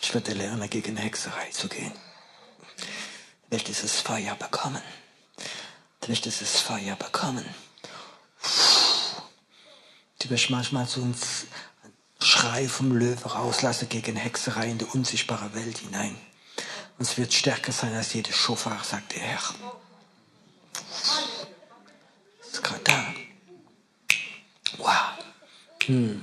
Ich 0.01 0.15
werde 0.15 0.35
lernen, 0.35 0.71
gegen 0.71 0.97
Hexerei 0.97 1.51
zu 1.51 1.67
gehen. 1.69 1.93
Du 2.77 3.57
wirst 3.57 3.67
dieses 3.67 4.01
Feuer 4.01 4.37
bekommen. 4.37 4.83
Du 6.01 6.09
wirst 6.11 6.27
dieses 6.27 6.61
Feuer 6.61 6.95
bekommen. 6.95 7.45
Du 10.21 10.31
wirst 10.31 10.51
manchmal 10.51 10.87
so 10.87 11.03
einen 11.03 11.17
Schrei 12.25 12.69
vom 12.69 12.93
Löwe 12.93 13.29
rauslassen 13.29 13.89
gegen 13.89 14.17
Hexerei 14.17 14.69
in 14.69 14.79
die 14.79 14.85
unsichtbare 14.85 15.55
Welt 15.55 15.79
hinein. 15.79 16.17
Und 16.99 17.09
es 17.09 17.19
wird 17.19 17.33
stärker 17.33 17.73
sein 17.73 17.95
als 17.95 18.13
jede 18.13 18.33
Schofar, 18.33 18.83
sagt 18.85 19.15
der 19.15 19.23
Herr. 19.23 19.43
Ist 22.51 22.63
gerade 22.63 22.81
da. 22.85 23.15
Wow. 24.79 24.95
Hm. 25.87 26.23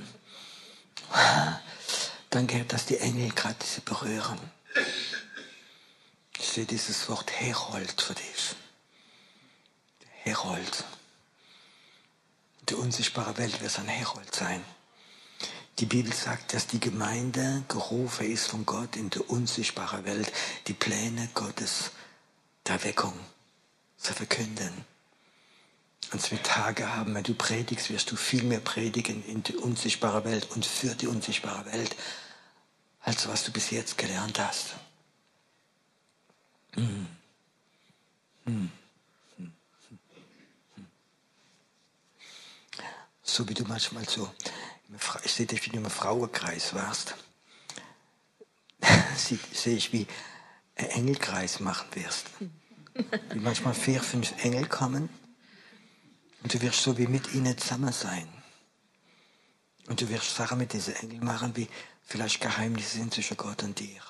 Danke, 2.30 2.64
dass 2.64 2.86
die 2.86 2.98
Engel 2.98 3.30
gerade 3.30 3.56
diese 3.62 3.80
berühren. 3.80 4.38
Ich 6.38 6.48
sehe 6.48 6.64
dieses 6.64 7.08
Wort 7.08 7.30
Herold 7.32 8.00
für 8.00 8.14
dich. 8.14 8.54
Herold. 10.22 10.84
Die 12.68 12.74
unsichtbare 12.74 13.36
Welt 13.36 13.60
wird 13.60 13.78
ein 13.78 13.88
Herold 13.88 14.34
sein. 14.34 14.64
Die 15.80 15.86
Bibel 15.86 16.12
sagt, 16.12 16.52
dass 16.52 16.66
die 16.66 16.78
Gemeinde 16.78 17.64
gerufen 17.68 18.30
ist 18.30 18.48
von 18.48 18.66
Gott 18.66 18.96
in 18.96 19.08
die 19.08 19.18
unsichtbare 19.18 20.04
Welt, 20.04 20.30
die 20.66 20.74
Pläne 20.74 21.30
Gottes 21.32 21.92
der 22.66 22.84
Weckung 22.84 23.14
zu 23.96 24.12
verkünden. 24.12 24.84
Und 26.12 26.30
wird 26.30 26.44
Tage 26.44 26.94
haben, 26.94 27.14
wenn 27.14 27.22
du 27.22 27.32
predigst, 27.32 27.88
wirst 27.88 28.10
du 28.10 28.16
viel 28.16 28.42
mehr 28.42 28.60
predigen 28.60 29.24
in 29.24 29.42
die 29.42 29.56
unsichtbare 29.56 30.22
Welt 30.24 30.50
und 30.50 30.66
für 30.66 30.94
die 30.94 31.06
unsichtbare 31.06 31.64
Welt, 31.72 31.96
als 33.00 33.26
was 33.26 33.44
du 33.44 33.50
bis 33.50 33.70
jetzt 33.70 33.96
gelernt 33.96 34.38
hast. 34.38 34.74
Hm. 36.74 37.06
Hm. 38.44 38.70
Hm. 39.38 39.52
So 43.22 43.48
wie 43.48 43.54
du 43.54 43.64
manchmal 43.64 44.06
so, 44.06 44.30
ich 45.24 45.32
sehe 45.32 45.46
dich, 45.46 45.64
wie 45.66 45.70
du 45.70 45.76
im 45.76 45.90
Frauenkreis 45.90 46.74
warst, 46.74 47.14
sehe 49.16 49.76
ich, 49.76 49.92
wie 49.92 50.06
ein 50.76 50.86
Engelkreis 50.86 51.60
machen 51.60 51.88
wirst. 51.94 52.26
Wie 53.30 53.38
manchmal 53.38 53.74
vier, 53.74 54.02
fünf 54.02 54.32
Engel 54.44 54.66
kommen 54.66 55.08
und 56.42 56.54
du 56.54 56.60
wirst 56.60 56.82
so 56.82 56.96
wie 56.98 57.06
mit 57.06 57.34
ihnen 57.34 57.56
zusammen 57.56 57.92
sein. 57.92 58.28
Und 59.86 60.00
du 60.00 60.08
wirst 60.08 60.34
Sachen 60.34 60.58
mit 60.58 60.72
diesen 60.72 60.94
Engeln 60.96 61.24
machen, 61.24 61.56
wie 61.56 61.68
vielleicht 62.02 62.40
Geheimnisse 62.40 62.98
sind 62.98 63.12
zwischen 63.12 63.36
Gott 63.36 63.62
und 63.62 63.78
dir. 63.78 64.00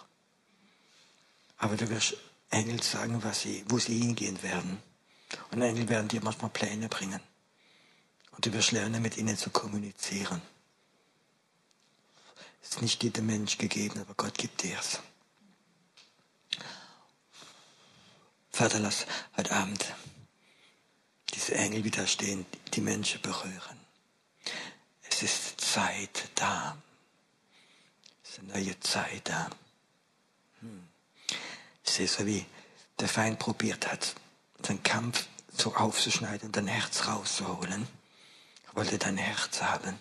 Aber 1.58 1.76
du 1.76 1.88
wirst 1.90 2.16
Engel 2.50 2.82
sagen, 2.82 3.22
was 3.22 3.42
sie, 3.42 3.64
wo 3.68 3.78
sie 3.78 3.98
hingehen 3.98 4.42
werden. 4.42 4.82
Und 5.50 5.62
Engel 5.62 5.88
werden 5.88 6.08
dir 6.08 6.22
manchmal 6.22 6.50
Pläne 6.50 6.88
bringen. 6.88 7.20
Und 8.32 8.46
du 8.46 8.52
wirst 8.52 8.72
lernen, 8.72 9.02
mit 9.02 9.16
ihnen 9.16 9.36
zu 9.36 9.50
kommunizieren. 9.50 10.42
Ist 12.62 12.82
nicht 12.82 13.02
jedem 13.02 13.26
Mensch 13.26 13.58
gegeben, 13.58 14.00
aber 14.00 14.14
Gott 14.14 14.36
gibt 14.36 14.62
dir 14.62 14.78
es. 14.78 15.00
Vater, 18.52 18.78
lass 18.80 19.06
heute 19.36 19.52
Abend 19.52 19.94
diese 21.34 21.54
Engel 21.54 21.84
widerstehen, 21.84 22.44
die 22.74 22.80
Menschen 22.80 23.22
berühren. 23.22 23.78
Es 25.08 25.22
ist 25.22 25.60
Zeit 25.60 26.28
da. 26.34 26.76
Es 28.22 28.30
ist 28.30 28.38
eine 28.40 28.52
neue 28.52 28.78
Zeit 28.80 29.28
da. 29.28 29.48
Hm. 30.60 30.88
Ich 31.84 31.90
sehe 31.90 32.08
so, 32.08 32.26
wie 32.26 32.44
der 32.98 33.08
Feind 33.08 33.38
probiert 33.38 33.90
hat, 33.90 34.14
seinen 34.62 34.82
Kampf 34.82 35.26
so 35.56 35.74
aufzuschneiden 35.74 36.48
und 36.48 36.56
dein 36.56 36.66
Herz 36.66 37.06
rauszuholen. 37.06 37.86
Er 38.66 38.76
wollte 38.76 38.98
dein 38.98 39.16
Herz 39.16 39.62
haben. 39.62 39.98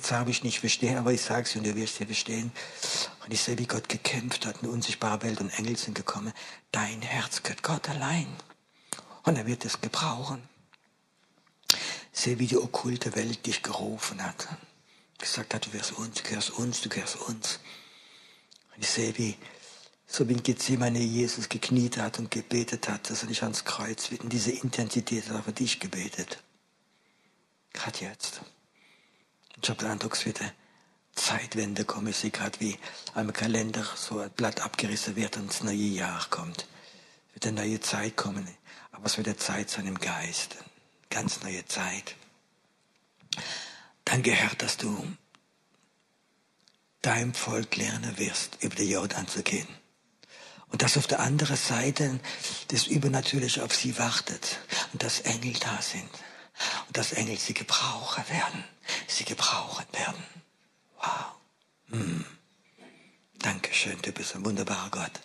Das 0.00 0.10
habe 0.10 0.30
ich 0.30 0.42
nicht 0.42 0.60
verstehen, 0.60 0.96
aber 0.96 1.12
ich 1.12 1.20
sage 1.20 1.42
es 1.42 1.54
und 1.54 1.66
du 1.66 1.74
wirst 1.76 2.00
es 2.00 2.06
verstehen. 2.06 2.50
Und 3.24 3.32
ich 3.32 3.42
sehe, 3.42 3.58
wie 3.58 3.66
Gott 3.66 3.90
gekämpft 3.90 4.46
hat, 4.46 4.62
eine 4.62 4.72
unsichtbare 4.72 5.22
Welt 5.22 5.40
und 5.40 5.50
Engel 5.50 5.76
sind 5.76 5.94
gekommen. 5.94 6.32
Dein 6.70 7.02
Herz 7.02 7.42
gehört 7.42 7.62
Gott 7.62 7.90
allein. 7.90 8.26
Und 9.24 9.36
er 9.36 9.46
wird 9.46 9.66
es 9.66 9.82
gebrauchen. 9.82 10.42
Sehe, 12.10 12.38
wie 12.38 12.46
die 12.46 12.56
okkulte 12.56 13.14
Welt 13.16 13.44
dich 13.44 13.62
gerufen 13.62 14.24
hat. 14.24 14.48
Gesagt 15.18 15.52
hat, 15.54 15.66
du 15.66 15.72
wirst 15.74 15.92
uns, 15.92 16.22
du 16.22 16.22
gehörst 16.22 16.50
uns, 16.50 16.80
du 16.80 16.88
gehörst 16.88 17.16
uns. 17.16 17.60
Und 18.74 18.82
ich 18.82 18.88
sehe, 18.88 19.16
wie, 19.18 19.36
so 20.06 20.26
wie 20.26 20.32
in 20.32 20.42
Gethsemane 20.42 21.00
Jesus 21.00 21.50
gekniet 21.50 21.98
hat 21.98 22.18
und 22.18 22.30
gebetet 22.30 22.88
hat, 22.88 23.10
dass 23.10 23.22
er 23.22 23.28
nicht 23.28 23.42
ans 23.42 23.64
Kreuz 23.64 24.10
wird. 24.10 24.22
Und 24.22 24.32
diese 24.32 24.52
Intensität 24.52 25.28
hat 25.28 25.36
er 25.36 25.42
für 25.42 25.52
dich 25.52 25.80
gebetet. 25.80 26.42
Gerade 27.74 27.98
jetzt. 28.00 28.40
Ich 29.62 29.70
habe 29.70 29.78
den 29.78 29.90
Eindruck, 29.92 30.14
es 30.14 30.26
wird 30.26 30.40
eine 30.40 30.52
Zeitwende 31.14 31.84
kommen. 31.84 32.08
Ich 32.08 32.16
sehe 32.16 32.30
gerade, 32.30 32.58
wie 32.58 32.76
einem 33.14 33.32
Kalender 33.32 33.86
so 33.94 34.18
ein 34.18 34.30
Blatt 34.30 34.60
abgerissen 34.60 35.14
wird 35.14 35.36
und 35.36 35.50
das 35.50 35.62
neue 35.62 35.76
Jahr 35.76 36.26
kommt. 36.30 36.66
Es 37.28 37.34
wird 37.34 37.46
eine 37.46 37.60
neue 37.60 37.80
Zeit 37.80 38.16
kommen. 38.16 38.48
Aber 38.90 39.06
es 39.06 39.16
wird 39.16 39.28
eine 39.28 39.36
Zeit 39.36 39.70
sein 39.70 39.86
im 39.86 39.98
Geist. 39.98 40.56
Eine 40.58 40.64
ganz 41.10 41.42
neue 41.42 41.64
Zeit. 41.66 42.16
Danke, 44.04 44.32
Herr, 44.32 44.54
dass 44.56 44.76
du 44.76 45.16
deinem 47.00 47.34
Volk 47.34 47.76
lernen 47.76 48.18
wirst, 48.18 48.58
über 48.62 48.74
den 48.74 48.90
Jordan 48.90 49.28
zu 49.28 49.42
gehen. 49.42 49.68
Und 50.70 50.82
dass 50.82 50.96
auf 50.96 51.06
der 51.06 51.20
anderen 51.20 51.56
Seite 51.56 52.18
das 52.68 52.86
Übernatürliche 52.86 53.62
auf 53.62 53.74
sie 53.74 53.96
wartet. 53.98 54.58
Und 54.92 55.02
dass 55.02 55.20
Engel 55.20 55.52
da 55.54 55.80
sind. 55.80 56.10
Und 56.88 56.96
dass 56.96 57.12
Engel 57.12 57.38
sie 57.38 57.54
gebrauchen 57.54 58.24
werden. 58.28 58.64
Sie 59.12 59.24
gebrauchen 59.24 59.86
werden. 59.92 60.24
Wow. 60.96 61.32
Hm. 61.90 62.24
Dankeschön, 63.34 64.00
du 64.02 64.12
bist 64.12 64.34
ein 64.34 64.44
wunderbarer 64.44 64.90
Gott. 64.90 65.20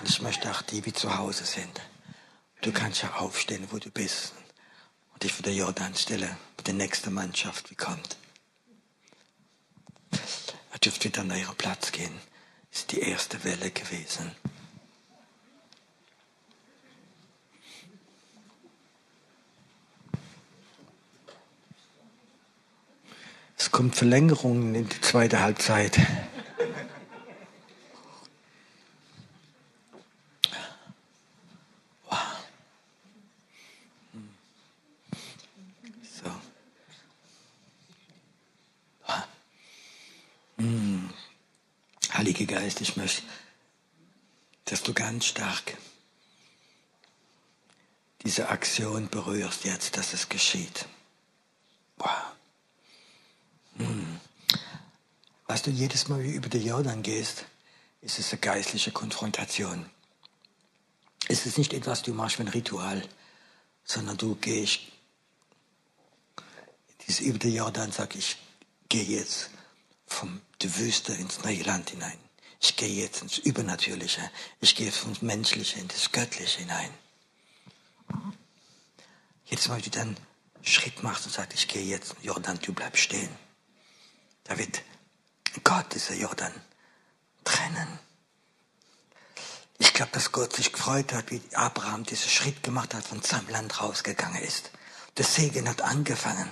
Und 0.00 0.08
ich 0.08 0.20
möchte 0.20 0.50
auch 0.50 0.62
die, 0.62 0.80
die 0.80 0.92
zu 0.92 1.16
Hause 1.16 1.44
sind. 1.44 1.80
Du 2.60 2.72
kannst 2.72 3.02
ja 3.02 3.14
aufstehen, 3.14 3.66
wo 3.70 3.78
du 3.78 3.90
bist. 3.90 4.32
Und 5.12 5.22
dich 5.22 5.32
vor 5.32 5.42
der 5.42 5.54
Jordan 5.54 5.94
stellen, 5.94 6.36
wo 6.56 6.62
die 6.62 6.72
nächste 6.72 7.10
Mannschaft 7.10 7.70
wie 7.70 7.74
kommt. 7.74 8.16
Er 10.72 10.78
dürft 10.78 11.04
wieder 11.04 11.22
an 11.22 11.30
ihren 11.36 11.56
Platz 11.56 11.92
gehen. 11.92 12.14
Ist 12.70 12.92
die 12.92 13.00
erste 13.00 13.42
Welle 13.44 13.70
gewesen. 13.70 14.30
Es 23.64 23.70
kommt 23.70 23.96
Verlängerungen 23.96 24.74
in 24.74 24.86
die 24.86 25.00
zweite 25.00 25.40
Halbzeit. 25.40 25.98
Heilige 42.12 42.44
Geist, 42.44 42.82
ich 42.82 42.96
möchte, 42.96 43.22
dass 44.66 44.82
du 44.82 44.92
ganz 44.92 45.24
stark 45.24 45.78
diese 48.24 48.50
Aktion 48.50 49.08
berührst 49.08 49.64
jetzt, 49.64 49.96
dass 49.96 50.12
es 50.12 50.28
geschieht. 50.28 50.84
Wow. 51.96 52.33
Weißt 55.54 55.68
du, 55.68 55.70
jedes 55.70 56.08
Mal, 56.08 56.20
über 56.20 56.48
den 56.48 56.66
Jordan 56.66 57.04
gehst, 57.04 57.44
ist 58.00 58.18
es 58.18 58.32
eine 58.32 58.40
geistliche 58.40 58.90
Konfrontation. 58.90 59.88
Es 61.28 61.46
ist 61.46 61.58
nicht 61.58 61.72
etwas, 61.72 62.02
du 62.02 62.12
machst 62.12 62.40
wie 62.40 62.42
ein 62.42 62.48
Ritual, 62.48 63.08
sondern 63.84 64.16
du 64.16 64.34
gehst 64.34 64.80
dieses 67.06 67.20
über 67.20 67.38
den 67.38 67.54
Jordan, 67.54 67.92
sag 67.92 68.16
ich, 68.16 68.36
gehe 68.88 69.04
jetzt 69.04 69.50
von 70.08 70.40
der 70.60 70.76
Wüste 70.76 71.12
ins 71.12 71.44
neue 71.44 71.62
Land 71.62 71.90
hinein. 71.90 72.18
Ich 72.60 72.74
gehe 72.74 72.88
jetzt 72.88 73.22
ins 73.22 73.38
Übernatürliche. 73.38 74.28
Ich 74.60 74.74
gehe 74.74 74.90
vom 74.90 75.16
Menschliche 75.20 75.78
in 75.78 75.86
das 75.86 76.10
Göttliche 76.10 76.62
hinein. 76.62 76.90
Jetzt 79.44 79.68
Mal, 79.68 79.78
wie 79.78 79.82
du 79.82 79.90
dann 79.90 80.16
Schritt 80.62 81.04
machst 81.04 81.26
und 81.26 81.32
sagst, 81.32 81.56
ich 81.56 81.68
gehe 81.68 81.84
jetzt, 81.84 82.16
Jordan, 82.22 82.58
du 82.60 82.72
bleibst 82.72 83.04
stehen. 83.04 83.30
Da 84.42 84.58
wird 84.58 84.82
Gott 85.62 85.94
dieser 85.94 86.14
Jordan 86.14 86.52
trennen. 87.44 87.98
Ich 89.78 89.92
glaube, 89.92 90.12
dass 90.12 90.32
Gott 90.32 90.54
sich 90.54 90.72
gefreut 90.72 91.12
hat, 91.12 91.30
wie 91.30 91.42
Abraham 91.52 92.04
diesen 92.04 92.30
Schritt 92.30 92.62
gemacht 92.62 92.94
hat, 92.94 93.04
von 93.04 93.22
seinem 93.22 93.48
Land 93.48 93.80
rausgegangen 93.80 94.42
ist. 94.42 94.70
Der 95.16 95.24
Segen 95.24 95.68
hat 95.68 95.82
angefangen. 95.82 96.50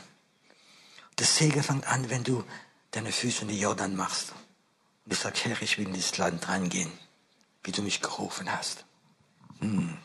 Der 1.18 1.26
Segen 1.26 1.62
fängt 1.62 1.86
an, 1.86 2.10
wenn 2.10 2.24
du 2.24 2.44
deine 2.90 3.12
Füße 3.12 3.42
in 3.42 3.48
die 3.48 3.60
Jordan 3.60 3.96
machst. 3.96 4.32
Und 5.04 5.12
ich 5.12 5.18
sage, 5.18 5.38
Herr, 5.42 5.62
ich 5.62 5.78
will 5.78 5.86
in 5.86 5.94
dieses 5.94 6.18
Land 6.18 6.48
reingehen, 6.48 6.92
wie 7.64 7.72
du 7.72 7.82
mich 7.82 8.00
gerufen 8.00 8.52
hast. 8.52 8.84
Hm. 9.60 9.98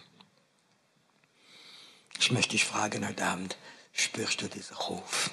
Ich 2.19 2.32
möchte 2.32 2.52
dich 2.52 2.65
fragen 2.65 3.07
heute 3.07 3.26
Abend, 3.26 3.57
spürst 3.94 4.41
du 4.41 4.48
diesen 4.48 4.76
Ruf 4.76 5.30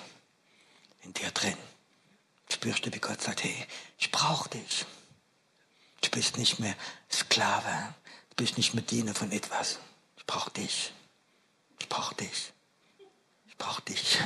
in 1.03 1.12
dir 1.15 1.31
drin? 1.31 1.57
Spürst 2.55 2.86
du, 2.86 2.94
wie 2.94 3.01
Gott 3.01 3.20
sagt, 3.20 3.43
hey, 3.43 3.66
ich 3.98 4.10
brauche 4.12 4.48
dich. 4.48 4.86
Du 6.01 6.10
bist 6.10 6.39
nicht 6.39 6.60
mehr 6.60 6.76
Sklave. 7.10 7.94
Du 8.31 8.36
bist 8.36 8.56
nicht 8.56 8.74
mehr 8.74 8.85
Diener 8.85 9.12
von 9.12 9.32
etwas. 9.32 9.81
Ich 10.16 10.24
brauche 10.24 10.51
dich. 10.52 10.93
Ich 11.81 11.89
brauche 11.89 12.14
dich. 12.14 12.52
Ich 13.48 13.56
brauche 13.59 13.82
dich. 13.82 14.18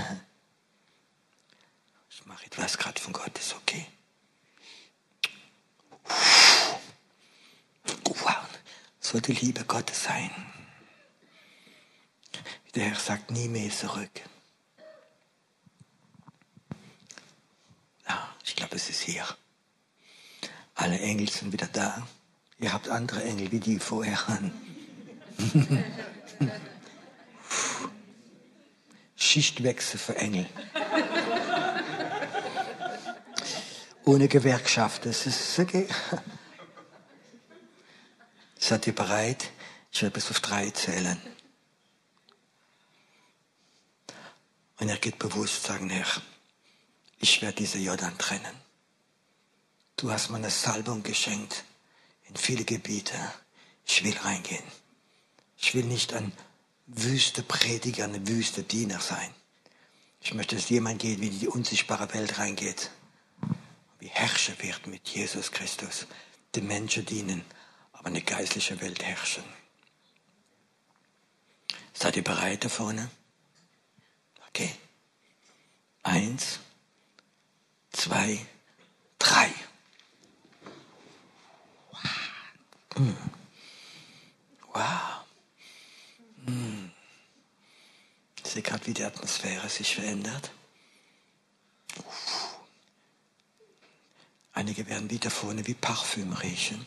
Ich 2.10 2.26
mache 2.26 2.44
etwas 2.46 2.76
gerade 2.76 3.00
von 3.00 3.12
Gott, 3.12 3.36
ist 3.38 3.54
okay. 3.54 3.86
Wow, 8.04 8.46
soll 9.00 9.22
die 9.22 9.32
Liebe 9.32 9.64
Gottes 9.64 10.04
sein. 10.04 10.30
Der 12.74 12.90
Herr 12.90 12.96
sagt 12.96 13.30
nie 13.30 13.48
mehr 13.48 13.70
zurück. 13.70 14.10
Ja, 18.08 18.34
ich 18.48 18.56
glaube, 18.56 18.76
es 18.76 18.88
ist 18.88 19.02
hier. 19.02 19.24
Alle 20.74 20.98
Engel 20.98 21.28
sind 21.28 21.52
wieder 21.52 21.66
da. 21.66 22.08
Ihr 22.58 22.72
habt 22.72 22.88
andere 22.88 23.22
Engel 23.22 23.52
wie 23.52 23.60
die 23.60 23.78
vorher. 23.78 24.18
Schichtwechsel 29.16 30.00
für 30.00 30.16
Engel. 30.16 30.46
Ohne 34.04 34.28
Gewerkschaft. 34.28 35.04
Das 35.04 35.26
ist 35.26 35.58
okay. 35.58 35.86
Seid 38.58 38.86
ihr 38.86 38.94
bereit? 38.94 39.50
Ich 39.92 40.00
werde 40.02 40.14
bis 40.14 40.30
auf 40.30 40.40
drei 40.40 40.70
zählen. 40.70 41.20
Und 44.80 44.88
er 44.88 44.96
geht 44.96 45.18
bewusst 45.18 45.64
sagen, 45.64 45.90
Herr, 45.90 46.06
ich 47.18 47.42
werde 47.42 47.56
diese 47.56 47.78
Jordan 47.78 48.16
trennen. 48.18 48.54
Du 49.96 50.12
hast 50.12 50.30
mir 50.30 50.36
eine 50.36 50.50
Salbung 50.50 51.02
geschenkt 51.02 51.64
in 52.28 52.36
viele 52.36 52.64
Gebiete. 52.64 53.16
Ich 53.84 54.04
will 54.04 54.16
reingehen. 54.16 54.64
Ich 55.56 55.74
will 55.74 55.84
nicht 55.84 56.12
ein 56.12 56.32
wüste 56.86 57.42
Prediger, 57.42 58.04
ein 58.04 58.28
wüste 58.28 58.62
Diener 58.62 59.00
sein. 59.00 59.34
Ich 60.20 60.34
möchte, 60.34 60.56
dass 60.56 60.68
jemand 60.68 61.00
geht, 61.00 61.20
wie 61.20 61.28
in 61.28 61.38
die 61.38 61.48
unsichtbare 61.48 62.12
Welt 62.14 62.38
reingeht. 62.38 62.90
Wie 63.98 64.08
Herrscher 64.08 64.54
wird 64.62 64.86
mit 64.86 65.08
Jesus 65.08 65.50
Christus. 65.50 66.06
Den 66.54 66.66
Menschen 66.66 67.04
dienen, 67.04 67.44
aber 67.92 68.06
eine 68.06 68.22
geistliche 68.22 68.80
Welt 68.80 69.02
herrschen. 69.02 69.44
Seid 71.92 72.16
ihr 72.16 72.24
bereit 72.24 72.64
da 72.64 72.68
vorne? 72.68 73.10
Okay. 74.48 74.72
Eins, 76.04 76.60
zwei, 77.98 78.46
drei. 79.18 79.52
Wow. 81.90 83.14
wow. 84.72 85.24
Hm. 86.46 86.92
Ich 88.44 88.50
sehe 88.52 88.62
gerade, 88.62 88.86
wie 88.86 88.94
die 88.94 89.04
Atmosphäre 89.04 89.68
sich 89.68 89.94
verändert. 89.96 90.52
Einige 94.52 94.86
werden 94.86 95.10
wieder 95.10 95.30
vorne 95.30 95.66
wie 95.66 95.74
Parfüm 95.74 96.32
riechen. 96.32 96.86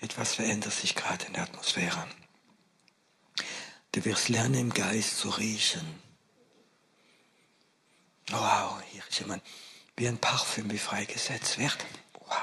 Etwas 0.00 0.34
verändert 0.34 0.72
sich 0.72 0.94
gerade 0.94 1.26
in 1.26 1.34
der 1.34 1.44
Atmosphäre. 1.44 2.08
Du 3.92 4.04
wirst 4.04 4.30
lernen, 4.30 4.54
im 4.54 4.72
Geist 4.72 5.18
zu 5.18 5.28
riechen. 5.28 6.02
Wow, 8.30 8.82
hier 8.90 9.02
ist 9.08 9.18
jemand, 9.20 9.42
wie 9.96 10.08
ein 10.08 10.18
Parfüm, 10.18 10.70
wie 10.70 10.78
freigesetzt 10.78 11.58
wird. 11.58 11.76
Wow. 12.20 12.36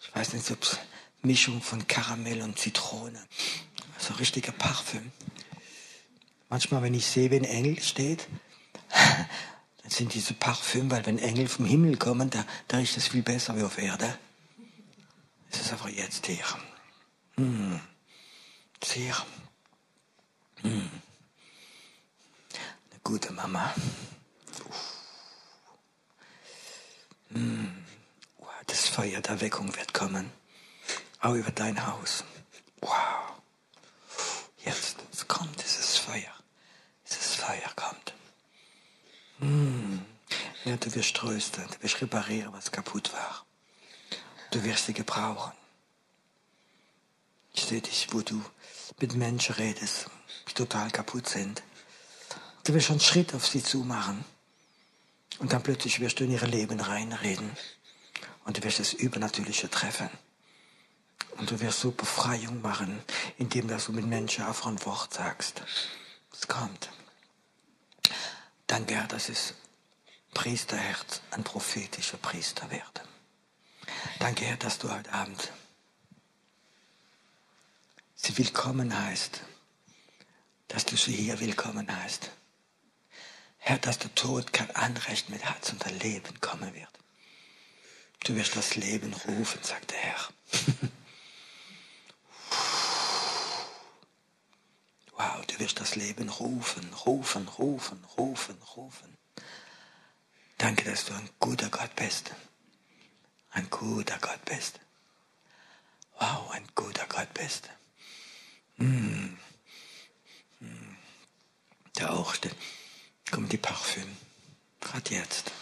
Ich 0.00 0.14
weiß 0.14 0.32
nicht, 0.34 0.50
ob 0.50 0.62
es 0.62 0.78
Mischung 1.22 1.60
von 1.62 1.86
Karamell 1.86 2.42
und 2.42 2.58
Zitrone. 2.58 3.18
So 3.98 4.10
also 4.10 4.14
richtiger 4.14 4.52
Parfüm. 4.52 5.10
Manchmal, 6.48 6.82
wenn 6.82 6.94
ich 6.94 7.06
sehe, 7.06 7.30
wie 7.30 7.36
ein 7.36 7.44
Engel 7.44 7.82
steht, 7.82 8.28
dann 8.90 9.90
sind 9.90 10.14
diese 10.14 10.34
Parfüm, 10.34 10.90
weil 10.90 11.04
wenn 11.06 11.18
Engel 11.18 11.48
vom 11.48 11.64
Himmel 11.64 11.96
kommen, 11.96 12.30
da, 12.30 12.44
da 12.68 12.76
riecht 12.76 12.96
es 12.96 13.08
viel 13.08 13.22
besser 13.22 13.56
wie 13.56 13.62
auf 13.62 13.78
Erde. 13.78 14.18
Es 15.50 15.60
ist 15.60 15.72
aber 15.72 15.88
jetzt 15.88 16.26
hier. 16.26 16.44
Hm. 17.36 17.80
Hier. 18.84 19.16
Hm. 20.62 20.90
Eine 22.90 23.00
gute 23.02 23.32
Mama. 23.32 23.74
Hm. 23.74 23.82
Das 28.66 28.88
Feuer 28.88 29.20
der 29.20 29.40
Weckung 29.40 29.74
wird 29.76 29.94
kommen. 29.94 30.30
Auch 31.20 31.34
über 31.34 31.50
dein 31.50 31.86
Haus. 31.86 32.24
Wow. 32.80 33.40
Jetzt, 34.64 34.96
es 35.12 35.26
kommt 35.26 35.62
dieses 35.62 35.96
Feuer. 35.96 36.32
Dieses 37.08 37.36
Feuer 37.36 37.70
kommt. 37.74 38.14
Hm. 39.38 40.04
Ja, 40.64 40.76
du 40.76 40.94
wirst 40.94 41.14
trösten, 41.16 41.64
du 41.68 41.82
wirst 41.82 42.00
reparieren, 42.00 42.52
was 42.52 42.72
kaputt 42.72 43.12
war. 43.12 43.46
Du 44.50 44.62
wirst 44.64 44.86
sie 44.86 44.92
gebrauchen. 44.92 45.52
Ich 47.52 47.64
sehe 47.64 47.80
dich, 47.80 48.08
wo 48.12 48.20
du 48.20 48.42
mit 49.00 49.14
Menschen 49.14 49.54
redest, 49.54 50.10
die 50.48 50.54
total 50.54 50.90
kaputt 50.90 51.28
sind. 51.28 51.62
Du 52.64 52.74
wirst 52.74 52.90
einen 52.90 53.00
Schritt 53.00 53.34
auf 53.34 53.46
sie 53.46 53.62
zu 53.62 53.78
machen. 53.78 54.24
Und 55.38 55.52
dann 55.52 55.62
plötzlich 55.62 56.00
wirst 56.00 56.20
du 56.20 56.24
in 56.24 56.32
ihr 56.32 56.46
Leben 56.46 56.80
reinreden. 56.80 57.50
Und 58.44 58.56
du 58.56 58.62
wirst 58.62 58.78
das 58.78 58.92
Übernatürliche 58.92 59.68
treffen. 59.68 60.08
Und 61.36 61.50
du 61.50 61.60
wirst 61.60 61.80
so 61.80 61.90
Befreiung 61.90 62.62
machen, 62.62 63.02
indem 63.36 63.68
du 63.68 63.92
mit 63.92 64.06
Menschen 64.06 64.44
einfach 64.44 64.66
ein 64.66 64.84
Wort 64.86 65.12
sagst. 65.12 65.62
Es 66.32 66.48
kommt. 66.48 66.90
Danke, 68.66 68.94
Herr, 68.94 69.06
dass 69.06 69.28
es 69.28 69.54
Priesterherz 70.32 71.20
ein 71.30 71.44
prophetischer 71.44 72.18
Priester 72.18 72.70
wird. 72.70 73.02
Danke, 74.18 74.44
Herr, 74.44 74.56
dass 74.56 74.78
du 74.78 74.90
heute 74.90 75.12
Abend 75.12 75.50
sie 78.14 78.36
willkommen 78.38 78.98
heißt. 78.98 79.40
Dass 80.68 80.84
du 80.84 80.96
sie 80.96 81.14
hier 81.14 81.38
willkommen 81.38 81.94
heißt. 81.94 82.30
Herr, 83.68 83.78
dass 83.78 83.98
der 83.98 84.14
Tod 84.14 84.52
kein 84.52 84.70
Anrecht 84.76 85.28
mehr 85.28 85.42
hat 85.42 85.74
dein 85.84 85.98
Leben 85.98 86.40
kommen 86.40 86.72
wird. 86.72 86.88
Du 88.22 88.36
wirst 88.36 88.54
das 88.54 88.76
Leben 88.76 89.12
rufen, 89.12 89.60
sagt 89.62 89.90
der 89.90 89.98
Herr. 89.98 90.28
Wow, 95.18 95.46
du 95.46 95.58
wirst 95.58 95.80
das 95.80 95.96
Leben 95.96 96.28
rufen, 96.28 96.92
rufen, 97.06 97.48
rufen, 97.48 98.04
rufen, 98.18 98.56
rufen. 98.76 99.16
Danke, 100.58 100.84
dass 100.84 101.06
du 101.06 101.14
ein 101.14 101.30
guter 101.40 101.70
Gott 101.70 101.96
bist. 101.96 102.32
Ein 103.50 103.68
guter 103.70 104.18
Gott 104.18 104.44
bist. 104.44 104.78
Wow, 106.20 106.50
ein 106.50 106.68
guter 106.74 107.06
Gott 107.06 107.32
bist. 107.32 107.70
Mm. 108.76 109.38
Mm. 110.60 110.96
Da 111.94 112.10
auch 112.10 112.36
kommt 113.30 113.52
die 113.52 113.58
Parfüm. 113.58 114.16
Gerade 114.80 115.14
jetzt. 115.14 115.52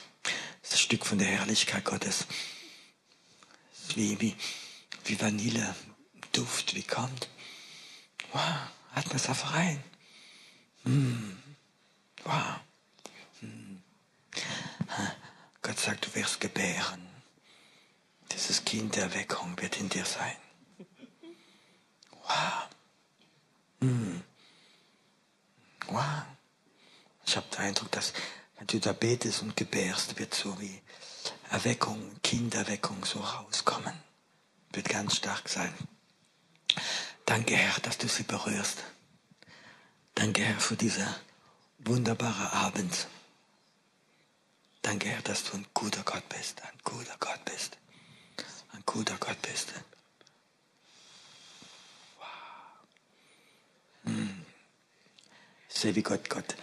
Das 0.62 0.81
Stück 0.81 1.07
von 1.07 1.19
der 1.19 1.28
Herrlichkeit 1.28 1.85
Gottes. 1.85 2.27
Wie, 3.95 4.20
wie, 4.20 4.35
wie 5.05 5.20
Vanille, 5.20 5.74
Duft, 6.32 6.74
wie 6.74 6.82
kommt. 6.82 7.28
Wow, 8.32 8.43
hat 8.93 9.07
man 9.07 9.16
es 9.16 9.28
einfach 9.28 9.55
rein. 9.55 9.82
Mm. 10.85 11.36
Wow. 12.24 12.61
Mm. 13.41 13.77
Gott 15.62 15.78
sagt, 15.78 16.07
du 16.07 16.15
wirst 16.15 16.41
gebären. 16.41 17.07
Dieses 18.32 18.65
Kind 18.65 18.97
der 18.97 19.05
Erweckung 19.05 19.61
wird 19.61 19.78
in 19.78 19.89
dir 19.89 20.05
sein. 20.05 20.36
Wow. 22.11 22.69
Mm. 23.81 24.20
Wow. 25.86 26.34
Ich 27.35 27.36
habe 27.36 27.48
den 27.48 27.62
Eindruck, 27.62 27.90
dass 27.90 28.12
wenn 28.59 28.69
du 28.69 28.78
da 28.78 28.93
betest 28.93 29.43
und 29.43 29.56
gebärst, 29.56 30.20
wird 30.20 30.32
so 30.32 30.61
wie 30.61 30.81
Erweckung, 31.51 32.12
Kinderweckung 32.23 33.05
so 33.05 33.19
rauskommen. 33.19 33.93
Wird 34.73 34.89
ganz 34.89 35.16
stark 35.16 35.48
sein. 35.48 35.74
Danke, 37.27 37.56
Herr, 37.56 37.81
dass 37.81 37.98
du 37.98 38.06
sie 38.06 38.23
berührst. 38.23 38.85
Danke, 40.15 40.43
Herr, 40.43 40.61
für 40.61 40.77
diesen 40.77 41.09
wunderbaren 41.81 42.47
Abend. 42.52 43.09
Danke, 44.82 45.09
Herr, 45.09 45.23
dass 45.23 45.43
du 45.43 45.56
ein 45.56 45.66
guter 45.74 46.05
Gott 46.05 46.28
bist, 46.28 46.62
ein 46.62 46.78
guter 46.85 47.16
Gott 47.19 47.44
bist, 47.47 47.78
ein 48.74 48.82
guter 48.86 49.16
Gott 49.19 49.43
bist. 49.43 49.73
Wow. 52.16 52.27
Hm. 54.05 54.47
Ich 55.69 55.74
sehe, 55.74 55.97
wie 55.97 56.02
Gott, 56.05 56.31
Gott 56.31 56.55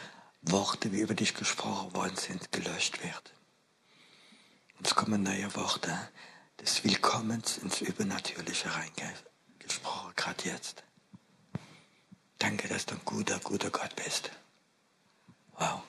Worte, 0.41 0.89
die 0.89 0.99
über 0.99 1.13
dich 1.13 1.33
gesprochen 1.33 1.93
worden 1.93 2.15
sind, 2.17 2.51
gelöscht 2.51 3.03
wird. 3.03 3.33
Es 4.83 4.95
kommen 4.95 5.21
neue 5.23 5.53
Worte 5.55 5.95
des 6.59 6.83
Willkommens 6.83 7.59
ins 7.59 7.81
Übernatürliche 7.81 8.69
reingesprochen, 8.73 10.13
gerade 10.15 10.43
jetzt. 10.45 10.83
Danke, 12.39 12.67
dass 12.67 12.87
du 12.87 12.95
ein 12.95 13.01
guter, 13.05 13.39
guter 13.39 13.69
Gott 13.69 13.95
bist. 13.95 14.31
Wow. 15.57 15.83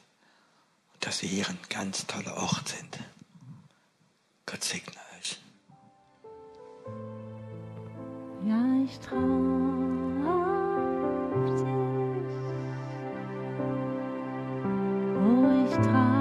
Und 0.92 1.06
dass 1.06 1.22
wir 1.22 1.28
hier 1.30 1.48
ein 1.48 1.58
ganz 1.70 2.06
toller 2.06 2.36
Ort 2.36 2.68
sind. 2.68 2.98
Gott 4.44 4.62
segne 4.62 4.92
euch. 5.18 5.40
Ja, 8.44 8.84
ich 8.84 8.98
traue 8.98 9.91
Oh, 15.74 15.80
ich 15.80 16.11